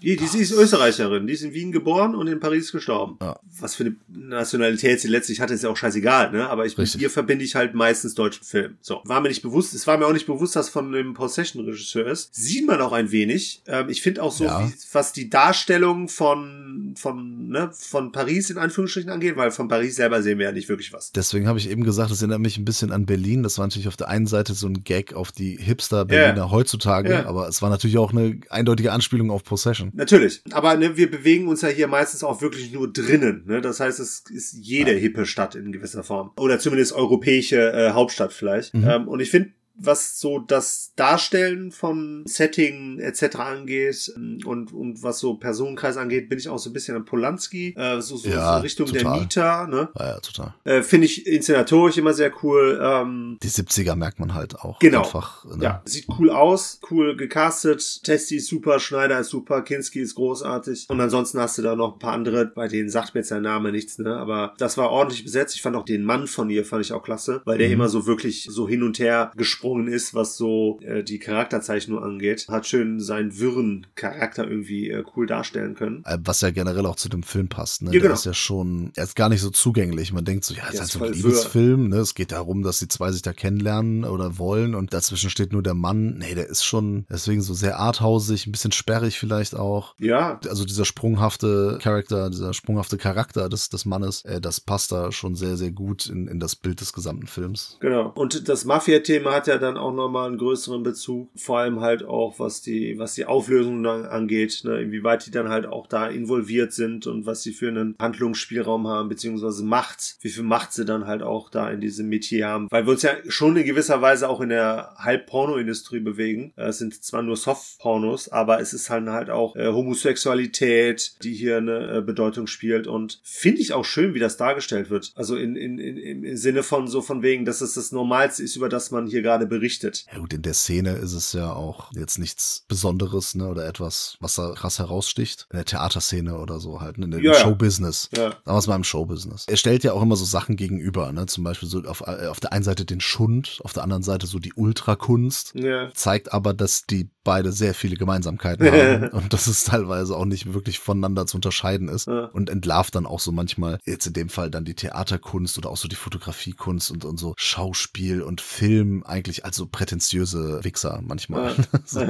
Die, 0.00 0.16
die, 0.16 0.24
ist 0.24 0.52
Österreicherin, 0.52 1.26
die 1.26 1.32
ist 1.32 1.42
in 1.42 1.52
Wien 1.54 1.72
geboren 1.72 2.14
und 2.14 2.28
in 2.28 2.38
Paris 2.38 2.70
gestorben. 2.70 3.16
Ja. 3.20 3.38
Was 3.60 3.74
für 3.74 3.84
eine 3.84 3.96
Nationalität 4.08 5.00
sie 5.00 5.08
letztlich 5.08 5.40
hatte, 5.40 5.54
ist 5.54 5.64
ja 5.64 5.70
auch 5.70 5.76
scheißegal, 5.76 6.30
ne? 6.30 6.48
Aber 6.48 6.66
ich, 6.66 6.76
mit 6.76 6.84
Richtig. 6.86 7.02
ihr 7.02 7.10
verbinde 7.10 7.44
ich 7.44 7.54
halt 7.56 7.74
meistens 7.74 8.14
deutschen 8.14 8.44
Film. 8.44 8.76
So. 8.80 9.00
War 9.04 9.20
mir 9.20 9.28
nicht 9.28 9.42
bewusst, 9.42 9.74
es 9.74 9.86
war 9.86 9.98
mir 9.98 10.06
auch 10.06 10.12
nicht 10.12 10.26
bewusst, 10.26 10.54
dass 10.54 10.68
von 10.68 10.92
dem 10.92 11.14
Possession-Regisseur 11.14 12.06
ist. 12.06 12.34
Sieht 12.34 12.66
man 12.66 12.80
auch 12.80 12.92
ein 12.92 13.10
wenig. 13.10 13.62
Ähm, 13.66 13.88
ich 13.88 14.02
finde 14.02 14.22
auch 14.22 14.30
so, 14.32 14.44
Ja. 14.44 14.68
wie, 14.68 14.72
was 14.92 15.12
die 15.12 15.28
Darstellung 15.30 16.08
von, 16.08 16.94
von, 16.96 17.48
ne, 17.48 17.70
von 17.72 18.12
Paris 18.12 18.50
in 18.50 18.58
Anführungsstrichen 18.58 19.10
angeht, 19.10 19.36
weil 19.36 19.50
von 19.50 19.66
Paris 19.68 19.96
selber 19.96 20.22
sehen 20.22 20.38
wir 20.38 20.46
ja 20.46 20.52
nicht 20.52 20.68
wirklich 20.68 20.92
was. 20.92 21.10
Deswegen 21.12 21.48
habe 21.48 21.58
ich 21.58 21.68
eben 21.68 21.82
gesagt, 21.82 22.10
das 22.10 22.20
erinnert 22.22 22.40
mich 22.40 22.56
ein 22.58 22.64
bisschen 22.64 22.92
an 22.92 23.06
Berlin. 23.06 23.42
Das 23.42 23.58
war 23.58 23.66
natürlich 23.66 23.88
auf 23.88 23.96
der 23.96 24.08
einen 24.08 24.26
Seite 24.26 24.54
so 24.54 24.66
ein 24.68 24.84
Gag 24.84 25.14
auf 25.14 25.32
die 25.32 25.56
Hipster-Berliner 25.56 26.50
heutzutage, 26.50 27.10
Ja. 27.10 27.26
aber 27.26 27.48
es 27.48 27.62
war 27.62 27.70
natürlich 27.70 27.98
auch 27.98 28.12
eine 28.12 28.40
eindeutige 28.50 28.92
Anspielung 28.92 29.30
auf 29.30 29.42
Possession. 29.42 29.87
Natürlich. 29.94 30.42
Aber 30.52 30.76
ne, 30.76 30.96
wir 30.96 31.10
bewegen 31.10 31.48
uns 31.48 31.62
ja 31.62 31.68
hier 31.68 31.88
meistens 31.88 32.24
auch 32.24 32.42
wirklich 32.42 32.72
nur 32.72 32.92
drinnen. 32.92 33.44
Ne? 33.46 33.60
Das 33.60 33.80
heißt, 33.80 34.00
es 34.00 34.24
ist 34.30 34.56
jede 34.60 34.92
hippe 34.92 35.26
Stadt 35.26 35.54
in 35.54 35.72
gewisser 35.72 36.04
Form. 36.04 36.32
Oder 36.38 36.58
zumindest 36.58 36.92
europäische 36.92 37.72
äh, 37.72 37.90
Hauptstadt 37.90 38.32
vielleicht. 38.32 38.74
Ähm, 38.74 39.08
und 39.08 39.20
ich 39.20 39.30
finde, 39.30 39.50
was 39.80 40.18
so 40.20 40.38
das 40.40 40.92
Darstellen 40.96 41.70
von 41.72 42.24
Setting 42.26 42.98
etc. 42.98 43.36
angeht 43.36 44.12
ähm, 44.16 44.38
und, 44.44 44.72
und 44.72 45.02
was 45.02 45.18
so 45.20 45.34
Personenkreis 45.34 45.96
angeht, 45.96 46.28
bin 46.28 46.38
ich 46.38 46.48
auch 46.48 46.58
so 46.58 46.70
ein 46.70 46.72
bisschen 46.72 46.96
an 46.96 47.04
Polanski, 47.04 47.74
äh, 47.76 48.00
so, 48.00 48.16
so, 48.16 48.28
Ja, 48.28 48.56
so 48.56 48.62
Richtung 48.62 48.92
der 48.92 49.02
total. 49.02 49.20
Mieter. 49.20 49.66
Ne? 49.68 49.88
Ja, 49.98 50.06
ja, 50.08 50.20
total. 50.20 50.54
Äh, 50.64 50.82
finde 50.82 51.06
ich 51.06 51.26
inszenatorisch 51.26 51.96
immer 51.98 52.12
sehr 52.14 52.32
cool. 52.42 52.78
Ähm, 52.82 53.38
Die 53.42 53.48
70er 53.48 53.94
merkt 53.94 54.18
man 54.20 54.34
halt 54.34 54.56
auch. 54.56 54.78
Genau. 54.80 55.02
Einfach, 55.04 55.44
ne? 55.44 55.62
Ja, 55.64 55.82
sieht 55.84 56.06
cool 56.18 56.30
aus, 56.30 56.80
cool 56.90 57.16
gecastet. 57.16 58.02
Testi 58.02 58.36
ist 58.36 58.48
super, 58.48 58.80
Schneider 58.80 59.20
ist 59.20 59.28
super, 59.30 59.62
Kinski 59.62 60.00
ist 60.00 60.14
großartig. 60.16 60.86
Und 60.88 61.00
ansonsten 61.00 61.38
hast 61.40 61.58
du 61.58 61.62
da 61.62 61.76
noch 61.76 61.94
ein 61.94 61.98
paar 61.98 62.12
andere, 62.12 62.46
bei 62.46 62.68
denen 62.68 62.88
sagt 62.90 63.14
mir 63.14 63.20
jetzt 63.20 63.30
der 63.30 63.40
Name 63.40 63.70
nichts, 63.72 63.98
ne? 63.98 64.16
Aber 64.16 64.54
das 64.58 64.76
war 64.76 64.90
ordentlich 64.90 65.24
besetzt. 65.24 65.54
Ich 65.54 65.62
fand 65.62 65.76
auch 65.76 65.84
den 65.84 66.02
Mann 66.04 66.26
von 66.26 66.50
ihr, 66.50 66.64
fand 66.64 66.84
ich 66.84 66.92
auch 66.92 67.02
klasse, 67.02 67.42
weil 67.44 67.58
der 67.58 67.68
Mhm. 67.68 67.74
immer 67.74 67.88
so 67.88 68.06
wirklich 68.06 68.46
so 68.50 68.66
hin 68.68 68.82
und 68.82 68.98
her 68.98 69.30
gesprungen 69.36 69.67
ist, 69.76 70.14
was 70.14 70.36
so 70.36 70.78
äh, 70.82 71.02
die 71.02 71.18
Charakterzeichnung 71.18 72.02
angeht. 72.02 72.46
Hat 72.48 72.66
schön 72.66 73.00
seinen 73.00 73.38
wirren 73.38 73.86
Charakter 73.94 74.48
irgendwie 74.48 74.90
äh, 74.90 75.04
cool 75.16 75.26
darstellen 75.26 75.74
können. 75.74 76.02
Äh, 76.06 76.18
Was 76.24 76.40
ja 76.40 76.50
generell 76.50 76.86
auch 76.86 76.96
zu 76.96 77.08
dem 77.08 77.22
Film 77.22 77.48
passt. 77.48 77.82
Ne? 77.82 77.88
Ja, 77.88 77.92
Der 77.92 78.00
genau. 78.00 78.14
ist 78.14 78.24
ja 78.24 78.34
schon, 78.34 78.92
er 78.96 79.04
ist 79.04 79.16
gar 79.16 79.28
nicht 79.28 79.40
so 79.40 79.50
zugänglich. 79.50 80.12
Man 80.12 80.24
denkt 80.24 80.44
so, 80.44 80.54
ja, 80.54 80.64
es 80.72 80.74
ist 80.74 80.74
Der 80.74 80.80
halt 80.80 80.90
so 80.92 81.04
ein 81.04 81.12
Liebesfilm. 81.12 81.88
Ne? 81.88 81.96
Es 81.98 82.14
geht 82.14 82.32
darum, 82.32 82.62
dass 82.62 82.78
die 82.78 82.88
zwei 82.88 83.12
sich 83.12 83.22
da 83.22 83.32
kennenlernen 83.32 84.04
oder 84.04 84.38
wollen 84.38 84.74
und 84.74 84.92
dazwischen 84.92 85.30
steht 85.30 85.52
nur 85.52 85.62
der 85.62 85.74
Mann. 85.74 86.18
Nee, 86.18 86.34
der 86.34 86.46
ist 86.48 86.64
schon 86.64 87.04
deswegen 87.10 87.42
so 87.42 87.54
sehr 87.54 87.78
arthausig, 87.78 88.46
ein 88.46 88.52
bisschen 88.52 88.72
sperrig 88.72 89.18
vielleicht 89.18 89.54
auch. 89.54 89.94
Ja, 89.98 90.40
Also 90.48 90.64
dieser 90.64 90.84
sprunghafte 90.84 91.78
Charakter, 91.82 92.30
dieser 92.30 92.54
sprunghafte 92.54 92.96
Charakter 92.96 93.48
des, 93.48 93.68
des 93.68 93.84
Mannes, 93.84 94.24
äh, 94.24 94.40
das 94.40 94.60
passt 94.60 94.92
da 94.92 95.12
schon 95.12 95.34
sehr, 95.34 95.56
sehr 95.56 95.70
gut 95.70 96.06
in, 96.06 96.28
in 96.28 96.40
das 96.40 96.56
Bild 96.56 96.80
des 96.80 96.92
gesamten 96.92 97.26
Films. 97.26 97.76
Genau. 97.80 98.12
Und 98.14 98.48
das 98.48 98.64
Mafia-Thema 98.64 99.32
hat 99.34 99.46
ja 99.46 99.57
dann 99.58 99.76
auch 99.76 99.94
nochmal 99.94 100.28
einen 100.28 100.38
größeren 100.38 100.82
Bezug. 100.82 101.30
Vor 101.36 101.58
allem 101.58 101.80
halt 101.80 102.04
auch, 102.04 102.38
was 102.38 102.62
die, 102.62 102.98
was 102.98 103.14
die 103.14 103.24
Auflösung 103.24 103.82
dann 103.82 104.04
angeht, 104.04 104.60
ne? 104.64 104.80
inwieweit 104.80 105.26
die 105.26 105.30
dann 105.30 105.48
halt 105.48 105.66
auch 105.66 105.86
da 105.86 106.06
involviert 106.08 106.72
sind 106.72 107.06
und 107.06 107.26
was 107.26 107.42
sie 107.42 107.52
für 107.52 107.68
einen 107.68 107.96
Handlungsspielraum 107.98 108.86
haben, 108.86 109.08
beziehungsweise 109.08 109.64
Macht, 109.64 110.16
wie 110.20 110.28
viel 110.30 110.44
Macht 110.44 110.72
sie 110.72 110.84
dann 110.84 111.06
halt 111.06 111.22
auch 111.22 111.50
da 111.50 111.70
in 111.70 111.80
diesem 111.80 112.08
Metier 112.08 112.48
haben. 112.48 112.68
Weil 112.70 112.86
wir 112.86 112.92
uns 112.92 113.02
ja 113.02 113.12
schon 113.28 113.56
in 113.56 113.64
gewisser 113.64 114.02
Weise 114.02 114.28
auch 114.28 114.40
in 114.40 114.50
der 114.50 114.94
Halb-Porno-Industrie 114.98 116.00
bewegen. 116.00 116.52
Es 116.56 116.78
sind 116.78 117.02
zwar 117.02 117.22
nur 117.22 117.36
Soft-Pornos, 117.36 118.28
aber 118.28 118.60
es 118.60 118.72
ist 118.72 118.90
halt 118.90 118.98
halt 119.06 119.30
auch 119.30 119.56
äh, 119.56 119.66
Homosexualität, 119.68 121.22
die 121.22 121.32
hier 121.32 121.58
eine 121.58 121.98
äh, 121.98 122.00
Bedeutung 122.00 122.46
spielt 122.46 122.86
und 122.86 123.20
finde 123.22 123.60
ich 123.60 123.72
auch 123.72 123.84
schön, 123.84 124.14
wie 124.14 124.18
das 124.18 124.36
dargestellt 124.36 124.90
wird. 124.90 125.12
Also 125.14 125.36
in, 125.36 125.56
in, 125.56 125.78
in, 125.78 126.24
im 126.24 126.36
Sinne 126.36 126.62
von 126.62 126.88
so 126.88 127.00
von 127.00 127.22
wegen, 127.22 127.44
dass 127.44 127.60
es 127.60 127.74
das 127.74 127.92
Normalste 127.92 128.42
ist, 128.42 128.56
über 128.56 128.68
das 128.68 128.90
man 128.90 129.06
hier 129.06 129.22
gerade 129.22 129.46
berichtet. 129.48 130.04
Ja 130.12 130.18
gut, 130.18 130.32
in 130.32 130.42
der 130.42 130.54
Szene 130.54 130.92
ist 130.92 131.12
es 131.12 131.32
ja 131.32 131.52
auch 131.52 131.90
jetzt 131.94 132.18
nichts 132.18 132.64
Besonderes, 132.68 133.34
ne, 133.34 133.48
oder 133.48 133.66
etwas, 133.66 134.16
was 134.20 134.34
da 134.36 134.52
krass 134.52 134.78
heraussticht. 134.78 135.46
In 135.50 135.56
der 135.56 135.64
Theaterszene 135.64 136.38
oder 136.38 136.60
so 136.60 136.80
halt, 136.80 136.98
ne, 136.98 137.06
in 137.06 137.10
dem 137.10 137.22
Ja. 137.24 137.34
Showbusiness. 137.34 138.10
Ja. 138.16 138.30
Sagen 138.30 138.42
wir 138.44 138.58
es 138.58 138.66
mal 138.66 138.76
im 138.76 138.84
Showbusiness. 138.84 139.46
Er 139.48 139.56
stellt 139.56 139.84
ja 139.84 139.92
auch 139.92 140.02
immer 140.02 140.16
so 140.16 140.24
Sachen 140.24 140.56
gegenüber, 140.56 141.12
ne, 141.12 141.26
zum 141.26 141.44
Beispiel 141.44 141.68
so 141.68 141.80
auf, 141.82 142.02
äh, 142.06 142.26
auf 142.26 142.40
der 142.40 142.52
einen 142.52 142.64
Seite 142.64 142.84
den 142.84 143.00
Schund, 143.00 143.58
auf 143.64 143.72
der 143.72 143.82
anderen 143.82 144.02
Seite 144.02 144.26
so 144.26 144.38
die 144.38 144.52
Ultrakunst. 144.54 145.52
Ja. 145.54 145.90
Zeigt 145.94 146.32
aber, 146.32 146.54
dass 146.54 146.82
die 146.84 147.10
beide 147.24 147.52
sehr 147.52 147.74
viele 147.74 147.96
Gemeinsamkeiten 147.96 148.66
haben 148.70 149.08
und 149.12 149.32
dass 149.32 149.46
es 149.48 149.64
teilweise 149.64 150.16
auch 150.16 150.24
nicht 150.24 150.54
wirklich 150.54 150.78
voneinander 150.78 151.26
zu 151.26 151.36
unterscheiden 151.36 151.88
ist 151.88 152.06
Ja. 152.06 152.24
und 152.26 152.48
entlarvt 152.48 152.94
dann 152.94 153.06
auch 153.06 153.20
so 153.20 153.32
manchmal, 153.32 153.78
jetzt 153.84 154.06
in 154.06 154.14
dem 154.14 154.28
Fall 154.30 154.50
dann 154.50 154.64
die 154.64 154.74
Theaterkunst 154.74 155.58
oder 155.58 155.68
auch 155.70 155.76
so 155.76 155.88
die 155.88 155.96
Fotografiekunst 155.96 156.90
und, 156.90 157.04
und 157.04 157.18
so 157.18 157.34
Schauspiel 157.36 158.22
und 158.22 158.40
Film 158.40 159.02
eigentlich 159.04 159.37
als 159.44 159.56
so 159.56 159.66
prätentiöse 159.66 160.60
Wichser 160.62 161.00
manchmal. 161.06 161.54
so, 161.84 162.00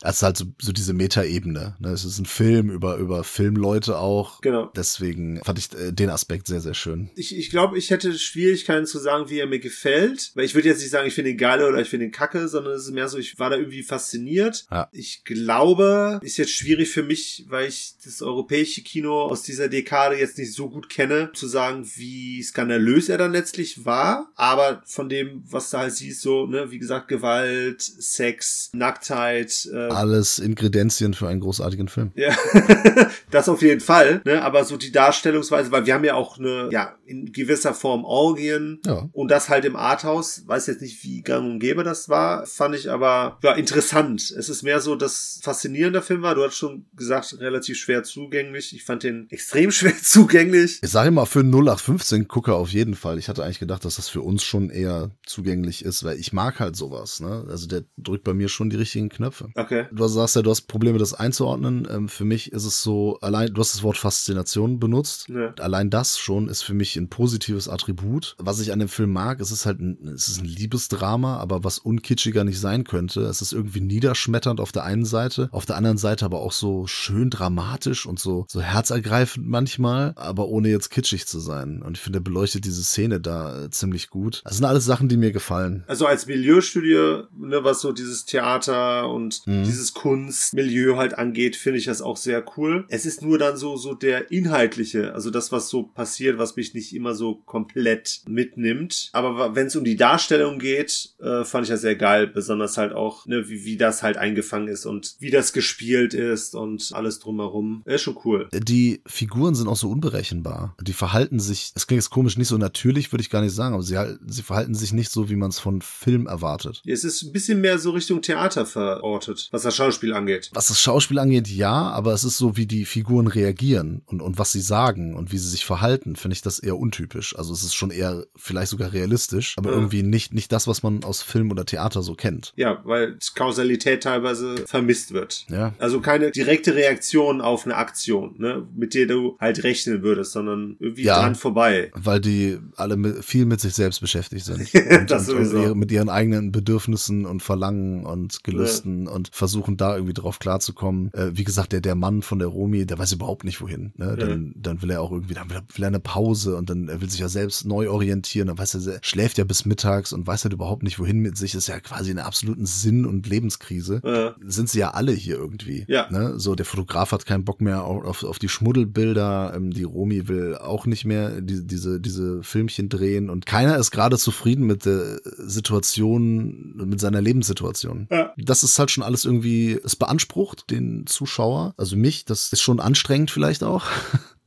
das 0.00 0.16
ist 0.16 0.22
halt 0.22 0.36
so, 0.36 0.46
so 0.60 0.72
diese 0.72 0.92
Metaebene. 0.92 1.76
Ne? 1.78 1.88
Es 1.90 2.04
ist 2.04 2.18
ein 2.18 2.26
Film 2.26 2.70
über, 2.70 2.96
über 2.96 3.24
Filmleute 3.24 3.98
auch. 3.98 4.40
Genau. 4.40 4.70
Deswegen 4.76 5.40
fand 5.44 5.58
ich 5.58 5.72
äh, 5.72 5.92
den 5.92 6.10
Aspekt 6.10 6.46
sehr, 6.46 6.60
sehr 6.60 6.74
schön. 6.74 7.10
Ich, 7.16 7.36
ich 7.36 7.50
glaube, 7.50 7.78
ich 7.78 7.90
hätte 7.90 8.18
Schwierigkeiten 8.18 8.86
zu 8.86 8.98
sagen, 8.98 9.28
wie 9.28 9.38
er 9.38 9.46
mir 9.46 9.60
gefällt. 9.60 10.32
Weil 10.34 10.44
ich 10.44 10.54
würde 10.54 10.68
jetzt 10.68 10.80
nicht 10.80 10.90
sagen, 10.90 11.06
ich 11.06 11.14
finde 11.14 11.30
ihn 11.30 11.38
geil 11.38 11.62
oder 11.62 11.80
ich 11.80 11.88
finde 11.88 12.06
ihn 12.06 12.12
kacke, 12.12 12.48
sondern 12.48 12.74
es 12.74 12.86
ist 12.86 12.92
mehr 12.92 13.08
so, 13.08 13.18
ich 13.18 13.38
war 13.38 13.50
da 13.50 13.56
irgendwie 13.56 13.82
fasziniert. 13.82 14.66
Ja. 14.70 14.88
Ich 14.92 15.24
glaube, 15.24 16.20
ist 16.22 16.36
jetzt 16.36 16.52
schwierig 16.52 16.90
für 16.90 17.02
mich, 17.02 17.46
weil 17.48 17.68
ich 17.68 17.94
das 18.04 18.22
europäische 18.22 18.82
Kino 18.82 19.22
aus 19.22 19.42
dieser 19.42 19.68
Dekade 19.68 20.18
jetzt 20.18 20.38
nicht 20.38 20.54
so 20.54 20.68
gut 20.68 20.88
kenne, 20.88 21.30
zu 21.34 21.46
sagen, 21.46 21.88
wie 21.96 22.42
skandalös 22.42 23.08
er 23.08 23.18
dann 23.18 23.32
letztlich 23.32 23.84
war. 23.84 24.30
Aber 24.34 24.82
von 24.86 25.08
dem, 25.08 25.42
was 25.46 25.70
da 25.70 25.80
halt 25.80 25.94
siehst, 25.94 26.22
so, 26.22 26.46
ne, 26.46 26.61
wie 26.70 26.78
gesagt, 26.78 27.08
Gewalt, 27.08 27.82
Sex, 27.82 28.70
Nacktheit, 28.74 29.68
äh, 29.72 29.88
Alles 29.88 30.38
Ingredienzien 30.38 31.14
für 31.14 31.28
einen 31.28 31.40
großartigen 31.40 31.88
Film. 31.88 32.12
ja, 32.14 32.34
das 33.30 33.48
auf 33.48 33.62
jeden 33.62 33.80
Fall, 33.80 34.22
ne? 34.24 34.42
Aber 34.42 34.64
so 34.64 34.76
die 34.76 34.92
Darstellungsweise, 34.92 35.70
weil 35.72 35.86
wir 35.86 35.94
haben 35.94 36.04
ja 36.04 36.14
auch 36.14 36.38
eine, 36.38 36.68
ja, 36.70 36.96
in 37.06 37.32
gewisser 37.32 37.74
Form 37.74 38.04
Orgien 38.04 38.80
Ja. 38.86 39.08
und 39.12 39.30
das 39.30 39.48
halt 39.48 39.64
im 39.64 39.76
Arthouse. 39.76 40.44
Weiß 40.46 40.66
jetzt 40.66 40.80
nicht, 40.82 41.02
wie 41.04 41.22
gang 41.22 41.44
und 41.52 41.58
gäbe 41.58 41.84
das 41.84 42.08
war, 42.08 42.46
fand 42.46 42.74
ich 42.74 42.90
aber 42.90 43.38
ja 43.42 43.52
interessant. 43.52 44.30
Es 44.30 44.48
ist 44.48 44.62
mehr 44.62 44.80
so, 44.80 44.94
dass 44.96 45.40
faszinierender 45.42 46.02
Film 46.02 46.22
war. 46.22 46.34
Du 46.34 46.42
hast 46.44 46.56
schon 46.56 46.86
gesagt, 46.94 47.36
relativ 47.40 47.76
schwer 47.78 48.02
zugänglich. 48.02 48.74
Ich 48.74 48.84
fand 48.84 49.02
den 49.02 49.26
extrem 49.30 49.70
schwer 49.72 49.94
zugänglich. 50.02 50.78
Ich 50.82 50.90
sage 50.90 51.08
immer, 51.08 51.26
für 51.26 51.40
einen 51.40 51.52
0815 51.52 52.28
Gucker 52.28 52.54
auf 52.56 52.70
jeden 52.70 52.94
Fall. 52.94 53.18
Ich 53.18 53.28
hatte 53.28 53.42
eigentlich 53.44 53.58
gedacht, 53.60 53.84
dass 53.84 53.96
das 53.96 54.08
für 54.08 54.20
uns 54.22 54.42
schon 54.42 54.70
eher 54.70 55.10
zugänglich 55.26 55.84
ist, 55.84 56.04
weil 56.04 56.18
ich 56.18 56.32
mag 56.32 56.51
halt 56.60 56.76
sowas. 56.76 57.20
Ne? 57.20 57.44
Also 57.48 57.66
der 57.66 57.84
drückt 57.96 58.24
bei 58.24 58.34
mir 58.34 58.48
schon 58.48 58.70
die 58.70 58.76
richtigen 58.76 59.08
Knöpfe. 59.08 59.48
Okay. 59.54 59.86
Du 59.92 60.06
sagst 60.06 60.36
ja, 60.36 60.42
du 60.42 60.50
hast 60.50 60.62
Probleme, 60.62 60.98
das 60.98 61.14
einzuordnen. 61.14 61.86
Ähm, 61.90 62.08
für 62.08 62.24
mich 62.24 62.52
ist 62.52 62.64
es 62.64 62.82
so, 62.82 63.18
allein, 63.20 63.52
du 63.52 63.60
hast 63.60 63.74
das 63.74 63.82
Wort 63.82 63.96
Faszination 63.96 64.78
benutzt. 64.78 65.28
Ja. 65.28 65.54
Allein 65.60 65.90
das 65.90 66.18
schon 66.18 66.48
ist 66.48 66.62
für 66.62 66.74
mich 66.74 66.96
ein 66.96 67.08
positives 67.08 67.68
Attribut. 67.68 68.36
Was 68.38 68.60
ich 68.60 68.72
an 68.72 68.78
dem 68.78 68.88
Film 68.88 69.12
mag, 69.12 69.40
es 69.40 69.50
ist 69.50 69.66
halt 69.66 69.80
ein, 69.80 70.08
es 70.14 70.28
ist 70.28 70.40
ein 70.40 70.46
Liebesdrama, 70.46 71.38
aber 71.38 71.64
was 71.64 71.78
unkitschiger 71.78 72.44
nicht 72.44 72.60
sein 72.60 72.84
könnte. 72.84 73.22
Es 73.22 73.42
ist 73.42 73.52
irgendwie 73.52 73.80
niederschmetternd 73.80 74.60
auf 74.60 74.72
der 74.72 74.84
einen 74.84 75.04
Seite, 75.04 75.48
auf 75.52 75.66
der 75.66 75.76
anderen 75.76 75.98
Seite 75.98 76.24
aber 76.24 76.40
auch 76.40 76.52
so 76.52 76.86
schön 76.86 77.30
dramatisch 77.30 78.06
und 78.06 78.18
so, 78.18 78.46
so 78.48 78.60
herzergreifend 78.60 79.46
manchmal, 79.46 80.12
aber 80.16 80.48
ohne 80.48 80.68
jetzt 80.68 80.90
kitschig 80.90 81.26
zu 81.26 81.40
sein. 81.40 81.82
Und 81.82 81.96
ich 81.96 82.02
finde, 82.02 82.18
er 82.18 82.22
beleuchtet 82.22 82.64
diese 82.64 82.82
Szene 82.82 83.20
da 83.20 83.64
äh, 83.64 83.70
ziemlich 83.70 84.10
gut. 84.10 84.42
Das 84.44 84.56
sind 84.56 84.64
alles 84.64 84.84
Sachen, 84.84 85.08
die 85.08 85.16
mir 85.16 85.32
gefallen. 85.32 85.84
Also 85.86 86.06
als 86.06 86.26
Milieustudie, 86.42 87.22
ne, 87.38 87.62
was 87.64 87.80
so 87.80 87.92
dieses 87.92 88.24
Theater 88.24 89.08
und 89.08 89.42
Mhm. 89.46 89.64
dieses 89.64 89.94
Kunstmilieu 89.94 90.96
halt 90.96 91.16
angeht, 91.16 91.56
finde 91.56 91.78
ich 91.78 91.84
das 91.84 92.02
auch 92.02 92.16
sehr 92.16 92.44
cool. 92.56 92.84
Es 92.88 93.06
ist 93.06 93.22
nur 93.22 93.38
dann 93.38 93.56
so, 93.56 93.76
so 93.76 93.94
der 93.94 94.30
inhaltliche, 94.30 95.14
also 95.14 95.30
das, 95.30 95.52
was 95.52 95.68
so 95.68 95.84
passiert, 95.84 96.38
was 96.38 96.56
mich 96.56 96.74
nicht 96.74 96.94
immer 96.94 97.14
so 97.14 97.36
komplett 97.36 98.22
mitnimmt. 98.26 99.10
Aber 99.12 99.54
wenn 99.54 99.66
es 99.68 99.76
um 99.76 99.84
die 99.84 99.96
Darstellung 99.96 100.58
geht, 100.58 101.10
äh, 101.20 101.44
fand 101.44 101.64
ich 101.66 101.70
das 101.70 101.80
sehr 101.80 101.96
geil, 101.96 102.26
besonders 102.26 102.76
halt 102.76 102.92
auch, 102.92 103.26
ne, 103.26 103.48
wie, 103.48 103.64
wie 103.64 103.76
das 103.76 104.02
halt 104.02 104.16
eingefangen 104.16 104.68
ist 104.68 104.86
und 104.86 105.14
wie 105.20 105.30
das 105.30 105.52
gespielt 105.52 106.14
ist 106.14 106.54
und 106.54 106.90
alles 106.92 107.18
drumherum. 107.20 107.82
Ist 107.84 108.02
schon 108.02 108.18
cool. 108.24 108.48
Die 108.52 109.00
Figuren 109.06 109.54
sind 109.54 109.68
auch 109.68 109.76
so 109.76 109.90
unberechenbar. 109.90 110.74
Die 110.80 110.92
verhalten 110.92 111.38
sich, 111.40 111.72
es 111.74 111.86
klingt 111.86 112.02
jetzt 112.02 112.10
komisch, 112.10 112.36
nicht 112.36 112.48
so 112.48 112.58
natürlich, 112.58 113.12
würde 113.12 113.22
ich 113.22 113.30
gar 113.30 113.42
nicht 113.42 113.54
sagen, 113.54 113.74
aber 113.74 113.82
sie, 113.82 113.96
sie 114.26 114.42
verhalten 114.42 114.74
sich 114.74 114.92
nicht 114.92 115.10
so, 115.10 115.28
wie 115.30 115.36
man 115.36 115.50
es 115.50 115.58
von 115.58 115.82
Film 115.82 116.26
erwartet. 116.32 116.82
Es 116.86 117.04
ist 117.04 117.22
ein 117.22 117.32
bisschen 117.32 117.60
mehr 117.60 117.78
so 117.78 117.90
Richtung 117.90 118.22
Theater 118.22 118.66
verortet, 118.66 119.48
was 119.52 119.62
das 119.62 119.76
Schauspiel 119.76 120.12
angeht. 120.14 120.50
Was 120.54 120.68
das 120.68 120.80
Schauspiel 120.80 121.18
angeht, 121.18 121.48
ja, 121.48 121.72
aber 121.72 122.12
es 122.12 122.24
ist 122.24 122.38
so, 122.38 122.56
wie 122.56 122.66
die 122.66 122.84
Figuren 122.84 123.26
reagieren 123.26 124.02
und, 124.06 124.20
und 124.22 124.38
was 124.38 124.52
sie 124.52 124.60
sagen 124.60 125.14
und 125.14 125.32
wie 125.32 125.38
sie 125.38 125.48
sich 125.48 125.64
verhalten, 125.64 126.16
finde 126.16 126.34
ich 126.34 126.42
das 126.42 126.58
eher 126.58 126.76
untypisch. 126.76 127.36
Also 127.38 127.52
es 127.52 127.62
ist 127.62 127.74
schon 127.74 127.90
eher 127.90 128.24
vielleicht 128.36 128.70
sogar 128.70 128.92
realistisch, 128.92 129.54
aber 129.58 129.70
Ja. 129.70 129.76
irgendwie 129.76 130.02
nicht, 130.02 130.32
nicht 130.34 130.50
das, 130.52 130.66
was 130.66 130.82
man 130.82 131.04
aus 131.04 131.22
Film 131.22 131.50
oder 131.50 131.64
Theater 131.66 132.02
so 132.02 132.14
kennt. 132.14 132.52
Ja, 132.56 132.80
weil 132.84 133.18
Kausalität 133.34 134.02
teilweise 134.02 134.56
vermisst 134.66 135.12
wird. 135.12 135.46
Ja. 135.50 135.74
Also 135.78 136.00
keine 136.00 136.30
direkte 136.30 136.74
Reaktion 136.74 137.40
auf 137.40 137.64
eine 137.64 137.76
Aktion, 137.76 138.34
ne, 138.38 138.66
mit 138.74 138.94
der 138.94 139.06
du 139.06 139.36
halt 139.40 139.62
rechnen 139.64 140.02
würdest, 140.02 140.32
sondern 140.32 140.76
irgendwie 140.78 141.02
Ja. 141.04 141.20
dran 141.20 141.34
vorbei. 141.34 141.90
Weil 141.94 142.20
die 142.20 142.58
alle 142.76 142.96
mit, 142.96 143.24
viel 143.24 143.44
mit 143.46 143.60
sich 143.60 143.74
selbst 143.74 144.00
beschäftigt 144.00 144.44
sind. 144.44 144.68
Das 145.08 145.28
und, 145.28 145.36
und 145.38 145.44
sowieso. 145.46 145.62
ihre, 145.62 145.74
mit 145.76 145.90
ihren 145.90 146.08
eigenen 146.08 146.21
Bedürfnissen 146.30 147.26
und 147.26 147.42
Verlangen 147.42 148.04
und 148.06 148.44
Gelüsten 148.44 149.08
und 149.08 149.30
versuchen 149.32 149.76
da 149.76 149.94
irgendwie 149.94 150.14
drauf 150.14 150.38
klarzukommen. 150.38 151.12
Äh, 151.14 151.30
wie 151.34 151.44
gesagt, 151.44 151.72
der, 151.72 151.80
der 151.80 151.94
Mann 151.94 152.22
von 152.22 152.38
der 152.38 152.48
Romi, 152.48 152.86
der 152.86 152.98
weiß 152.98 153.12
überhaupt 153.12 153.44
nicht 153.44 153.60
wohin. 153.60 153.92
Ne? 153.96 154.16
Dann, 154.16 154.54
dann 154.56 154.82
will 154.82 154.90
er 154.90 155.00
auch 155.00 155.10
irgendwie, 155.10 155.34
dann 155.34 155.48
will 155.50 155.56
er, 155.56 155.76
will 155.76 155.84
er 155.84 155.88
eine 155.88 156.00
Pause 156.00 156.56
und 156.56 156.70
dann 156.70 156.88
er 156.88 157.00
will 157.00 157.10
sich 157.10 157.20
ja 157.20 157.28
selbst 157.28 157.64
neu 157.64 157.90
orientieren. 157.90 158.48
Dann 158.48 158.58
weiß 158.58 158.74
er, 158.74 158.94
er 158.94 159.00
schläft 159.02 159.38
ja 159.38 159.44
bis 159.44 159.64
mittags 159.64 160.12
und 160.12 160.26
weiß 160.26 160.44
halt 160.44 160.52
überhaupt 160.52 160.82
nicht 160.82 160.98
wohin 160.98 161.18
mit 161.20 161.36
sich. 161.36 161.52
Das 161.52 161.64
ist 161.64 161.68
ja 161.68 161.80
quasi 161.80 162.10
eine 162.10 162.24
absoluten 162.24 162.66
Sinn- 162.66 163.06
und 163.06 163.26
Lebenskrise. 163.26 164.00
Ja. 164.04 164.34
Sind 164.44 164.68
sie 164.68 164.80
ja 164.80 164.90
alle 164.90 165.12
hier 165.12 165.36
irgendwie. 165.36 165.84
Ja. 165.88 166.10
Ne? 166.10 166.38
So, 166.38 166.54
der 166.54 166.66
Fotograf 166.66 167.12
hat 167.12 167.26
keinen 167.26 167.44
Bock 167.44 167.60
mehr 167.60 167.84
auf, 167.84 168.04
auf, 168.04 168.24
auf 168.24 168.38
die 168.38 168.48
Schmuddelbilder. 168.48 169.54
Ähm, 169.56 169.72
die 169.72 169.84
Romi 169.84 170.28
will 170.28 170.56
auch 170.56 170.86
nicht 170.86 171.04
mehr 171.04 171.40
die, 171.40 171.66
diese, 171.66 172.00
diese 172.00 172.42
Filmchen 172.42 172.88
drehen. 172.88 173.30
Und 173.30 173.46
keiner 173.46 173.76
ist 173.78 173.90
gerade 173.90 174.18
zufrieden 174.18 174.66
mit 174.66 174.84
der 174.84 175.20
Situation, 175.38 176.11
mit 176.18 177.00
seiner 177.00 177.20
Lebenssituation. 177.20 178.08
Ja. 178.10 178.32
Das 178.36 178.62
ist 178.62 178.78
halt 178.78 178.90
schon 178.90 179.04
alles 179.04 179.24
irgendwie, 179.24 179.78
es 179.84 179.96
beansprucht 179.96 180.70
den 180.70 181.06
Zuschauer, 181.06 181.74
also 181.76 181.96
mich, 181.96 182.24
das 182.24 182.52
ist 182.52 182.62
schon 182.62 182.80
anstrengend 182.80 183.30
vielleicht 183.30 183.62
auch. 183.62 183.86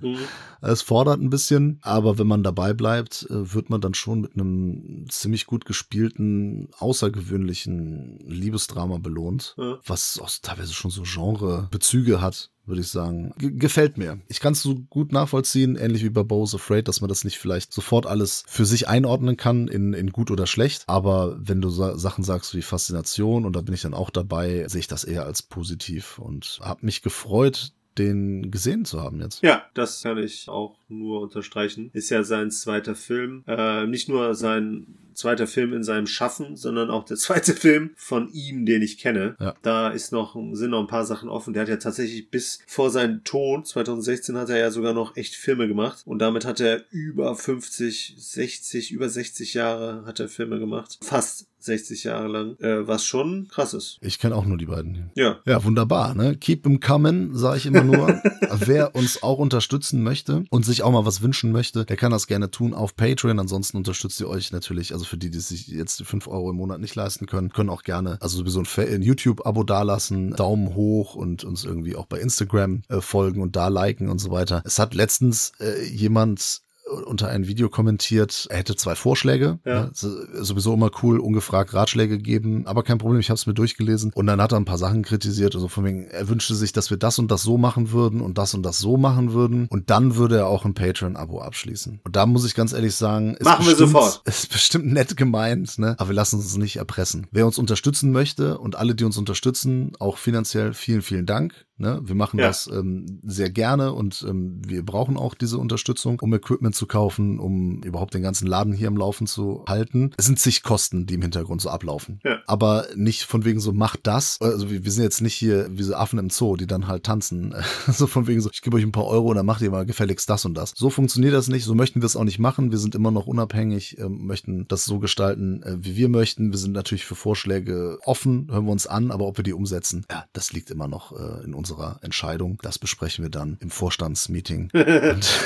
Mhm. 0.05 0.17
Es 0.61 0.81
fordert 0.81 1.19
ein 1.21 1.29
bisschen, 1.29 1.79
aber 1.81 2.17
wenn 2.17 2.27
man 2.27 2.41
dabei 2.43 2.73
bleibt, 2.73 3.27
äh, 3.29 3.53
wird 3.53 3.69
man 3.69 3.81
dann 3.81 3.93
schon 3.93 4.21
mit 4.21 4.33
einem 4.33 5.05
ziemlich 5.09 5.45
gut 5.45 5.65
gespielten, 5.65 6.69
außergewöhnlichen 6.79 8.19
Liebesdrama 8.27 8.97
belohnt, 8.97 9.55
Ja. 9.57 9.79
was 9.85 10.19
auch 10.19 10.29
teilweise 10.41 10.73
schon 10.73 10.91
so 10.91 11.03
Genre-Bezüge 11.03 12.21
hat, 12.21 12.51
würde 12.65 12.81
ich 12.81 12.87
sagen. 12.87 13.33
Ge 13.37 13.51
gefällt 13.51 13.97
mir. 13.97 14.19
Ich 14.27 14.39
kann 14.39 14.53
es 14.53 14.61
so 14.61 14.75
gut 14.75 15.11
nachvollziehen, 15.11 15.75
ähnlich 15.75 16.03
wie 16.03 16.09
bei 16.09 16.23
Bo's 16.23 16.55
Afraid, 16.55 16.87
dass 16.87 17.01
man 17.01 17.09
das 17.09 17.23
nicht 17.23 17.37
vielleicht 17.37 17.73
sofort 17.73 18.05
alles 18.05 18.43
für 18.47 18.65
sich 18.65 18.87
einordnen 18.87 19.37
kann 19.37 19.67
in, 19.67 19.93
in 19.93 20.11
gut 20.11 20.31
oder 20.31 20.47
schlecht. 20.47 20.83
Aber 20.87 21.37
wenn 21.39 21.61
du 21.61 21.69
sa 21.69 21.97
Sachen 21.97 22.23
sagst 22.23 22.55
wie 22.55 22.61
Faszination, 22.61 23.45
und 23.45 23.55
da 23.55 23.61
bin 23.61 23.73
ich 23.73 23.81
dann 23.81 23.93
auch 23.93 24.09
dabei, 24.09 24.67
sehe 24.67 24.79
ich 24.79 24.87
das 24.87 25.03
eher 25.03 25.25
als 25.25 25.41
positiv 25.43 26.17
und 26.19 26.59
habe 26.61 26.85
mich 26.85 27.01
gefreut, 27.01 27.71
den 27.97 28.51
gesehen 28.51 28.85
zu 28.85 29.01
haben 29.01 29.21
jetzt. 29.21 29.41
Ja, 29.41 29.65
das 29.73 30.03
kann 30.03 30.17
ich 30.17 30.49
auch 30.49 30.77
nur 30.87 31.21
unterstreichen. 31.21 31.89
Ist 31.93 32.09
ja 32.09 32.23
sein 32.23 32.51
zweiter 32.51 32.95
Film. 32.95 33.43
Äh, 33.47 33.87
nicht 33.87 34.09
nur 34.09 34.35
sein 34.35 34.87
zweiter 35.15 35.47
Film 35.47 35.73
in 35.73 35.83
seinem 35.83 36.07
Schaffen, 36.07 36.55
sondern 36.55 36.89
auch 36.89 37.05
der 37.05 37.17
zweite 37.25 37.53
Film 37.53 37.91
von 37.95 38.29
ihm, 38.31 38.65
den 38.65 38.81
ich 38.81 38.97
kenne. 38.97 39.35
Ja. 39.39 39.55
Da 39.61 39.89
ist 39.89 40.11
noch, 40.11 40.35
sind 40.53 40.71
noch 40.71 40.81
ein 40.81 40.87
paar 40.87 41.05
Sachen 41.05 41.29
offen. 41.29 41.53
Der 41.53 41.63
hat 41.63 41.69
ja 41.69 41.77
tatsächlich 41.77 42.29
bis 42.29 42.59
vor 42.67 42.89
seinen 42.89 43.23
Tod, 43.23 43.67
2016, 43.67 44.37
hat 44.37 44.49
er 44.49 44.57
ja 44.57 44.71
sogar 44.71 44.93
noch 44.93 45.15
echt 45.15 45.35
Filme 45.35 45.67
gemacht. 45.67 46.03
Und 46.05 46.19
damit 46.19 46.45
hat 46.45 46.59
er 46.59 46.83
über 46.91 47.35
50, 47.35 48.15
60, 48.17 48.91
über 48.91 49.09
60 49.09 49.53
Jahre 49.53 50.05
hat 50.05 50.19
er 50.19 50.29
Filme 50.29 50.59
gemacht. 50.59 50.97
Fast 51.01 51.47
60 51.65 52.03
Jahre 52.03 52.27
lang. 52.27 52.59
Äh, 52.59 52.87
was 52.87 53.05
schon 53.05 53.47
krass 53.49 53.73
ist. 53.73 53.97
Ich 54.01 54.19
kenne 54.19 54.35
auch 54.35 54.45
nur 54.45 54.57
die 54.57 54.67
beiden. 54.67 55.11
Ja. 55.15 55.39
Ja, 55.45 55.63
wunderbar, 55.63 56.13
ne? 56.15 56.37
Keep 56.37 56.63
them 56.63 56.79
coming, 56.79 57.35
sage 57.35 57.57
ich 57.57 57.65
immer 57.65 57.83
nur. 57.83 58.07
Wer 58.65 58.95
uns 58.95 59.23
auch 59.23 59.39
unterstützen 59.39 60.03
möchte 60.03 60.45
und 60.49 60.65
sich 60.65 60.74
auch 60.83 60.91
mal 60.91 61.05
was 61.05 61.21
wünschen 61.21 61.51
möchte, 61.51 61.85
der 61.85 61.97
kann 61.97 62.11
das 62.11 62.27
gerne 62.27 62.51
tun 62.51 62.73
auf 62.73 62.95
Patreon. 62.95 63.39
Ansonsten 63.39 63.77
unterstützt 63.77 64.19
ihr 64.19 64.29
euch 64.29 64.51
natürlich, 64.51 64.93
also 64.93 65.05
für 65.05 65.17
die, 65.17 65.29
die 65.29 65.39
sich 65.39 65.67
jetzt 65.67 66.03
5 66.03 66.27
Euro 66.27 66.49
im 66.49 66.57
Monat 66.57 66.79
nicht 66.79 66.95
leisten 66.95 67.25
können, 67.25 67.51
können 67.51 67.69
auch 67.69 67.83
gerne, 67.83 68.17
also 68.21 68.37
sowieso 68.37 68.63
ein 68.81 69.01
YouTube-Abo 69.01 69.63
dalassen, 69.63 70.31
Daumen 70.31 70.75
hoch 70.75 71.15
und 71.15 71.43
uns 71.43 71.63
irgendwie 71.63 71.95
auch 71.95 72.05
bei 72.05 72.19
Instagram 72.19 72.83
äh, 72.89 73.01
folgen 73.01 73.41
und 73.41 73.55
da 73.55 73.67
liken 73.67 74.09
und 74.09 74.19
so 74.19 74.31
weiter. 74.31 74.61
Es 74.65 74.79
hat 74.79 74.93
letztens 74.93 75.51
äh, 75.59 75.83
jemand 75.85 76.64
unter 77.05 77.29
ein 77.29 77.47
Video 77.47 77.69
kommentiert, 77.69 78.47
er 78.49 78.57
hätte 78.57 78.75
zwei 78.75 78.95
Vorschläge. 78.95 79.59
Ja. 79.65 79.85
Ne? 79.85 79.91
So- 79.93 80.15
Sowieso 80.43 80.73
immer 80.73 80.91
cool, 81.01 81.19
ungefragt 81.19 81.73
Ratschläge 81.73 82.19
geben, 82.19 82.67
aber 82.67 82.83
kein 82.83 82.97
Problem, 82.97 83.19
ich 83.19 83.29
habe 83.29 83.35
es 83.37 83.47
mir 83.47 83.53
durchgelesen. 83.53 84.11
Und 84.13 84.27
dann 84.27 84.41
hat 84.41 84.51
er 84.51 84.57
ein 84.59 84.65
paar 84.65 84.77
Sachen 84.77 85.01
kritisiert, 85.03 85.55
also 85.55 85.67
von 85.67 85.83
wegen, 85.85 86.05
er 86.05 86.27
wünschte 86.29 86.53
sich, 86.55 86.73
dass 86.73 86.89
wir 86.89 86.97
das 86.97 87.17
und 87.19 87.31
das 87.31 87.41
so 87.43 87.57
machen 87.57 87.91
würden 87.91 88.21
und 88.21 88.37
das 88.37 88.53
und 88.53 88.63
das 88.63 88.77
so 88.77 88.97
machen 88.97 89.33
würden. 89.33 89.67
Und 89.69 89.89
dann 89.89 90.15
würde 90.15 90.37
er 90.37 90.47
auch 90.47 90.65
ein 90.65 90.73
Patreon-Abo 90.73 91.41
abschließen. 91.41 92.01
Und 92.03 92.15
da 92.15 92.25
muss 92.25 92.45
ich 92.45 92.53
ganz 92.55 92.73
ehrlich 92.73 92.95
sagen, 92.95 93.35
ist 93.35 93.45
Machen 93.45 93.65
wir 93.65 93.71
bestimmt, 93.71 93.89
sofort. 93.91 94.21
Ist 94.25 94.51
bestimmt 94.51 94.85
nett 94.93 95.17
gemeint, 95.17 95.77
ne? 95.79 95.95
aber 95.97 96.09
wir 96.09 96.15
lassen 96.15 96.35
uns 96.37 96.55
nicht 96.57 96.75
erpressen. 96.77 97.27
Wer 97.31 97.45
uns 97.45 97.57
unterstützen 97.57 98.11
möchte 98.11 98.57
und 98.59 98.75
alle, 98.75 98.93
die 98.95 99.03
uns 99.05 99.17
unterstützen, 99.17 99.93
auch 99.99 100.17
finanziell 100.17 100.73
vielen, 100.73 101.01
vielen 101.01 101.25
Dank. 101.25 101.65
Ne? 101.77 101.99
Wir 102.03 102.15
machen 102.15 102.39
Ja. 102.39 102.47
das 102.47 102.67
ähm, 102.71 103.19
sehr 103.23 103.49
gerne 103.49 103.91
und 103.93 104.25
ähm, 104.29 104.61
wir 104.65 104.85
brauchen 104.85 105.17
auch 105.17 105.33
diese 105.33 105.57
Unterstützung, 105.57 106.19
um 106.21 106.33
Equipment 106.33 106.74
zu 106.75 106.85
kaufen, 106.85 107.39
um 107.39 107.81
überhaupt 107.83 108.13
den 108.13 108.21
ganzen 108.21 108.47
Laden 108.47 108.73
hier 108.73 108.87
am 108.87 108.97
Laufen 108.97 109.27
zu 109.27 109.65
halten. 109.67 110.11
Es 110.17 110.25
sind 110.25 110.39
zig 110.39 110.63
Kosten, 110.63 111.05
die 111.05 111.15
im 111.15 111.21
Hintergrund 111.21 111.61
so 111.61 111.69
ablaufen. 111.69 112.19
Ja. 112.23 112.39
Aber 112.47 112.85
nicht 112.95 113.23
von 113.23 113.45
wegen 113.45 113.59
so, 113.59 113.73
macht 113.73 114.01
das. 114.03 114.37
Also 114.41 114.69
wir 114.69 114.85
wir 114.85 114.91
sind 114.91 115.03
jetzt 115.03 115.21
nicht 115.21 115.33
hier 115.33 115.67
wie 115.71 115.83
so 115.83 115.95
Affen 115.95 116.19
im 116.19 116.29
Zoo, 116.29 116.55
die 116.55 116.67
dann 116.67 116.87
halt 116.87 117.03
tanzen. 117.03 117.55
so 117.87 118.07
von 118.07 118.27
wegen 118.27 118.39
so, 118.39 118.49
ich 118.53 118.61
gebe 118.61 118.77
euch 118.77 118.83
ein 118.83 118.91
paar 118.91 119.07
Euro 119.07 119.29
und 119.29 119.35
dann 119.35 119.45
macht 119.45 119.61
ihr 119.61 119.71
mal 119.71 119.85
gefälligst 119.85 120.29
das 120.29 120.45
und 120.45 120.53
das. 120.53 120.73
So 120.75 120.89
funktioniert 120.89 121.33
das 121.33 121.47
nicht, 121.47 121.65
so 121.65 121.73
möchten 121.73 122.01
wir 122.01 122.05
es 122.05 122.15
auch 122.15 122.23
nicht 122.23 122.39
machen. 122.39 122.71
Wir 122.71 122.77
sind 122.77 122.95
immer 122.95 123.11
noch 123.11 123.25
unabhängig, 123.25 123.97
ähm, 123.99 124.27
möchten 124.27 124.67
das 124.67 124.85
so 124.85 124.99
gestalten, 124.99 125.63
äh, 125.63 125.77
wie 125.79 125.95
wir 125.95 126.07
möchten. 126.07 126.51
Wir 126.51 126.59
sind 126.59 126.73
natürlich 126.73 127.05
für 127.05 127.15
Vorschläge 127.15 127.97
offen, 128.05 128.47
hören 128.51 128.65
wir 128.65 128.71
uns 128.71 128.85
an, 128.85 129.11
aber 129.11 129.25
ob 129.25 129.37
wir 129.37 129.43
die 129.43 129.53
umsetzen, 129.53 130.05
ja, 130.11 130.25
das 130.33 130.53
liegt 130.53 130.69
immer 130.69 130.87
noch 130.87 131.11
äh, 131.11 131.43
in 131.43 131.55
unserer 131.55 131.99
Entscheidung. 132.01 132.59
Das 132.61 132.77
besprechen 132.77 133.25
wir 133.25 133.31
dann 133.31 133.57
im 133.59 133.71
Vorstandsmeeting. 133.71 134.69
und 134.73 135.39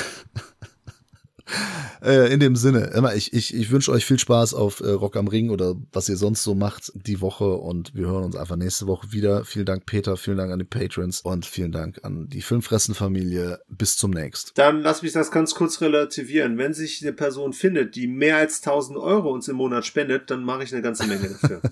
Äh, 2.02 2.32
in 2.32 2.40
dem 2.40 2.56
Sinne, 2.56 2.92
immer, 2.94 3.14
ich, 3.14 3.34
ich, 3.34 3.54
ich 3.54 3.70
wünsche 3.70 3.92
euch 3.92 4.06
viel 4.06 4.18
Spaß 4.18 4.54
auf 4.54 4.80
äh, 4.80 4.88
Rock 4.88 5.16
am 5.16 5.28
Ring 5.28 5.50
oder 5.50 5.74
was 5.92 6.08
ihr 6.08 6.16
sonst 6.16 6.42
so 6.42 6.54
macht 6.54 6.90
die 6.94 7.20
Woche 7.20 7.44
und 7.44 7.94
wir 7.94 8.06
hören 8.06 8.24
uns 8.24 8.36
einfach 8.36 8.56
nächste 8.56 8.86
Woche 8.86 9.12
wieder. 9.12 9.44
Vielen 9.44 9.66
Dank, 9.66 9.84
Peter, 9.84 10.16
vielen 10.16 10.38
Dank 10.38 10.50
an 10.50 10.58
die 10.58 10.64
Patrons 10.64 11.20
und 11.20 11.44
vielen 11.44 11.72
Dank 11.72 12.00
an 12.02 12.26
die 12.30 12.40
Filmfressen-Familie. 12.40 13.60
Bis 13.68 13.98
zum 13.98 14.12
nächsten. 14.12 14.52
Dann 14.54 14.80
lass 14.80 15.02
mich 15.02 15.12
das 15.12 15.30
ganz 15.30 15.54
kurz 15.54 15.82
relativieren. 15.82 16.56
Wenn 16.56 16.72
sich 16.72 17.02
eine 17.02 17.12
Person 17.12 17.52
findet, 17.52 17.96
die 17.96 18.06
mehr 18.06 18.38
als 18.38 18.62
1000 18.64 18.98
Euro 18.98 19.30
uns 19.30 19.48
im 19.48 19.56
Monat 19.56 19.84
spendet, 19.84 20.30
dann 20.30 20.42
mache 20.42 20.64
ich 20.64 20.72
eine 20.72 20.80
ganze 20.80 21.06
Menge 21.06 21.28
dafür. 21.28 21.60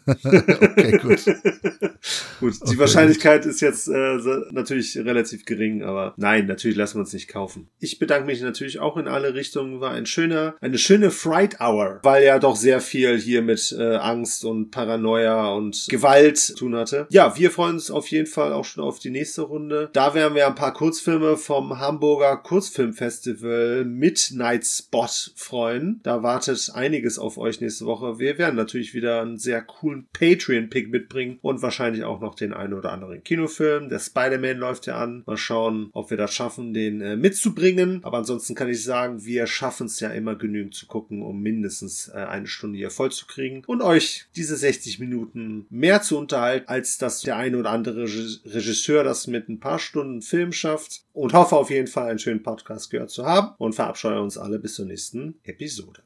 Okay, 0.68 0.98
gut. 0.98 1.24
Gut, 2.40 2.54
die 2.54 2.68
Okay. 2.68 2.78
Wahrscheinlichkeit 2.78 3.46
ist 3.46 3.60
jetzt 3.60 3.88
äh, 3.88 4.18
natürlich 4.52 4.96
relativ 4.96 5.44
gering, 5.44 5.82
aber 5.82 6.14
nein, 6.16 6.46
natürlich 6.46 6.76
lassen 6.76 6.96
wir 6.96 7.00
uns 7.00 7.12
nicht 7.12 7.28
kaufen. 7.28 7.68
Ich 7.80 7.98
bedanke 7.98 8.26
mich 8.26 8.40
natürlich 8.40 8.78
auch 8.78 8.96
in 8.96 9.08
alle 9.08 9.34
Richtungen. 9.34 9.67
War 9.80 9.92
ein 9.92 10.06
schöner, 10.06 10.56
eine 10.60 10.78
schöne 10.78 11.10
Fright 11.10 11.60
Hour, 11.60 12.00
weil 12.02 12.24
ja 12.24 12.38
doch 12.38 12.56
sehr 12.56 12.80
viel 12.80 13.18
hier 13.18 13.42
mit 13.42 13.74
äh, 13.78 13.96
Angst 13.96 14.44
und 14.44 14.70
Paranoia 14.70 15.52
und 15.52 15.86
Gewalt 15.88 16.38
zu 16.38 16.54
tun 16.54 16.74
hatte. 16.74 17.06
Ja, 17.10 17.36
wir 17.36 17.50
freuen 17.50 17.74
uns 17.74 17.90
auf 17.90 18.08
jeden 18.08 18.26
Fall 18.26 18.52
auch 18.52 18.64
schon 18.64 18.82
auf 18.82 18.98
die 18.98 19.10
nächste 19.10 19.42
Runde. 19.42 19.90
Da 19.92 20.14
werden 20.14 20.34
wir 20.34 20.46
ein 20.46 20.54
paar 20.54 20.72
Kurzfilme 20.72 21.36
vom 21.36 21.78
Hamburger 21.78 22.36
Kurzfilmfestival 22.36 23.84
Midnight 23.84 24.66
Spot 24.66 25.06
freuen. 25.36 26.00
Da 26.02 26.22
wartet 26.22 26.70
einiges 26.74 27.18
auf 27.18 27.38
euch 27.38 27.60
nächste 27.60 27.86
Woche. 27.86 28.18
Wir 28.18 28.38
werden 28.38 28.56
natürlich 28.56 28.94
wieder 28.94 29.22
einen 29.22 29.38
sehr 29.38 29.62
coolen 29.62 30.08
Patreon-Pick 30.12 30.90
mitbringen 30.90 31.38
und 31.42 31.62
wahrscheinlich 31.62 32.04
auch 32.04 32.20
noch 32.20 32.34
den 32.34 32.52
einen 32.52 32.74
oder 32.74 32.92
anderen 32.92 33.22
Kinofilm. 33.22 33.88
Der 33.88 33.98
Spider-Man 33.98 34.58
läuft 34.58 34.86
ja 34.86 34.96
an. 34.96 35.22
Mal 35.26 35.36
schauen, 35.36 35.90
ob 35.92 36.10
wir 36.10 36.16
das 36.16 36.34
schaffen, 36.34 36.72
den 36.72 37.00
äh, 37.00 37.16
mitzubringen. 37.16 38.00
Aber 38.02 38.18
ansonsten 38.18 38.54
kann 38.54 38.68
ich 38.68 38.82
sagen, 38.82 39.24
wir 39.24 39.46
schaffen 39.58 39.86
es 39.86 39.98
ja 39.98 40.10
immer 40.10 40.36
genügend 40.36 40.74
zu 40.74 40.86
gucken, 40.86 41.20
um 41.20 41.40
mindestens 41.40 42.08
äh, 42.08 42.12
eine 42.12 42.46
Stunde 42.46 42.78
hier 42.78 42.90
voll 42.90 43.10
zu 43.10 43.26
kriegen 43.26 43.64
und 43.66 43.82
euch 43.82 44.26
diese 44.36 44.56
60 44.56 45.00
Minuten 45.00 45.66
mehr 45.68 46.00
zu 46.00 46.16
unterhalten, 46.16 46.68
als 46.68 46.96
dass 46.96 47.22
der 47.22 47.36
eine 47.36 47.58
oder 47.58 47.70
andere 47.70 48.04
Regisseur 48.04 49.02
das 49.02 49.26
mit 49.26 49.48
ein 49.48 49.58
paar 49.58 49.80
Stunden 49.80 50.22
Film 50.22 50.52
schafft. 50.52 51.02
Und 51.12 51.32
hoffe 51.32 51.56
auf 51.56 51.70
jeden 51.70 51.88
Fall 51.88 52.10
einen 52.10 52.20
schönen 52.20 52.44
Podcast 52.44 52.90
gehört 52.90 53.10
zu 53.10 53.26
haben 53.26 53.56
und 53.58 53.74
verabscheue 53.74 54.22
uns 54.22 54.38
alle 54.38 54.60
bis 54.60 54.74
zur 54.74 54.86
nächsten 54.86 55.40
Episode. 55.42 55.94